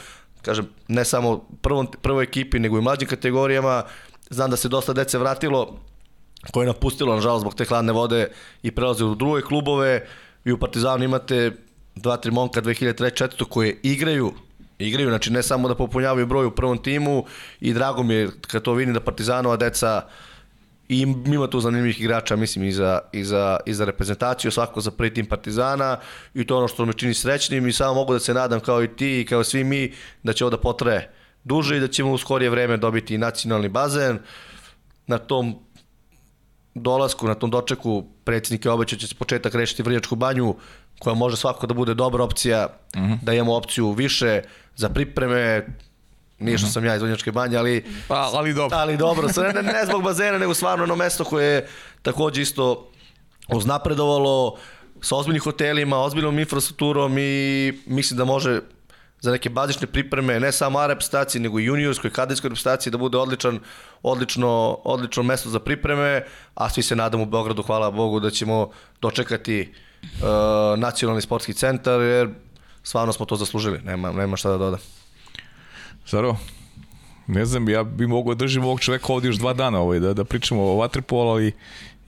kažem, 0.43 0.69
ne 0.89 1.05
samo 1.05 1.49
prvom, 1.63 1.89
prvoj 2.03 2.25
ekipi, 2.25 2.59
nego 2.59 2.79
i 2.79 2.81
mlađim 2.81 3.09
kategorijama. 3.09 3.83
Znam 4.31 4.51
da 4.51 4.57
se 4.57 4.69
dosta 4.69 4.93
dece 4.93 5.19
vratilo 5.19 5.79
koje 6.53 6.65
je 6.65 6.73
napustilo, 6.73 7.15
nažalost, 7.15 7.41
zbog 7.41 7.55
te 7.55 7.65
hladne 7.65 7.93
vode 7.93 8.29
i 8.63 8.71
prelaze 8.71 9.05
u 9.05 9.15
druge 9.15 9.43
klubove. 9.43 10.07
Vi 10.45 10.53
u 10.53 10.59
Partizanu 10.59 11.05
imate 11.05 11.53
dva, 11.95 12.17
tri 12.17 12.31
momka 12.31 12.63
2003-2004 12.63 13.45
koje 13.45 13.77
igraju 13.83 14.33
igraju, 14.79 15.09
znači 15.09 15.33
ne 15.33 15.43
samo 15.43 15.69
da 15.69 15.75
popunjavaju 15.75 16.27
broj 16.27 16.47
u 16.47 16.51
prvom 16.51 16.79
timu 16.79 17.25
i 17.61 17.73
drago 17.73 18.03
mi 18.03 18.15
je 18.15 18.31
kad 18.41 18.63
to 18.63 18.73
vidim 18.75 18.95
da 18.95 19.01
Partizanova 19.01 19.57
deca 19.57 20.03
i 20.89 21.01
ima 21.27 21.47
tu 21.47 21.61
zanimljivih 21.61 22.01
igrača, 22.01 22.37
mislim, 22.37 22.65
i 22.65 22.73
za, 22.73 22.99
i 23.13 23.25
za, 23.25 23.61
i 23.67 23.75
za 23.75 23.85
reprezentaciju, 23.85 24.51
svako 24.51 24.81
za 24.81 24.91
prvi 24.91 25.15
tim 25.15 25.27
Partizana 25.27 25.99
i 26.35 26.47
to 26.47 26.59
ono 26.59 26.69
što 26.69 26.87
me 26.87 26.93
čini 26.93 27.15
srećnim 27.15 27.69
i 27.69 27.73
samo 27.73 27.95
mogu 27.95 28.13
da 28.13 28.19
se 28.19 28.35
nadam 28.35 28.61
kao 28.61 28.83
i 28.83 28.97
ti 28.97 29.21
i 29.21 29.27
kao 29.27 29.45
svi 29.45 29.65
mi 29.65 29.93
da 30.23 30.33
će 30.33 30.45
ovo 30.45 30.51
da 30.51 30.61
potraje 30.61 31.11
duže 31.45 31.77
i 31.77 31.81
da 31.81 31.89
ćemo 31.89 32.13
u 32.13 32.19
skorije 32.19 32.51
vreme 32.51 32.77
dobiti 32.77 33.15
i 33.15 33.19
nacionalni 33.19 33.69
bazen. 33.69 34.19
Na 35.07 35.19
tom 35.19 35.59
dolasku, 36.75 37.27
na 37.27 37.35
tom 37.35 37.51
dočeku 37.51 38.05
predsjednik 38.25 38.65
je 38.65 38.71
obećao 38.71 38.97
da 38.97 39.01
će 39.01 39.07
se 39.07 39.15
početak 39.15 39.55
rešiti 39.55 39.83
Vrnjačku 39.83 40.17
banju, 40.17 40.55
koja 40.99 41.15
može 41.15 41.37
svako 41.37 41.67
da 41.67 41.75
bude 41.75 41.95
dobra 41.95 42.25
opcija, 42.25 42.69
uh 42.97 43.03
-huh. 43.03 43.19
da 43.23 43.33
imamo 43.33 43.55
opciju 43.55 43.93
više 43.93 44.43
za 44.77 44.89
pripreme, 44.89 45.67
nije 46.39 46.59
što 46.59 46.69
sam 46.69 46.85
ja 46.85 46.97
iz 46.97 47.03
Vrnjačke 47.03 47.33
banje, 47.33 47.57
ali... 47.57 47.85
Pa, 48.09 48.31
ali 48.35 48.55
dobro. 48.55 48.79
Ali 48.79 48.97
dobro, 48.97 49.29
ne, 49.55 49.63
ne 49.63 49.87
zbog 49.87 50.03
bazena, 50.03 50.39
nego 50.39 50.55
stvarno 50.55 50.83
jedno 50.83 50.97
mesto 50.97 51.25
koje 51.25 51.55
je 51.55 51.69
takođe 52.03 52.43
isto 52.43 52.91
uznapredovalo 53.49 54.57
sa 55.01 55.17
ozbiljnim 55.17 55.43
hotelima, 55.43 55.99
ozbiljnom 55.99 56.39
infrastrukturom 56.39 57.19
i 57.19 57.73
mislim 57.87 58.19
da 58.19 58.25
može 58.25 58.61
za 59.25 59.33
neke 59.33 59.49
bazične 59.49 59.87
pripreme, 59.87 60.41
ne 60.41 60.53
samo 60.53 60.79
A 60.79 60.87
reprezentaciji, 60.87 61.43
nego 61.43 61.59
i 61.59 61.65
juniorskoj, 61.65 62.11
kadetskoj 62.11 62.49
reprezentaciji, 62.49 62.91
da 62.91 62.99
bude 62.99 63.19
odličan, 63.19 63.61
odlično, 64.03 64.79
odlično 64.85 65.23
mesto 65.23 65.51
za 65.51 65.59
pripreme, 65.59 66.27
a 66.55 66.69
svi 66.71 66.83
se 66.83 66.97
nadamo 66.97 67.23
u 67.23 67.27
Beogradu, 67.27 67.63
hvala 67.63 67.91
Bogu, 67.91 68.21
da 68.21 68.31
ćemo 68.31 68.69
dočekati 69.01 69.73
uh, 70.03 70.79
nacionalni 70.79 71.23
sportski 71.23 71.55
centar, 71.55 72.01
jer 72.01 72.29
stvarno 72.83 73.13
smo 73.13 73.27
to 73.27 73.37
zaslužili, 73.37 73.81
nema, 73.85 74.13
nema 74.13 74.37
šta 74.37 74.51
da 74.51 74.59
dodam. 74.59 74.81
Zaro, 76.07 76.37
ne 77.27 77.45
znam, 77.45 77.69
ja 77.69 77.85
bi 77.85 78.07
mogao 78.07 78.35
da 78.35 78.45
držim 78.45 78.65
ovog 78.65 78.81
čoveka 78.81 79.13
ovdje 79.13 79.29
još 79.29 79.37
dva 79.41 79.53
dana 79.53 79.81
ovaj, 79.81 80.01
da, 80.01 80.15
da 80.15 80.25
pričamo 80.25 80.63
o 80.63 80.77
Vatrepolu, 80.77 81.31
ali 81.31 81.53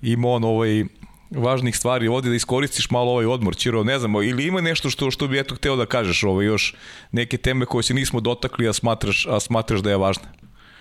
ima 0.03 0.29
on 0.29 0.45
ovaj, 0.45 0.85
važnih 1.31 1.77
stvari 1.77 2.09
ovdje 2.09 2.29
da 2.29 2.37
iskoristiš 2.37 2.91
malo 2.91 3.13
ovaj 3.13 3.27
odmor, 3.27 3.57
Čiro, 3.57 3.85
ne 3.85 3.99
znam, 3.99 4.15
ili 4.15 4.47
ima 4.47 4.61
nešto 4.61 4.91
što, 4.91 5.11
što 5.11 5.29
bi 5.29 5.39
eto 5.39 5.55
hteo 5.55 5.77
da 5.77 5.87
kažeš, 5.87 6.23
ovaj, 6.25 6.47
još 6.47 6.75
neke 7.13 7.37
teme 7.37 7.67
koje 7.67 7.83
se 7.83 7.95
nismo 7.95 8.21
dotakli, 8.21 8.69
a 8.69 8.73
smatraš, 8.73 9.27
a 9.27 9.41
smatraš 9.41 9.81
da 9.81 9.91
je 9.91 9.97
važna? 9.97 10.25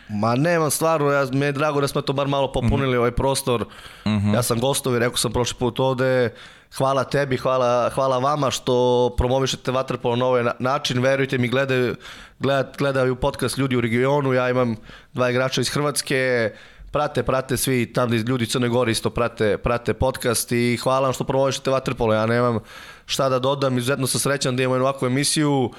Ma 0.10 0.36
nema 0.36 0.70
stvarno, 0.70 1.12
ja, 1.12 1.26
me 1.34 1.46
je 1.46 1.52
drago 1.52 1.82
da 1.82 1.88
smo 1.88 2.02
to 2.02 2.14
bar 2.14 2.28
malo 2.28 2.52
popunili 2.52 2.88
mm 2.88 2.92
-hmm. 2.92 2.98
ovaj 2.98 3.12
prostor. 3.12 3.66
Mm 4.06 4.10
-hmm. 4.10 4.34
Ja 4.34 4.44
sam 4.44 4.60
gostovi, 4.60 5.00
rekao 5.00 5.18
sam 5.18 5.32
prošli 5.32 5.58
put 5.60 5.80
ovde, 5.80 6.34
hvala 6.78 7.04
tebi, 7.04 7.38
hvala, 7.38 7.90
hvala 7.90 8.18
vama 8.18 8.52
što 8.52 9.16
promovišete 9.18 9.72
Vatrpolo 9.72 10.16
na 10.16 10.26
ovaj 10.26 10.44
način, 10.60 11.02
verujte 11.02 11.38
mi, 11.38 11.48
gledaju, 11.48 11.96
gled, 12.40 12.68
gledaju 12.78 13.16
podcast 13.16 13.58
ljudi 13.58 13.76
u 13.76 13.82
regionu, 13.82 14.34
ja 14.34 14.50
imam 14.50 14.76
dva 15.14 15.30
igrača 15.30 15.62
iz 15.62 15.70
Hrvatske, 15.70 16.52
prate, 16.96 17.24
prate 17.24 17.58
svi 17.58 17.94
tamo 17.94 18.16
ljudi 18.16 18.46
Crne 18.46 18.70
Gore 18.70 18.92
isto 18.92 19.10
prate, 19.10 19.58
prate 19.58 19.94
podcast 19.94 20.52
i 20.52 20.78
hvala 20.78 21.08
vam 21.08 21.14
što 21.14 21.24
promovišete 21.24 21.72
Vatrpolo, 21.72 22.14
ja 22.14 22.26
nemam 22.26 22.60
šta 23.06 23.30
da 23.30 23.40
dodam, 23.40 23.78
izuzetno 23.78 24.08
sam 24.08 24.20
srećan 24.20 24.56
da 24.56 24.64
imamo 24.64 24.82
ovakvu 24.82 25.06
emisiju, 25.06 25.72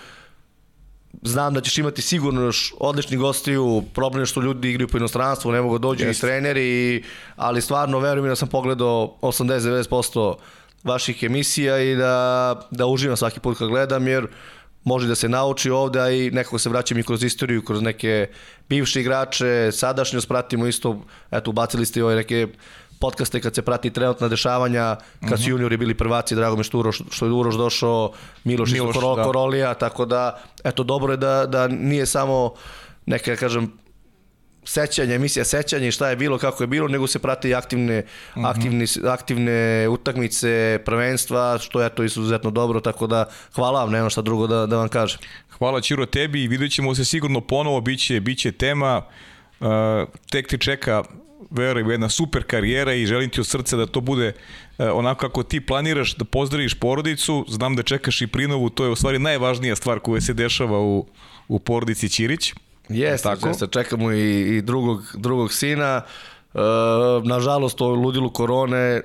znam 1.22 1.54
da 1.54 1.60
ćeš 1.60 1.78
imati 1.78 2.02
sigurno 2.02 2.42
još 2.42 2.74
odlični 2.80 3.16
gostiju, 3.16 3.82
problem 3.94 4.22
je 4.22 4.26
što 4.26 4.40
ljudi 4.40 4.70
igraju 4.70 4.88
po 4.88 4.98
inostranstvu, 4.98 5.52
ne 5.52 5.60
mogu 5.60 5.78
da 5.78 5.82
dođu 5.82 6.04
yes. 6.04 6.18
i 6.18 6.20
treneri, 6.20 7.04
ali 7.36 7.62
stvarno 7.62 7.98
verujem 7.98 8.28
da 8.28 8.36
sam 8.36 8.48
pogledao 8.48 9.16
80-90% 9.22 10.34
vaših 10.84 11.22
emisija 11.22 11.78
i 11.78 11.96
da, 11.96 12.54
da 12.70 12.86
uživam 12.86 13.16
svaki 13.16 13.40
put 13.40 13.58
kad 13.58 13.68
gledam, 13.68 14.08
jer 14.08 14.26
može 14.86 15.08
da 15.08 15.14
se 15.14 15.28
nauči 15.28 15.70
ovde, 15.70 16.00
a 16.00 16.10
i 16.10 16.30
nekako 16.30 16.58
se 16.58 16.68
vraćam 16.68 16.98
i 16.98 17.02
kroz 17.02 17.24
istoriju, 17.24 17.64
kroz 17.64 17.82
neke 17.82 18.28
bivše 18.68 19.00
igrače, 19.00 19.70
sadašnjost 19.72 20.28
pratimo 20.28 20.66
isto, 20.66 21.02
eto, 21.30 21.50
ubacili 21.50 21.86
ste 21.86 22.00
i 22.00 22.02
ove 22.02 22.14
neke 22.14 22.46
podcaste 23.00 23.40
kad 23.40 23.54
se 23.54 23.62
prati 23.62 23.90
trenutna 23.90 24.28
dešavanja, 24.28 24.96
kad 25.20 25.28
su 25.28 25.34
uh 25.34 25.38
mhm. 25.38 25.42
-huh. 25.42 25.50
juniori 25.50 25.76
bili 25.76 25.94
prvaci, 25.94 26.34
drago 26.34 26.56
mi 26.56 26.64
što, 26.64 26.78
Uroš, 26.78 27.02
što 27.10 27.26
je 27.26 27.32
Uroš 27.32 27.54
došao, 27.54 28.12
Miloš, 28.44 28.72
Miloš 28.72 28.94
Korol, 28.94 29.16
da. 29.16 29.22
Korolija, 29.24 29.74
tako 29.74 30.06
da, 30.06 30.42
eto, 30.64 30.82
dobro 30.82 31.12
je 31.12 31.16
da, 31.16 31.46
da 31.46 31.68
nije 31.68 32.06
samo 32.06 32.54
neka, 33.06 33.30
da 33.30 33.36
kažem, 33.36 33.72
sećanje, 34.66 35.14
emisija 35.14 35.44
sećanja 35.44 35.86
i 35.86 35.90
šta 35.90 36.10
je 36.10 36.16
bilo, 36.16 36.38
kako 36.38 36.62
je 36.62 36.66
bilo, 36.66 36.88
nego 36.88 37.06
se 37.06 37.18
prati 37.18 37.54
aktivne, 37.54 37.98
uh 37.98 38.36
mhm. 38.36 38.46
-huh. 38.46 38.50
aktivne, 38.50 38.86
aktivne 39.12 39.88
utakmice, 39.88 40.80
prvenstva, 40.84 41.58
što 41.58 41.82
je 41.82 41.88
to 41.88 42.04
izuzetno 42.04 42.50
dobro, 42.50 42.80
tako 42.80 43.06
da 43.06 43.28
hvala 43.54 43.80
vam, 43.80 43.92
nema 43.92 44.10
šta 44.10 44.22
drugo 44.22 44.46
da, 44.46 44.66
da 44.66 44.76
vam 44.76 44.88
kažem. 44.88 45.18
Hvala 45.58 45.80
Čiro 45.80 46.06
tebi 46.06 46.42
i 46.42 46.48
vidjet 46.48 46.72
ćemo 46.72 46.94
se 46.94 47.04
sigurno 47.04 47.40
ponovo, 47.40 47.80
biće, 47.80 48.20
biće 48.20 48.52
tema, 48.52 49.02
uh, 49.60 49.66
tek 50.30 50.48
ti 50.48 50.58
čeka 50.58 51.02
verujem, 51.50 51.90
jedna 51.90 52.08
super 52.08 52.44
karijera 52.44 52.94
i 52.94 53.06
želim 53.06 53.30
ti 53.30 53.40
od 53.40 53.46
srca 53.46 53.76
da 53.76 53.86
to 53.86 54.00
bude 54.00 54.32
uh, 54.78 54.86
onako 54.92 55.20
kako 55.20 55.42
ti 55.42 55.60
planiraš, 55.60 56.16
da 56.16 56.24
pozdraviš 56.24 56.74
porodicu, 56.74 57.44
znam 57.48 57.76
da 57.76 57.82
čekaš 57.82 58.22
i 58.22 58.26
prinovu, 58.26 58.70
to 58.70 58.84
je 58.84 58.90
u 58.90 58.96
stvari 58.96 59.18
najvažnija 59.18 59.76
stvar 59.76 60.00
koja 60.00 60.20
se 60.20 60.34
dešava 60.34 60.80
u, 60.80 61.06
u 61.48 61.58
porodici 61.58 62.08
Ćirić. 62.08 62.52
Jeste, 62.88 63.28
jeste, 63.46 63.66
čekamo 63.66 64.12
i, 64.12 64.56
i 64.56 64.62
drugog, 64.62 65.02
drugog 65.14 65.52
sina. 65.52 66.02
E, 66.54 66.58
nažalost, 67.24 67.80
o 67.80 67.88
ludilu 67.88 68.30
korone, 68.30 69.02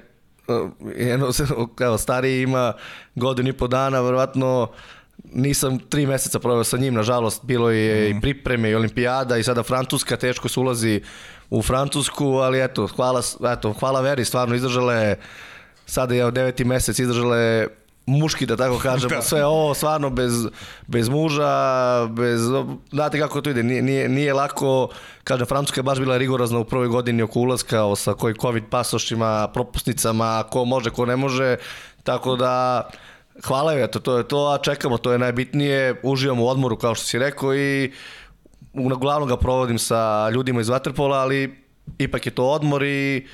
jedno, 0.95 1.29
evo, 1.79 1.97
stariji 1.97 2.41
ima 2.41 2.73
godinu 3.15 3.49
i 3.49 3.53
po 3.53 3.67
dana, 3.67 4.01
verovatno 4.01 4.71
nisam 5.23 5.79
tri 5.79 6.05
meseca 6.05 6.39
proveo 6.39 6.63
sa 6.63 6.77
njim, 6.77 6.93
nažalost, 6.93 7.45
bilo 7.45 7.69
je 7.69 8.13
mm. 8.13 8.17
i 8.17 8.21
pripreme 8.21 8.69
i 8.69 8.75
olimpijada 8.75 9.37
i 9.37 9.43
sada 9.43 9.63
Francuska, 9.63 10.17
teško 10.17 10.49
se 10.49 10.59
ulazi 10.59 11.01
u 11.49 11.61
Francusku, 11.61 12.25
ali 12.25 12.63
eto, 12.63 12.87
hvala, 12.87 13.21
eto, 13.53 13.73
hvala 13.73 14.01
Veri, 14.01 14.25
stvarno 14.25 14.55
izdržala 14.55 14.93
je, 14.93 15.19
sada 15.85 16.15
je 16.15 16.31
deveti 16.31 16.65
mesec, 16.65 16.99
izdržala 16.99 17.37
je 17.37 17.67
muški, 18.11 18.45
da 18.45 18.57
tako 18.57 18.79
kažemo, 18.79 19.15
da. 19.15 19.21
sve 19.21 19.45
ovo 19.45 19.73
stvarno 19.73 20.09
bez, 20.09 20.47
bez 20.87 21.09
muža, 21.09 21.51
bez, 22.09 22.41
znate 22.91 23.19
kako 23.19 23.41
to 23.41 23.49
ide, 23.49 23.63
nije, 23.63 23.81
nije, 23.81 24.09
nije 24.09 24.33
lako, 24.33 24.89
kažem, 25.23 25.47
Francuska 25.47 25.79
je 25.79 25.83
baš 25.83 25.99
bila 25.99 26.17
rigorozna 26.17 26.59
u 26.59 26.65
prvoj 26.65 26.87
godini 26.87 27.23
oko 27.23 27.39
ulaska, 27.39 27.95
sa 27.95 28.13
koji 28.13 28.35
COVID 28.41 28.63
pasošima, 28.69 29.47
propusnicama, 29.47 30.43
ko 30.49 30.65
može, 30.65 30.89
ko 30.89 31.05
ne 31.05 31.15
može, 31.15 31.57
tako 32.03 32.35
da, 32.35 32.87
hvala 33.43 33.73
joj, 33.73 33.83
eto, 33.83 33.99
to 33.99 34.17
je 34.17 34.27
to, 34.27 34.47
a 34.47 34.57
čekamo, 34.57 34.97
to 34.97 35.11
je 35.11 35.19
najbitnije, 35.19 35.95
uživamo 36.03 36.43
u 36.43 36.47
odmoru, 36.47 36.77
kao 36.77 36.95
što 36.95 37.05
si 37.05 37.19
rekao, 37.19 37.55
i 37.55 37.91
uglavnom 38.73 39.29
ga 39.29 39.37
provodim 39.37 39.79
sa 39.79 40.29
ljudima 40.29 40.61
iz 40.61 40.67
Waterpola, 40.67 41.15
ali 41.15 41.55
ipak 41.97 42.25
je 42.25 42.31
to 42.31 42.45
odmor 42.45 42.83
i 42.83 43.27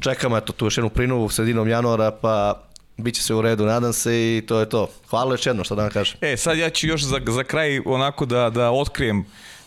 čekamo, 0.00 0.36
eto, 0.36 0.52
tu 0.52 0.66
još 0.66 0.78
jednu 0.78 0.90
prinovu 0.90 1.28
sredinom 1.28 1.68
januara, 1.68 2.10
pa 2.10 2.62
Biće 2.96 3.22
sve 3.22 3.36
u 3.36 3.42
redu, 3.42 3.66
nadam 3.66 3.92
se 3.92 4.36
i 4.36 4.42
to 4.46 4.60
je 4.60 4.68
to. 4.68 4.88
Hvala 5.10 5.34
još 5.34 5.46
jedno 5.46 5.64
što 5.64 5.74
da 5.74 5.82
vam 5.82 5.90
kažem. 5.90 6.16
E, 6.20 6.36
sad 6.36 6.58
ja 6.58 6.70
ću 6.70 6.86
još 6.86 7.02
za, 7.02 7.20
za 7.26 7.44
kraj 7.44 7.80
onako 7.84 8.26
da, 8.26 8.50
da 8.50 8.70
otkrijem 8.70 9.24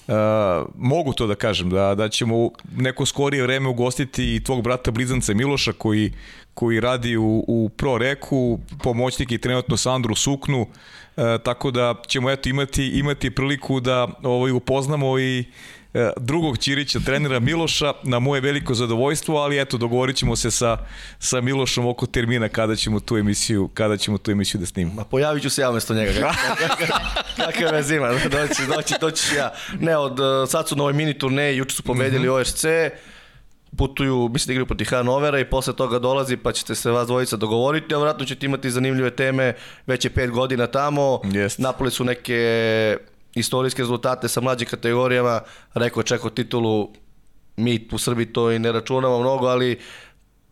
Uh, 0.07 0.13
mogu 0.77 1.13
to 1.13 1.27
da 1.27 1.35
kažem, 1.35 1.69
da, 1.69 1.95
da 1.95 2.09
ćemo 2.09 2.49
neko 2.77 3.05
skorije 3.05 3.43
vreme 3.43 3.69
ugostiti 3.69 4.35
i 4.35 4.43
tvog 4.43 4.63
brata 4.63 4.91
blizanca 4.91 5.33
Miloša 5.33 5.71
koji, 5.73 6.13
koji 6.53 6.79
radi 6.79 7.17
u, 7.17 7.45
u 7.47 7.69
Pro 7.69 7.97
Reku, 7.97 8.59
pomoćnik 8.83 9.31
i 9.31 9.37
trenutno 9.37 9.77
Sandru 9.77 10.15
Suknu, 10.15 10.61
uh, 10.61 11.23
tako 11.43 11.71
da 11.71 11.95
ćemo 12.07 12.31
eto 12.31 12.49
imati, 12.49 12.87
imati 12.87 13.35
priliku 13.35 13.79
da 13.79 14.07
ovaj, 14.23 14.51
upoznamo 14.51 15.19
i 15.19 15.43
drugog 16.17 16.57
Ćirića, 16.57 16.99
trenera 16.99 17.39
Miloša, 17.39 17.93
na 18.03 18.19
moje 18.19 18.41
veliko 18.41 18.73
zadovoljstvo, 18.73 19.37
ali 19.37 19.61
eto, 19.61 19.77
dogovorit 19.77 20.15
ćemo 20.15 20.35
se 20.35 20.51
sa, 20.51 20.77
sa 21.19 21.41
Milošom 21.41 21.85
oko 21.87 22.05
termina 22.05 22.49
kada 22.49 22.75
ćemo 22.75 22.99
tu 22.99 23.17
emisiju, 23.17 23.69
kada 23.73 23.97
ćemo 23.97 24.17
tu 24.17 24.31
emisiju 24.31 24.59
da 24.59 24.65
snimimo. 24.65 24.95
Ma 24.95 25.03
pojavit 25.03 25.43
ću 25.43 25.49
se 25.49 25.61
ja 25.61 25.69
umesto 25.69 25.93
njega. 25.93 26.11
Kakve 27.37 27.71
veze 27.71 27.95
ima, 27.95 28.07
doći, 28.07 28.61
doći, 28.75 28.93
doći 29.01 29.35
ja. 29.35 29.53
Ne, 29.79 29.97
od, 29.97 30.19
e, 30.19 30.47
sad 30.47 30.67
su 30.67 30.75
na 30.75 30.83
ovoj 30.83 30.93
mini 30.93 31.17
turneji, 31.17 31.57
juče 31.57 31.75
su 31.75 31.83
pobedili 31.83 32.27
mm 32.27 32.31
-hmm. 32.31 32.41
OSC, 32.41 32.65
putuju, 33.77 34.29
mislim 34.33 34.47
da 34.47 34.53
igraju 34.53 34.65
protiv 34.65 34.87
Hanovera 34.89 35.39
i 35.39 35.49
posle 35.49 35.75
toga 35.75 35.99
dolazi 35.99 36.37
pa 36.37 36.51
ćete 36.51 36.75
se 36.75 36.91
vas 36.91 37.07
dvojica 37.07 37.37
dogovoriti, 37.37 37.95
a 37.95 37.97
vratno 37.97 38.25
ćete 38.25 38.45
imati 38.45 38.71
zanimljive 38.71 39.09
teme, 39.11 39.53
već 39.87 40.05
je 40.05 40.09
pet 40.09 40.29
godina 40.29 40.67
tamo, 40.67 41.19
yes. 41.23 41.59
napoli 41.59 41.91
su 41.91 42.03
neke 42.03 42.97
istorijske 43.35 43.81
rezultate 43.81 44.27
sa 44.27 44.41
mlađim 44.41 44.67
kategorijama, 44.67 45.41
rekao 45.73 46.01
je 46.01 46.05
čekao 46.05 46.29
titulu, 46.29 46.89
mi 47.57 47.87
u 47.91 47.97
Srbiji 47.97 48.25
to 48.25 48.51
i 48.51 48.59
ne 48.59 48.71
računamo 48.71 49.19
mnogo, 49.19 49.47
ali 49.47 49.79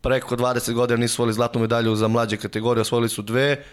preko 0.02 0.36
20 0.36 0.74
godina 0.74 0.98
nisu 0.98 1.14
osvojili 1.14 1.34
zlatnu 1.34 1.62
medalju 1.62 1.96
za 1.96 2.08
mlađe 2.08 2.38
kategorije, 2.38 2.82
osvojili 2.82 3.10
su 3.10 3.22
dve, 3.22 3.64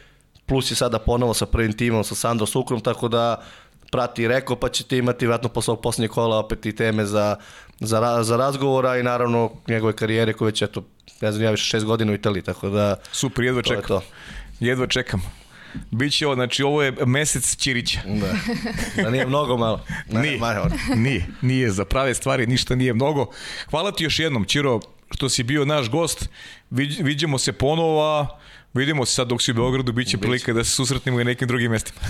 plus 0.46 0.70
je 0.70 0.74
sada 0.76 0.98
ponovo 0.98 1.34
sa 1.34 1.46
prvim 1.46 1.72
timom, 1.72 2.04
sa 2.04 2.14
Sandro 2.14 2.46
Sukrom, 2.46 2.80
tako 2.80 3.08
da 3.08 3.42
prati 3.90 4.28
Reko, 4.28 4.56
pa 4.56 4.68
ćete 4.68 4.98
imati 4.98 5.26
vratno 5.26 5.48
posle 5.48 5.72
ovog 5.72 5.82
posljednjeg 5.82 6.10
kola 6.10 6.38
opet 6.38 6.66
i 6.66 6.76
teme 6.76 7.06
za, 7.06 7.36
za, 7.80 8.22
za 8.22 8.36
razgovora 8.36 8.98
i 8.98 9.02
naravno 9.02 9.50
njegove 9.68 9.92
karijere 9.92 10.32
koje 10.32 10.46
već, 10.46 10.62
eto, 10.62 10.82
ne 11.20 11.32
znam, 11.32 11.44
ja 11.44 11.50
više 11.50 11.64
šest 11.64 11.86
godina 11.86 12.12
u 12.12 12.14
Italiji, 12.14 12.42
tako 12.42 12.68
da... 12.68 12.96
Super, 13.12 13.44
jedva 13.44 13.62
čekam. 13.62 13.88
To. 13.88 14.02
Jedva 14.60 14.86
čekam. 14.86 15.39
Biće 15.90 16.26
ovo, 16.26 16.34
znači 16.34 16.62
ovo 16.62 16.82
je 16.82 16.92
mesec 17.06 17.56
Ćirića. 17.56 18.00
Da, 18.06 18.32
da 19.02 19.10
nije 19.10 19.26
mnogo 19.26 19.56
malo. 19.56 19.84
Ne, 20.10 20.20
Nije, 20.22 20.38
Majo. 20.38 20.66
nije, 20.96 21.26
nije, 21.42 21.70
za 21.70 21.84
prave 21.84 22.14
stvari 22.14 22.46
ništa 22.46 22.74
nije 22.74 22.94
mnogo. 22.94 23.26
Hvala 23.70 23.92
ti 23.92 24.04
još 24.04 24.18
jednom, 24.18 24.44
Čiro, 24.44 24.80
što 25.10 25.28
si 25.28 25.42
bio 25.42 25.64
naš 25.64 25.90
gost. 25.90 26.28
Viđ, 26.70 26.98
viđemo 27.00 27.38
se 27.38 27.52
ponovo, 27.52 28.02
a 28.02 28.26
vidimo 28.74 29.06
se 29.06 29.14
sad 29.14 29.28
dok 29.28 29.42
si 29.42 29.50
u 29.50 29.54
Beogradu, 29.54 29.92
bit 29.92 30.08
će 30.08 30.18
prilika 30.18 30.52
da 30.52 30.64
se 30.64 30.70
susretnemo 30.70 31.20
i 31.20 31.24
na 31.24 31.28
nekim 31.30 31.48
drugim 31.48 31.70
mestima. 31.70 32.00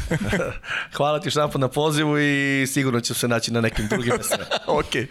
Hvala 0.97 1.21
ti 1.21 1.31
put 1.53 1.61
na 1.61 1.69
pozivu 1.69 2.19
i 2.19 2.67
sigurno 2.67 3.01
ću 3.01 3.15
se 3.15 3.29
naći 3.29 3.53
na 3.53 3.61
nekim 3.61 3.87
drugim 3.89 4.13
mestima. 4.17 4.45
Okej. 4.81 5.07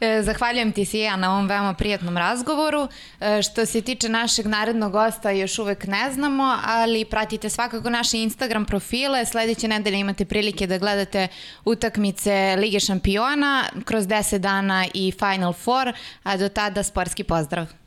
E, 0.00 0.22
Zahvaljujem 0.22 0.72
ti 0.72 0.84
se 0.84 0.98
i 0.98 1.02
ja 1.02 1.16
na 1.16 1.32
ovom 1.32 1.46
veoma 1.46 1.74
prijatnom 1.74 2.16
razgovoru. 2.16 2.88
E, 3.20 3.42
Što 3.42 3.66
se 3.66 3.82
tiče 3.82 4.08
našeg 4.08 4.46
narednog 4.46 4.92
gosta 4.92 5.30
još 5.30 5.58
uvek 5.58 5.86
ne 5.86 6.12
znamo, 6.12 6.56
ali 6.64 7.04
pratite 7.04 7.48
svakako 7.48 7.90
naše 7.90 8.18
Instagram 8.18 8.64
profile. 8.64 9.24
Sledeće 9.26 9.68
nedelje 9.68 9.98
imate 9.98 10.24
prilike 10.24 10.66
da 10.66 10.78
gledate 10.78 11.28
utakmice 11.64 12.56
Lige 12.58 12.80
šampiona 12.80 13.64
kroz 13.84 14.06
10 14.06 14.38
dana 14.38 14.86
i 14.94 15.12
Final 15.18 15.52
Four, 15.52 15.92
a 16.22 16.36
do 16.36 16.48
tada 16.48 16.82
sportski 16.82 17.24
pozdrav. 17.24 17.77